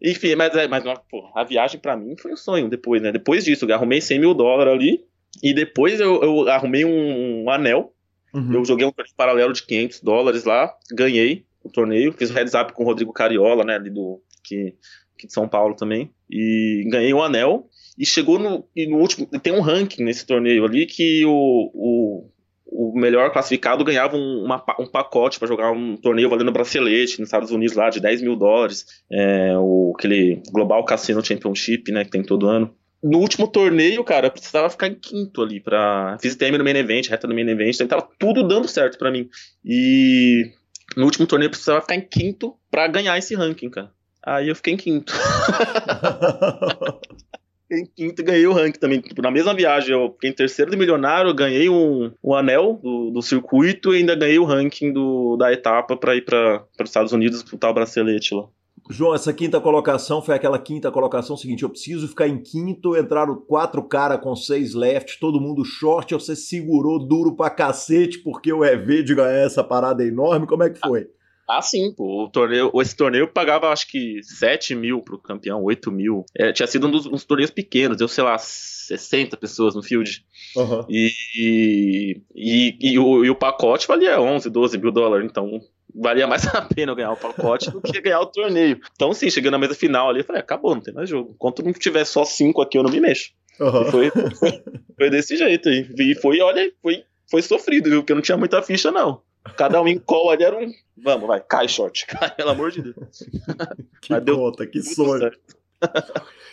Enfim, 0.03 0.35
mas, 0.35 0.55
é, 0.57 0.67
mas 0.67 0.83
pô, 1.09 1.31
a 1.37 1.45
viagem 1.45 1.81
para 1.81 1.97
mim 1.97 2.17
foi 2.17 2.33
um 2.33 2.37
sonho 2.37 2.69
depois, 2.69 3.01
né? 3.01 3.13
Depois 3.13 3.45
disso, 3.45 3.65
eu 3.65 3.75
arrumei 3.75 4.01
100 4.01 4.19
mil 4.19 4.35
dólares 4.35 4.75
ali, 4.75 5.05
e 5.43 5.53
depois 5.55 6.01
eu, 6.01 6.22
eu 6.22 6.49
arrumei 6.49 6.85
um, 6.85 7.45
um 7.45 7.51
anel. 7.51 7.93
Uhum. 8.32 8.55
Eu 8.55 8.64
joguei 8.64 8.87
um 8.87 8.93
paralelo 9.16 9.53
de 9.53 9.62
500 9.62 10.01
dólares 10.01 10.45
lá, 10.45 10.72
ganhei 10.93 11.45
o 11.62 11.70
torneio. 11.70 12.12
Fiz 12.12 12.30
o 12.30 12.35
heads 12.35 12.55
up 12.55 12.72
com 12.72 12.82
o 12.82 12.87
Rodrigo 12.87 13.12
Cariola, 13.12 13.64
né, 13.64 13.76
ali 13.76 13.91
do 13.91 14.20
que, 14.43 14.74
que 15.16 15.26
de 15.26 15.32
São 15.32 15.49
Paulo 15.49 15.74
também. 15.74 16.11
E 16.30 16.85
ganhei 16.91 17.14
um 17.14 17.22
anel. 17.22 17.68
E 17.97 18.05
chegou 18.05 18.39
no, 18.39 18.66
e 18.74 18.87
no 18.87 18.99
último. 18.99 19.26
Tem 19.41 19.53
um 19.53 19.61
ranking 19.61 20.03
nesse 20.03 20.26
torneio 20.26 20.64
ali 20.64 20.85
que 20.85 21.24
o, 21.24 21.70
o, 21.72 22.30
o 22.66 22.99
melhor 22.99 23.32
classificado 23.32 23.85
ganhava 23.85 24.16
um, 24.16 24.45
uma, 24.45 24.64
um 24.80 24.87
pacote 24.87 25.39
para 25.39 25.47
jogar 25.47 25.70
um 25.70 25.97
torneio 25.97 26.28
valendo 26.28 26.51
bracelete 26.51 27.20
nos 27.20 27.28
Estados 27.28 27.53
Unidos 27.53 27.76
lá 27.76 27.89
de 27.89 28.01
10 28.01 28.22
mil 28.22 28.35
dólares. 28.35 28.85
É, 29.11 29.57
o, 29.57 29.95
aquele 29.97 30.43
Global 30.51 30.85
Casino 30.85 31.24
Championship, 31.24 31.93
né, 31.93 32.05
que 32.05 32.11
tem 32.11 32.22
todo 32.22 32.49
ano 32.49 32.74
no 33.05 33.19
último 33.19 33.47
torneio, 33.47 34.03
cara, 34.03 34.29
eu 34.29 34.31
precisava 34.31 34.71
ficar 34.71 34.89
em 34.89 34.95
quinto 34.95 35.43
ali 35.43 35.61
pra. 35.61 36.17
Fiz 36.23 36.35
TM 36.35 36.57
no 36.57 36.65
main 36.65 36.77
event, 36.77 37.09
reta 37.09 37.27
no 37.27 37.35
main 37.35 37.47
event, 37.47 37.75
então 37.75 37.87
tava 37.87 38.09
tudo 38.19 38.43
dando 38.43 38.67
certo 38.67 38.97
para 38.97 39.11
mim. 39.11 39.29
E 39.63 40.51
no 40.97 41.05
último 41.05 41.27
torneio 41.27 41.49
eu 41.49 41.51
precisava 41.51 41.83
ficar 41.83 41.97
em 41.97 42.01
quinto 42.01 42.57
para 42.71 42.89
ganhar 42.89 43.19
esse 43.19 43.35
ranking, 43.35 43.69
cara. 43.69 43.93
Aí 44.25 44.49
eu 44.49 44.57
fiquei 44.57 44.73
em 44.73 44.79
quinto. 44.79 45.13
em 47.71 47.85
quinto 47.85 48.23
e 48.23 48.25
ganhei 48.25 48.47
o 48.47 48.55
ranking 48.55 48.81
também. 48.81 49.03
Tipo, 49.03 49.21
na 49.21 49.31
mesma 49.31 49.53
viagem, 49.53 49.93
eu 49.93 50.11
fiquei 50.13 50.31
em 50.31 50.35
terceiro 50.35 50.71
do 50.71 50.79
milionário, 50.79 51.35
ganhei 51.35 51.69
um, 51.69 52.11
um 52.25 52.35
anel 52.35 52.81
do, 52.83 53.11
do 53.11 53.21
circuito 53.21 53.93
e 53.93 53.99
ainda 53.99 54.15
ganhei 54.15 54.39
o 54.39 54.45
ranking 54.45 54.95
do, 54.95 55.37
da 55.37 55.53
etapa 55.53 55.95
para 55.95 56.17
ir 56.17 56.25
para 56.25 56.65
os 56.81 56.89
Estados 56.89 57.13
Unidos 57.13 57.43
disputar 57.43 57.71
o 57.71 57.75
bracelete 57.75 58.35
lá. 58.35 58.49
João, 58.91 59.14
essa 59.14 59.32
quinta 59.32 59.61
colocação 59.61 60.20
foi 60.20 60.35
aquela 60.35 60.59
quinta 60.59 60.91
colocação 60.91 61.37
seguinte: 61.37 61.62
eu 61.62 61.70
preciso 61.70 62.07
ficar 62.07 62.28
em 62.28 62.43
quinto, 62.43 62.97
entraram 62.97 63.37
quatro 63.37 63.82
caras 63.82 64.20
com 64.20 64.37
seis 64.37 64.74
left, 64.74 65.18
todo 65.18 65.41
mundo 65.41 65.64
short, 65.64 66.12
você 66.14 66.37
segurou 66.37 67.07
duro 67.07 67.35
pra 67.35 67.49
cacete 67.51 68.18
porque 68.18 68.53
o 68.53 68.64
EV 68.64 69.03
de 69.03 69.14
ganhar 69.14 69.47
essa 69.47 69.64
parada 69.64 70.05
enorme, 70.05 70.47
como 70.47 70.62
é 70.62 70.70
que 70.70 70.78
foi? 70.80 71.09
Ah, 71.49 71.61
sim, 71.61 71.93
pô. 71.95 72.24
O 72.24 72.30
torneio, 72.30 72.70
esse 72.80 72.97
torneio 72.97 73.28
pagava 73.28 73.68
acho 73.68 73.87
que 73.89 74.22
7 74.22 74.74
mil 74.74 75.03
pro 75.03 75.18
campeão, 75.18 75.62
8 75.62 75.93
mil. 75.93 76.24
É, 76.35 76.53
tinha 76.53 76.66
sido 76.66 76.87
um 76.87 76.91
dos 76.91 77.07
uns 77.07 77.24
torneios 77.24 77.51
pequenos, 77.51 77.99
deu, 77.99 78.09
sei 78.09 78.24
lá, 78.24 78.39
60 78.39 79.37
pessoas 79.37 79.74
no 79.74 79.82
field. 79.82 80.24
Uhum. 80.57 80.87
E, 80.89 81.11
e, 81.37 82.22
e, 82.35 82.78
e, 82.80 82.99
o, 82.99 83.24
e 83.24 83.30
o 83.30 83.37
pacote 83.37 83.87
valia 83.87 84.20
11, 84.20 84.49
12 84.49 84.78
mil 84.78 84.91
dólares, 84.91 85.28
então 85.30 85.61
valia 85.95 86.27
mais 86.27 86.47
a 86.55 86.63
pena 86.63 86.93
eu 86.93 86.97
ganhar 86.97 87.13
o 87.13 87.17
pacote 87.17 87.71
do 87.71 87.81
que 87.81 88.01
ganhar 88.01 88.21
o 88.21 88.27
torneio. 88.27 88.81
Então, 88.95 89.13
sim, 89.13 89.31
chegando 89.31 89.53
na 89.53 89.59
mesa 89.59 89.75
final 89.75 90.09
ali, 90.09 90.21
eu 90.21 90.25
falei, 90.25 90.41
acabou, 90.41 90.75
não 90.75 90.83
tem 90.83 90.93
mais 90.93 91.09
jogo. 91.09 91.33
Enquanto 91.35 91.63
não 91.63 91.73
tiver 91.73 92.05
só 92.05 92.25
cinco 92.25 92.61
aqui, 92.61 92.77
eu 92.77 92.83
não 92.83 92.91
me 92.91 93.01
mexo. 93.01 93.31
Uhum. 93.61 93.85
Foi, 93.91 94.11
foi, 94.11 94.63
foi, 94.97 95.11
desse 95.11 95.37
jeito 95.37 95.69
aí. 95.69 95.89
E 95.97 96.15
foi, 96.17 96.41
olha, 96.41 96.73
foi, 96.83 97.05
foi 97.31 97.43
sofrido, 97.43 97.89
viu? 97.89 98.01
Porque 98.01 98.13
eu 98.13 98.17
não 98.17 98.23
tinha 98.23 98.37
muita 98.37 98.61
ficha, 98.63 98.91
não. 98.91 99.23
Cada 99.57 99.81
um 99.81 99.87
em 99.87 99.99
call 99.99 100.31
ali 100.31 100.43
era 100.43 100.57
um. 100.57 100.73
Vamos, 100.97 101.27
vai, 101.27 101.41
cai 101.41 101.69
short, 101.69 102.07
cai, 102.09 102.35
pelo 102.35 102.51
amor 102.51 102.71
de 102.71 102.83
Deus. 102.83 103.23
que 104.01 104.11
Mas 104.11 104.25
conta, 104.25 104.67
que 104.67 104.83
sonho. 104.83 105.31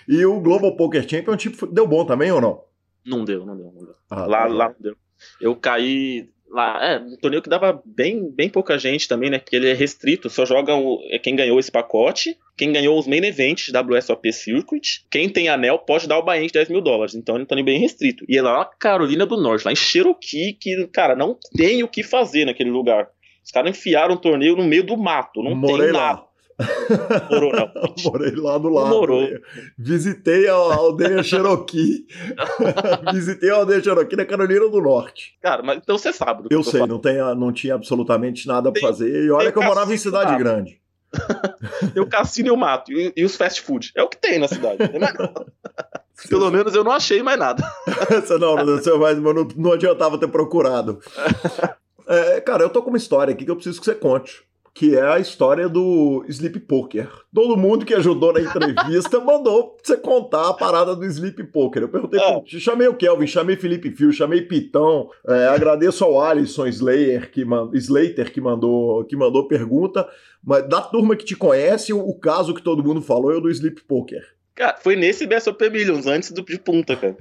e 0.07 0.25
o 0.25 0.39
Global 0.41 0.75
Poker 0.75 1.07
Championship 1.07 1.65
deu 1.71 1.87
bom 1.87 2.05
também 2.05 2.31
ou 2.31 2.41
não? 2.41 2.63
Não 3.05 3.25
deu, 3.25 3.45
não 3.45 3.55
deu. 3.55 3.71
Não 3.71 3.85
deu. 3.85 3.95
Ah, 4.09 4.25
lá, 4.25 4.41
tá. 4.41 4.47
lá 4.47 4.67
não 4.69 4.75
deu. 4.79 4.95
Eu 5.39 5.55
caí 5.55 6.29
lá, 6.51 6.79
é, 6.85 6.99
um 6.99 7.15
torneio 7.15 7.41
que 7.41 7.49
dava 7.49 7.81
bem, 7.85 8.29
bem 8.29 8.49
pouca 8.49 8.77
gente 8.77 9.07
também, 9.07 9.29
né? 9.29 9.39
Porque 9.39 9.55
ele 9.55 9.69
é 9.69 9.73
restrito, 9.73 10.29
só 10.29 10.45
joga 10.45 10.75
o, 10.75 10.99
é 11.09 11.17
quem 11.17 11.35
ganhou 11.35 11.59
esse 11.59 11.71
pacote, 11.71 12.37
quem 12.57 12.71
ganhou 12.71 12.99
os 12.99 13.07
main 13.07 13.23
events 13.23 13.71
WSOP 13.71 14.31
Circuit, 14.33 15.05
quem 15.09 15.29
tem 15.29 15.47
anel 15.47 15.79
pode 15.79 16.07
dar 16.07 16.19
o 16.19 16.23
buy 16.23 16.45
de 16.45 16.53
10 16.53 16.69
mil 16.69 16.81
dólares. 16.81 17.15
Então 17.15 17.37
é 17.37 17.39
um 17.39 17.45
torneio 17.45 17.65
bem 17.65 17.79
restrito. 17.79 18.25
E 18.27 18.37
é 18.37 18.41
lá 18.41 18.59
na 18.59 18.65
Carolina 18.65 19.25
do 19.25 19.37
Norte, 19.37 19.65
lá 19.65 19.71
em 19.71 19.75
Cherokee, 19.75 20.53
que, 20.53 20.87
cara, 20.87 21.15
não 21.15 21.37
tem 21.55 21.83
o 21.83 21.87
que 21.87 22.03
fazer 22.03 22.45
naquele 22.45 22.69
lugar. 22.69 23.07
Os 23.43 23.51
caras 23.51 23.71
enfiaram 23.71 24.15
o 24.15 24.19
torneio 24.19 24.55
no 24.55 24.63
meio 24.63 24.83
do 24.83 24.97
mato, 24.97 25.41
não 25.41 25.55
Morei 25.55 25.87
tem 25.87 25.93
nada. 25.93 26.21
Lá. 26.21 26.27
Morou, 27.29 27.51
não. 27.53 27.71
Morei 28.03 28.35
lá 28.35 28.57
do 28.57 28.69
lado. 28.69 28.89
Morou. 28.89 29.27
Visitei 29.77 30.47
a 30.47 30.53
aldeia 30.53 31.21
Cherokee. 31.23 32.05
Visitei 33.13 33.49
a 33.49 33.55
aldeia 33.55 33.81
Cherokee 33.81 34.15
na 34.15 34.25
Carolina 34.25 34.69
do 34.69 34.81
Norte. 34.81 35.37
Cara, 35.41 35.63
mas 35.63 35.77
então 35.77 35.97
você 35.97 36.13
sabe. 36.13 36.47
eu 36.49 36.63
sei, 36.63 36.85
não, 36.85 36.99
tem, 36.99 37.17
não 37.35 37.51
tinha 37.51 37.75
absolutamente 37.75 38.47
nada 38.47 38.71
pra 38.71 38.81
fazer. 38.81 39.25
E 39.25 39.31
olha 39.31 39.51
que 39.51 39.57
eu 39.57 39.63
morava 39.63 39.93
em 39.93 39.97
cidade 39.97 40.35
grande. 40.37 40.79
tem 41.93 42.01
o 42.01 42.07
cassino 42.07 42.49
e 42.49 42.51
o 42.51 42.57
mato. 42.57 42.91
E, 42.91 43.11
e, 43.15 43.25
os 43.25 43.35
fast 43.35 43.61
food. 43.61 43.91
É 43.95 44.03
o 44.03 44.07
que 44.07 44.17
tem 44.17 44.39
na 44.39 44.47
cidade. 44.47 44.77
Pelo 46.29 46.51
menos 46.51 46.73
eu 46.73 46.83
não 46.83 46.91
achei 46.91 47.21
mais 47.21 47.37
nada. 47.37 47.63
não, 48.39 48.55
não, 48.55 48.99
mas 48.99 49.17
não, 49.17 49.33
não 49.57 49.71
adiantava 49.73 50.17
ter 50.17 50.27
procurado. 50.27 50.99
É, 52.07 52.41
cara, 52.41 52.63
eu 52.63 52.69
tô 52.69 52.81
com 52.81 52.89
uma 52.89 52.97
história 52.97 53.33
aqui 53.33 53.43
que 53.43 53.51
eu 53.51 53.55
preciso 53.55 53.79
que 53.79 53.85
você 53.85 53.95
conte 53.95 54.43
que 54.73 54.95
é 54.95 55.01
a 55.01 55.19
história 55.19 55.67
do 55.67 56.23
Sleep 56.29 56.59
Poker. 56.61 57.09
Todo 57.33 57.57
mundo 57.57 57.85
que 57.85 57.93
ajudou 57.93 58.33
na 58.33 58.39
entrevista 58.39 59.19
mandou 59.23 59.77
você 59.81 59.97
contar 59.97 60.49
a 60.49 60.53
parada 60.53 60.95
do 60.95 61.05
Sleep 61.05 61.43
Poker. 61.45 61.83
Eu 61.83 61.89
perguntei, 61.89 62.19
é. 62.19 62.41
chamei 62.45 62.87
o 62.87 62.95
Kelvin, 62.95 63.27
chamei 63.27 63.57
Felipe 63.57 63.91
Fio, 63.91 64.13
chamei 64.13 64.41
Pitão, 64.41 65.09
é, 65.27 65.47
agradeço 65.47 66.03
ao 66.03 66.21
Alisson 66.21 66.67
Slayer 66.67 67.31
que 67.31 67.45
Slater 67.73 68.31
que 68.31 68.39
mandou, 68.39 69.03
que 69.03 69.15
mandou 69.15 69.47
pergunta, 69.47 70.07
mas 70.43 70.67
da 70.67 70.81
turma 70.81 71.15
que 71.15 71.25
te 71.25 71.35
conhece, 71.35 71.91
o, 71.91 71.99
o 71.99 72.17
caso 72.17 72.53
que 72.53 72.63
todo 72.63 72.83
mundo 72.83 73.01
falou 73.01 73.31
é 73.31 73.37
o 73.37 73.41
do 73.41 73.49
Sleep 73.49 73.81
Poker. 73.83 74.40
Cara, 74.53 74.77
foi 74.77 74.97
nesse 74.97 75.25
BSOP 75.25 75.69
Millions, 75.69 76.05
antes 76.05 76.31
do 76.31 76.43
de 76.43 76.59
punta, 76.59 76.95
cara. 76.95 77.15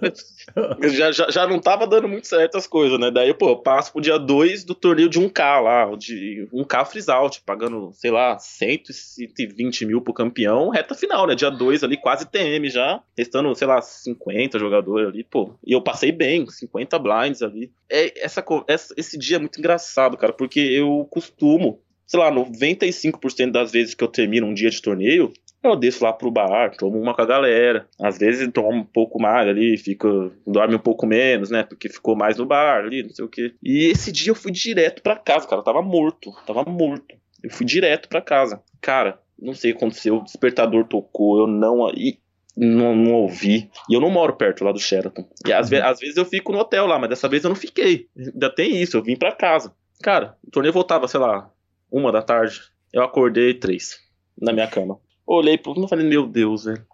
já, 0.90 1.10
já, 1.10 1.30
já 1.30 1.46
não 1.46 1.58
tava 1.58 1.86
dando 1.86 2.06
muito 2.06 2.26
certo 2.26 2.58
as 2.58 2.66
coisas, 2.66 2.98
né? 3.00 3.10
Daí, 3.10 3.32
pô, 3.32 3.48
eu 3.48 3.56
passo 3.56 3.92
pro 3.92 4.00
dia 4.00 4.18
2 4.18 4.64
do 4.64 4.74
torneio 4.74 5.08
de 5.08 5.18
1K 5.18 5.60
lá, 5.60 5.96
de 5.96 6.46
1K 6.52 6.84
freeze 6.84 7.10
out, 7.10 7.42
pagando, 7.46 7.90
sei 7.94 8.10
lá, 8.10 8.38
120 8.38 9.86
mil 9.86 10.02
pro 10.02 10.12
campeão, 10.12 10.68
reta 10.68 10.94
final, 10.94 11.26
né? 11.26 11.34
Dia 11.34 11.50
2 11.50 11.82
ali, 11.82 11.96
quase 11.96 12.30
TM 12.30 12.68
já, 12.68 13.02
restando, 13.16 13.54
sei 13.54 13.66
lá, 13.66 13.80
50 13.80 14.58
jogadores 14.58 15.08
ali, 15.08 15.24
pô. 15.24 15.54
E 15.66 15.72
eu 15.72 15.80
passei 15.80 16.12
bem, 16.12 16.46
50 16.46 16.98
blinds 16.98 17.42
ali. 17.42 17.72
É, 17.88 18.22
essa, 18.22 18.44
essa, 18.68 18.94
esse 18.98 19.18
dia 19.18 19.36
é 19.36 19.40
muito 19.40 19.58
engraçado, 19.58 20.16
cara, 20.18 20.32
porque 20.32 20.60
eu 20.60 21.08
costumo 21.10 21.80
sei 22.06 22.18
lá, 22.18 22.32
95% 22.32 23.52
das 23.52 23.70
vezes 23.70 23.94
que 23.94 24.02
eu 24.02 24.08
termino 24.08 24.44
um 24.44 24.52
dia 24.52 24.68
de 24.68 24.82
torneio, 24.82 25.32
eu 25.62 25.76
desço 25.76 26.04
lá 26.04 26.12
pro 26.12 26.30
bar, 26.30 26.74
tomo 26.76 26.98
uma 26.98 27.14
com 27.14 27.22
a 27.22 27.26
galera. 27.26 27.86
Às 28.00 28.18
vezes 28.18 28.48
tomo 28.52 28.78
um 28.78 28.84
pouco 28.84 29.20
mais 29.20 29.46
ali, 29.46 29.76
fica, 29.76 30.08
dorme 30.46 30.74
um 30.74 30.80
pouco 30.80 31.06
menos, 31.06 31.50
né? 31.50 31.62
Porque 31.62 31.88
ficou 31.88 32.16
mais 32.16 32.38
no 32.38 32.46
bar 32.46 32.78
ali, 32.78 33.02
não 33.02 33.10
sei 33.10 33.24
o 33.24 33.28
quê. 33.28 33.54
E 33.62 33.86
esse 33.90 34.10
dia 34.10 34.30
eu 34.30 34.34
fui 34.34 34.50
direto 34.50 35.02
pra 35.02 35.16
casa, 35.16 35.46
cara. 35.46 35.60
Eu 35.60 35.64
tava 35.64 35.82
morto, 35.82 36.32
tava 36.46 36.64
morto. 36.64 37.14
Eu 37.42 37.50
fui 37.50 37.66
direto 37.66 38.08
pra 38.08 38.20
casa. 38.20 38.62
Cara, 38.80 39.18
não 39.38 39.54
sei 39.54 39.70
o 39.70 39.74
que 39.74 39.84
aconteceu, 39.84 40.16
o 40.16 40.24
despertador 40.24 40.84
tocou, 40.84 41.40
eu 41.40 41.46
não. 41.46 41.88
E, 41.90 42.18
não, 42.56 42.94
não, 42.94 43.12
ouvi. 43.12 43.70
E 43.88 43.94
eu 43.94 44.00
não 44.00 44.10
moro 44.10 44.36
perto 44.36 44.64
lá 44.64 44.72
do 44.72 44.78
Sheraton. 44.78 45.26
E 45.46 45.52
às, 45.52 45.66
uhum. 45.66 45.70
ve 45.70 45.82
às 45.82 45.98
vezes 45.98 46.16
eu 46.16 46.24
fico 46.24 46.52
no 46.52 46.58
hotel 46.58 46.86
lá, 46.86 46.98
mas 46.98 47.08
dessa 47.08 47.28
vez 47.28 47.44
eu 47.44 47.48
não 47.48 47.56
fiquei. 47.56 48.08
Ainda 48.16 48.50
tem 48.54 48.80
isso, 48.80 48.96
eu 48.96 49.02
vim 49.02 49.16
pra 49.16 49.32
casa. 49.32 49.74
Cara, 50.02 50.36
o 50.46 50.50
torneio 50.50 50.72
voltava, 50.72 51.06
sei 51.06 51.20
lá, 51.20 51.50
uma 51.90 52.10
da 52.10 52.22
tarde. 52.22 52.60
Eu 52.92 53.02
acordei 53.02 53.54
três 53.54 53.98
na 54.40 54.52
minha 54.52 54.66
cama. 54.66 54.98
Olhei 55.32 55.56
pro 55.56 55.72
e 55.84 55.88
falei, 55.88 56.04
meu 56.04 56.26
Deus, 56.26 56.64
velho. 56.64 56.84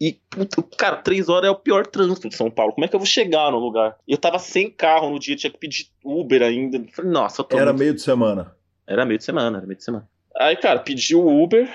E, 0.00 0.18
puta, 0.30 0.62
cara, 0.76 0.96
três 0.96 1.28
horas 1.28 1.48
é 1.48 1.50
o 1.50 1.54
pior 1.54 1.86
trânsito 1.86 2.28
de 2.28 2.34
São 2.34 2.50
Paulo. 2.50 2.72
Como 2.72 2.84
é 2.86 2.88
que 2.88 2.96
eu 2.96 2.98
vou 2.98 3.06
chegar 3.06 3.52
no 3.52 3.58
lugar? 3.58 3.94
Eu 4.08 4.16
tava 4.16 4.38
sem 4.38 4.70
carro 4.70 5.10
no 5.10 5.18
dia, 5.18 5.36
tinha 5.36 5.52
que 5.52 5.58
pedir 5.58 5.86
Uber 6.02 6.42
ainda. 6.42 6.82
Falei, 6.92 7.10
nossa, 7.10 7.42
eu 7.42 7.44
tô. 7.44 7.56
Era 7.56 7.66
muito... 7.66 7.80
meio 7.80 7.94
de 7.94 8.00
semana. 8.00 8.56
Era 8.86 9.04
meio 9.04 9.18
de 9.18 9.24
semana, 9.24 9.58
era 9.58 9.66
meio 9.66 9.76
de 9.76 9.84
semana. 9.84 10.08
Aí, 10.36 10.56
cara, 10.56 10.80
pedi 10.80 11.14
o 11.14 11.42
Uber. 11.42 11.68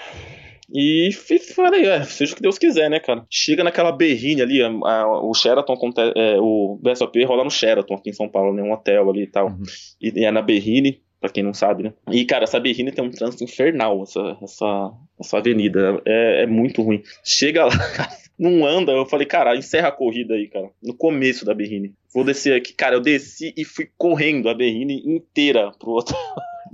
E 0.74 1.12
falei, 1.56 1.86
é, 1.86 2.04
seja 2.04 2.34
o 2.34 2.36
que 2.36 2.42
Deus 2.42 2.58
quiser, 2.58 2.90
né, 2.90 3.00
cara? 3.00 3.24
Chega 3.30 3.64
naquela 3.64 3.92
berrine 3.92 4.42
ali, 4.42 4.64
a, 4.64 4.68
a, 4.68 5.22
o 5.22 5.34
Sheraton, 5.36 5.78
é, 6.16 6.38
o 6.40 6.80
BSOP 6.82 7.24
rola 7.26 7.44
no 7.44 7.52
Sheraton 7.52 7.94
aqui 7.94 8.10
em 8.10 8.14
São 8.14 8.28
Paulo, 8.28 8.52
né? 8.52 8.64
Um 8.64 8.72
hotel 8.72 9.12
ali 9.12 9.24
e 9.24 9.28
tal. 9.28 9.50
Uhum. 9.50 9.62
E, 10.02 10.22
e 10.22 10.26
é 10.26 10.32
na 10.32 10.42
berrine, 10.42 11.04
pra 11.24 11.32
quem 11.32 11.42
não 11.42 11.54
sabe, 11.54 11.84
né? 11.84 11.94
E, 12.12 12.26
cara, 12.26 12.44
essa 12.44 12.60
berrine 12.60 12.92
tem 12.92 13.02
um 13.02 13.10
trânsito 13.10 13.46
infernal, 13.46 14.04
essa, 14.04 14.38
essa, 14.44 14.92
essa 15.18 15.38
avenida. 15.38 16.02
É, 16.06 16.44
é 16.44 16.46
muito 16.46 16.82
ruim. 16.82 17.02
Chega 17.24 17.64
lá, 17.64 17.72
cara, 17.96 18.10
não 18.38 18.66
anda. 18.66 18.92
Eu 18.92 19.06
falei, 19.06 19.26
cara, 19.26 19.56
encerra 19.56 19.88
a 19.88 19.92
corrida 19.92 20.34
aí, 20.34 20.50
cara. 20.50 20.70
No 20.84 20.94
começo 20.94 21.46
da 21.46 21.54
berrine. 21.54 21.94
Vou 22.14 22.26
descer 22.26 22.58
aqui. 22.58 22.74
Cara, 22.74 22.96
eu 22.96 23.00
desci 23.00 23.54
e 23.56 23.64
fui 23.64 23.90
correndo 23.98 24.50
a 24.50 24.54
berrine 24.54 25.02
inteira 25.06 25.72
pro 25.80 25.92
outro. 25.92 26.14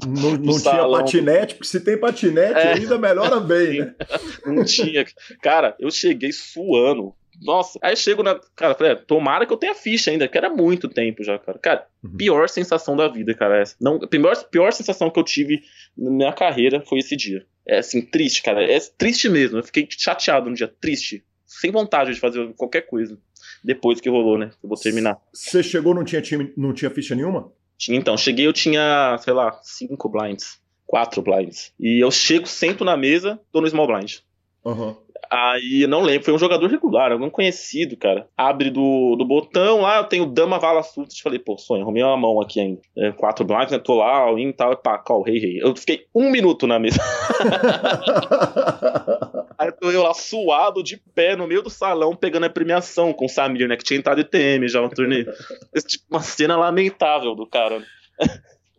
Não, 0.08 0.32
não 0.38 0.58
tinha 0.60 0.90
patinete, 0.90 1.54
porque 1.54 1.68
se 1.68 1.80
tem 1.82 2.00
patinete 2.00 2.60
é. 2.60 2.74
ainda 2.74 2.98
melhora 2.98 3.40
bem, 3.40 3.82
né? 3.82 3.96
Não 4.48 4.66
tinha. 4.66 5.06
Cara, 5.44 5.76
eu 5.80 5.92
cheguei 5.92 6.32
suando. 6.32 7.14
Nossa, 7.42 7.80
aí 7.82 7.94
eu 7.94 7.98
chego 7.98 8.24
na. 8.24 8.40
Cara, 8.56 8.76
falei, 8.76 8.94
é, 8.94 8.96
tomara 8.96 9.46
que 9.46 9.54
eu 9.54 9.58
tenha 9.58 9.74
ficha 9.74 10.12
ainda, 10.12 10.28
que 10.28 10.38
era 10.38 10.50
muito 10.50 10.90
tempo 10.90 11.24
já, 11.24 11.38
cara. 11.40 11.58
Cara, 11.60 11.88
uhum. 12.04 12.18
pior 12.18 12.50
sensação 12.50 12.96
da 12.96 13.08
vida, 13.08 13.34
cara. 13.34 13.62
Essa. 13.62 13.76
Não, 13.80 13.96
a 13.96 14.08
pior, 14.08 14.36
pior 14.50 14.72
sensação 14.74 15.10
que 15.10 15.20
eu 15.20 15.24
tive 15.24 15.62
na 15.98 16.10
minha 16.10 16.34
carreira 16.34 16.84
foi 16.86 17.00
esse 17.00 17.16
dia. 17.16 17.46
É 17.66 17.80
assim, 17.80 18.02
triste, 18.02 18.44
cara. 18.44 18.64
É 18.64 18.80
triste 18.98 19.30
mesmo. 19.30 19.60
Eu 19.60 19.64
fiquei 19.64 19.88
chateado 19.90 20.50
no 20.50 20.56
dia, 20.56 20.68
triste. 20.68 21.24
Sem 21.46 21.72
vontade 21.72 22.14
de 22.14 22.20
fazer 22.20 22.54
qualquer 22.56 22.82
coisa. 22.82 23.18
Depois 23.64 24.00
que 24.00 24.10
rolou, 24.10 24.38
né? 24.38 24.52
Eu 24.62 24.70
vou 24.70 24.78
terminar. 24.78 25.18
Você 25.34 25.64
chegou 25.64 25.94
não 25.94 26.04
tinha 26.04 26.22
time, 26.22 26.54
não 26.56 26.74
tinha 26.74 26.90
ficha 26.90 27.16
nenhuma? 27.16 27.52
Então, 27.90 28.18
cheguei, 28.18 28.46
eu 28.46 28.54
tinha, 28.54 29.18
sei 29.20 29.34
lá, 29.34 29.58
cinco 29.64 30.10
blinds, 30.10 30.60
quatro 30.86 31.22
blinds. 31.22 31.72
E 31.80 32.04
eu 32.04 32.12
chego, 32.12 32.46
sento 32.46 32.84
na 32.84 32.98
mesa, 32.98 33.40
tô 33.52 33.62
no 33.62 33.70
small 33.70 33.88
blind. 33.88 34.18
Uhum. 34.66 34.96
Aí, 35.32 35.86
não 35.88 36.02
lembro, 36.02 36.26
foi 36.26 36.34
um 36.34 36.40
jogador 36.40 36.68
regular, 36.68 37.12
algum 37.12 37.30
conhecido, 37.30 37.96
cara. 37.98 38.28
Abre 38.38 38.70
do, 38.70 39.16
do 39.16 39.26
botão 39.26 39.82
lá, 39.82 39.98
eu 39.98 40.06
tenho 40.06 40.26
Dama 40.26 40.60
Vala 40.60 40.84
Sultas. 40.84 41.20
Falei, 41.20 41.40
pô, 41.40 41.58
sonho, 41.58 41.84
arrumei 41.84 42.04
uma 42.04 42.18
mão 42.18 42.42
aqui 42.42 42.60
ainda. 42.60 42.82
É, 42.98 43.12
quatro 43.12 43.46
blinds, 43.46 43.72
né? 43.72 43.80
Tô 43.80 43.96
lá, 43.96 44.18
all 44.18 44.40
e 44.40 44.54
tal, 44.54 44.74
e 44.74 44.76
pá, 44.76 44.98
call, 44.98 45.22
rei, 45.22 45.40
rei. 45.40 45.60
Eu 45.62 45.76
fiquei 45.76 46.06
um 46.14 46.30
minuto 46.30 46.66
na 46.66 46.80
mesa. 46.80 47.00
Aí 49.58 49.72
tô 49.74 49.92
eu 49.92 50.04
lá 50.04 50.14
suado, 50.14 50.82
de 50.82 50.98
pé, 51.14 51.36
no 51.36 51.46
meio 51.46 51.62
do 51.62 51.70
salão, 51.70 52.16
pegando 52.16 52.46
a 52.46 52.50
premiação 52.50 53.12
com 53.12 53.26
o 53.26 53.30
Samir, 53.30 53.68
né? 53.68 53.76
Que 53.76 53.84
tinha 53.84 54.00
entrado 54.00 54.24
TM 54.24 54.68
já 54.68 54.82
no 54.82 54.90
torneio. 54.90 55.28
Esse, 55.74 55.88
tipo, 55.88 56.06
uma 56.10 56.22
cena 56.22 56.56
lamentável 56.56 57.36
do 57.36 57.46
cara. 57.46 57.84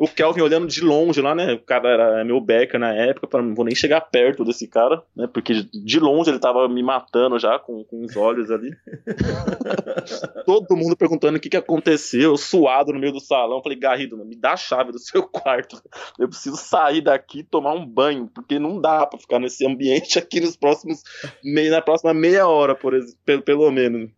O 0.01 0.09
Kelvin 0.09 0.41
olhando 0.41 0.67
de 0.67 0.81
longe 0.81 1.21
lá, 1.21 1.35
né? 1.35 1.53
O 1.53 1.61
cara 1.61 1.91
era 1.91 2.25
meu 2.25 2.41
backer 2.41 2.81
na 2.81 2.91
época, 2.95 3.27
para 3.27 3.43
não 3.43 3.55
vou 3.55 3.67
nem 3.67 3.75
chegar 3.75 4.01
perto 4.01 4.47
desse 4.47 4.67
cara, 4.67 5.03
né? 5.15 5.29
Porque 5.31 5.53
de 5.63 6.01
longe 6.01 6.31
ele 6.31 6.39
tava 6.39 6.67
me 6.71 6.83
matando 6.83 7.39
já 7.39 7.59
com, 7.59 7.85
com 7.85 8.03
os 8.03 8.17
olhos 8.17 8.51
ali. 8.51 8.71
Todo 10.47 10.75
mundo 10.75 10.97
perguntando 10.97 11.37
o 11.37 11.41
que, 11.41 11.51
que 11.51 11.57
aconteceu, 11.59 12.35
suado 12.39 12.95
no 12.95 12.99
meio 12.99 13.13
do 13.13 13.21
salão. 13.21 13.63
Falei, 13.63 13.79
Garrido, 13.79 14.17
me 14.25 14.35
dá 14.35 14.53
a 14.53 14.57
chave 14.57 14.91
do 14.91 14.99
seu 14.99 15.23
quarto. 15.23 15.79
Eu 16.19 16.31
preciso 16.31 16.57
sair 16.57 17.03
daqui 17.03 17.41
e 17.41 17.45
tomar 17.45 17.75
um 17.75 17.85
banho, 17.85 18.27
porque 18.35 18.59
não 18.59 18.81
dá 18.81 19.07
para 19.07 19.21
ficar 19.21 19.39
nesse 19.39 19.67
ambiente 19.67 20.19
aqui 20.19 20.41
nos 20.41 20.57
próximos 20.57 21.03
na 21.45 21.83
próxima 21.83 22.15
meia 22.15 22.49
hora, 22.49 22.75
por 22.75 22.95
exemplo, 22.95 23.19
pelo, 23.23 23.43
pelo 23.43 23.71
menos. 23.71 24.11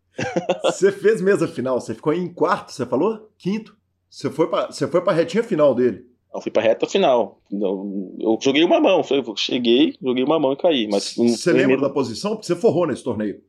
Você 0.62 0.92
fez 0.92 1.20
mesa 1.20 1.48
final, 1.48 1.80
você 1.80 1.92
ficou 1.92 2.12
em 2.12 2.32
quarto, 2.32 2.70
você 2.70 2.86
falou? 2.86 3.32
Quinto? 3.36 3.81
Você 4.12 4.28
foi 4.28 4.46
para 4.46 4.70
você 4.70 4.86
foi 4.86 5.00
para 5.00 5.14
retinha 5.14 5.42
final 5.42 5.74
dele? 5.74 6.04
Eu 6.34 6.40
fui 6.42 6.52
para 6.52 6.62
reta 6.62 6.86
final. 6.86 7.40
Eu, 7.50 8.14
eu 8.20 8.38
joguei 8.42 8.62
uma 8.62 8.78
mão, 8.78 9.02
eu 9.10 9.36
cheguei, 9.36 9.94
joguei 10.02 10.22
uma 10.22 10.38
mão 10.38 10.52
e 10.52 10.56
caí. 10.56 10.86
Mas 10.86 11.14
você 11.16 11.50
lembra 11.50 11.78
da 11.78 11.88
posição? 11.88 12.32
Porque 12.32 12.46
você 12.46 12.54
forrou 12.54 12.86
nesse 12.86 13.02
torneio. 13.02 13.40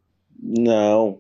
Não, 0.42 1.20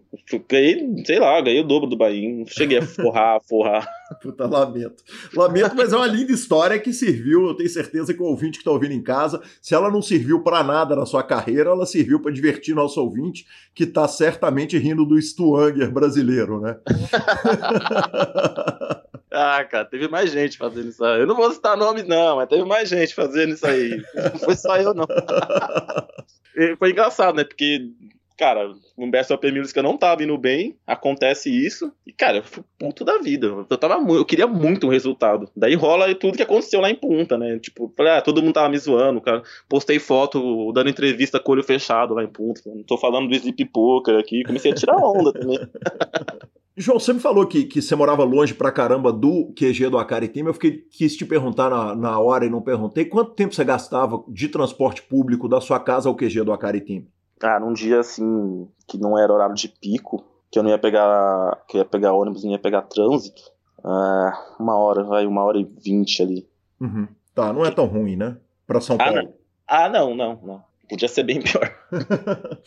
ganhei, 0.49 1.03
sei 1.05 1.19
lá, 1.19 1.39
ganhei 1.41 1.59
o 1.59 1.67
dobro 1.67 1.89
do 1.89 1.97
Bahia. 1.97 2.37
Não 2.37 2.45
cheguei 2.45 2.77
a 2.77 2.85
forrar, 2.85 3.41
forrar. 3.47 3.85
Puta, 4.21 4.47
lamento. 4.47 5.03
Lamento, 5.33 5.75
mas 5.75 5.91
é 5.91 5.97
uma 5.97 6.07
linda 6.07 6.31
história 6.31 6.79
que 6.79 6.93
serviu. 6.93 7.47
Eu 7.47 7.53
tenho 7.53 7.69
certeza 7.69 8.13
que 8.13 8.21
o 8.21 8.25
ouvinte 8.25 8.57
que 8.57 8.61
está 8.61 8.71
ouvindo 8.71 8.93
em 8.93 9.03
casa, 9.03 9.41
se 9.61 9.75
ela 9.75 9.91
não 9.91 10.01
serviu 10.01 10.41
para 10.41 10.63
nada 10.63 10.95
na 10.95 11.05
sua 11.05 11.23
carreira, 11.23 11.69
ela 11.69 11.85
serviu 11.85 12.21
para 12.21 12.31
divertir 12.31 12.73
nosso 12.73 13.01
ouvinte, 13.01 13.45
que 13.75 13.83
está 13.83 14.07
certamente 14.07 14.77
rindo 14.77 15.05
do 15.05 15.21
Stuanger 15.21 15.91
brasileiro, 15.91 16.61
né? 16.61 16.77
Ah, 19.33 19.63
cara, 19.65 19.83
teve 19.83 20.07
mais 20.07 20.31
gente 20.31 20.59
fazendo 20.59 20.89
isso 20.89 21.03
aí. 21.03 21.21
Eu 21.21 21.25
não 21.25 21.35
vou 21.35 21.51
citar 21.51 21.75
nomes, 21.75 22.05
não, 22.05 22.35
mas 22.35 22.47
teve 22.47 22.63
mais 22.65 22.87
gente 22.87 23.15
fazendo 23.15 23.53
isso 23.53 23.65
aí. 23.65 23.99
Não 24.13 24.39
foi 24.39 24.55
só 24.55 24.77
eu, 24.77 24.93
não. 24.93 25.07
foi 26.77 26.91
engraçado, 26.91 27.35
né? 27.35 27.43
Porque, 27.43 27.89
cara, 28.37 28.73
no 28.97 29.09
Best 29.09 29.31
of 29.31 29.51
Music 29.51 29.75
eu 29.77 29.83
não 29.83 29.97
tava 29.97 30.23
indo 30.23 30.37
bem, 30.37 30.77
acontece 30.85 31.49
isso, 31.49 31.91
e, 32.05 32.11
cara, 32.11 32.37
eu 32.37 32.43
fui 32.43 32.63
puto 32.77 33.03
da 33.03 33.17
vida. 33.17 33.47
Eu, 33.47 33.77
tava, 33.77 33.95
eu 34.11 34.25
queria 34.25 34.47
muito 34.47 34.87
um 34.87 34.89
resultado. 34.89 35.49
Daí 35.55 35.75
rola 35.75 36.13
tudo 36.15 36.37
que 36.37 36.43
aconteceu 36.43 36.81
lá 36.81 36.89
em 36.89 36.95
Punta, 36.95 37.37
né? 37.37 37.59
Tipo, 37.59 37.93
ah, 37.99 38.21
todo 38.21 38.41
mundo 38.41 38.53
tava 38.53 38.69
me 38.69 38.77
zoando, 38.77 39.21
cara. 39.21 39.43
Postei 39.67 39.99
foto 39.99 40.71
dando 40.73 40.89
entrevista 40.89 41.39
com 41.39 41.51
olho 41.51 41.63
fechado 41.63 42.13
lá 42.13 42.23
em 42.23 42.27
Punta. 42.27 42.61
Não 42.65 42.83
tô 42.83 42.97
falando 42.97 43.27
do 43.27 43.35
Sleep 43.35 43.65
Poker 43.65 44.17
aqui, 44.17 44.43
comecei 44.43 44.71
a 44.71 44.75
tirar 44.75 44.97
onda 44.97 45.33
também. 45.33 45.59
João, 46.75 46.99
você 46.99 47.13
me 47.13 47.19
falou 47.19 47.45
que, 47.45 47.65
que 47.65 47.81
você 47.81 47.95
morava 47.95 48.23
longe 48.23 48.53
pra 48.53 48.71
caramba 48.71 49.13
do 49.13 49.53
QG 49.55 49.89
do 49.89 49.97
Acari 49.97 50.27
Team. 50.27 50.47
Eu 50.47 50.53
fiquei, 50.55 50.83
quis 50.91 51.15
te 51.15 51.23
perguntar 51.23 51.69
na, 51.69 51.95
na 51.95 52.19
hora 52.19 52.45
e 52.45 52.49
não 52.49 52.61
perguntei. 52.61 53.05
Quanto 53.05 53.35
tempo 53.35 53.53
você 53.53 53.63
gastava 53.63 54.23
de 54.27 54.47
transporte 54.49 55.03
público 55.03 55.47
da 55.47 55.61
sua 55.61 55.79
casa 55.79 56.09
ao 56.09 56.15
QG 56.15 56.43
do 56.43 56.51
Acari 56.51 56.81
Team? 56.81 57.05
Ah, 57.43 57.59
num 57.59 57.73
dia 57.73 57.99
assim, 57.99 58.69
que 58.87 58.97
não 58.97 59.19
era 59.19 59.33
horário 59.33 59.53
de 59.53 59.67
pico, 59.67 60.25
que 60.49 60.57
eu 60.57 60.63
não 60.63 60.69
ia 60.69 60.79
pegar, 60.79 61.61
que 61.67 61.77
ia 61.77 61.83
pegar 61.83 62.13
ônibus, 62.13 62.45
não 62.45 62.51
ia 62.51 62.59
pegar 62.59 62.83
trânsito, 62.83 63.41
ah, 63.83 64.55
uma 64.57 64.77
hora, 64.77 65.03
vai, 65.03 65.25
uma 65.27 65.43
hora 65.43 65.59
e 65.59 65.65
vinte 65.65 66.23
ali. 66.23 66.47
Uhum. 66.79 67.05
Tá, 67.35 67.51
não 67.51 67.65
é 67.65 67.71
tão 67.71 67.85
ruim, 67.85 68.15
né? 68.15 68.37
Pra 68.65 68.79
São 68.79 68.95
ah, 68.95 69.03
Paulo. 69.03 69.21
Não. 69.23 69.33
Ah, 69.67 69.89
não, 69.89 70.15
não, 70.15 70.39
não. 70.41 70.63
Podia 70.89 71.09
ser 71.09 71.23
bem 71.23 71.41
pior. 71.41 71.69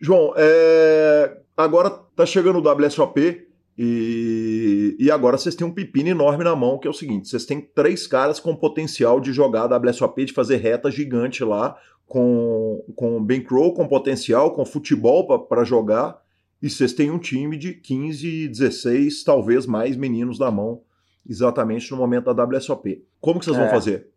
João, 0.00 0.32
é... 0.36 1.36
agora 1.56 1.90
tá 2.16 2.26
chegando 2.26 2.58
o 2.58 2.84
WSOP 2.84 3.46
e... 3.78 4.96
e 4.98 5.10
agora 5.10 5.38
vocês 5.38 5.54
têm 5.54 5.66
um 5.66 5.74
pepino 5.74 6.08
enorme 6.08 6.42
na 6.42 6.56
mão, 6.56 6.78
que 6.78 6.88
é 6.88 6.90
o 6.90 6.94
seguinte: 6.94 7.28
vocês 7.28 7.44
têm 7.44 7.60
três 7.60 8.08
caras 8.08 8.40
com 8.40 8.56
potencial 8.56 9.20
de 9.20 9.32
jogar 9.32 9.70
WSOP, 9.70 10.24
de 10.24 10.32
fazer 10.32 10.56
reta 10.56 10.90
gigante 10.90 11.44
lá, 11.44 11.76
com, 12.10 12.82
com 12.96 13.24
bankroll, 13.24 13.72
com 13.72 13.86
potencial, 13.86 14.50
com 14.50 14.64
futebol 14.64 15.46
para 15.46 15.62
jogar, 15.62 16.20
e 16.60 16.68
vocês 16.68 16.92
têm 16.92 17.08
um 17.08 17.20
time 17.20 17.56
de 17.56 17.72
15, 17.72 18.48
16, 18.48 19.22
talvez 19.22 19.64
mais 19.64 19.96
meninos 19.96 20.36
na 20.36 20.50
mão, 20.50 20.82
exatamente 21.24 21.88
no 21.92 21.96
momento 21.96 22.34
da 22.34 22.44
WSOP. 22.44 23.06
Como 23.20 23.38
que 23.38 23.44
vocês 23.44 23.56
é. 23.56 23.60
vão 23.60 23.70
fazer? 23.70 24.08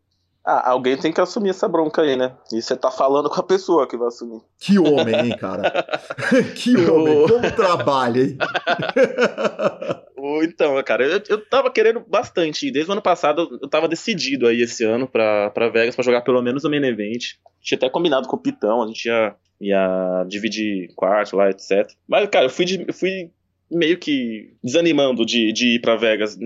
Ah, 0.44 0.72
alguém 0.72 0.98
tem 0.98 1.14
que 1.14 1.22
assumir 1.22 1.52
essa 1.52 1.68
bronca 1.68 2.02
aí, 2.02 2.16
né? 2.18 2.36
E 2.52 2.64
você 2.64 2.76
tá 2.76 2.90
falando 2.90 3.30
com 3.30 3.40
a 3.40 3.44
pessoa 3.44 3.88
que 3.88 3.96
vai 3.96 4.08
assumir. 4.08 4.42
Que 4.58 4.80
homem, 4.80 5.14
hein, 5.14 5.38
cara? 5.38 5.86
que 6.58 6.76
homem, 6.76 7.28
como 7.28 7.52
trabalha, 7.52 8.24
hein? 8.24 8.38
então, 10.44 10.82
cara, 10.84 11.06
eu, 11.06 11.22
eu 11.30 11.46
tava 11.46 11.72
querendo 11.72 12.00
bastante. 12.00 12.72
Desde 12.72 12.90
o 12.90 12.94
ano 12.94 13.02
passado, 13.02 13.60
eu 13.62 13.68
tava 13.68 13.88
decidido 13.88 14.48
aí 14.48 14.62
esse 14.62 14.84
ano 14.84 15.08
pra, 15.08 15.50
pra 15.50 15.70
Vegas 15.70 15.96
pra 15.96 16.04
jogar 16.04 16.22
pelo 16.22 16.42
menos 16.42 16.64
o 16.64 16.70
main 16.70 16.84
event. 16.86 17.34
Tinha 17.62 17.78
até 17.78 17.90
combinado 17.90 18.28
com 18.28 18.36
o 18.36 18.42
Pitão, 18.42 18.84
a 18.84 18.88
gente 18.88 19.06
ia, 19.06 19.36
ia 19.60 20.26
dividir 20.28 20.94
quarto 20.96 21.36
lá, 21.36 21.50
etc. 21.50 21.88
Mas, 22.08 22.30
cara, 22.30 22.46
eu 22.46 22.50
fui, 22.50 22.66
de, 22.66 22.86
eu 22.88 22.94
fui 22.94 23.32
meio 23.70 23.98
que 23.98 24.54
desanimando 24.64 25.26
de, 25.26 25.52
de 25.52 25.76
ir 25.76 25.80
para 25.80 25.96
Vegas 25.96 26.38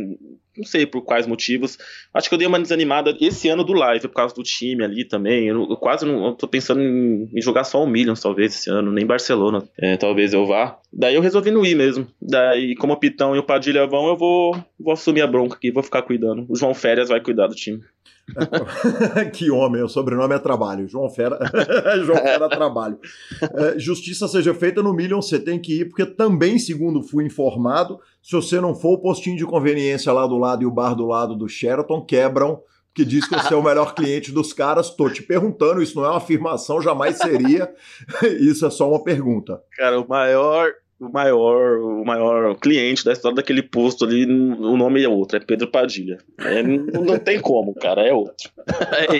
não 0.57 0.65
sei 0.65 0.85
por 0.85 1.01
quais 1.01 1.27
motivos. 1.27 1.77
Acho 2.13 2.27
que 2.27 2.35
eu 2.35 2.39
dei 2.39 2.47
uma 2.47 2.59
desanimada 2.59 3.15
esse 3.19 3.47
ano 3.47 3.63
do 3.63 3.73
live, 3.73 4.07
por 4.07 4.15
causa 4.15 4.33
do 4.33 4.43
time 4.43 4.83
ali 4.83 5.05
também. 5.05 5.47
Eu, 5.47 5.67
eu 5.69 5.77
quase 5.77 6.05
não. 6.05 6.27
Eu 6.27 6.33
tô 6.33 6.47
pensando 6.47 6.81
em, 6.81 7.29
em, 7.33 7.41
jogar 7.41 7.63
só 7.63 7.83
o 7.83 7.87
Millions, 7.87 8.21
talvez, 8.21 8.53
esse 8.53 8.69
ano, 8.69 8.91
nem 8.91 9.05
Barcelona. 9.05 9.63
É, 9.79 9.95
talvez 9.97 10.33
eu 10.33 10.45
vá. 10.45 10.79
Daí 10.91 11.15
eu 11.15 11.21
resolvi 11.21 11.51
não 11.51 11.65
ir 11.65 11.75
mesmo. 11.75 12.07
Daí, 12.21 12.75
como 12.75 12.93
o 12.93 12.97
Pitão 12.97 13.35
e 13.35 13.39
o 13.39 13.43
Padilha 13.43 13.85
vão, 13.85 14.07
eu 14.07 14.17
vou, 14.17 14.55
vou 14.79 14.93
assumir 14.93 15.21
a 15.21 15.27
bronca 15.27 15.55
aqui, 15.55 15.71
vou 15.71 15.83
ficar 15.83 16.01
cuidando. 16.01 16.45
O 16.49 16.55
João 16.55 16.73
Férias 16.73 17.09
vai 17.09 17.21
cuidar 17.21 17.47
do 17.47 17.55
time. 17.55 17.81
que 19.33 19.49
homem, 19.49 19.81
o 19.81 19.87
sobrenome 19.87 20.35
é 20.35 20.39
trabalho. 20.39 20.87
João 20.87 21.09
Fera, 21.09 21.39
João 22.03 22.17
Fera 22.17 22.49
Trabalho. 22.49 22.99
É, 23.41 23.79
justiça 23.79 24.27
seja 24.27 24.53
feita 24.53 24.83
no 24.83 24.93
Million, 24.93 25.21
você 25.21 25.39
tem 25.39 25.59
que 25.59 25.81
ir, 25.81 25.85
porque 25.85 26.05
também, 26.05 26.59
segundo 26.59 27.01
fui 27.01 27.25
informado, 27.25 27.99
se 28.27 28.35
você 28.35 28.59
não 28.59 28.75
for, 28.75 28.95
o 28.95 28.97
postinho 28.97 29.37
de 29.37 29.45
conveniência 29.45 30.11
lá 30.11 30.27
do 30.27 30.37
lado 30.37 30.61
e 30.61 30.65
o 30.65 30.71
bar 30.71 30.93
do 30.93 31.05
lado 31.05 31.33
do 31.33 31.47
Sheraton 31.47 32.01
quebram, 32.01 32.61
que 32.93 33.05
diz 33.05 33.25
que 33.25 33.33
você 33.33 33.53
é 33.53 33.55
o 33.55 33.63
melhor 33.63 33.95
cliente 33.95 34.33
dos 34.33 34.51
caras. 34.51 34.89
Tô 34.89 35.09
te 35.09 35.23
perguntando, 35.23 35.81
isso 35.81 35.95
não 35.95 36.03
é 36.03 36.09
uma 36.09 36.17
afirmação, 36.17 36.81
jamais 36.81 37.19
seria. 37.19 37.73
Isso 38.41 38.65
é 38.65 38.69
só 38.69 38.89
uma 38.89 39.01
pergunta. 39.01 39.63
Cara, 39.77 40.01
o 40.01 40.05
maior 40.05 40.73
o 40.99 41.09
maior, 41.09 41.79
o 41.79 42.03
maior 42.03 42.55
cliente 42.55 43.05
da 43.05 43.13
história 43.13 43.35
daquele 43.35 43.61
posto 43.61 44.03
ali, 44.03 44.25
o 44.25 44.75
nome 44.75 45.03
é 45.03 45.07
outro, 45.07 45.37
é 45.37 45.39
Pedro 45.39 45.67
Padilha. 45.67 46.17
É, 46.39 46.63
não, 46.63 47.03
não, 47.03 47.19
tem 47.19 47.39
como, 47.39 47.73
cara, 47.75 48.01
é 48.01 48.13
outro. 48.13 48.49
É 48.67 49.17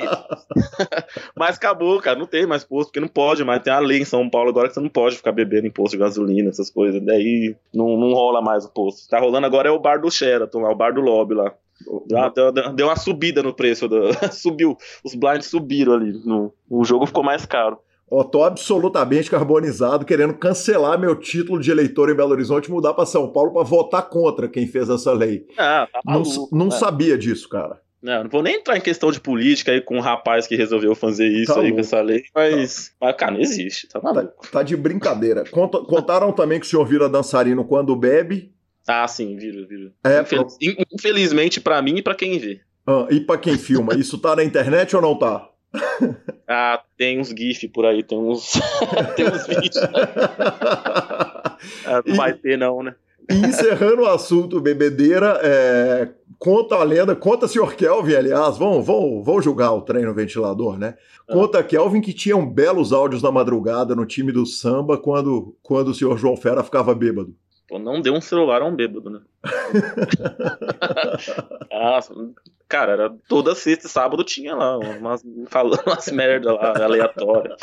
Mas 1.35 1.55
acabou, 1.55 1.99
cara, 2.01 2.19
não 2.19 2.25
tem 2.25 2.45
mais 2.45 2.63
posto, 2.63 2.89
porque 2.89 2.99
não 2.99 3.07
pode 3.07 3.43
mais. 3.43 3.61
Tem 3.61 3.71
a 3.71 3.79
lei 3.79 4.01
em 4.01 4.05
São 4.05 4.29
Paulo 4.29 4.49
agora 4.49 4.67
que 4.67 4.73
você 4.73 4.79
não 4.79 4.89
pode 4.89 5.15
ficar 5.15 5.31
bebendo 5.31 5.67
em 5.67 5.71
posto 5.71 5.93
de 5.93 5.99
gasolina, 5.99 6.49
essas 6.49 6.69
coisas. 6.69 7.01
Daí 7.01 7.55
não, 7.73 7.97
não 7.97 8.13
rola 8.13 8.41
mais 8.41 8.65
o 8.65 8.73
posto. 8.73 9.07
Tá 9.07 9.19
rolando 9.19 9.45
agora 9.45 9.69
é 9.69 9.71
o 9.71 9.79
bar 9.79 10.01
do 10.01 10.11
Sheraton 10.11 10.59
lá, 10.59 10.71
o 10.71 10.75
bar 10.75 10.93
do 10.93 11.01
Lobby 11.01 11.35
lá. 11.35 11.53
Deu, 12.33 12.51
deu 12.73 12.87
uma 12.87 12.95
subida 12.95 13.43
no 13.43 13.53
preço, 13.53 13.87
do, 13.87 14.09
subiu, 14.33 14.75
os 15.03 15.13
blinds 15.13 15.47
subiram 15.47 15.93
ali, 15.93 16.11
no, 16.25 16.51
o 16.69 16.83
jogo 16.83 17.05
ficou 17.05 17.23
mais 17.23 17.45
caro. 17.45 17.79
Ó, 18.09 18.23
tô 18.23 18.43
absolutamente 18.43 19.29
carbonizado, 19.29 20.05
querendo 20.05 20.33
cancelar 20.33 20.97
meu 20.97 21.15
título 21.15 21.59
de 21.59 21.69
eleitor 21.69 22.09
em 22.09 22.15
Belo 22.15 22.31
Horizonte 22.31 22.67
e 22.67 22.71
mudar 22.71 22.93
para 22.93 23.05
São 23.05 23.29
Paulo 23.29 23.51
para 23.51 23.63
votar 23.63 24.09
contra 24.09 24.47
quem 24.47 24.65
fez 24.65 24.89
essa 24.89 25.11
lei. 25.11 25.45
Ah, 25.57 25.87
tá 25.91 25.99
maluco, 26.05 26.47
não, 26.51 26.65
não 26.65 26.71
sabia 26.71 27.17
disso, 27.17 27.49
cara. 27.49 27.81
Não, 28.01 28.23
não 28.23 28.29
vou 28.29 28.41
nem 28.41 28.55
entrar 28.55 28.77
em 28.77 28.81
questão 28.81 29.11
de 29.11 29.19
política 29.19 29.71
aí 29.71 29.81
com 29.81 29.97
um 29.97 30.01
rapaz 30.01 30.47
que 30.47 30.55
resolveu 30.55 30.95
fazer 30.95 31.27
isso 31.27 31.53
tá 31.53 31.59
aí 31.59 31.71
louco. 31.71 31.75
com 31.75 31.81
essa 31.81 32.01
lei, 32.01 32.23
mas, 32.33 32.89
tá. 32.89 32.95
mas, 33.01 33.15
cara, 33.17 33.31
não 33.33 33.41
existe, 33.41 33.89
tá 33.89 33.99
maluco. 33.99 34.43
Tá, 34.43 34.49
tá 34.51 34.63
de 34.63 34.77
brincadeira. 34.77 35.43
Conta, 35.49 35.79
contaram 35.79 36.31
também 36.31 36.59
que 36.59 36.65
o 36.65 36.69
senhor 36.69 36.85
vira 36.85 37.09
dançarino 37.09 37.65
quando 37.65 37.95
bebe. 37.95 38.53
Ah, 38.87 39.07
sim, 39.07 39.35
viro, 39.35 39.67
viro. 39.67 39.91
É, 40.05 40.21
Infeliz, 40.21 40.57
pro... 40.57 40.85
Infelizmente 40.93 41.59
para 41.59 41.81
mim 41.81 41.97
e 41.97 42.01
para 42.01 42.15
quem 42.15 42.39
vê. 42.39 42.61
Ah, 42.85 43.07
e 43.09 43.19
para 43.19 43.37
quem 43.37 43.57
filma, 43.57 43.95
isso 43.95 44.17
tá 44.17 44.33
na 44.35 44.43
internet 44.43 44.95
ou 44.95 45.01
não 45.01 45.17
tá? 45.17 45.49
Ah, 46.49 46.81
tem 46.97 47.19
uns 47.19 47.27
GIF 47.27 47.67
por 47.67 47.85
aí, 47.85 48.01
tem 48.01 48.17
uns, 48.17 48.53
tem 49.17 49.27
uns 49.27 49.45
vídeos. 49.47 49.75
Né? 49.75 49.89
Ah, 51.85 52.03
não 52.05 52.13
e, 52.13 52.17
vai 52.17 52.33
ter, 52.33 52.57
não, 52.57 52.83
né? 52.83 52.95
Encerrando 53.29 54.03
o 54.03 54.07
assunto 54.07 54.61
bebedeira, 54.61 55.39
é, 55.43 56.09
conta 56.37 56.75
a 56.75 56.83
lenda, 56.83 57.15
conta 57.15 57.45
o 57.45 57.49
senhor 57.49 57.73
Kelvin, 57.73 58.13
aliás, 58.13 58.57
vão, 58.57 58.81
vão, 58.81 59.23
vão 59.23 59.41
julgar 59.41 59.73
o 59.73 59.81
trem 59.81 60.05
no 60.05 60.13
ventilador, 60.13 60.77
né? 60.77 60.95
Ah. 61.27 61.33
Conta 61.33 61.63
Kelvin 61.63 61.99
que 61.99 62.13
tinham 62.13 62.47
belos 62.47 62.93
áudios 62.93 63.23
na 63.23 63.31
madrugada 63.31 63.95
no 63.95 64.05
time 64.05 64.31
do 64.31 64.45
samba 64.45 64.97
quando, 64.97 65.57
quando 65.63 65.89
o 65.89 65.93
senhor 65.93 66.17
João 66.17 66.37
Fera 66.37 66.63
ficava 66.63 66.93
bêbado. 66.93 67.35
Pô, 67.67 67.77
não 67.77 67.99
deu 67.99 68.13
um 68.13 68.21
celular 68.21 68.61
a 68.61 68.65
um 68.65 68.75
bêbado, 68.75 69.09
né? 69.09 69.19
Nossa, 71.69 72.13
cara, 72.67 72.93
era 72.93 73.15
toda 73.27 73.55
sexta 73.55 73.87
e 73.87 73.89
sábado 73.89 74.23
tinha 74.23 74.55
lá 74.55 74.77
umas, 74.77 75.23
falando 75.47 75.81
umas 75.87 76.11
merda 76.11 76.53
lá, 76.53 76.73
aleatórias. 76.83 77.59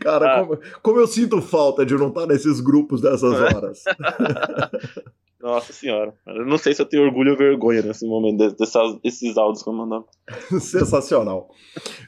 Cara, 0.00 0.34
ah. 0.34 0.40
como, 0.40 0.60
como, 0.82 1.00
eu 1.00 1.06
sinto 1.06 1.40
falta 1.40 1.84
de 1.84 1.94
não 1.94 2.08
estar 2.08 2.26
nesses 2.26 2.60
grupos 2.60 3.00
dessas 3.00 3.34
é. 3.34 3.56
horas. 3.56 3.84
Nossa 5.42 5.72
senhora. 5.72 6.14
Eu 6.24 6.46
não 6.46 6.56
sei 6.56 6.72
se 6.72 6.80
eu 6.80 6.86
tenho 6.86 7.02
orgulho 7.02 7.32
ou 7.32 7.36
vergonha 7.36 7.82
nesse 7.82 8.06
momento, 8.06 8.54
dessas, 8.56 9.00
desses 9.02 9.36
áudios 9.36 9.64
que 9.64 9.68
eu 9.68 9.72
mandando. 9.72 10.06
Sensacional. 10.60 11.50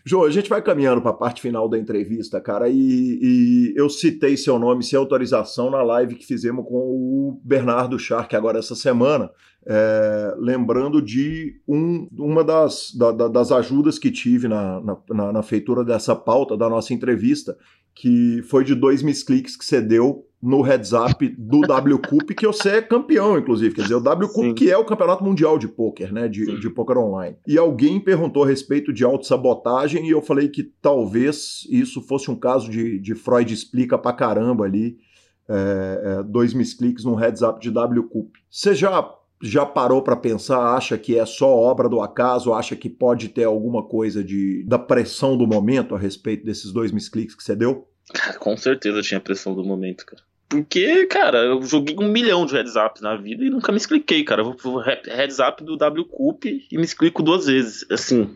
João, 0.04 0.24
a 0.24 0.30
gente 0.30 0.48
vai 0.48 0.62
caminhando 0.62 1.02
para 1.02 1.10
a 1.10 1.14
parte 1.14 1.42
final 1.42 1.68
da 1.68 1.76
entrevista, 1.76 2.40
cara, 2.40 2.68
e, 2.68 3.18
e, 3.20 3.74
eu 3.76 3.90
citei 3.90 4.36
seu 4.36 4.56
nome 4.56 4.84
sem 4.84 4.96
autorização 4.96 5.68
na 5.68 5.82
live 5.82 6.14
que 6.14 6.24
fizemos 6.24 6.64
com 6.64 6.76
o 6.76 7.40
Bernardo 7.42 7.98
Shark 7.98 8.36
agora 8.36 8.60
essa 8.60 8.76
semana. 8.76 9.28
É, 9.66 10.34
lembrando 10.38 11.00
de 11.00 11.60
um, 11.66 12.06
uma 12.18 12.44
das, 12.44 12.94
da, 12.94 13.28
das 13.28 13.50
ajudas 13.50 13.98
que 13.98 14.10
tive 14.10 14.46
na, 14.46 14.82
na, 15.08 15.32
na, 15.32 15.42
feitura 15.42 15.82
dessa 15.82 16.14
pauta 16.14 16.54
da 16.54 16.68
nossa 16.68 16.92
entrevista, 16.92 17.56
que 17.94 18.42
foi 18.42 18.62
de 18.62 18.74
dois 18.74 19.02
miscliques 19.02 19.56
que 19.56 19.64
você 19.64 19.80
deu 19.80 20.26
no 20.42 20.60
heads 20.60 20.92
up 20.92 21.26
do 21.38 21.62
W 21.62 21.98
Cup, 21.98 22.30
que 22.32 22.46
você 22.46 22.68
é 22.68 22.82
campeão, 22.82 23.38
inclusive. 23.38 23.74
Quer 23.74 23.82
dizer, 23.82 23.94
o 23.94 24.00
W 24.00 24.28
Cup, 24.28 24.54
que 24.54 24.70
é 24.70 24.76
o 24.76 24.84
campeonato 24.84 25.24
mundial 25.24 25.58
de 25.58 25.66
pôquer, 25.66 26.12
né? 26.12 26.28
De, 26.28 26.60
de 26.60 26.68
pôquer 26.68 26.98
online. 26.98 27.38
E 27.46 27.56
alguém 27.56 27.98
perguntou 27.98 28.44
a 28.44 28.46
respeito 28.46 28.92
de 28.92 29.02
autossabotagem, 29.02 30.06
e 30.06 30.10
eu 30.10 30.20
falei 30.20 30.50
que 30.50 30.64
talvez 30.82 31.66
isso 31.70 32.02
fosse 32.02 32.30
um 32.30 32.36
caso 32.36 32.70
de, 32.70 32.98
de 32.98 33.14
Freud 33.14 33.54
explica 33.54 33.96
pra 33.96 34.12
caramba 34.12 34.64
ali. 34.64 34.98
É, 35.46 36.02
é, 36.20 36.22
dois 36.22 36.54
miscliques 36.54 37.04
no 37.04 37.14
heads 37.14 37.42
up 37.42 37.60
de 37.60 37.70
W 37.70 38.04
Cup. 38.04 38.34
Você 38.50 38.74
já 38.74 39.02
já 39.44 39.66
parou 39.66 40.00
para 40.00 40.16
pensar, 40.16 40.74
acha 40.74 40.96
que 40.96 41.18
é 41.18 41.26
só 41.26 41.54
obra 41.54 41.86
do 41.86 42.00
acaso, 42.00 42.54
acha 42.54 42.74
que 42.74 42.88
pode 42.88 43.28
ter 43.28 43.44
alguma 43.44 43.82
coisa 43.82 44.24
de 44.24 44.64
da 44.66 44.78
pressão 44.78 45.36
do 45.36 45.46
momento 45.46 45.94
a 45.94 45.98
respeito 45.98 46.46
desses 46.46 46.72
dois 46.72 46.90
miscliques 46.90 47.34
que 47.34 47.44
você 47.44 47.54
deu? 47.54 47.86
Com 48.40 48.56
certeza 48.56 49.02
tinha 49.02 49.20
pressão 49.20 49.54
do 49.54 49.62
momento, 49.62 50.06
cara. 50.06 50.22
Porque, 50.48 51.06
cara, 51.06 51.38
eu 51.38 51.62
joguei 51.62 51.96
um 51.98 52.08
milhão 52.08 52.46
de 52.46 52.54
heads 52.54 52.76
up 52.76 53.02
na 53.02 53.16
vida 53.16 53.44
e 53.44 53.50
nunca 53.50 53.70
me 53.72 53.78
expliquei, 53.78 54.24
cara. 54.24 54.42
Eu 54.42 54.56
vou 54.56 54.78
heads 54.78 55.38
up 55.40 55.62
do 55.62 55.76
W 55.76 56.04
Cup 56.06 56.44
e 56.44 56.76
me 56.76 56.84
explico 56.84 57.22
duas 57.22 57.46
vezes. 57.46 57.84
Assim, 57.90 58.32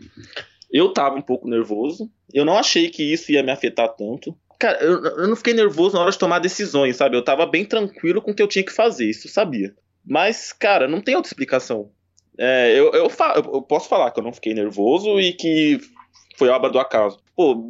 eu 0.71 0.91
tava 0.91 1.15
um 1.15 1.21
pouco 1.21 1.47
nervoso. 1.47 2.11
Eu 2.33 2.45
não 2.45 2.57
achei 2.57 2.89
que 2.89 3.03
isso 3.03 3.31
ia 3.31 3.41
me 3.41 3.51
afetar 3.51 3.89
tanto. 3.95 4.35
Cara, 4.59 4.77
eu, 4.83 5.01
eu 5.01 5.27
não 5.27 5.35
fiquei 5.35 5.53
nervoso 5.53 5.95
na 5.95 6.01
hora 6.01 6.11
de 6.11 6.19
tomar 6.19 6.39
decisões, 6.39 6.97
sabe? 6.97 7.15
Eu 7.15 7.23
tava 7.23 7.45
bem 7.45 7.63
tranquilo 7.63 8.21
com 8.21 8.31
o 8.31 8.35
que 8.35 8.43
eu 8.43 8.47
tinha 8.47 8.65
que 8.65 8.73
fazer, 8.73 9.09
isso 9.09 9.27
eu 9.27 9.31
sabia. 9.31 9.73
Mas, 10.05 10.53
cara, 10.53 10.87
não 10.87 11.01
tem 11.01 11.15
outra 11.15 11.29
explicação. 11.29 11.91
É, 12.37 12.71
eu, 12.71 12.91
eu, 12.93 13.11
eu, 13.35 13.61
posso 13.61 13.89
falar 13.89 14.11
que 14.11 14.19
eu 14.19 14.23
não 14.23 14.31
fiquei 14.31 14.53
nervoso 14.53 15.19
e 15.19 15.33
que 15.33 15.79
foi 16.37 16.47
obra 16.47 16.69
do 16.69 16.79
acaso. 16.79 17.19
Pô, 17.35 17.69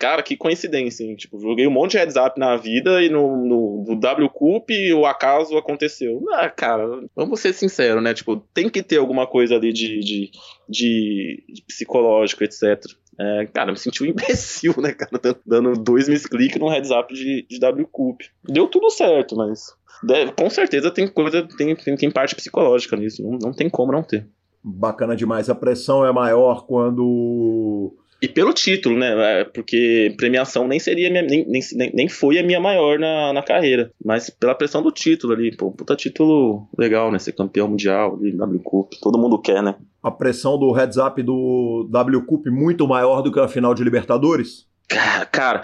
cara, 0.00 0.22
que 0.24 0.36
coincidência, 0.36 1.04
hein? 1.04 1.14
Tipo, 1.14 1.38
joguei 1.40 1.66
um 1.68 1.70
monte 1.70 1.92
de 1.92 1.98
heads 1.98 2.16
up 2.16 2.38
na 2.38 2.56
vida 2.56 3.00
e 3.00 3.08
no, 3.08 3.36
no, 3.44 3.84
no 3.86 4.00
W 4.00 4.28
Cup 4.30 4.68
o 4.96 5.06
acaso 5.06 5.56
aconteceu. 5.56 6.20
Ah, 6.32 6.50
cara, 6.50 6.84
vamos 7.14 7.38
ser 7.40 7.52
sinceros, 7.52 8.02
né? 8.02 8.12
Tipo, 8.12 8.36
tem 8.52 8.68
que 8.68 8.82
ter 8.82 8.96
alguma 8.96 9.26
coisa 9.26 9.54
ali 9.54 9.72
de, 9.72 10.00
de, 10.00 10.32
de 10.68 11.44
psicológico, 11.68 12.42
etc. 12.42 12.84
É, 13.20 13.46
cara, 13.46 13.72
me 13.72 13.78
senti 13.78 14.02
um 14.02 14.06
imbecil, 14.10 14.74
né, 14.78 14.92
cara? 14.92 15.20
Dando 15.44 15.72
dois 15.72 16.08
misclick 16.08 16.58
no 16.58 16.68
heads 16.68 16.90
up 16.90 17.12
de, 17.12 17.46
de 17.48 17.58
W 17.58 17.86
Cup. 17.90 18.20
Deu 18.44 18.68
tudo 18.68 18.90
certo, 18.90 19.36
mas 19.36 19.74
deve, 20.02 20.32
com 20.32 20.48
certeza 20.48 20.90
tem 20.90 21.08
coisa, 21.08 21.46
tem, 21.56 21.74
tem, 21.74 21.96
tem 21.96 22.10
parte 22.10 22.34
psicológica 22.34 22.96
nisso. 22.96 23.22
Não, 23.22 23.38
não 23.38 23.52
tem 23.52 23.68
como 23.68 23.92
não 23.92 24.02
ter. 24.02 24.28
Bacana 24.62 25.16
demais. 25.16 25.48
A 25.48 25.54
pressão 25.54 26.04
é 26.04 26.12
maior 26.12 26.66
quando 26.66 27.96
e 28.20 28.28
pelo 28.28 28.52
título, 28.52 28.98
né? 28.98 29.40
É, 29.40 29.44
porque 29.44 30.14
premiação 30.16 30.66
nem 30.66 30.78
seria 30.78 31.10
minha, 31.10 31.22
nem, 31.22 31.46
nem, 31.46 31.92
nem 31.94 32.08
foi 32.08 32.38
a 32.38 32.42
minha 32.42 32.60
maior 32.60 32.98
na, 32.98 33.32
na 33.32 33.42
carreira. 33.42 33.92
Mas 34.04 34.28
pela 34.28 34.54
pressão 34.54 34.82
do 34.82 34.90
título 34.90 35.32
ali, 35.32 35.56
pô, 35.56 35.70
puta 35.70 35.94
título 35.94 36.68
legal, 36.76 37.12
né? 37.12 37.18
Ser 37.18 37.32
campeão 37.32 37.68
mundial 37.68 38.18
de 38.18 38.32
W 38.32 38.60
Cup. 38.60 38.92
Todo 39.00 39.18
mundo 39.18 39.40
quer, 39.40 39.62
né? 39.62 39.76
A 40.02 40.10
pressão 40.10 40.58
do 40.58 40.72
heads 40.72 40.96
up 40.96 41.22
do 41.22 41.88
W 41.90 42.24
Cup 42.24 42.46
muito 42.46 42.86
maior 42.86 43.22
do 43.22 43.32
que 43.32 43.38
a 43.38 43.48
final 43.48 43.74
de 43.74 43.84
Libertadores? 43.84 44.66
Cara, 44.88 45.26
cara 45.26 45.62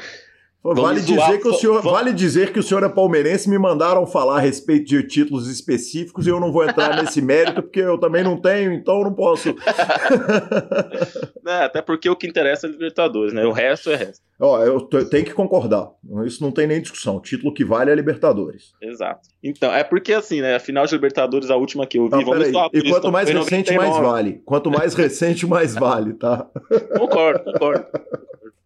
Vale 0.73 1.01
dizer, 1.03 1.41
que 1.41 1.49
o 1.49 1.53
senhor, 1.53 1.83
vale 1.83 2.11
dizer 2.11 2.51
que 2.51 2.59
o 2.59 2.63
senhor 2.63 2.83
é 2.83 2.89
palmeirense 2.89 3.51
me 3.51 3.59
mandaram 3.59 4.07
falar 4.07 4.39
a 4.39 4.41
respeito 4.41 4.87
de 4.87 5.03
títulos 5.03 5.47
específicos 5.47 6.27
e 6.27 6.31
eu 6.31 6.41
não 6.41 6.51
vou 6.51 6.65
entrar 6.65 6.97
nesse 7.05 7.21
mérito 7.21 7.63
porque 7.63 7.81
eu 7.81 7.99
também 7.99 8.25
não 8.25 8.41
tenho, 8.41 8.73
então 8.73 9.03
não 9.03 9.13
posso. 9.13 9.51
é, 11.47 11.65
até 11.65 11.83
porque 11.83 12.09
o 12.09 12.17
que 12.17 12.27
interessa 12.27 12.67
é 12.67 12.71
Libertadores, 12.71 13.35
né? 13.35 13.45
O 13.45 13.53
resto 13.53 13.91
é 13.91 13.97
resto. 13.97 14.25
Ó, 14.41 14.65
eu 14.65 14.81
tenho 15.11 15.27
que 15.27 15.35
concordar. 15.35 15.91
Isso 16.25 16.43
não 16.43 16.51
tem 16.51 16.67
nem 16.67 16.81
discussão. 16.81 17.17
O 17.17 17.21
título 17.21 17.53
que 17.53 17.65
vale 17.65 17.91
é 17.91 17.95
Libertadores. 17.95 18.73
Exato. 18.81 19.29
Então, 19.43 19.73
é 19.73 19.85
porque 19.85 20.15
assim, 20.15 20.41
né? 20.41 20.57
A 20.57 20.61
final 20.61 20.87
de 20.87 20.95
Libertadores, 20.95 21.51
a 21.51 21.57
última 21.57 21.87
que 21.87 21.99
eu 21.99 22.07
vi, 22.07 22.11
não, 22.11 22.25
vamos 22.25 22.51
falar, 22.51 22.71
E 22.73 22.91
quanto 22.91 23.13
mais 23.13 23.29
recente, 23.29 23.77
mais 23.77 23.97
vale. 23.99 24.43
Quanto 24.47 24.71
mais 24.71 24.95
recente, 24.95 25.47
mais 25.47 25.75
vale, 25.75 26.15
tá? 26.15 26.49
Concordo, 26.99 27.45
concordo 27.53 27.87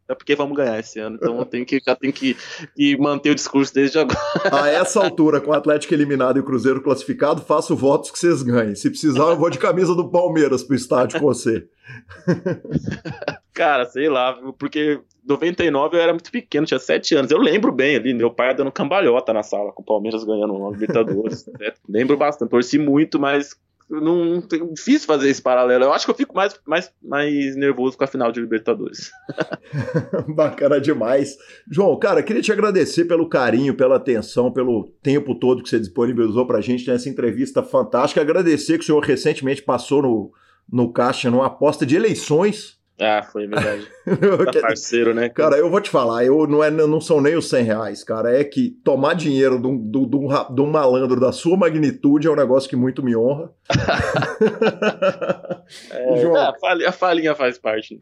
é 0.09 0.15
porque 0.15 0.35
vamos 0.35 0.57
ganhar 0.57 0.79
esse 0.79 0.99
ano. 0.99 1.17
Então 1.17 1.39
eu 1.39 1.45
tenho 1.45 1.67
que, 1.67 1.81
já 1.85 1.95
tenho 1.95 2.13
que, 2.13 2.37
que, 2.75 2.97
manter 2.97 3.31
o 3.31 3.35
discurso 3.35 3.75
desde 3.75 3.99
agora. 3.99 4.19
A 4.51 4.69
essa 4.69 5.03
altura, 5.03 5.41
com 5.41 5.51
o 5.51 5.55
Atlético 5.55 5.93
eliminado 5.93 6.39
e 6.39 6.41
o 6.41 6.45
Cruzeiro 6.45 6.83
classificado, 6.83 7.43
faço 7.43 7.77
votos 7.77 8.11
que 8.11 8.19
vocês 8.19 8.43
ganhem. 8.43 8.75
Se 8.75 8.89
precisar, 8.89 9.25
eu 9.25 9.37
vou 9.37 9.51
de 9.51 9.59
camisa 9.59 9.95
do 9.95 10.11
Palmeiras 10.11 10.63
pro 10.63 10.75
estádio 10.75 11.21
com 11.21 11.27
você. 11.27 11.67
Cara, 13.53 13.85
sei 13.87 14.09
lá, 14.09 14.39
porque 14.59 15.01
99 15.27 15.97
eu 15.97 16.01
era 16.01 16.13
muito 16.13 16.31
pequeno, 16.31 16.67
tinha 16.67 16.79
7 16.79 17.15
anos. 17.17 17.31
Eu 17.31 17.39
lembro 17.39 17.71
bem 17.71 17.97
ali, 17.97 18.15
meu 18.15 18.31
pai 18.31 18.55
dando 18.55 18.73
cambalhota 18.73 19.33
na 19.33 19.43
sala 19.43 19.73
com 19.73 19.83
o 19.83 19.85
Palmeiras 19.85 20.25
ganhando 20.25 20.55
o 20.55 20.71
Libertadores. 20.71 21.45
lembro 21.89 22.17
bastante, 22.17 22.51
torci 22.51 22.79
muito, 22.79 23.19
mas 23.19 23.55
não, 23.91 24.25
não 24.25 24.73
difícil 24.73 25.07
fazer 25.07 25.29
esse 25.29 25.41
paralelo. 25.41 25.85
Eu 25.85 25.93
acho 25.93 26.05
que 26.05 26.11
eu 26.11 26.17
fico 26.17 26.35
mais, 26.35 26.59
mais, 26.67 26.93
mais 27.03 27.57
nervoso 27.57 27.97
com 27.97 28.05
a 28.05 28.07
final 28.07 28.31
de 28.31 28.41
Libertadores. 28.41 29.11
Bacana 30.29 30.81
demais. 30.81 31.37
João, 31.71 31.99
cara, 31.99 32.23
queria 32.23 32.43
te 32.43 32.53
agradecer 32.53 33.07
pelo 33.07 33.29
carinho, 33.29 33.75
pela 33.75 33.97
atenção, 33.97 34.53
pelo 34.53 34.93
tempo 35.03 35.35
todo 35.35 35.63
que 35.63 35.69
você 35.69 35.81
disponibilizou 35.81 36.47
pra 36.47 36.61
gente 36.61 36.87
nessa 36.87 37.09
entrevista 37.09 37.63
fantástica. 37.63 38.21
Agradecer 38.21 38.79
que 38.79 38.85
o 38.85 38.87
senhor 38.87 39.03
recentemente 39.03 39.63
passou 39.63 40.03
no, 40.03 40.33
no 40.71 40.93
caixa 40.93 41.31
numa 41.31 41.47
aposta 41.47 41.87
de 41.87 41.97
eleições 41.97 42.78
Ah, 43.01 43.23
foi 43.23 43.47
verdade. 43.47 43.87
tá 44.53 44.61
parceiro, 44.61 45.15
né? 45.15 45.29
Cara, 45.29 45.57
eu 45.57 45.71
vou 45.71 45.81
te 45.81 45.89
falar, 45.89 46.25
eu 46.25 46.49
não, 46.49 46.65
é, 46.65 46.71
não 46.71 47.01
são 47.01 47.21
nem 47.21 47.37
os 47.37 47.49
100 47.49 47.65
reais, 47.65 48.03
cara. 48.03 48.37
É 48.37 48.43
que 48.43 48.71
tomar 48.85 49.15
dinheiro 49.15 49.61
de 49.61 49.69
um, 49.69 49.79
de, 49.79 49.99
um, 49.99 50.55
de 50.55 50.61
um 50.61 50.71
malandro 50.71 51.21
da 51.21 51.31
sua 51.31 51.57
magnitude 51.57 52.27
é 52.27 52.31
um 52.31 52.37
negócio 52.37 52.69
que 52.69 52.75
muito 52.75 53.03
me 53.03 53.15
honra. 53.15 53.53
é, 55.93 56.21
João... 56.21 56.37
a, 56.37 56.55
falinha, 56.59 56.89
a 56.89 56.93
falinha 56.93 57.35
faz 57.35 57.59
parte. 57.59 57.99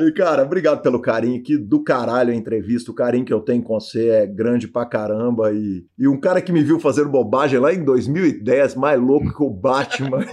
E, 0.00 0.12
cara, 0.12 0.42
obrigado 0.42 0.82
pelo 0.82 1.00
carinho. 1.00 1.42
Que 1.42 1.56
do 1.56 1.84
caralho 1.84 2.32
a 2.32 2.34
entrevista. 2.34 2.90
O 2.90 2.94
carinho 2.94 3.24
que 3.24 3.32
eu 3.32 3.40
tenho 3.40 3.62
com 3.62 3.78
você 3.78 4.08
é 4.08 4.26
grande 4.26 4.66
pra 4.66 4.84
caramba. 4.84 5.52
E, 5.52 5.84
e 5.98 6.08
um 6.08 6.18
cara 6.18 6.40
que 6.40 6.52
me 6.52 6.62
viu 6.62 6.80
fazendo 6.80 7.08
bobagem 7.08 7.60
lá 7.60 7.72
em 7.72 7.84
2010, 7.84 8.74
mais 8.74 9.00
louco 9.00 9.34
que 9.34 9.42
o 9.42 9.50
Batman, 9.50 10.24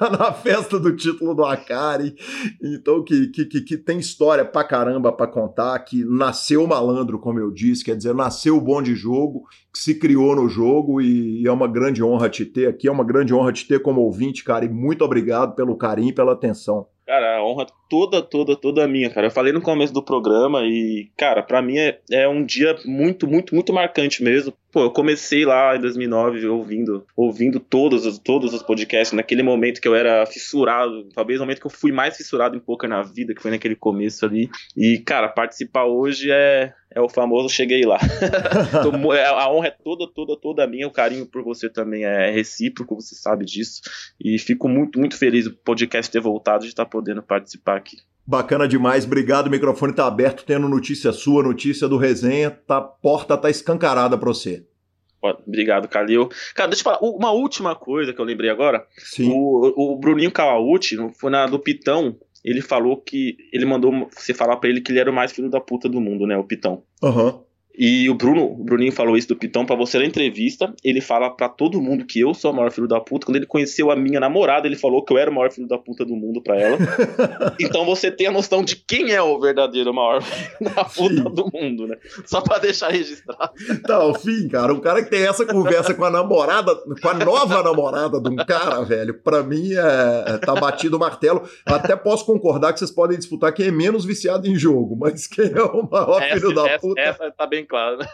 na, 0.00 0.10
na 0.10 0.32
festa 0.32 0.78
do 0.78 0.94
título 0.94 1.34
do 1.34 1.44
Akari. 1.44 2.14
Então, 2.62 3.02
que, 3.02 3.28
que, 3.28 3.44
que, 3.46 3.76
tem 3.76 3.98
história 3.98 4.44
pra 4.44 4.64
caramba 4.64 5.12
pra 5.12 5.26
contar, 5.26 5.78
que 5.80 6.04
nasceu 6.04 6.66
malandro, 6.66 7.18
como 7.18 7.38
eu 7.38 7.50
disse, 7.50 7.84
quer 7.84 7.96
dizer, 7.96 8.14
nasceu 8.14 8.60
bom 8.60 8.82
de 8.82 8.94
jogo, 8.94 9.44
que 9.72 9.78
se 9.78 9.98
criou 9.98 10.34
no 10.34 10.48
jogo 10.48 11.00
e, 11.00 11.42
e 11.42 11.46
é 11.46 11.52
uma 11.52 11.68
grande 11.68 12.02
honra 12.02 12.28
te 12.28 12.44
ter 12.44 12.68
aqui, 12.68 12.88
é 12.88 12.92
uma 12.92 13.04
grande 13.04 13.34
honra 13.34 13.52
te 13.52 13.66
ter 13.66 13.80
como 13.80 14.00
ouvinte, 14.00 14.44
cara, 14.44 14.64
e 14.64 14.68
muito 14.68 15.04
obrigado 15.04 15.54
pelo 15.54 15.76
carinho 15.76 16.10
e 16.10 16.14
pela 16.14 16.32
atenção. 16.32 16.86
Cara, 17.06 17.36
a 17.36 17.44
honra 17.44 17.66
toda, 17.94 18.20
toda, 18.20 18.56
toda 18.56 18.88
minha, 18.88 19.08
cara. 19.08 19.28
Eu 19.28 19.30
falei 19.30 19.52
no 19.52 19.62
começo 19.62 19.94
do 19.94 20.02
programa 20.02 20.62
e, 20.64 21.08
cara, 21.16 21.44
para 21.44 21.62
mim 21.62 21.78
é, 21.78 22.00
é, 22.10 22.28
um 22.28 22.44
dia 22.44 22.76
muito, 22.84 23.24
muito, 23.24 23.54
muito 23.54 23.72
marcante 23.72 24.20
mesmo. 24.20 24.52
Pô, 24.72 24.80
eu 24.80 24.90
comecei 24.90 25.44
lá 25.44 25.76
em 25.76 25.80
2009 25.80 26.48
ouvindo, 26.48 27.06
ouvindo 27.16 27.60
todos, 27.60 28.04
os, 28.04 28.18
todos 28.18 28.52
os 28.52 28.64
podcasts, 28.64 29.12
naquele 29.12 29.44
momento 29.44 29.80
que 29.80 29.86
eu 29.86 29.94
era 29.94 30.26
fissurado, 30.26 31.08
talvez 31.14 31.38
o 31.38 31.44
momento 31.44 31.60
que 31.60 31.66
eu 31.68 31.70
fui 31.70 31.92
mais 31.92 32.16
fissurado 32.16 32.56
em 32.56 32.60
poker 32.60 32.90
na 32.90 33.00
vida, 33.00 33.32
que 33.32 33.40
foi 33.40 33.52
naquele 33.52 33.76
começo 33.76 34.26
ali. 34.26 34.50
E, 34.76 34.98
cara, 34.98 35.28
participar 35.28 35.84
hoje 35.84 36.32
é, 36.32 36.72
é 36.94 37.00
o 37.00 37.08
famoso 37.08 37.48
cheguei 37.48 37.84
lá. 37.84 37.98
então, 38.68 38.92
a 39.12 39.52
honra 39.52 39.68
é 39.68 39.70
toda, 39.70 40.06
toda, 40.12 40.36
toda 40.36 40.66
minha. 40.66 40.86
O 40.86 40.92
carinho 40.92 41.26
por 41.26 41.42
você 41.42 41.68
também 41.68 42.04
é 42.04 42.30
recíproco, 42.30 42.94
você 42.94 43.14
sabe 43.16 43.44
disso. 43.44 43.80
E 44.20 44.38
fico 44.38 44.68
muito, 44.68 44.98
muito 44.98 45.16
feliz 45.16 45.44
do 45.44 45.52
podcast 45.52 46.10
ter 46.10 46.20
voltado 46.20 46.62
de 46.62 46.70
estar 46.70 46.86
podendo 46.86 47.22
participar 47.22 47.76
Bacana 48.26 48.66
demais, 48.66 49.04
obrigado. 49.04 49.48
O 49.48 49.50
microfone 49.50 49.92
está 49.92 50.06
aberto, 50.06 50.44
tendo 50.44 50.68
notícia 50.68 51.12
sua, 51.12 51.42
notícia 51.42 51.86
do 51.86 51.98
resenha, 51.98 52.50
tá, 52.50 52.80
porta 52.80 53.36
tá 53.36 53.50
escancarada 53.50 54.16
para 54.16 54.28
você. 54.28 54.64
Obrigado, 55.46 55.88
Calil. 55.88 56.28
Cara, 56.54 56.68
deixa 56.68 56.82
eu 56.82 56.84
falar, 56.84 56.98
uma 57.00 57.30
última 57.30 57.74
coisa 57.74 58.12
que 58.12 58.20
eu 58.20 58.24
lembrei 58.24 58.50
agora. 58.50 58.86
Sim. 58.98 59.30
O, 59.32 59.92
o 59.94 59.96
Bruninho 59.96 60.30
Kawauchi, 60.30 60.96
foi 61.18 61.30
na 61.30 61.46
do 61.46 61.58
Pitão, 61.58 62.16
ele 62.44 62.60
falou 62.60 62.98
que. 62.98 63.36
Ele 63.52 63.64
mandou 63.64 64.08
você 64.14 64.34
falar 64.34 64.56
para 64.56 64.68
ele 64.68 64.82
que 64.82 64.92
ele 64.92 65.00
era 65.00 65.10
o 65.10 65.14
mais 65.14 65.32
filho 65.32 65.48
da 65.48 65.60
puta 65.60 65.88
do 65.88 66.00
mundo, 66.00 66.26
né? 66.26 66.36
O 66.36 66.44
Pitão. 66.44 66.82
Aham. 67.02 67.26
Uhum. 67.26 67.44
E 67.76 68.08
o 68.08 68.14
Bruno, 68.14 68.44
o 68.44 68.64
Bruninho 68.64 68.92
falou 68.92 69.16
isso 69.16 69.28
do 69.28 69.36
Pitão 69.36 69.66
para 69.66 69.74
você 69.74 69.98
na 69.98 70.04
entrevista. 70.04 70.72
Ele 70.82 71.00
fala 71.00 71.28
para 71.28 71.48
todo 71.48 71.80
mundo 71.80 72.04
que 72.06 72.20
eu 72.20 72.32
sou 72.32 72.52
o 72.52 72.54
maior 72.54 72.70
filho 72.70 72.86
da 72.86 73.00
puta. 73.00 73.26
Quando 73.26 73.36
ele 73.36 73.46
conheceu 73.46 73.90
a 73.90 73.96
minha 73.96 74.20
namorada, 74.20 74.66
ele 74.66 74.76
falou 74.76 75.04
que 75.04 75.12
eu 75.12 75.18
era 75.18 75.30
o 75.30 75.34
maior 75.34 75.50
filho 75.50 75.66
da 75.66 75.76
puta 75.76 76.04
do 76.04 76.14
mundo 76.14 76.40
para 76.40 76.56
ela. 76.56 76.78
então 77.60 77.84
você 77.84 78.10
tem 78.10 78.28
a 78.28 78.30
noção 78.32 78.62
de 78.62 78.76
quem 78.76 79.12
é 79.12 79.20
o 79.20 79.40
verdadeiro 79.40 79.92
maior 79.92 80.22
filho 80.22 80.74
da 80.74 80.84
puta 80.84 81.14
Sim. 81.14 81.22
do 81.22 81.50
mundo, 81.52 81.88
né? 81.88 81.96
Só 82.24 82.40
para 82.40 82.58
deixar 82.58 82.90
registrado. 82.90 83.52
Tá, 83.84 84.14
fim, 84.14 84.48
cara, 84.48 84.72
um 84.72 84.80
cara 84.80 85.02
que 85.02 85.10
tem 85.10 85.26
essa 85.26 85.44
conversa 85.44 85.94
com 85.94 86.04
a 86.04 86.10
namorada, 86.10 86.74
com 86.74 87.08
a 87.08 87.14
nova 87.14 87.62
namorada 87.62 88.20
de 88.20 88.28
um 88.28 88.36
cara, 88.36 88.82
velho, 88.82 89.14
para 89.14 89.42
mim 89.42 89.72
é, 89.72 90.34
é, 90.34 90.38
tá 90.38 90.54
batido 90.54 90.96
o 90.96 91.00
martelo. 91.00 91.42
Até 91.66 91.96
posso 91.96 92.24
concordar 92.24 92.72
que 92.72 92.78
vocês 92.78 92.90
podem 92.90 93.18
disputar 93.18 93.52
quem 93.52 93.66
é 93.66 93.70
menos 93.70 94.04
viciado 94.04 94.46
em 94.46 94.56
jogo, 94.56 94.96
mas 94.96 95.26
quem 95.26 95.46
é 95.46 95.62
o 95.62 95.88
maior 95.90 96.22
essa, 96.22 96.34
filho 96.34 96.54
da 96.54 96.68
essa, 96.68 96.78
puta. 96.78 97.00
Essa 97.00 97.30
tá 97.32 97.46
bem 97.46 97.63
bem 97.64 97.66
claro. 97.66 97.98
Né? 97.98 98.06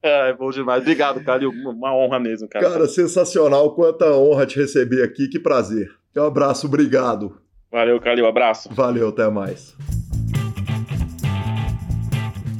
é, 0.02 0.32
bom 0.32 0.50
demais. 0.50 0.80
Obrigado, 0.80 1.22
cara. 1.24 1.46
Uma 1.48 1.94
honra 1.94 2.18
mesmo, 2.18 2.48
cara. 2.48 2.70
Cara, 2.70 2.88
sensacional. 2.88 3.74
Quanta 3.74 4.06
honra 4.12 4.46
te 4.46 4.58
receber 4.58 5.02
aqui. 5.02 5.28
Que 5.28 5.38
prazer. 5.38 5.90
Um 6.16 6.22
abraço, 6.22 6.66
obrigado. 6.66 7.36
Valeu, 7.70 8.00
Calil. 8.00 8.26
Abraço. 8.26 8.68
Valeu, 8.72 9.08
até 9.08 9.28
mais. 9.28 9.74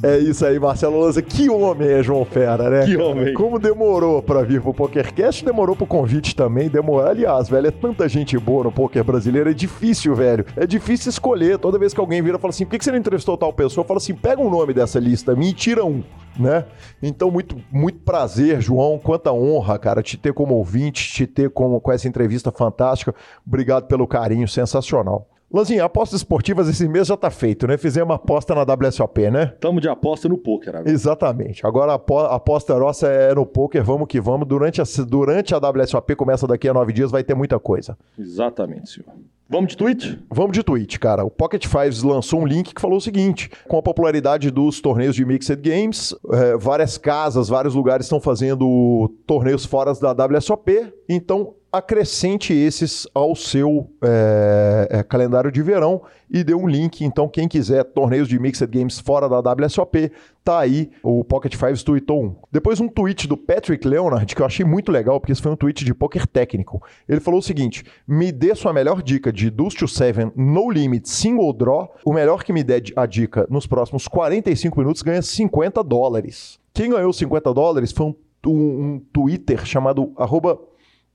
É 0.03 0.17
isso 0.17 0.45
aí, 0.45 0.59
Marcelo 0.59 0.99
Lanza. 0.99 1.21
Que 1.21 1.49
homem 1.49 1.87
é 1.87 2.03
João 2.03 2.25
Fera, 2.25 2.69
né? 2.69 2.85
Que 2.85 2.97
homem. 2.97 3.33
Como 3.33 3.57
demorou 3.57 4.21
para 4.21 4.43
vir 4.43 4.61
pro 4.61 4.73
PokerCast, 4.73 5.45
demorou 5.45 5.77
pro 5.77 5.87
convite 5.87 6.35
também. 6.35 6.67
Demorou. 6.67 7.07
Aliás, 7.07 7.47
velho, 7.47 7.67
é 7.67 7.71
tanta 7.71 8.09
gente 8.09 8.37
boa 8.37 8.65
no 8.65 8.71
poker 8.71 9.01
brasileiro. 9.01 9.49
É 9.49 9.53
difícil, 9.53 10.13
velho. 10.13 10.45
É 10.57 10.67
difícil 10.67 11.09
escolher. 11.09 11.57
Toda 11.57 11.79
vez 11.79 11.93
que 11.93 12.01
alguém 12.01 12.21
vira 12.21 12.35
e 12.35 12.39
fala 12.39 12.49
assim: 12.49 12.65
por 12.65 12.77
que 12.77 12.83
você 12.83 12.91
não 12.91 12.99
entrevistou 12.99 13.37
tal 13.37 13.53
pessoa? 13.53 13.87
Fala 13.87 13.97
assim: 13.97 14.13
pega 14.13 14.41
um 14.41 14.49
nome 14.49 14.73
dessa 14.73 14.99
lista 14.99 15.33
me 15.33 15.51
e 15.51 15.53
tira 15.53 15.85
um. 15.85 16.03
Né? 16.37 16.65
Então, 17.01 17.31
muito, 17.31 17.55
muito 17.71 17.99
prazer, 17.99 18.59
João. 18.59 18.99
Quanta 18.99 19.31
honra, 19.31 19.79
cara, 19.79 20.03
te 20.03 20.17
ter 20.17 20.33
como 20.33 20.55
ouvinte, 20.55 21.13
te 21.13 21.25
ter 21.25 21.49
como, 21.49 21.79
com 21.79 21.93
essa 21.93 22.09
entrevista 22.09 22.51
fantástica. 22.51 23.15
Obrigado 23.47 23.87
pelo 23.87 24.05
carinho, 24.05 24.49
sensacional. 24.49 25.29
Lanzinho, 25.53 25.83
apostas 25.83 26.21
esportivas 26.21 26.67
esse 26.67 26.87
mês 26.87 27.05
já 27.05 27.15
tá 27.15 27.29
feito, 27.29 27.67
né? 27.67 27.77
Fizemos 27.77 28.09
uma 28.09 28.15
aposta 28.15 28.55
na 28.55 28.63
WSOP, 28.63 29.29
né? 29.29 29.53
Tamo 29.59 29.79
de 29.79 29.87
aposta 29.87 30.27
no 30.27 30.35
poker 30.35 30.77
agora. 30.77 30.89
Exatamente. 30.89 31.63
Agora 31.63 31.91
a 31.91 32.35
aposta 32.35 32.75
nossa 32.79 33.07
é 33.07 33.35
no 33.35 33.45
poker, 33.45 33.83
vamos 33.83 34.07
que 34.07 34.19
vamos. 34.19 34.47
Durante 34.47 34.81
a, 34.81 34.85
durante 35.07 35.53
a 35.53 35.59
WSOP, 35.59 36.15
começa 36.15 36.47
daqui 36.47 36.67
a 36.67 36.73
nove 36.73 36.91
dias, 36.91 37.11
vai 37.11 37.23
ter 37.23 37.35
muita 37.35 37.59
coisa. 37.59 37.95
Exatamente, 38.17 38.89
senhor. 38.89 39.13
Vamos 39.47 39.69
de 39.69 39.77
tweet? 39.77 40.19
Vamos 40.31 40.53
de 40.53 40.63
tweet, 40.63 40.99
cara. 40.99 41.23
O 41.23 41.29
Pocket 41.29 41.67
Fives 41.67 42.01
lançou 42.01 42.41
um 42.41 42.47
link 42.47 42.73
que 42.73 42.81
falou 42.81 42.97
o 42.97 43.01
seguinte: 43.01 43.51
com 43.67 43.77
a 43.77 43.83
popularidade 43.83 44.49
dos 44.49 44.81
torneios 44.81 45.15
de 45.15 45.23
Mixed 45.23 45.61
Games, 45.61 46.15
é, 46.31 46.57
várias 46.57 46.97
casas, 46.97 47.49
vários 47.49 47.75
lugares 47.75 48.07
estão 48.07 48.19
fazendo 48.19 49.13
torneios 49.27 49.65
fora 49.65 49.93
da 49.93 50.25
WSOP, 50.25 50.91
então 51.07 51.53
acrescente 51.73 52.53
esses 52.53 53.07
ao 53.15 53.35
seu 53.35 53.89
é, 54.03 54.87
é, 54.91 55.03
calendário 55.03 55.51
de 55.51 55.59
verão 55.63 56.03
e 56.29 56.43
dê 56.43 56.53
um 56.53 56.67
link. 56.67 57.03
Então, 57.03 57.27
quem 57.27 57.47
quiser 57.47 57.83
torneios 57.83 58.27
de 58.27 58.37
Mixed 58.37 58.67
Games 58.67 58.99
fora 58.99 59.27
da 59.27 59.39
WSOP, 59.39 60.11
tá 60.43 60.59
aí. 60.59 60.91
O 61.01 61.23
Pocket 61.23 61.55
Fives 61.55 61.81
tweetou 61.81 62.23
um. 62.23 62.35
Depois, 62.51 62.79
um 62.79 62.87
tweet 62.87 63.27
do 63.27 63.35
Patrick 63.35 63.87
Leonard, 63.87 64.35
que 64.35 64.39
eu 64.39 64.45
achei 64.45 64.63
muito 64.63 64.91
legal, 64.91 65.19
porque 65.19 65.31
esse 65.31 65.41
foi 65.41 65.51
um 65.51 65.55
tweet 65.55 65.83
de 65.83 65.95
poker 65.95 66.27
técnico. 66.27 66.83
Ele 67.09 67.19
falou 67.19 67.39
o 67.39 67.43
seguinte: 67.43 67.83
me 68.07 68.31
dê 68.31 68.53
sua 68.53 68.71
melhor 68.71 69.01
dica 69.01 69.33
de 69.33 69.49
Deuce 69.49 69.75
to 69.75 69.87
Seven, 69.87 70.31
No 70.35 70.69
Limit, 70.69 71.09
Single 71.09 71.53
Draw. 71.53 71.95
O 72.05 72.13
melhor 72.13 72.43
que 72.43 72.53
me 72.53 72.63
der 72.63 72.83
a 72.95 73.07
dica 73.07 73.47
nos 73.49 73.65
próximos 73.65 74.07
45 74.07 74.79
minutos 74.79 75.01
ganha 75.01 75.23
50 75.23 75.83
dólares. 75.83 76.59
Quem 76.71 76.91
ganhou 76.91 77.11
50 77.11 77.51
dólares 77.51 77.91
foi 77.91 78.05
um, 78.05 78.15
um, 78.45 78.51
um 78.51 79.01
Twitter 79.11 79.65
chamado 79.65 80.11
arroba 80.17 80.59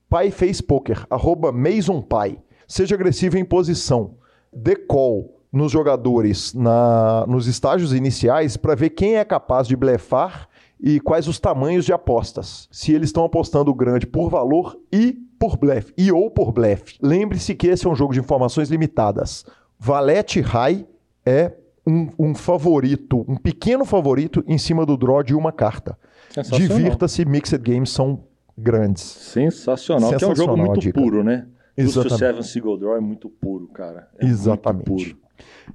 Pai 0.09 0.31
fez 0.31 0.59
poker, 0.59 1.05
arroba 1.09 1.51
Mason 1.51 2.01
Pai. 2.01 2.39
Seja 2.67 2.95
agressivo 2.95 3.37
em 3.37 3.45
posição. 3.45 4.15
Dê 4.51 4.75
call 4.75 5.39
nos 5.51 5.71
jogadores 5.71 6.53
na, 6.53 7.25
nos 7.27 7.47
estágios 7.47 7.93
iniciais 7.93 8.57
para 8.57 8.75
ver 8.75 8.91
quem 8.91 9.17
é 9.17 9.25
capaz 9.25 9.67
de 9.67 9.75
blefar 9.75 10.47
e 10.79 10.99
quais 10.99 11.27
os 11.27 11.39
tamanhos 11.39 11.85
de 11.85 11.93
apostas. 11.93 12.67
Se 12.71 12.93
eles 12.93 13.09
estão 13.09 13.23
apostando 13.23 13.73
grande 13.73 14.07
por 14.07 14.29
valor 14.29 14.79
e 14.91 15.17
por 15.39 15.57
blefe, 15.57 15.93
e 15.97 16.11
ou 16.11 16.29
por 16.29 16.51
blefe. 16.51 16.95
Lembre-se 17.01 17.55
que 17.55 17.67
esse 17.67 17.85
é 17.87 17.89
um 17.89 17.95
jogo 17.95 18.13
de 18.13 18.19
informações 18.19 18.69
limitadas. 18.69 19.45
Valete 19.77 20.41
High 20.41 20.85
é 21.25 21.53
um, 21.87 22.09
um, 22.19 22.35
favorito, 22.35 23.25
um 23.27 23.35
pequeno 23.35 23.85
favorito 23.85 24.43
em 24.47 24.57
cima 24.57 24.85
do 24.85 24.97
draw 24.97 25.23
de 25.23 25.33
uma 25.33 25.51
carta. 25.51 25.97
Divirta-se, 26.51 27.25
Mixed 27.25 27.57
Games 27.59 27.89
são 27.89 28.23
grandes. 28.59 29.03
Sensacional, 29.03 30.09
Sensacional 30.09 30.35
que 30.35 30.41
é 30.41 30.43
um 30.43 30.47
jogo 30.47 30.57
muito 30.57 30.93
puro, 30.93 31.23
né? 31.23 31.47
Exatamente. 31.77 32.13
O 32.13 32.17
Seven 32.17 32.43
Single 32.43 32.77
Draw 32.77 32.97
é 32.97 32.99
muito 32.99 33.29
puro, 33.29 33.67
cara. 33.67 34.09
É 34.19 34.25
Exatamente. 34.25 35.15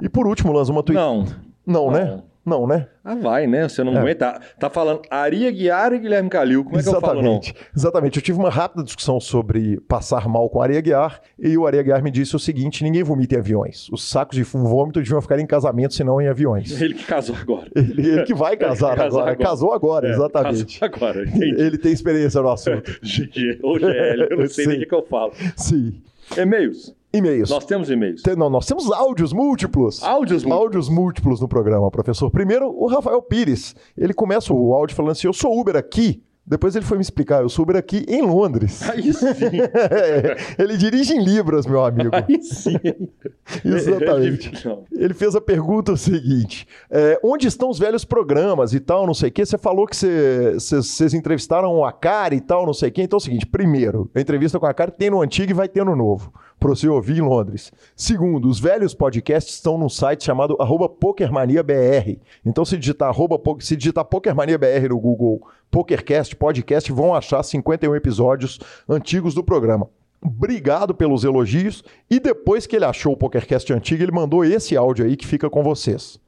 E 0.02 0.08
por 0.08 0.26
último, 0.26 0.52
lança 0.52 0.70
uma 0.70 0.82
tweet. 0.82 0.98
Não. 0.98 1.24
Não, 1.66 1.90
né? 1.90 2.22
Não. 2.44 2.66
Né? 2.66 2.86
Ah, 3.02 3.14
vai, 3.14 3.46
né? 3.46 3.68
Você 3.68 3.82
não 3.82 3.94
é. 3.94 3.98
aguenta. 3.98 4.40
Tá 4.58 4.68
falando 4.68 5.02
Aria 5.10 5.50
Guiar 5.50 5.92
e 5.92 5.98
Guilherme 5.98 6.28
Calil. 6.28 6.64
Como 6.64 6.76
é 6.76 6.82
que 6.82 6.88
Exatamente. 6.88 7.16
eu 7.16 7.22
falo, 7.22 7.22
não? 7.22 7.40
Exatamente. 7.76 8.16
Eu 8.16 8.22
tive 8.22 8.38
uma 8.38 8.50
rápida 8.50 8.82
discussão 8.82 9.18
sobre 9.20 9.80
passar 9.82 10.28
mal 10.28 10.48
com 10.50 10.60
Aria 10.60 10.80
Guiar 10.80 11.20
e 11.38 11.56
o 11.56 11.66
Aria 11.66 11.82
Guiar 11.82 12.02
me 12.02 12.10
disse 12.10 12.34
o 12.36 12.38
seguinte: 12.38 12.84
ninguém 12.84 13.02
vomita 13.02 13.34
em 13.34 13.38
aviões. 13.38 13.88
Os 13.90 14.08
sacos 14.08 14.36
de 14.36 14.42
vômito 14.42 15.00
deviam 15.00 15.20
ficar 15.20 15.38
em 15.38 15.46
casamento, 15.46 15.94
senão 15.94 16.20
em 16.20 16.28
aviões. 16.28 16.80
Ele 16.80 16.94
que 16.94 17.04
casou 17.04 17.36
agora. 17.36 17.68
Ele, 17.74 18.08
ele 18.08 18.22
que 18.24 18.34
vai 18.34 18.56
casar 18.58 18.92
agora. 18.92 19.06
agora. 19.06 19.36
Casou 19.36 19.72
agora, 19.72 20.08
é, 20.08 20.12
exatamente. 20.12 20.80
Casou 20.80 20.96
agora. 20.96 21.24
Entendi. 21.24 21.60
Ele 21.60 21.78
tem 21.78 21.92
experiência 21.92 22.40
no 22.40 22.50
assunto. 22.50 22.90
GG 23.02 23.60
ou 23.62 23.78
GL, 23.78 24.28
eu 24.30 24.38
não 24.38 24.48
sei 24.48 24.66
nem 24.66 24.82
o 24.82 24.88
que 24.88 24.94
eu 24.94 25.02
falo. 25.06 25.32
Sim. 25.56 26.00
E-mails. 26.36 26.94
E-mails. 27.14 27.50
Nós 27.50 27.64
temos 27.64 27.88
e-mails. 27.90 28.22
Tem, 28.22 28.34
não, 28.34 28.50
nós 28.50 28.66
temos 28.66 28.90
áudios 28.90 29.32
múltiplos. 29.32 30.02
Áudios 30.02 30.44
múltiplos. 30.44 30.64
Áudios 30.64 30.88
múltiplos 30.88 31.40
no 31.40 31.48
programa, 31.48 31.90
professor. 31.90 32.30
Primeiro, 32.30 32.68
o 32.68 32.86
Rafael 32.86 33.22
Pires. 33.22 33.74
Ele 33.96 34.12
começa 34.12 34.52
o 34.52 34.74
áudio 34.74 34.96
falando 34.96 35.12
assim: 35.12 35.26
Eu 35.26 35.32
sou 35.32 35.58
Uber 35.58 35.76
aqui 35.76 36.22
Depois 36.46 36.76
ele 36.76 36.84
foi 36.84 36.98
me 36.98 37.02
explicar, 37.02 37.40
eu 37.40 37.48
soube 37.48 37.74
aqui 37.76 38.04
em 38.06 38.20
Londres. 38.20 38.82
Aí 38.90 39.14
sim. 39.14 39.26
É, 39.26 40.36
ele 40.62 40.76
dirige 40.76 41.14
em 41.14 41.24
Libras, 41.24 41.64
meu 41.66 41.82
amigo. 41.82 42.10
Aí 42.12 42.42
sim. 42.42 42.76
Exatamente. 43.64 44.66
Não. 44.66 44.84
Ele 44.92 45.14
fez 45.14 45.34
a 45.34 45.40
pergunta 45.40 45.92
o 45.92 45.96
seguinte: 45.96 46.66
é, 46.90 47.18
onde 47.24 47.46
estão 47.46 47.70
os 47.70 47.78
velhos 47.78 48.04
programas 48.04 48.74
e 48.74 48.80
tal, 48.80 49.06
não 49.06 49.14
sei 49.14 49.30
o 49.30 49.32
quê? 49.32 49.46
Você 49.46 49.56
falou 49.56 49.86
que 49.86 49.96
vocês 49.96 51.14
entrevistaram 51.14 51.82
a 51.82 51.92
Kari 51.92 52.36
e 52.36 52.40
tal, 52.42 52.66
não 52.66 52.74
sei 52.74 52.90
o 52.90 52.92
quê. 52.92 53.02
Então 53.02 53.16
é 53.16 53.20
o 53.20 53.24
seguinte: 53.24 53.46
primeiro, 53.46 54.10
a 54.14 54.20
entrevista 54.20 54.60
com 54.60 54.66
a 54.66 54.74
Kari 54.74 54.92
tem 54.92 55.08
no 55.08 55.22
antigo 55.22 55.50
e 55.50 55.54
vai 55.54 55.68
ter 55.68 55.84
no 55.84 55.96
novo. 55.96 56.30
Pra 56.58 56.70
você 56.70 56.88
ouvir 56.88 57.18
em 57.18 57.20
Londres. 57.20 57.72
Segundo, 57.94 58.48
os 58.48 58.58
velhos 58.58 58.94
podcasts 58.94 59.54
estão 59.54 59.76
num 59.76 59.88
site 59.88 60.24
chamado 60.24 60.56
PokerManiaBR. 61.00 62.18
Então, 62.44 62.64
se 62.64 62.78
digitar, 62.78 63.08
arroba, 63.08 63.38
se 63.60 63.76
digitar 63.76 64.04
PokerManiaBR 64.04 64.88
no 64.88 64.98
Google 64.98 65.46
PokerCast, 65.70 66.36
podcast, 66.36 66.90
vão 66.92 67.14
achar 67.14 67.42
51 67.42 67.94
episódios 67.96 68.58
antigos 68.88 69.34
do 69.34 69.42
programa. 69.42 69.88
Obrigado 70.22 70.94
pelos 70.94 71.22
elogios. 71.22 71.84
E 72.10 72.18
depois 72.18 72.66
que 72.66 72.76
ele 72.76 72.86
achou 72.86 73.12
o 73.12 73.16
PokerCast 73.16 73.70
antigo, 73.72 74.02
ele 74.02 74.12
mandou 74.12 74.42
esse 74.42 74.74
áudio 74.74 75.04
aí 75.04 75.16
que 75.16 75.26
fica 75.26 75.50
com 75.50 75.62
vocês. 75.62 76.18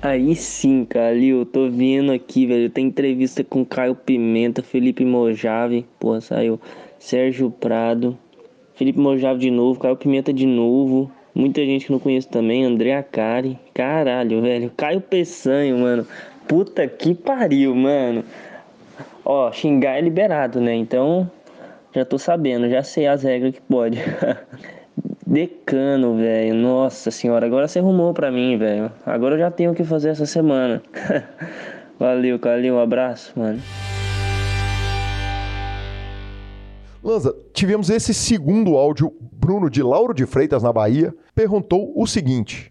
Aí 0.00 0.36
sim, 0.36 0.84
Calil, 0.84 1.44
tô 1.44 1.68
vendo 1.68 2.12
aqui, 2.12 2.46
velho. 2.46 2.70
Tem 2.70 2.86
entrevista 2.86 3.42
com 3.42 3.64
Caio 3.64 3.96
Pimenta, 3.96 4.62
Felipe 4.62 5.04
Mojave, 5.04 5.84
porra, 5.98 6.20
saiu 6.20 6.60
Sérgio 6.98 7.50
Prado, 7.50 8.18
Felipe 8.74 8.98
Mojave 8.98 9.40
de 9.40 9.50
novo, 9.50 9.80
Caio 9.80 9.96
Pimenta 9.96 10.32
de 10.32 10.46
novo. 10.46 11.10
Muita 11.34 11.64
gente 11.64 11.86
que 11.86 11.92
não 11.92 11.98
conheço 11.98 12.28
também, 12.28 12.64
André 12.64 12.94
Acari. 12.94 13.58
Caralho, 13.74 14.40
velho. 14.42 14.72
Caio 14.76 15.00
Peçanho, 15.00 15.78
mano. 15.78 16.06
Puta 16.46 16.86
que 16.86 17.14
pariu, 17.14 17.74
mano. 17.74 18.24
Ó, 19.24 19.50
xingar 19.52 19.98
é 19.98 20.00
liberado, 20.00 20.60
né? 20.60 20.74
Então, 20.74 21.30
já 21.94 22.04
tô 22.04 22.18
sabendo, 22.18 22.68
já 22.68 22.82
sei 22.82 23.06
as 23.06 23.22
regras 23.22 23.54
que 23.54 23.60
pode. 23.60 23.98
Decano, 25.26 26.16
velho. 26.16 26.54
Nossa 26.54 27.10
senhora, 27.10 27.46
agora 27.46 27.68
você 27.68 27.80
arrumou 27.80 28.14
pra 28.14 28.30
mim, 28.30 28.56
velho. 28.56 28.90
Agora 29.04 29.34
eu 29.34 29.38
já 29.38 29.50
tenho 29.50 29.72
o 29.72 29.74
que 29.74 29.84
fazer 29.84 30.10
essa 30.10 30.24
semana. 30.24 30.82
Valeu, 31.98 32.38
Calil. 32.38 32.76
Um 32.76 32.80
abraço, 32.80 33.32
mano. 33.36 33.60
Lanza, 37.08 37.34
tivemos 37.54 37.88
esse 37.88 38.12
segundo 38.12 38.76
áudio. 38.76 39.10
Bruno 39.32 39.70
de 39.70 39.82
Lauro 39.82 40.12
de 40.12 40.26
Freitas, 40.26 40.62
na 40.62 40.70
Bahia, 40.70 41.14
perguntou 41.34 41.90
o 41.96 42.06
seguinte. 42.06 42.70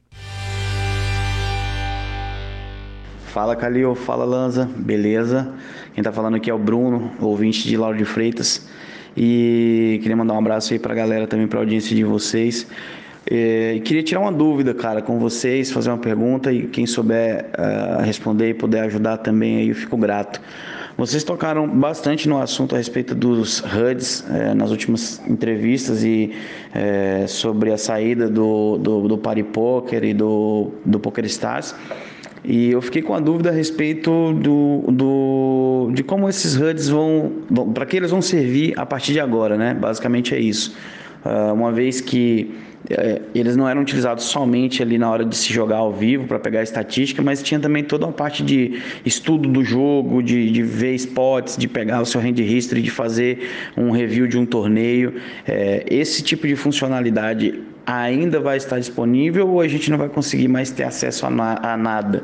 Fala 3.34 3.56
Calil, 3.56 3.96
fala 3.96 4.24
Lanza, 4.26 4.70
beleza? 4.78 5.56
Quem 5.96 6.04
tá 6.04 6.12
falando 6.12 6.36
aqui 6.36 6.52
é 6.52 6.54
o 6.54 6.60
Bruno, 6.60 7.14
ouvinte 7.20 7.68
de 7.68 7.76
Lauro 7.76 7.98
de 7.98 8.06
Freitas. 8.06 8.68
E 9.18 9.98
queria 10.04 10.16
mandar 10.16 10.36
um 10.36 10.38
abraço 10.38 10.72
aí 10.72 10.78
pra 10.78 10.94
galera 10.94 11.26
também, 11.26 11.48
pra 11.48 11.58
audiência 11.58 11.96
de 11.96 12.04
vocês. 12.04 12.68
É, 13.26 13.74
e 13.74 13.80
queria 13.80 14.04
tirar 14.04 14.20
uma 14.20 14.32
dúvida, 14.32 14.72
cara, 14.72 15.02
com 15.02 15.18
vocês, 15.18 15.72
fazer 15.72 15.90
uma 15.90 15.98
pergunta 15.98 16.54
e 16.54 16.68
quem 16.68 16.86
souber 16.86 17.50
ah, 17.58 18.04
responder 18.04 18.50
e 18.50 18.54
puder 18.54 18.84
ajudar 18.84 19.18
também 19.18 19.58
aí, 19.58 19.70
eu 19.70 19.76
fico 19.76 19.98
grato. 19.98 20.40
Vocês 20.98 21.24
tocaram 21.24 21.68
bastante 21.68 22.28
no 22.28 22.42
assunto 22.42 22.74
a 22.74 22.80
respeito 22.80 23.14
dos 23.14 23.60
HUDs 23.60 24.26
eh, 24.32 24.56
nas 24.56 24.72
últimas 24.72 25.22
entrevistas 25.28 26.04
e 26.04 26.32
eh, 26.74 27.26
sobre 27.28 27.72
a 27.72 27.78
saída 27.78 28.28
do, 28.28 28.80
do, 28.80 29.08
do 29.08 29.16
Party 29.16 29.44
Poker 29.44 30.04
e 30.04 30.12
do, 30.12 30.72
do 30.84 31.00
Poker 31.00 31.24
Stars. 31.26 31.76
E 32.44 32.72
eu 32.72 32.82
fiquei 32.82 33.04
com 33.04 33.14
a 33.14 33.20
dúvida 33.20 33.50
a 33.50 33.54
respeito 33.54 34.34
do, 34.34 34.92
do, 34.92 35.92
de 35.94 36.02
como 36.02 36.28
esses 36.28 36.56
HUDs 36.56 36.90
vão, 36.90 37.32
vão 37.48 37.72
para 37.72 37.86
que 37.86 37.96
eles 37.96 38.10
vão 38.10 38.22
servir 38.22 38.74
a 38.76 38.86
partir 38.86 39.14
de 39.14 39.20
agora, 39.20 39.56
né? 39.56 39.76
Basicamente 39.76 40.34
é 40.34 40.40
isso. 40.40 40.76
Ah, 41.24 41.52
uma 41.54 41.72
vez 41.72 42.02
que 42.02 42.56
eh, 42.90 43.22
eles 43.34 43.56
não 43.56 43.68
eram 43.68 43.82
utilizados 43.82 44.24
somente 44.26 44.82
ali 44.82 44.98
na 44.98 45.10
hora 45.10 45.26
de 45.26 45.36
se 45.36 45.52
jogar 45.54 45.78
ao 45.78 45.94
vivo 45.94 46.26
para 46.28 46.40
pegar 46.40 46.64
estatística, 46.64 47.22
mas 47.22 47.42
tinha 47.44 47.60
também 47.60 47.84
toda 47.84 48.06
uma 48.06 48.14
parte 48.14 48.44
de 48.44 48.82
estudo 49.06 49.48
do 49.50 49.64
jogo, 49.64 50.22
de, 50.22 50.52
de 50.52 50.64
ver 50.64 50.94
spots, 50.96 51.58
de 51.58 51.68
pegar 51.68 52.02
o 52.02 52.06
seu 52.06 52.22
hand 52.22 52.40
history, 52.40 52.82
de 52.82 52.92
fazer 52.92 53.50
um 53.76 53.92
review 53.92 54.28
de 54.28 54.38
um 54.38 54.46
torneio. 54.46 55.14
Eh, 55.48 55.86
esse 55.90 56.22
tipo 56.24 56.48
de 56.48 56.56
funcionalidade 56.56 57.60
ainda 57.86 58.40
vai 58.40 58.58
estar 58.58 58.80
disponível 58.80 59.48
ou 59.48 59.62
a 59.62 59.68
gente 59.68 59.90
não 59.90 59.98
vai 59.98 60.10
conseguir 60.10 60.48
mais 60.48 60.72
ter 60.72 60.84
acesso 60.84 61.26
a, 61.26 61.30
na- 61.30 61.60
a 61.64 61.78
nada? 61.78 62.24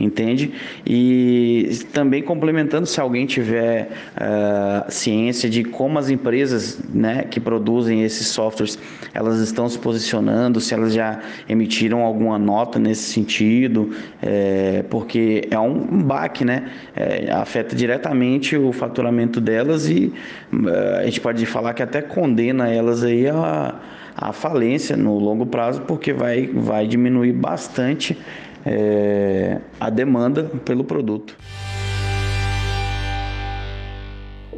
Entende? 0.00 0.52
E 0.86 1.68
também 1.92 2.22
complementando, 2.22 2.86
se 2.86 3.00
alguém 3.00 3.26
tiver 3.26 3.90
ah, 4.16 4.86
ciência 4.88 5.50
de 5.50 5.64
como 5.64 5.98
as 5.98 6.08
empresas 6.08 6.78
né, 6.92 7.24
que 7.24 7.40
produzem 7.40 8.04
esses 8.04 8.28
softwares 8.28 8.78
elas 9.12 9.40
estão 9.40 9.68
se 9.68 9.78
posicionando, 9.78 10.60
se 10.60 10.72
elas 10.72 10.92
já 10.92 11.20
emitiram 11.48 12.02
alguma 12.02 12.38
nota 12.38 12.78
nesse 12.78 13.12
sentido, 13.12 13.90
é, 14.22 14.84
porque 14.88 15.48
é 15.50 15.58
um 15.58 16.02
baque, 16.02 16.44
né? 16.44 16.70
É, 16.94 17.30
afeta 17.32 17.74
diretamente 17.74 18.56
o 18.56 18.72
faturamento 18.72 19.40
delas 19.40 19.88
e 19.88 20.12
ah, 20.52 20.98
a 21.00 21.04
gente 21.04 21.20
pode 21.20 21.44
falar 21.46 21.74
que 21.74 21.82
até 21.82 22.00
condena 22.00 22.68
elas 22.68 23.02
aí 23.02 23.28
a, 23.28 23.74
a 24.16 24.32
falência 24.32 24.96
no 24.96 25.18
longo 25.18 25.46
prazo, 25.46 25.82
porque 25.82 26.12
vai, 26.12 26.46
vai 26.46 26.86
diminuir 26.86 27.32
bastante 27.32 28.16
é, 28.64 29.58
a 29.80 29.90
demanda 29.90 30.44
pelo 30.64 30.84
produto. 30.84 31.36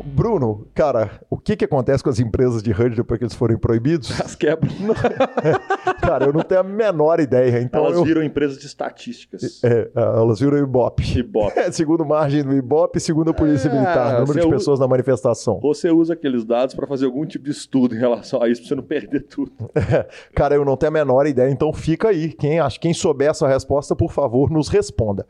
Bruno, 0.05 0.66
cara, 0.74 1.20
o 1.28 1.36
que, 1.36 1.56
que 1.56 1.64
acontece 1.64 2.02
com 2.02 2.10
as 2.10 2.18
empresas 2.18 2.62
de 2.62 2.72
HUD 2.72 2.97
depois 2.97 3.18
que 3.18 3.24
eles 3.24 3.35
forem 3.35 3.56
proibidos? 3.59 4.10
As 4.20 4.35
quebram. 4.35 4.70
cara, 6.01 6.27
eu 6.27 6.32
não 6.32 6.43
tenho 6.43 6.60
a 6.60 6.64
menor 6.64 7.20
ideia. 7.20 7.60
Então 7.60 7.85
Elas 7.85 7.97
eu- 7.98 8.05
viram 8.05 8.22
empresas 8.22 8.59
de 8.59 8.66
estatísticas. 8.66 9.62
É, 9.64 9.90
elas 9.94 10.40
viram 10.40 10.59
Ibope. 10.59 11.18
Ibope. 11.18 11.59
É, 11.59 11.70
segundo 11.72 12.05
margem 12.05 12.43
do 12.43 12.52
Ibope, 12.55 13.01
segundo 13.01 13.31
a 13.31 13.35
Polícia 13.35 13.68
É, 13.68 13.72
Militar, 13.72 14.20
número 14.20 14.32
de 14.40 14.47
usa- 14.47 14.56
pessoas 14.56 14.81
na 14.81 14.89
manifestação. 14.89 15.59
Você 15.60 15.90
usa 15.90 16.14
aqueles 16.14 16.44
dados 16.44 16.74
para 16.74 16.86
fazer 16.86 17.06
algum 17.06 17.24
tipo 17.27 17.44
de 17.44 17.51
estudo 17.51 17.94
em 17.94 17.98
relação 17.98 18.43
a 18.43 18.48
isso, 18.48 18.60
para 18.62 18.68
você 18.68 18.74
não 18.74 18.82
perder 18.82 19.20
tudo. 19.20 19.52
Cara, 20.35 20.55
eu 20.55 20.64
não 20.64 20.77
tenho 20.77 20.90
a 20.90 20.93
menor 20.93 21.27
ideia, 21.27 21.51
então 21.51 21.72
fica 21.72 22.09
aí. 22.09 22.32
Quem, 22.32 22.59
acha, 22.60 22.78
quem 22.78 22.93
souber 22.94 23.31
essa 23.31 23.47
resposta, 23.47 23.94
por 23.97 24.12
favor, 24.12 24.51
nos 24.51 24.68
responda. 24.68 25.27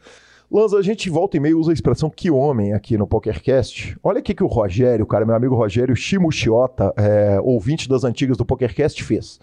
Lanza, 0.53 0.79
a 0.79 0.83
gente 0.83 1.09
volta 1.09 1.37
e 1.37 1.41
meia 1.41 1.57
usa 1.57 1.71
a 1.71 1.73
expressão 1.73 2.11
que 2.11 2.29
homem 2.29 2.73
aqui 2.73 2.99
no 2.99 3.07
PokerCast. 3.07 3.97
Olha 4.03 4.19
aqui 4.19 4.35
que 4.35 4.43
o 4.43 4.49
Rogério, 4.49 5.07
cara, 5.07 5.25
meu 5.25 5.37
amigo 5.37 5.55
Rogério 5.55 5.95
Shimushiota, 5.95 6.93
é, 6.97 7.39
ouvinte 7.41 7.89
das 7.89 8.03
antigas 8.03 8.37
do 8.37 8.45
PokerCast, 8.45 9.05
fez. 9.05 9.39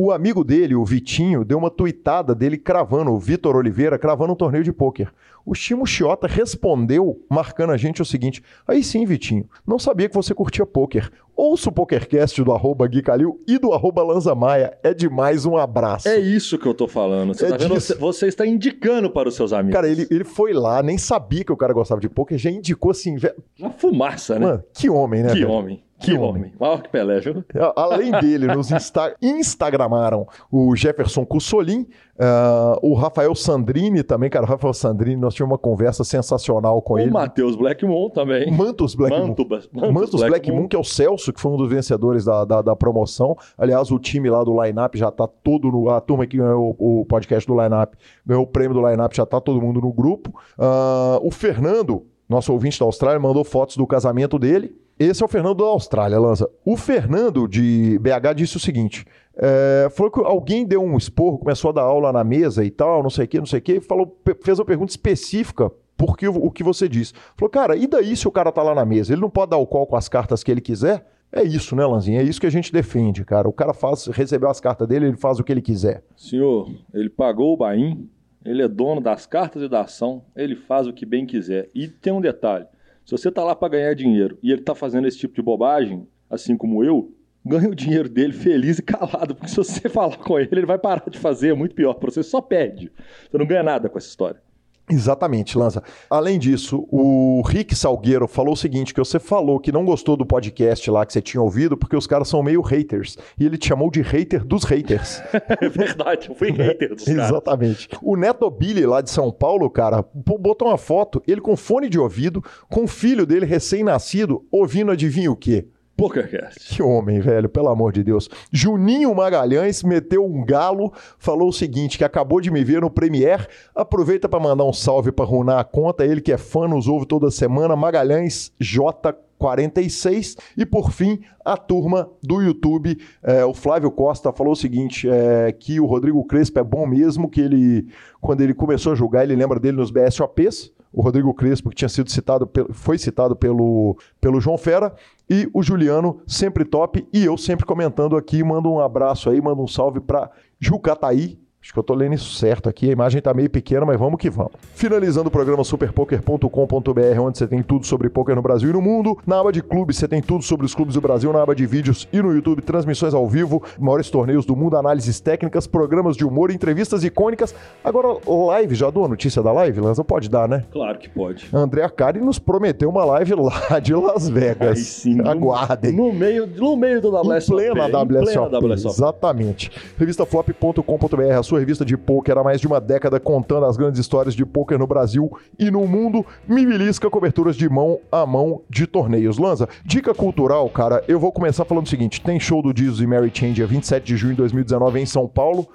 O 0.00 0.12
amigo 0.12 0.44
dele, 0.44 0.76
o 0.76 0.84
Vitinho, 0.84 1.44
deu 1.44 1.58
uma 1.58 1.68
tuitada 1.72 2.32
dele 2.32 2.56
cravando, 2.56 3.10
o 3.10 3.18
Vitor 3.18 3.56
Oliveira, 3.56 3.98
cravando 3.98 4.32
um 4.32 4.36
torneio 4.36 4.62
de 4.62 4.72
pôquer. 4.72 5.12
O 5.44 5.56
Chimo 5.56 5.84
Chiota 5.84 6.28
respondeu, 6.28 7.20
marcando 7.28 7.72
a 7.72 7.76
gente 7.76 8.00
o 8.00 8.04
seguinte: 8.04 8.40
Aí 8.64 8.84
sim, 8.84 9.04
Vitinho, 9.04 9.48
não 9.66 9.76
sabia 9.76 10.08
que 10.08 10.14
você 10.14 10.32
curtia 10.32 10.64
pôquer. 10.64 11.10
Ouça 11.34 11.68
o 11.68 11.72
PokerCast 11.72 12.44
do 12.44 12.52
arroba 12.52 12.86
Gui 12.86 13.02
Calil 13.02 13.42
e 13.44 13.58
do 13.58 13.72
arroba 13.72 14.04
Lanza 14.04 14.36
Maia. 14.36 14.78
É 14.84 14.94
demais, 14.94 15.44
um 15.44 15.56
abraço. 15.56 16.08
É 16.08 16.16
isso 16.16 16.58
que 16.58 16.66
eu 16.66 16.74
tô 16.74 16.86
falando. 16.86 17.34
Você, 17.34 17.46
É 17.46 17.48
tá 17.48 17.56
vendo? 17.56 17.74
Você- 17.74 17.94
você 17.96 18.26
está 18.28 18.46
indicando 18.46 19.10
para 19.10 19.28
os 19.28 19.34
seus 19.34 19.52
amigos. 19.52 19.74
Cara, 19.74 19.88
ele, 19.88 20.06
ele 20.12 20.22
foi 20.24 20.52
lá, 20.52 20.80
nem 20.80 20.96
sabia 20.96 21.42
que 21.44 21.52
o 21.52 21.56
cara 21.56 21.72
gostava 21.72 22.00
de 22.00 22.08
pôquer, 22.08 22.38
já 22.38 22.50
indicou 22.52 22.92
assim, 22.92 23.16
velho. 23.16 23.42
Uma 23.58 23.70
fumaça, 23.70 24.38
né? 24.38 24.46
Mano, 24.46 24.64
que 24.72 24.88
homem, 24.88 25.24
né? 25.24 25.30
que 25.30 25.40
velho? 25.40 25.50
homem. 25.50 25.82
Que, 26.00 26.12
Que 26.12 26.18
homem. 26.18 26.52
Maior 26.60 26.80
que 26.82 26.88
Pelé, 26.88 27.18
viu? 27.20 27.44
A- 27.60 27.82
Além 27.82 28.12
dele, 28.12 28.46
nos 28.46 28.70
insta 28.70 29.14
instagramaram 29.20 30.26
o 30.50 30.74
Jefferson 30.76 31.24
Cussolin, 31.26 31.86
ah, 32.18 32.78
o 32.82 32.94
Rafael 32.94 33.34
Sandrini 33.34 34.02
também, 34.02 34.30
cara, 34.30 34.44
o 34.44 34.48
Rafael 34.48 34.72
Sandrini, 34.72 35.20
nós 35.20 35.34
tivemos 35.34 35.52
uma 35.52 35.58
conversa 35.58 36.04
sensacional 36.04 36.80
com 36.82 36.94
O 36.94 36.98
ele. 36.98 37.10
Matheus 37.10 37.56
Blackmon 37.56 38.10
também. 38.10 38.50
Mantos 38.50 38.94
Black 38.94 39.16
Moon. 39.16 39.28
Manto, 39.28 39.48
Mantos, 39.48 39.92
Mantos 39.92 40.20
Black 40.22 40.50
Moon, 40.52 40.68
que 40.68 40.76
é 40.76 40.78
o 40.78 40.84
Celso, 40.84 41.32
que 41.32 41.40
foi 41.40 41.50
um 41.52 41.56
dos 41.56 41.68
vencedores 41.68 42.24
da, 42.24 42.44
da, 42.44 42.62
da 42.62 42.76
promoção. 42.76 43.36
Aliás, 43.56 43.90
o 43.90 43.98
time 43.98 44.30
lá 44.30 44.44
do 44.44 44.60
Lineup 44.62 44.94
já 44.94 45.10
tá 45.10 45.26
todo 45.26 45.70
no. 45.70 45.90
A 45.90 46.00
turma 46.00 46.26
que 46.26 46.36
ganhou 46.36 46.76
o, 46.78 47.00
o 47.00 47.06
podcast 47.06 47.46
do 47.46 47.60
Lineup 47.60 47.94
ganhou 48.24 48.44
o 48.44 48.46
prêmio 48.46 48.74
do 48.74 48.86
Lineup, 48.88 49.12
já 49.14 49.26
tá 49.26 49.40
todo 49.40 49.60
mundo 49.60 49.80
no 49.80 49.92
grupo. 49.92 50.32
Ah, 50.58 51.18
o 51.22 51.30
Fernando, 51.30 52.04
nosso 52.28 52.52
ouvinte 52.52 52.78
da 52.78 52.84
Austrália, 52.86 53.18
mandou 53.18 53.42
fotos 53.42 53.76
do 53.76 53.86
casamento 53.86 54.38
dele. 54.38 54.76
Esse 54.98 55.22
é 55.22 55.26
o 55.26 55.28
Fernando 55.28 55.58
da 55.58 55.64
Austrália, 55.64 56.18
Lanza. 56.18 56.50
O 56.64 56.76
Fernando 56.76 57.46
de 57.46 57.98
BH 58.00 58.34
disse 58.34 58.56
o 58.56 58.60
seguinte: 58.60 59.04
é, 59.36 59.88
falou 59.90 60.10
que 60.10 60.20
alguém 60.20 60.66
deu 60.66 60.82
um 60.82 60.96
esporro, 60.96 61.38
começou 61.38 61.70
a 61.70 61.74
dar 61.74 61.82
aula 61.82 62.12
na 62.12 62.24
mesa 62.24 62.64
e 62.64 62.70
tal, 62.70 63.02
não 63.02 63.10
sei 63.10 63.24
o 63.24 63.28
que, 63.28 63.38
não 63.38 63.46
sei 63.46 63.60
o 63.60 63.62
que, 63.62 63.80
falou, 63.80 64.20
fez 64.42 64.58
uma 64.58 64.64
pergunta 64.64 64.90
específica 64.90 65.70
porque 65.98 66.28
o, 66.28 66.50
que 66.50 66.62
você 66.62 66.88
disse. 66.88 67.12
Falou, 67.36 67.50
cara, 67.50 67.76
e 67.76 67.86
daí 67.86 68.16
se 68.16 68.28
o 68.28 68.30
cara 68.30 68.52
tá 68.52 68.62
lá 68.62 68.72
na 68.72 68.84
mesa? 68.84 69.12
Ele 69.12 69.20
não 69.20 69.28
pode 69.28 69.50
dar 69.50 69.56
o 69.56 69.66
call 69.66 69.84
com 69.84 69.96
as 69.96 70.08
cartas 70.08 70.44
que 70.44 70.50
ele 70.50 70.60
quiser? 70.60 71.04
É 71.30 71.42
isso, 71.42 71.74
né, 71.76 71.84
Lanzinha? 71.84 72.20
É 72.20 72.22
isso 72.22 72.40
que 72.40 72.46
a 72.46 72.50
gente 72.50 72.72
defende, 72.72 73.24
cara. 73.24 73.48
O 73.48 73.52
cara 73.52 73.74
faz, 73.74 74.06
recebeu 74.06 74.48
as 74.48 74.60
cartas 74.60 74.86
dele, 74.86 75.06
ele 75.06 75.16
faz 75.16 75.40
o 75.40 75.44
que 75.44 75.52
ele 75.52 75.60
quiser. 75.60 76.02
Senhor, 76.16 76.70
ele 76.94 77.10
pagou 77.10 77.52
o 77.52 77.56
Baim, 77.56 78.08
Ele 78.44 78.62
é 78.62 78.68
dono 78.68 79.00
das 79.00 79.26
cartas 79.26 79.60
e 79.60 79.68
da 79.68 79.82
ação, 79.82 80.22
ele 80.34 80.54
faz 80.54 80.86
o 80.86 80.92
que 80.92 81.04
bem 81.04 81.26
quiser. 81.26 81.68
E 81.74 81.88
tem 81.88 82.12
um 82.12 82.20
detalhe: 82.20 82.64
se 83.08 83.12
você 83.12 83.30
tá 83.32 83.42
lá 83.42 83.56
para 83.56 83.70
ganhar 83.70 83.94
dinheiro 83.94 84.38
e 84.42 84.52
ele 84.52 84.60
tá 84.60 84.74
fazendo 84.74 85.08
esse 85.08 85.16
tipo 85.16 85.34
de 85.34 85.40
bobagem, 85.40 86.06
assim 86.28 86.58
como 86.58 86.84
eu, 86.84 87.10
ganha 87.42 87.70
o 87.70 87.74
dinheiro 87.74 88.06
dele 88.06 88.34
feliz 88.34 88.78
e 88.78 88.82
calado, 88.82 89.34
porque 89.34 89.48
se 89.48 89.56
você 89.56 89.88
falar 89.88 90.18
com 90.18 90.38
ele, 90.38 90.50
ele 90.52 90.66
vai 90.66 90.78
parar 90.78 91.08
de 91.08 91.18
fazer, 91.18 91.52
é 91.52 91.54
muito 91.54 91.74
pior 91.74 91.94
para 91.94 92.10
você, 92.10 92.22
só 92.22 92.42
perde. 92.42 92.92
Você 93.30 93.38
não 93.38 93.46
ganha 93.46 93.62
nada 93.62 93.88
com 93.88 93.96
essa 93.96 94.08
história. 94.08 94.42
Exatamente, 94.90 95.56
Lanza. 95.56 95.82
Além 96.08 96.38
disso, 96.38 96.86
o 96.90 97.42
Rick 97.46 97.74
Salgueiro 97.74 98.26
falou 98.26 98.54
o 98.54 98.56
seguinte: 98.56 98.94
que 98.94 99.00
você 99.00 99.18
falou 99.18 99.60
que 99.60 99.72
não 99.72 99.84
gostou 99.84 100.16
do 100.16 100.24
podcast 100.24 100.90
lá 100.90 101.04
que 101.04 101.12
você 101.12 101.20
tinha 101.20 101.42
ouvido, 101.42 101.76
porque 101.76 101.96
os 101.96 102.06
caras 102.06 102.28
são 102.28 102.42
meio 102.42 102.62
haters. 102.62 103.16
E 103.38 103.44
ele 103.44 103.58
te 103.58 103.68
chamou 103.68 103.90
de 103.90 104.00
hater 104.00 104.44
dos 104.44 104.64
haters. 104.64 105.22
é 105.60 105.68
verdade, 105.68 106.28
eu 106.28 106.34
fui 106.34 106.50
hater 106.50 106.94
dos 106.94 107.04
caras. 107.06 107.30
Exatamente. 107.30 107.88
O 108.02 108.16
Neto 108.16 108.50
Billy, 108.50 108.86
lá 108.86 109.00
de 109.00 109.10
São 109.10 109.30
Paulo, 109.30 109.68
cara, 109.70 110.04
botou 110.14 110.68
uma 110.68 110.78
foto, 110.78 111.22
ele 111.26 111.40
com 111.40 111.56
fone 111.56 111.88
de 111.88 111.98
ouvido, 111.98 112.42
com 112.68 112.84
o 112.84 112.88
filho 112.88 113.26
dele 113.26 113.46
recém-nascido, 113.46 114.46
ouvindo 114.50 114.90
adivinha 114.90 115.30
o 115.30 115.36
quê? 115.36 115.68
PokerCast. 115.98 116.76
Que 116.76 116.80
homem, 116.80 117.18
velho, 117.18 117.48
pelo 117.48 117.68
amor 117.68 117.92
de 117.92 118.04
Deus. 118.04 118.30
Juninho 118.52 119.12
Magalhães 119.12 119.82
meteu 119.82 120.24
um 120.24 120.44
galo, 120.44 120.92
falou 121.18 121.48
o 121.48 121.52
seguinte, 121.52 121.98
que 121.98 122.04
acabou 122.04 122.40
de 122.40 122.52
me 122.52 122.62
ver 122.62 122.80
no 122.80 122.88
Premiere, 122.88 123.48
aproveita 123.74 124.28
para 124.28 124.38
mandar 124.38 124.64
um 124.64 124.72
salve 124.72 125.10
para 125.10 125.24
runar 125.24 125.58
a 125.58 125.64
conta, 125.64 126.06
ele 126.06 126.20
que 126.20 126.32
é 126.32 126.38
fã, 126.38 126.68
nos 126.68 126.86
ouve 126.86 127.04
toda 127.04 127.32
semana, 127.32 127.74
Magalhães 127.74 128.52
J 128.60 129.12
46. 129.38 130.36
E 130.56 130.64
por 130.64 130.92
fim, 130.92 131.20
a 131.44 131.56
turma 131.56 132.08
do 132.22 132.40
YouTube, 132.40 132.96
é, 133.20 133.44
o 133.44 133.52
Flávio 133.52 133.90
Costa 133.90 134.32
falou 134.32 134.52
o 134.52 134.56
seguinte: 134.56 135.08
é, 135.10 135.50
que 135.50 135.80
o 135.80 135.86
Rodrigo 135.86 136.24
Crespo 136.24 136.60
é 136.60 136.64
bom 136.64 136.86
mesmo, 136.86 137.28
que 137.28 137.40
ele, 137.40 137.88
quando 138.20 138.40
ele 138.40 138.54
começou 138.54 138.92
a 138.92 138.94
jogar, 138.94 139.24
ele 139.24 139.34
lembra 139.34 139.58
dele 139.58 139.78
nos 139.78 139.90
BSOPs. 139.90 140.72
O 140.92 141.02
Rodrigo 141.02 141.34
Crespo, 141.34 141.68
que 141.68 141.76
tinha 141.76 141.88
sido 141.88 142.10
citado, 142.10 142.50
foi 142.72 142.96
citado 142.96 143.36
pelo, 143.36 143.96
pelo 144.20 144.40
João 144.40 144.56
Fera, 144.56 144.94
e 145.28 145.48
o 145.52 145.62
Juliano, 145.62 146.20
sempre 146.26 146.64
top, 146.64 147.06
e 147.12 147.24
eu 147.24 147.36
sempre 147.36 147.66
comentando 147.66 148.16
aqui, 148.16 148.42
mando 148.42 148.70
um 148.70 148.80
abraço 148.80 149.28
aí, 149.28 149.40
mando 149.40 149.62
um 149.62 149.68
salve 149.68 150.00
para 150.00 150.30
Jucataí, 150.58 151.38
Acho 151.60 151.72
que 151.72 151.78
eu 151.78 151.82
tô 151.82 151.92
lendo 151.92 152.14
isso 152.14 152.34
certo 152.34 152.68
aqui. 152.68 152.88
A 152.88 152.92
imagem 152.92 153.20
tá 153.20 153.34
meio 153.34 153.50
pequena, 153.50 153.84
mas 153.84 153.98
vamos 153.98 154.18
que 154.18 154.30
vamos. 154.30 154.52
Finalizando 154.74 155.28
o 155.28 155.30
programa 155.30 155.64
superpoker.com.br, 155.64 157.20
onde 157.20 157.36
você 157.36 157.48
tem 157.48 157.62
tudo 157.62 157.84
sobre 157.84 158.08
poker 158.08 158.36
no 158.36 158.42
Brasil 158.42 158.70
e 158.70 158.72
no 158.72 158.80
mundo. 158.80 159.18
Na 159.26 159.40
aba 159.40 159.50
de 159.50 159.60
clubes, 159.60 159.96
você 159.96 160.06
tem 160.06 160.22
tudo 160.22 160.44
sobre 160.44 160.64
os 160.64 160.74
clubes 160.74 160.94
do 160.94 161.00
Brasil. 161.00 161.32
Na 161.32 161.42
aba 161.42 161.56
de 161.56 161.66
vídeos 161.66 162.08
e 162.12 162.22
no 162.22 162.32
YouTube, 162.32 162.62
transmissões 162.62 163.12
ao 163.12 163.26
vivo, 163.28 163.62
maiores 163.78 164.08
torneios 164.08 164.46
do 164.46 164.54
mundo, 164.54 164.76
análises 164.76 165.18
técnicas, 165.18 165.66
programas 165.66 166.16
de 166.16 166.24
humor, 166.24 166.52
entrevistas 166.52 167.02
icônicas. 167.02 167.52
Agora, 167.82 168.18
live, 168.26 168.76
já 168.76 168.88
dou 168.88 169.04
a 169.04 169.08
notícia 169.08 169.42
da 169.42 169.50
live, 169.50 169.80
Lanza? 169.80 170.04
Pode 170.04 170.30
dar, 170.30 170.48
né? 170.48 170.64
Claro 170.70 170.96
que 170.96 171.08
pode. 171.08 171.48
André 171.52 171.82
Acari 171.82 172.20
nos 172.20 172.38
prometeu 172.38 172.88
uma 172.88 173.04
live 173.04 173.34
lá 173.34 173.80
de 173.80 173.94
Las 173.94 174.28
Vegas. 174.28 174.78
Aí 174.78 174.84
sim. 174.84 175.20
Aguardem. 175.26 175.92
No 175.92 176.12
meio, 176.12 176.46
no 176.46 176.76
meio 176.76 177.00
do 177.00 177.10
WSOP. 177.10 177.60
Em 177.62 177.72
plena 177.72 178.02
WSOP. 178.04 178.74
Exatamente. 178.74 179.72
Revistaflop.com.br, 179.98 181.34
sua 181.48 181.58
revista 181.58 181.84
de 181.84 181.96
poker 181.96 182.36
há 182.36 182.44
mais 182.44 182.60
de 182.60 182.66
uma 182.66 182.80
década 182.80 183.18
contando 183.18 183.66
as 183.66 183.76
grandes 183.76 183.98
histórias 183.98 184.34
de 184.34 184.44
poker 184.44 184.78
no 184.78 184.86
Brasil 184.86 185.30
e 185.58 185.70
no 185.70 185.86
mundo. 185.86 186.24
Me 186.46 186.66
coberturas 187.10 187.56
de 187.56 187.68
mão 187.68 187.98
a 188.12 188.26
mão 188.26 188.62
de 188.68 188.86
torneios. 188.86 189.38
Lanza, 189.38 189.68
dica 189.84 190.14
cultural, 190.14 190.68
cara, 190.68 191.02
eu 191.08 191.18
vou 191.18 191.32
começar 191.32 191.64
falando 191.64 191.86
o 191.86 191.88
seguinte: 191.88 192.20
tem 192.20 192.38
show 192.38 192.62
do 192.62 192.76
Jesus 192.76 193.00
e 193.00 193.06
Mary 193.06 193.30
Chain 193.32 193.52
dia 193.52 193.66
27 193.66 194.04
de 194.04 194.16
junho 194.16 194.34
de 194.34 194.38
2019 194.38 195.00
em 195.00 195.06
São 195.06 195.26
Paulo. 195.26 195.66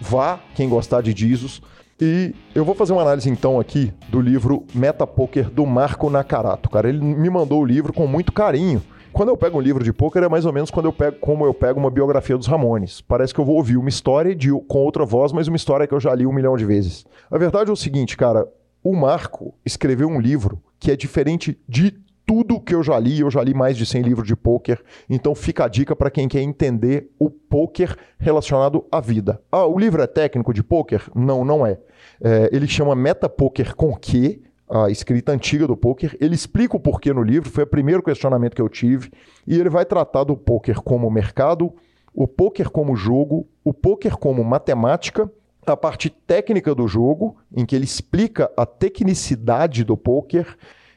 Vá, 0.00 0.38
quem 0.54 0.68
gostar 0.68 1.00
de 1.00 1.12
Jesus. 1.12 1.62
E 2.00 2.34
eu 2.54 2.64
vou 2.64 2.74
fazer 2.74 2.92
uma 2.92 3.02
análise 3.02 3.30
então 3.30 3.60
aqui 3.60 3.92
do 4.08 4.20
livro 4.20 4.64
Meta 4.74 5.06
Poker 5.06 5.48
do 5.48 5.64
Marco 5.64 6.10
Nakarato. 6.10 6.68
Cara, 6.68 6.88
ele 6.88 7.00
me 7.00 7.30
mandou 7.30 7.62
o 7.62 7.64
livro 7.64 7.92
com 7.92 8.06
muito 8.06 8.32
carinho. 8.32 8.82
Quando 9.14 9.28
eu 9.28 9.36
pego 9.36 9.58
um 9.58 9.60
livro 9.60 9.84
de 9.84 9.92
pôquer 9.92 10.24
é 10.24 10.28
mais 10.28 10.44
ou 10.44 10.52
menos 10.52 10.72
quando 10.72 10.86
eu 10.86 10.92
pego, 10.92 11.18
como 11.20 11.46
eu 11.46 11.54
pego 11.54 11.78
uma 11.78 11.88
biografia 11.88 12.36
dos 12.36 12.48
Ramones. 12.48 13.00
Parece 13.00 13.32
que 13.32 13.38
eu 13.38 13.44
vou 13.44 13.54
ouvir 13.54 13.76
uma 13.76 13.88
história 13.88 14.34
de, 14.34 14.50
com 14.66 14.78
outra 14.78 15.04
voz, 15.06 15.30
mas 15.30 15.46
uma 15.46 15.56
história 15.56 15.86
que 15.86 15.94
eu 15.94 16.00
já 16.00 16.12
li 16.12 16.26
um 16.26 16.32
milhão 16.32 16.56
de 16.56 16.64
vezes. 16.64 17.06
A 17.30 17.38
verdade 17.38 17.70
é 17.70 17.72
o 17.72 17.76
seguinte, 17.76 18.16
cara, 18.16 18.44
o 18.82 18.92
Marco 18.92 19.54
escreveu 19.64 20.08
um 20.08 20.20
livro 20.20 20.60
que 20.80 20.90
é 20.90 20.96
diferente 20.96 21.56
de 21.68 21.92
tudo 22.26 22.60
que 22.60 22.74
eu 22.74 22.82
já 22.82 22.98
li, 22.98 23.20
eu 23.20 23.30
já 23.30 23.40
li 23.40 23.54
mais 23.54 23.76
de 23.76 23.86
100 23.86 24.02
livros 24.02 24.26
de 24.26 24.34
pôquer, 24.34 24.82
então 25.08 25.32
fica 25.32 25.64
a 25.64 25.68
dica 25.68 25.94
para 25.94 26.10
quem 26.10 26.26
quer 26.26 26.42
entender 26.42 27.08
o 27.16 27.30
pôquer 27.30 27.96
relacionado 28.18 28.84
à 28.90 29.00
vida. 29.00 29.40
Ah, 29.52 29.64
o 29.64 29.78
livro 29.78 30.02
é 30.02 30.08
técnico 30.08 30.52
de 30.52 30.64
pôquer? 30.64 31.04
Não, 31.14 31.44
não 31.44 31.64
é. 31.64 31.78
é 32.20 32.50
ele 32.50 32.66
chama 32.66 32.96
Meta 32.96 33.28
Poker 33.28 33.76
com 33.76 33.94
que 33.94 34.42
a 34.68 34.90
escrita 34.90 35.32
antiga 35.32 35.66
do 35.66 35.76
poker. 35.76 36.16
Ele 36.20 36.34
explica 36.34 36.76
o 36.76 36.80
porquê 36.80 37.12
no 37.12 37.22
livro, 37.22 37.50
foi 37.50 37.64
o 37.64 37.66
primeiro 37.66 38.02
questionamento 38.02 38.54
que 38.54 38.62
eu 38.62 38.68
tive, 38.68 39.10
e 39.46 39.58
ele 39.58 39.68
vai 39.68 39.84
tratar 39.84 40.24
do 40.24 40.36
poker 40.36 40.80
como 40.80 41.10
mercado, 41.10 41.72
o 42.12 42.26
poker 42.26 42.70
como 42.70 42.96
jogo, 42.96 43.46
o 43.62 43.72
poker 43.72 44.16
como 44.16 44.42
matemática, 44.44 45.30
a 45.66 45.76
parte 45.76 46.10
técnica 46.10 46.74
do 46.74 46.86
jogo, 46.86 47.36
em 47.54 47.64
que 47.64 47.74
ele 47.74 47.84
explica 47.84 48.50
a 48.56 48.66
tecnicidade 48.66 49.82
do 49.84 49.96
poker, 49.96 50.56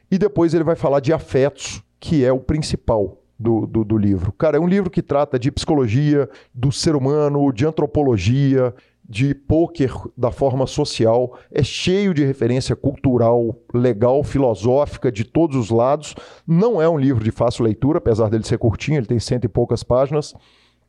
e 0.09 0.17
depois 0.17 0.53
ele 0.53 0.63
vai 0.63 0.75
falar 0.75 0.99
de 0.99 1.11
afetos, 1.11 1.81
que 1.99 2.23
é 2.23 2.31
o 2.31 2.39
principal. 2.39 3.21
Do, 3.39 3.67
do, 3.67 3.83
do 3.83 3.99
livro. 3.99 4.31
Cara, 4.31 4.57
é 4.57 4.59
um 4.59 4.67
livro 4.67 4.89
que 4.89 5.03
trata 5.03 5.37
de 5.37 5.51
psicologia, 5.51 6.27
do 6.51 6.71
ser 6.71 6.95
humano, 6.95 7.53
de 7.53 7.67
antropologia, 7.67 8.73
de 9.09 9.33
pôquer 9.33 9.91
da 10.17 10.31
forma 10.31 10.67
social, 10.67 11.37
é 11.51 11.63
cheio 11.63 12.13
de 12.13 12.25
referência 12.25 12.75
cultural, 12.75 13.55
legal, 13.73 14.23
filosófica 14.23 15.11
de 15.11 15.23
todos 15.23 15.55
os 15.55 15.69
lados. 15.69 16.13
Não 16.45 16.81
é 16.81 16.89
um 16.89 16.97
livro 16.97 17.23
de 17.23 17.31
fácil 17.31 17.63
leitura, 17.63 17.99
apesar 17.99 18.29
dele 18.29 18.43
ser 18.43 18.57
curtinho, 18.57 18.97
ele 18.97 19.05
tem 19.05 19.19
cento 19.19 19.45
e 19.45 19.47
poucas 19.47 19.81
páginas. 19.81 20.33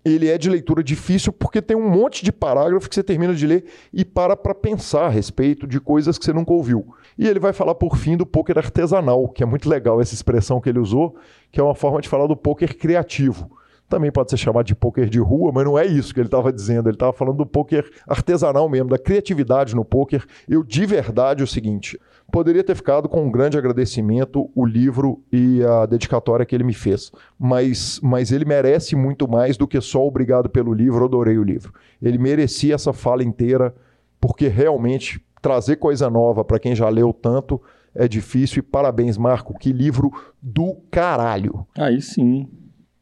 Ele 0.05 0.29
é 0.29 0.39
de 0.39 0.49
leitura 0.49 0.83
difícil 0.83 1.33
porque 1.33 1.61
tem 1.61 1.77
um 1.77 1.89
monte 1.89 2.25
de 2.25 2.33
parágrafo 2.33 2.89
que 2.89 2.95
você 2.95 3.03
termina 3.03 3.35
de 3.35 3.47
ler 3.47 3.65
e 3.93 4.05
para 4.05 4.37
para 4.37 4.55
pensar 4.55 5.07
a 5.07 5.09
respeito 5.09 5.67
de 5.67 5.81
coisas 5.81 6.17
que 6.17 6.25
você 6.25 6.33
nunca 6.33 6.53
ouviu. 6.53 6.95
E 7.17 7.27
ele 7.27 7.41
vai 7.41 7.53
falar 7.53 7.75
por 7.75 7.97
fim 7.97 8.17
do 8.17 8.25
poker 8.25 8.59
artesanal, 8.59 9.29
que 9.29 9.43
é 9.43 9.47
muito 9.47 9.69
legal 9.69 10.01
essa 10.01 10.15
expressão 10.15 10.61
que 10.61 10.69
ele 10.69 10.79
usou, 10.79 11.17
que 11.51 11.61
é 11.61 11.63
uma 11.63 11.75
forma 11.75 12.01
de 12.01 12.09
falar 12.09 12.27
do 12.27 12.37
poker 12.37 12.77
criativo 12.77 13.58
também 13.89 14.13
pode 14.13 14.31
ser 14.31 14.37
chamado 14.37 14.67
de 14.67 14.75
poker 14.75 15.09
de 15.09 15.19
rua, 15.19 15.51
mas 15.53 15.65
não 15.65 15.79
é 15.79 15.87
isso 15.87 16.13
que 16.13 16.21
ele 16.21 16.27
estava 16.27 16.53
dizendo. 16.53 16.89
Ele 16.89 16.97
estava 16.97 17.13
falando 17.13 17.39
do 17.39 17.47
poker 17.47 17.91
artesanal 18.07 18.69
mesmo, 18.69 18.91
da 18.91 18.99
criatividade 18.99 19.75
no 19.75 19.85
poker. 19.85 20.25
Eu, 20.49 20.63
de 20.63 20.85
verdade, 20.85 21.43
o 21.43 21.47
seguinte: 21.47 21.99
poderia 22.31 22.63
ter 22.63 22.75
ficado 22.75 23.09
com 23.09 23.25
um 23.25 23.31
grande 23.31 23.57
agradecimento 23.57 24.51
o 24.55 24.67
livro 24.67 25.23
e 25.33 25.63
a 25.65 25.87
dedicatória 25.87 26.45
que 26.45 26.55
ele 26.55 26.65
me 26.65 26.75
fez, 26.75 27.11
mas, 27.39 27.99
mas 28.03 28.31
ele 28.31 28.45
merece 28.45 28.95
muito 28.95 29.27
mais 29.27 29.57
do 29.57 29.67
que 29.67 29.81
só 29.81 30.07
obrigado 30.07 30.49
pelo 30.51 30.73
livro, 30.75 31.05
adorei 31.05 31.39
o 31.39 31.45
livro. 31.45 31.73
Ele 32.01 32.19
merecia 32.19 32.75
essa 32.75 32.93
fala 32.93 33.25
inteira, 33.25 33.75
porque 34.21 34.49
realmente 34.49 35.25
trazer 35.41 35.77
coisa 35.77 36.11
nova 36.11 36.45
para 36.45 36.59
quem 36.59 36.75
já 36.75 36.89
leu 36.89 37.13
tanto 37.13 37.61
é 37.95 38.07
difícil. 38.07 38.61
E 38.61 38.63
parabéns, 38.63 39.17
Marco, 39.17 39.59
que 39.59 39.73
livro 39.73 40.11
do 40.43 40.77
caralho. 40.91 41.67
Aí 41.77 42.01
sim. 42.03 42.49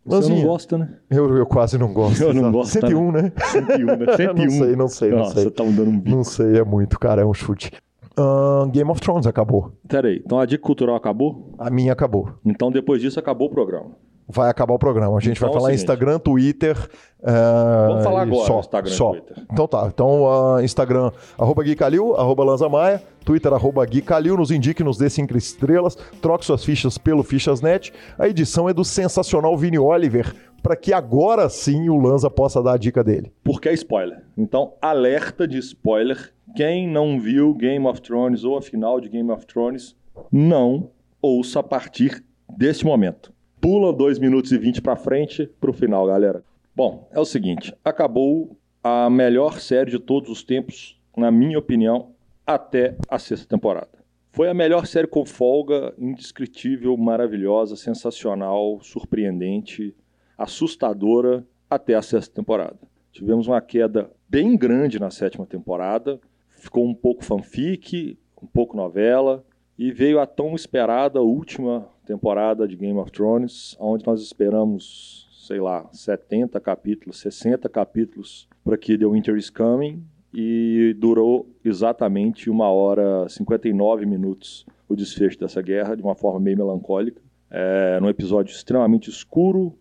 Você 0.07 0.33
não 0.33 0.43
gosta, 0.43 0.79
né? 0.79 0.89
Eu, 1.11 1.37
eu 1.37 1.47
quase 1.47 1.77
não 1.77 1.93
gosto. 1.93 2.23
Eu 2.25 2.33
não 2.33 2.53
gosto. 2.53 2.73
101, 2.73 3.13
né? 3.13 3.33
101, 3.37 3.87
né? 3.87 4.07
101. 4.17 4.37
não 4.37 4.51
sei, 4.51 4.77
não 4.77 4.89
sei, 4.89 5.11
não 5.11 5.19
Nossa, 5.19 5.35
sei. 5.35 5.45
Você 5.45 5.51
tá 5.51 5.65
dando 5.65 5.91
um 5.91 5.99
bico. 5.99 6.17
Não 6.17 6.25
sei, 6.25 6.59
é 6.59 6.65
muito, 6.65 6.99
cara, 6.99 7.23
é 7.23 7.25
um 7.25 7.35
chute. 7.35 7.71
Uh, 8.19 8.67
Game 8.71 8.91
of 8.91 9.01
Thrones 9.01 9.27
acabou. 9.27 9.73
Peraí, 9.87 10.23
então 10.25 10.39
a 10.39 10.47
dica 10.47 10.63
cultural 10.63 10.97
acabou? 10.97 11.53
A 11.59 11.69
minha 11.69 11.93
acabou. 11.93 12.31
Então 12.45 12.71
depois 12.71 13.03
disso 13.03 13.19
acabou 13.19 13.49
o 13.49 13.51
programa. 13.51 13.91
Vai 14.29 14.51
acabar 14.51 14.75
o 14.75 14.79
programa. 14.79 15.17
A 15.17 15.21
gente 15.21 15.37
então, 15.37 15.49
vai 15.49 15.57
é 15.57 15.61
falar 15.61 15.73
é 15.73 15.75
Instagram, 15.75 16.19
Twitter. 16.19 16.77
Uh, 17.21 17.89
Vamos 17.89 18.05
falar 18.05 18.23
agora 18.23 18.47
só, 18.47 18.61
Instagram 18.61 18.93
só. 18.93 19.11
Twitter. 19.13 19.47
Então 19.53 19.69
tá. 19.69 19.87
Então, 19.87 20.25
uh, 20.25 20.61
Instagram, 20.61 21.13
arroba 21.39 21.63
Gui 21.63 21.77
Calil, 21.77 22.15
arroba 22.17 22.45
Lanza 22.45 22.69
Maia, 22.69 23.01
Twitter, 23.25 23.53
arroba 23.53 23.85
Gui 23.87 24.03
Calil, 24.03 24.37
nos 24.37 24.51
indique, 24.51 24.83
nos 24.83 24.99
dê 24.99 25.09
cinco 25.09 25.37
estrelas, 25.37 25.97
troque 26.21 26.45
suas 26.45 26.65
fichas 26.65 26.99
pelo 26.99 27.23
Fichasnet. 27.23 27.93
A 28.19 28.29
edição 28.29 28.69
é 28.69 28.75
do 28.75 28.85
sensacional 28.85 29.57
Vini 29.57 29.79
Oliver, 29.79 30.35
para 30.61 30.75
que 30.75 30.93
agora 30.93 31.49
sim 31.49 31.89
o 31.89 31.97
Lanza 31.97 32.29
possa 32.29 32.61
dar 32.61 32.73
a 32.73 32.77
dica 32.77 33.05
dele. 33.05 33.33
Porque 33.45 33.69
é 33.69 33.73
spoiler. 33.75 34.25
Então, 34.37 34.75
alerta 34.83 35.47
de 35.47 35.59
spoiler. 35.59 36.33
Quem 36.57 36.89
não 36.89 37.21
viu 37.21 37.55
Game 37.55 37.87
of 37.87 38.01
Thrones 38.01 38.43
ou 38.43 38.57
a 38.57 38.63
final 38.63 39.01
de 39.01 39.09
Game 39.09 39.31
of 39.31 39.47
Thrones, 39.47 39.95
não 40.33 40.91
ouça 41.21 41.61
a 41.61 41.63
partir 41.63 42.25
deste 42.57 42.85
momento. 42.85 43.36
Pula 43.61 43.93
2 43.93 44.19
minutos 44.19 44.53
e 44.53 44.59
20 44.59 44.83
para 44.83 44.97
frente 44.97 45.47
para 45.61 45.71
o 45.71 45.73
final, 45.73 46.07
galera. 46.07 46.45
Bom, 46.75 47.09
é 47.13 47.19
o 47.19 47.25
seguinte: 47.25 47.75
acabou 47.85 48.57
a 48.83 49.11
melhor 49.11 49.59
série 49.61 49.91
de 49.91 49.99
todos 49.99 50.31
os 50.31 50.43
tempos, 50.43 51.01
na 51.17 51.31
minha 51.31 51.59
opinião, 51.59 52.13
até 52.47 52.97
a 53.09 53.19
sexta 53.19 53.49
temporada. 53.49 53.89
Foi 54.31 54.49
a 54.51 54.55
melhor 54.55 54.87
série 54.87 55.07
com 55.07 55.25
folga, 55.25 55.95
indescritível, 55.99 56.97
maravilhosa, 56.97 57.75
sensacional, 57.75 58.79
surpreendente 58.83 59.95
assustadora 60.37 61.45
até 61.69 61.95
a 61.95 62.03
sexta 62.03 62.35
temporada. 62.35 62.79
Tivemos 63.11 63.49
uma 63.49 63.61
queda 63.63 64.11
bem 64.29 64.57
grande 64.57 65.01
na 65.01 65.11
sétima 65.11 65.47
temporada, 65.47 66.21
ficou 66.51 66.87
um 66.87 66.95
pouco 66.95 67.25
fanfic, 67.25 68.19
um 68.43 68.47
pouco 68.47 68.77
novela, 68.77 69.43
e 69.79 69.93
veio 69.93 70.21
a 70.21 70.27
tão 70.27 70.55
esperada 70.55 71.21
última 71.21 71.87
temporada 72.05 72.67
de 72.67 72.77
Game 72.77 72.99
of 72.99 73.11
Thrones, 73.11 73.77
onde 73.79 74.07
nós 74.07 74.23
esperamos, 74.23 75.29
sei 75.47 75.61
lá, 75.61 75.89
70 75.93 76.59
capítulos, 76.61 77.19
60 77.21 77.69
capítulos 77.69 78.49
para 78.65 78.77
que 78.79 78.97
The 78.97 79.07
Winter 79.07 79.37
is 79.37 79.51
Coming, 79.51 80.03
e 80.33 80.95
durou 80.99 81.49
exatamente 81.65 82.51
uma 82.51 82.71
hora 82.71 83.29
59 83.29 84.05
minutos 84.05 84.67
o 84.89 84.95
desfecho 84.95 85.39
dessa 85.39 85.61
guerra, 85.63 85.97
de 85.97 86.03
uma 86.03 86.15
forma 86.15 86.39
meio 86.41 86.59
melancólica. 86.59 87.21
É, 87.51 87.99
num 88.01 88.09
episódio 88.09 88.53
extremamente 88.53 89.09
escuro, 89.09 89.77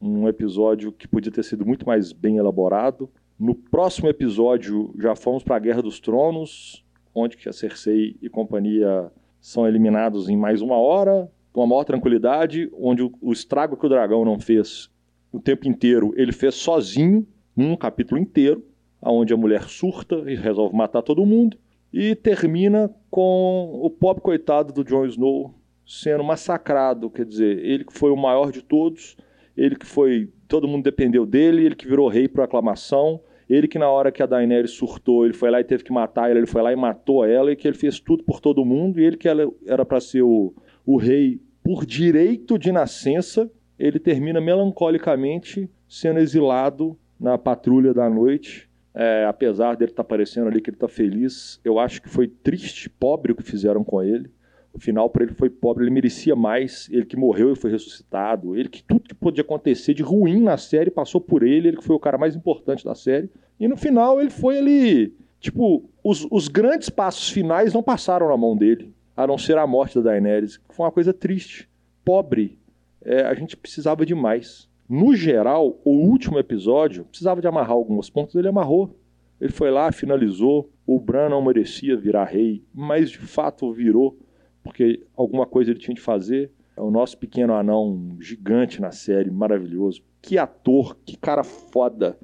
um 0.00 0.28
episódio 0.28 0.92
que 0.92 1.08
podia 1.08 1.32
ter 1.32 1.42
sido 1.42 1.66
muito 1.66 1.86
mais 1.86 2.12
bem 2.12 2.36
elaborado. 2.36 3.10
No 3.38 3.54
próximo 3.54 4.08
episódio 4.08 4.94
já 4.98 5.14
fomos 5.14 5.42
para 5.42 5.56
a 5.56 5.60
Guerra 5.60 5.82
dos 5.82 6.00
Tronos, 6.00 6.84
onde 7.14 7.36
que 7.36 7.48
a 7.48 7.52
Cersei 7.52 8.16
e 8.22 8.28
companhia 8.28 9.10
são 9.40 9.66
eliminados 9.66 10.28
em 10.28 10.36
mais 10.36 10.60
uma 10.60 10.76
hora, 10.76 11.30
com 11.52 11.62
a 11.62 11.66
maior 11.66 11.84
tranquilidade, 11.84 12.70
onde 12.78 13.02
o, 13.02 13.12
o 13.20 13.32
estrago 13.32 13.76
que 13.76 13.86
o 13.86 13.88
dragão 13.88 14.24
não 14.24 14.38
fez 14.38 14.90
o 15.32 15.40
tempo 15.40 15.68
inteiro, 15.68 16.12
ele 16.16 16.32
fez 16.32 16.54
sozinho, 16.54 17.26
num 17.56 17.76
capítulo 17.76 18.20
inteiro, 18.20 18.64
onde 19.02 19.32
a 19.32 19.36
mulher 19.36 19.64
surta 19.64 20.24
e 20.26 20.34
resolve 20.34 20.76
matar 20.76 21.02
todo 21.02 21.26
mundo, 21.26 21.56
e 21.92 22.14
termina 22.14 22.90
com 23.10 23.80
o 23.82 23.90
pobre 23.90 24.22
coitado 24.22 24.72
do 24.72 24.84
Jon 24.84 25.06
Snow 25.06 25.54
sendo 25.86 26.22
massacrado, 26.22 27.08
quer 27.08 27.24
dizer, 27.24 27.64
ele 27.64 27.84
que 27.84 27.94
foi 27.94 28.10
o 28.10 28.16
maior 28.16 28.52
de 28.52 28.62
todos, 28.62 29.16
ele 29.56 29.74
que 29.74 29.86
foi, 29.86 30.30
todo 30.46 30.68
mundo 30.68 30.84
dependeu 30.84 31.24
dele, 31.24 31.64
ele 31.64 31.74
que 31.74 31.88
virou 31.88 32.08
rei 32.08 32.28
por 32.28 32.42
aclamação, 32.42 33.20
ele 33.48 33.66
que 33.66 33.78
na 33.78 33.88
hora 33.88 34.12
que 34.12 34.22
a 34.22 34.26
Daenerys 34.26 34.72
surtou, 34.72 35.24
ele 35.24 35.34
foi 35.34 35.50
lá 35.50 35.60
e 35.60 35.64
teve 35.64 35.82
que 35.82 35.92
matar 35.92 36.30
ela, 36.30 36.38
ele 36.38 36.46
foi 36.46 36.60
lá 36.60 36.72
e 36.72 36.76
matou 36.76 37.24
ela, 37.24 37.50
e 37.50 37.56
que 37.56 37.66
ele 37.66 37.76
fez 37.76 37.98
tudo 37.98 38.22
por 38.22 38.40
todo 38.40 38.64
mundo, 38.64 39.00
e 39.00 39.04
ele 39.04 39.16
que 39.16 39.28
era 39.66 39.84
para 39.84 40.00
ser 40.00 40.22
o, 40.22 40.54
o 40.84 40.96
rei 40.96 41.40
por 41.62 41.84
direito 41.86 42.58
de 42.58 42.72
nascença, 42.72 43.50
ele 43.78 43.98
termina 43.98 44.40
melancolicamente 44.40 45.70
sendo 45.88 46.18
exilado 46.18 46.98
na 47.18 47.38
patrulha 47.38 47.94
da 47.94 48.08
noite. 48.08 48.68
É, 48.94 49.24
apesar 49.26 49.76
dele 49.76 49.92
estar 49.92 50.02
tá 50.02 50.08
parecendo 50.08 50.48
ali 50.48 50.60
que 50.60 50.70
ele 50.70 50.76
está 50.76 50.88
feliz, 50.88 51.60
eu 51.64 51.78
acho 51.78 52.02
que 52.02 52.08
foi 52.08 52.26
triste, 52.26 52.90
pobre 52.90 53.32
o 53.32 53.36
que 53.36 53.42
fizeram 53.42 53.84
com 53.84 54.02
ele. 54.02 54.30
O 54.72 54.78
final 54.78 55.08
para 55.10 55.24
ele 55.24 55.34
foi 55.34 55.50
pobre, 55.50 55.84
ele 55.84 55.90
merecia 55.90 56.36
mais. 56.36 56.88
Ele 56.90 57.04
que 57.04 57.16
morreu 57.16 57.52
e 57.52 57.56
foi 57.56 57.70
ressuscitado. 57.70 58.56
Ele 58.56 58.68
que 58.68 58.82
tudo 58.82 59.00
que 59.00 59.14
podia 59.14 59.42
acontecer 59.42 59.94
de 59.94 60.02
ruim 60.02 60.42
na 60.42 60.56
série 60.56 60.90
passou 60.90 61.20
por 61.20 61.42
ele. 61.42 61.68
Ele 61.68 61.76
que 61.76 61.84
foi 61.84 61.96
o 61.96 62.00
cara 62.00 62.18
mais 62.18 62.36
importante 62.36 62.84
da 62.84 62.94
série. 62.94 63.30
E 63.58 63.66
no 63.66 63.76
final 63.76 64.20
ele 64.20 64.30
foi 64.30 64.58
ali. 64.58 65.14
Tipo, 65.40 65.88
os, 66.02 66.26
os 66.30 66.48
grandes 66.48 66.88
passos 66.88 67.30
finais 67.30 67.72
não 67.72 67.82
passaram 67.82 68.28
na 68.28 68.36
mão 68.36 68.56
dele, 68.56 68.92
a 69.16 69.26
não 69.26 69.38
ser 69.38 69.56
a 69.56 69.66
morte 69.66 69.96
da 69.96 70.10
Daenerys. 70.10 70.60
Foi 70.70 70.86
uma 70.86 70.92
coisa 70.92 71.12
triste, 71.12 71.68
pobre. 72.04 72.58
É, 73.04 73.22
a 73.22 73.34
gente 73.34 73.56
precisava 73.56 74.04
de 74.04 74.14
mais. 74.14 74.68
No 74.88 75.14
geral, 75.14 75.78
o 75.84 75.90
último 75.90 76.38
episódio 76.38 77.04
precisava 77.04 77.40
de 77.40 77.46
amarrar 77.46 77.72
alguns 77.72 78.10
pontos, 78.10 78.34
ele 78.34 78.48
amarrou. 78.48 78.96
Ele 79.40 79.52
foi 79.52 79.70
lá, 79.70 79.92
finalizou. 79.92 80.70
O 80.86 80.98
Bran 80.98 81.28
não 81.28 81.44
merecia 81.44 81.96
virar 81.96 82.24
rei, 82.24 82.64
mas 82.74 83.10
de 83.10 83.18
fato 83.18 83.72
virou 83.72 84.18
porque 84.68 85.02
alguma 85.16 85.46
coisa 85.46 85.70
ele 85.70 85.80
tinha 85.80 85.94
de 85.94 86.00
fazer. 86.00 86.50
É 86.76 86.80
o 86.82 86.90
nosso 86.90 87.16
pequeno 87.16 87.54
anão 87.54 88.16
gigante 88.20 88.82
na 88.82 88.92
série, 88.92 89.30
maravilhoso. 89.30 90.02
Que 90.20 90.36
ator, 90.36 90.94
que 91.06 91.16
cara 91.16 91.42
foda. 91.42 92.18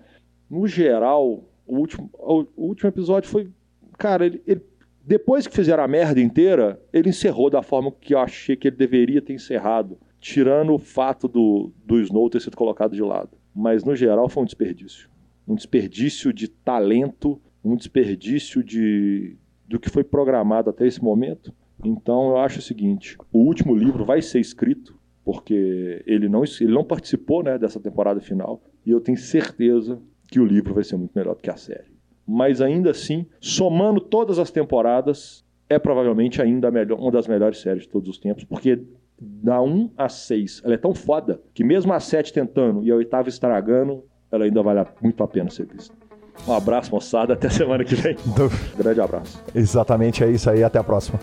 No 0.48 0.66
geral, 0.66 1.42
o 1.66 1.78
último, 1.78 2.10
o, 2.12 2.44
último 2.56 2.88
episódio 2.88 3.30
foi. 3.30 3.50
Cara, 3.98 4.26
ele, 4.26 4.42
ele, 4.46 4.60
depois 5.02 5.46
que 5.46 5.56
fizeram 5.56 5.82
a 5.82 5.88
merda 5.88 6.20
inteira, 6.20 6.78
ele 6.92 7.08
encerrou 7.08 7.48
da 7.48 7.62
forma 7.62 7.90
que 7.90 8.14
eu 8.14 8.18
achei 8.18 8.56
que 8.56 8.68
ele 8.68 8.76
deveria 8.76 9.22
ter 9.22 9.32
encerrado. 9.32 9.98
Tirando 10.20 10.74
o 10.74 10.78
fato 10.78 11.26
do, 11.26 11.72
do 11.84 11.98
Snow 12.00 12.28
ter 12.28 12.40
sido 12.40 12.56
colocado 12.56 12.94
de 12.94 13.02
lado. 13.02 13.30
Mas 13.54 13.84
no 13.84 13.96
geral 13.96 14.28
foi 14.28 14.42
um 14.42 14.46
desperdício. 14.46 15.08
Um 15.48 15.54
desperdício 15.54 16.32
de 16.32 16.48
talento, 16.48 17.40
um 17.64 17.74
desperdício 17.74 18.62
de, 18.62 19.36
do 19.66 19.78
que 19.80 19.90
foi 19.90 20.04
programado 20.04 20.70
até 20.70 20.86
esse 20.86 21.02
momento. 21.02 21.52
Então 21.82 22.30
eu 22.30 22.36
acho 22.38 22.58
o 22.58 22.62
seguinte: 22.62 23.16
o 23.32 23.38
último 23.38 23.74
livro 23.74 24.04
vai 24.04 24.20
ser 24.20 24.40
escrito, 24.40 24.98
porque 25.24 26.02
ele 26.06 26.28
não, 26.28 26.42
ele 26.60 26.72
não 26.72 26.84
participou 26.84 27.42
né, 27.42 27.58
dessa 27.58 27.80
temporada 27.80 28.20
final, 28.20 28.62
e 28.84 28.90
eu 28.90 29.00
tenho 29.00 29.18
certeza 29.18 30.00
que 30.28 30.38
o 30.38 30.44
livro 30.44 30.74
vai 30.74 30.84
ser 30.84 30.96
muito 30.96 31.12
melhor 31.14 31.34
do 31.34 31.42
que 31.42 31.50
a 31.50 31.56
série. 31.56 31.94
Mas 32.26 32.60
ainda 32.60 32.90
assim, 32.90 33.26
somando 33.40 34.00
todas 34.00 34.38
as 34.38 34.50
temporadas, 34.50 35.44
é 35.68 35.78
provavelmente 35.78 36.40
ainda 36.40 36.70
melhor, 36.70 36.98
uma 36.98 37.10
das 37.10 37.26
melhores 37.26 37.58
séries 37.58 37.82
de 37.82 37.88
todos 37.88 38.08
os 38.08 38.18
tempos, 38.18 38.44
porque 38.44 38.82
da 39.20 39.60
1 39.60 39.90
a 39.96 40.08
6, 40.08 40.62
ela 40.64 40.74
é 40.74 40.78
tão 40.78 40.94
foda 40.94 41.40
que 41.52 41.62
mesmo 41.62 41.92
a 41.92 42.00
7 42.00 42.32
tentando 42.32 42.82
e 42.82 42.90
a 42.90 42.96
oitava 42.96 43.28
estragando, 43.28 44.04
ela 44.30 44.44
ainda 44.44 44.62
vale 44.62 44.84
muito 45.00 45.22
a 45.22 45.28
pena 45.28 45.50
ser 45.50 45.66
vista. 45.66 45.94
Um 46.48 46.52
abraço, 46.52 46.90
moçada. 46.90 47.34
Até 47.34 47.48
semana 47.48 47.84
que 47.84 47.94
vem. 47.94 48.16
Grande 48.76 49.00
abraço. 49.00 49.42
Exatamente 49.54 50.24
é 50.24 50.30
isso 50.30 50.50
aí. 50.50 50.64
Até 50.64 50.78
a 50.78 50.84
próxima. 50.84 51.18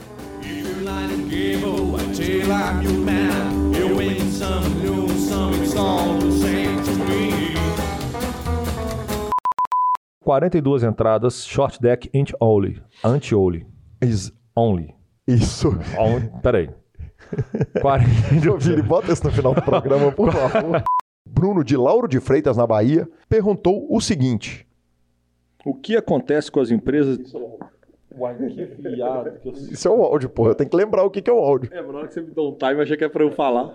42 10.31 10.83
entradas, 10.83 11.45
short 11.45 11.81
deck 11.81 12.09
anti-only. 12.15 12.81
Anti-only. 13.03 13.65
Is 14.01 14.31
only. 14.55 14.95
Isso. 15.27 15.77
Only. 15.99 16.31
Peraí. 16.41 16.69
42... 17.81 18.63
Vini, 18.65 18.81
bota 18.81 19.11
isso 19.11 19.25
no 19.25 19.31
final 19.31 19.53
do 19.53 19.61
programa, 19.61 20.09
por 20.11 20.31
favor. 20.33 20.83
Bruno 21.25 21.65
de 21.65 21.75
Lauro 21.75 22.07
de 22.07 22.19
Freitas, 22.21 22.55
na 22.55 22.65
Bahia, 22.65 23.09
perguntou 23.27 23.85
o 23.89 23.99
seguinte: 23.99 24.65
O 25.65 25.75
que 25.75 25.97
acontece 25.97 26.49
com 26.49 26.61
as 26.61 26.71
empresas 26.71 27.17
Uai, 28.17 28.35
que 28.35 28.65
viado. 28.89 29.31
Que 29.39 29.47
eu... 29.49 29.53
Isso 29.53 29.87
é 29.87 29.91
o 29.91 30.03
áudio, 30.03 30.29
porra. 30.29 30.51
Eu 30.51 30.55
tenho 30.55 30.69
que 30.69 30.75
lembrar 30.75 31.03
o 31.03 31.09
que, 31.09 31.21
que 31.21 31.29
é 31.29 31.33
o 31.33 31.39
áudio. 31.39 31.69
É, 31.73 31.81
na 31.81 31.97
hora 31.97 32.07
que 32.07 32.13
você 32.13 32.21
me 32.21 32.31
dá 32.31 32.41
um 32.41 32.53
time, 32.53 32.73
eu 32.73 32.81
achei 32.81 32.97
que 32.97 33.03
é 33.03 33.09
pra 33.09 33.23
eu 33.23 33.31
falar. 33.31 33.73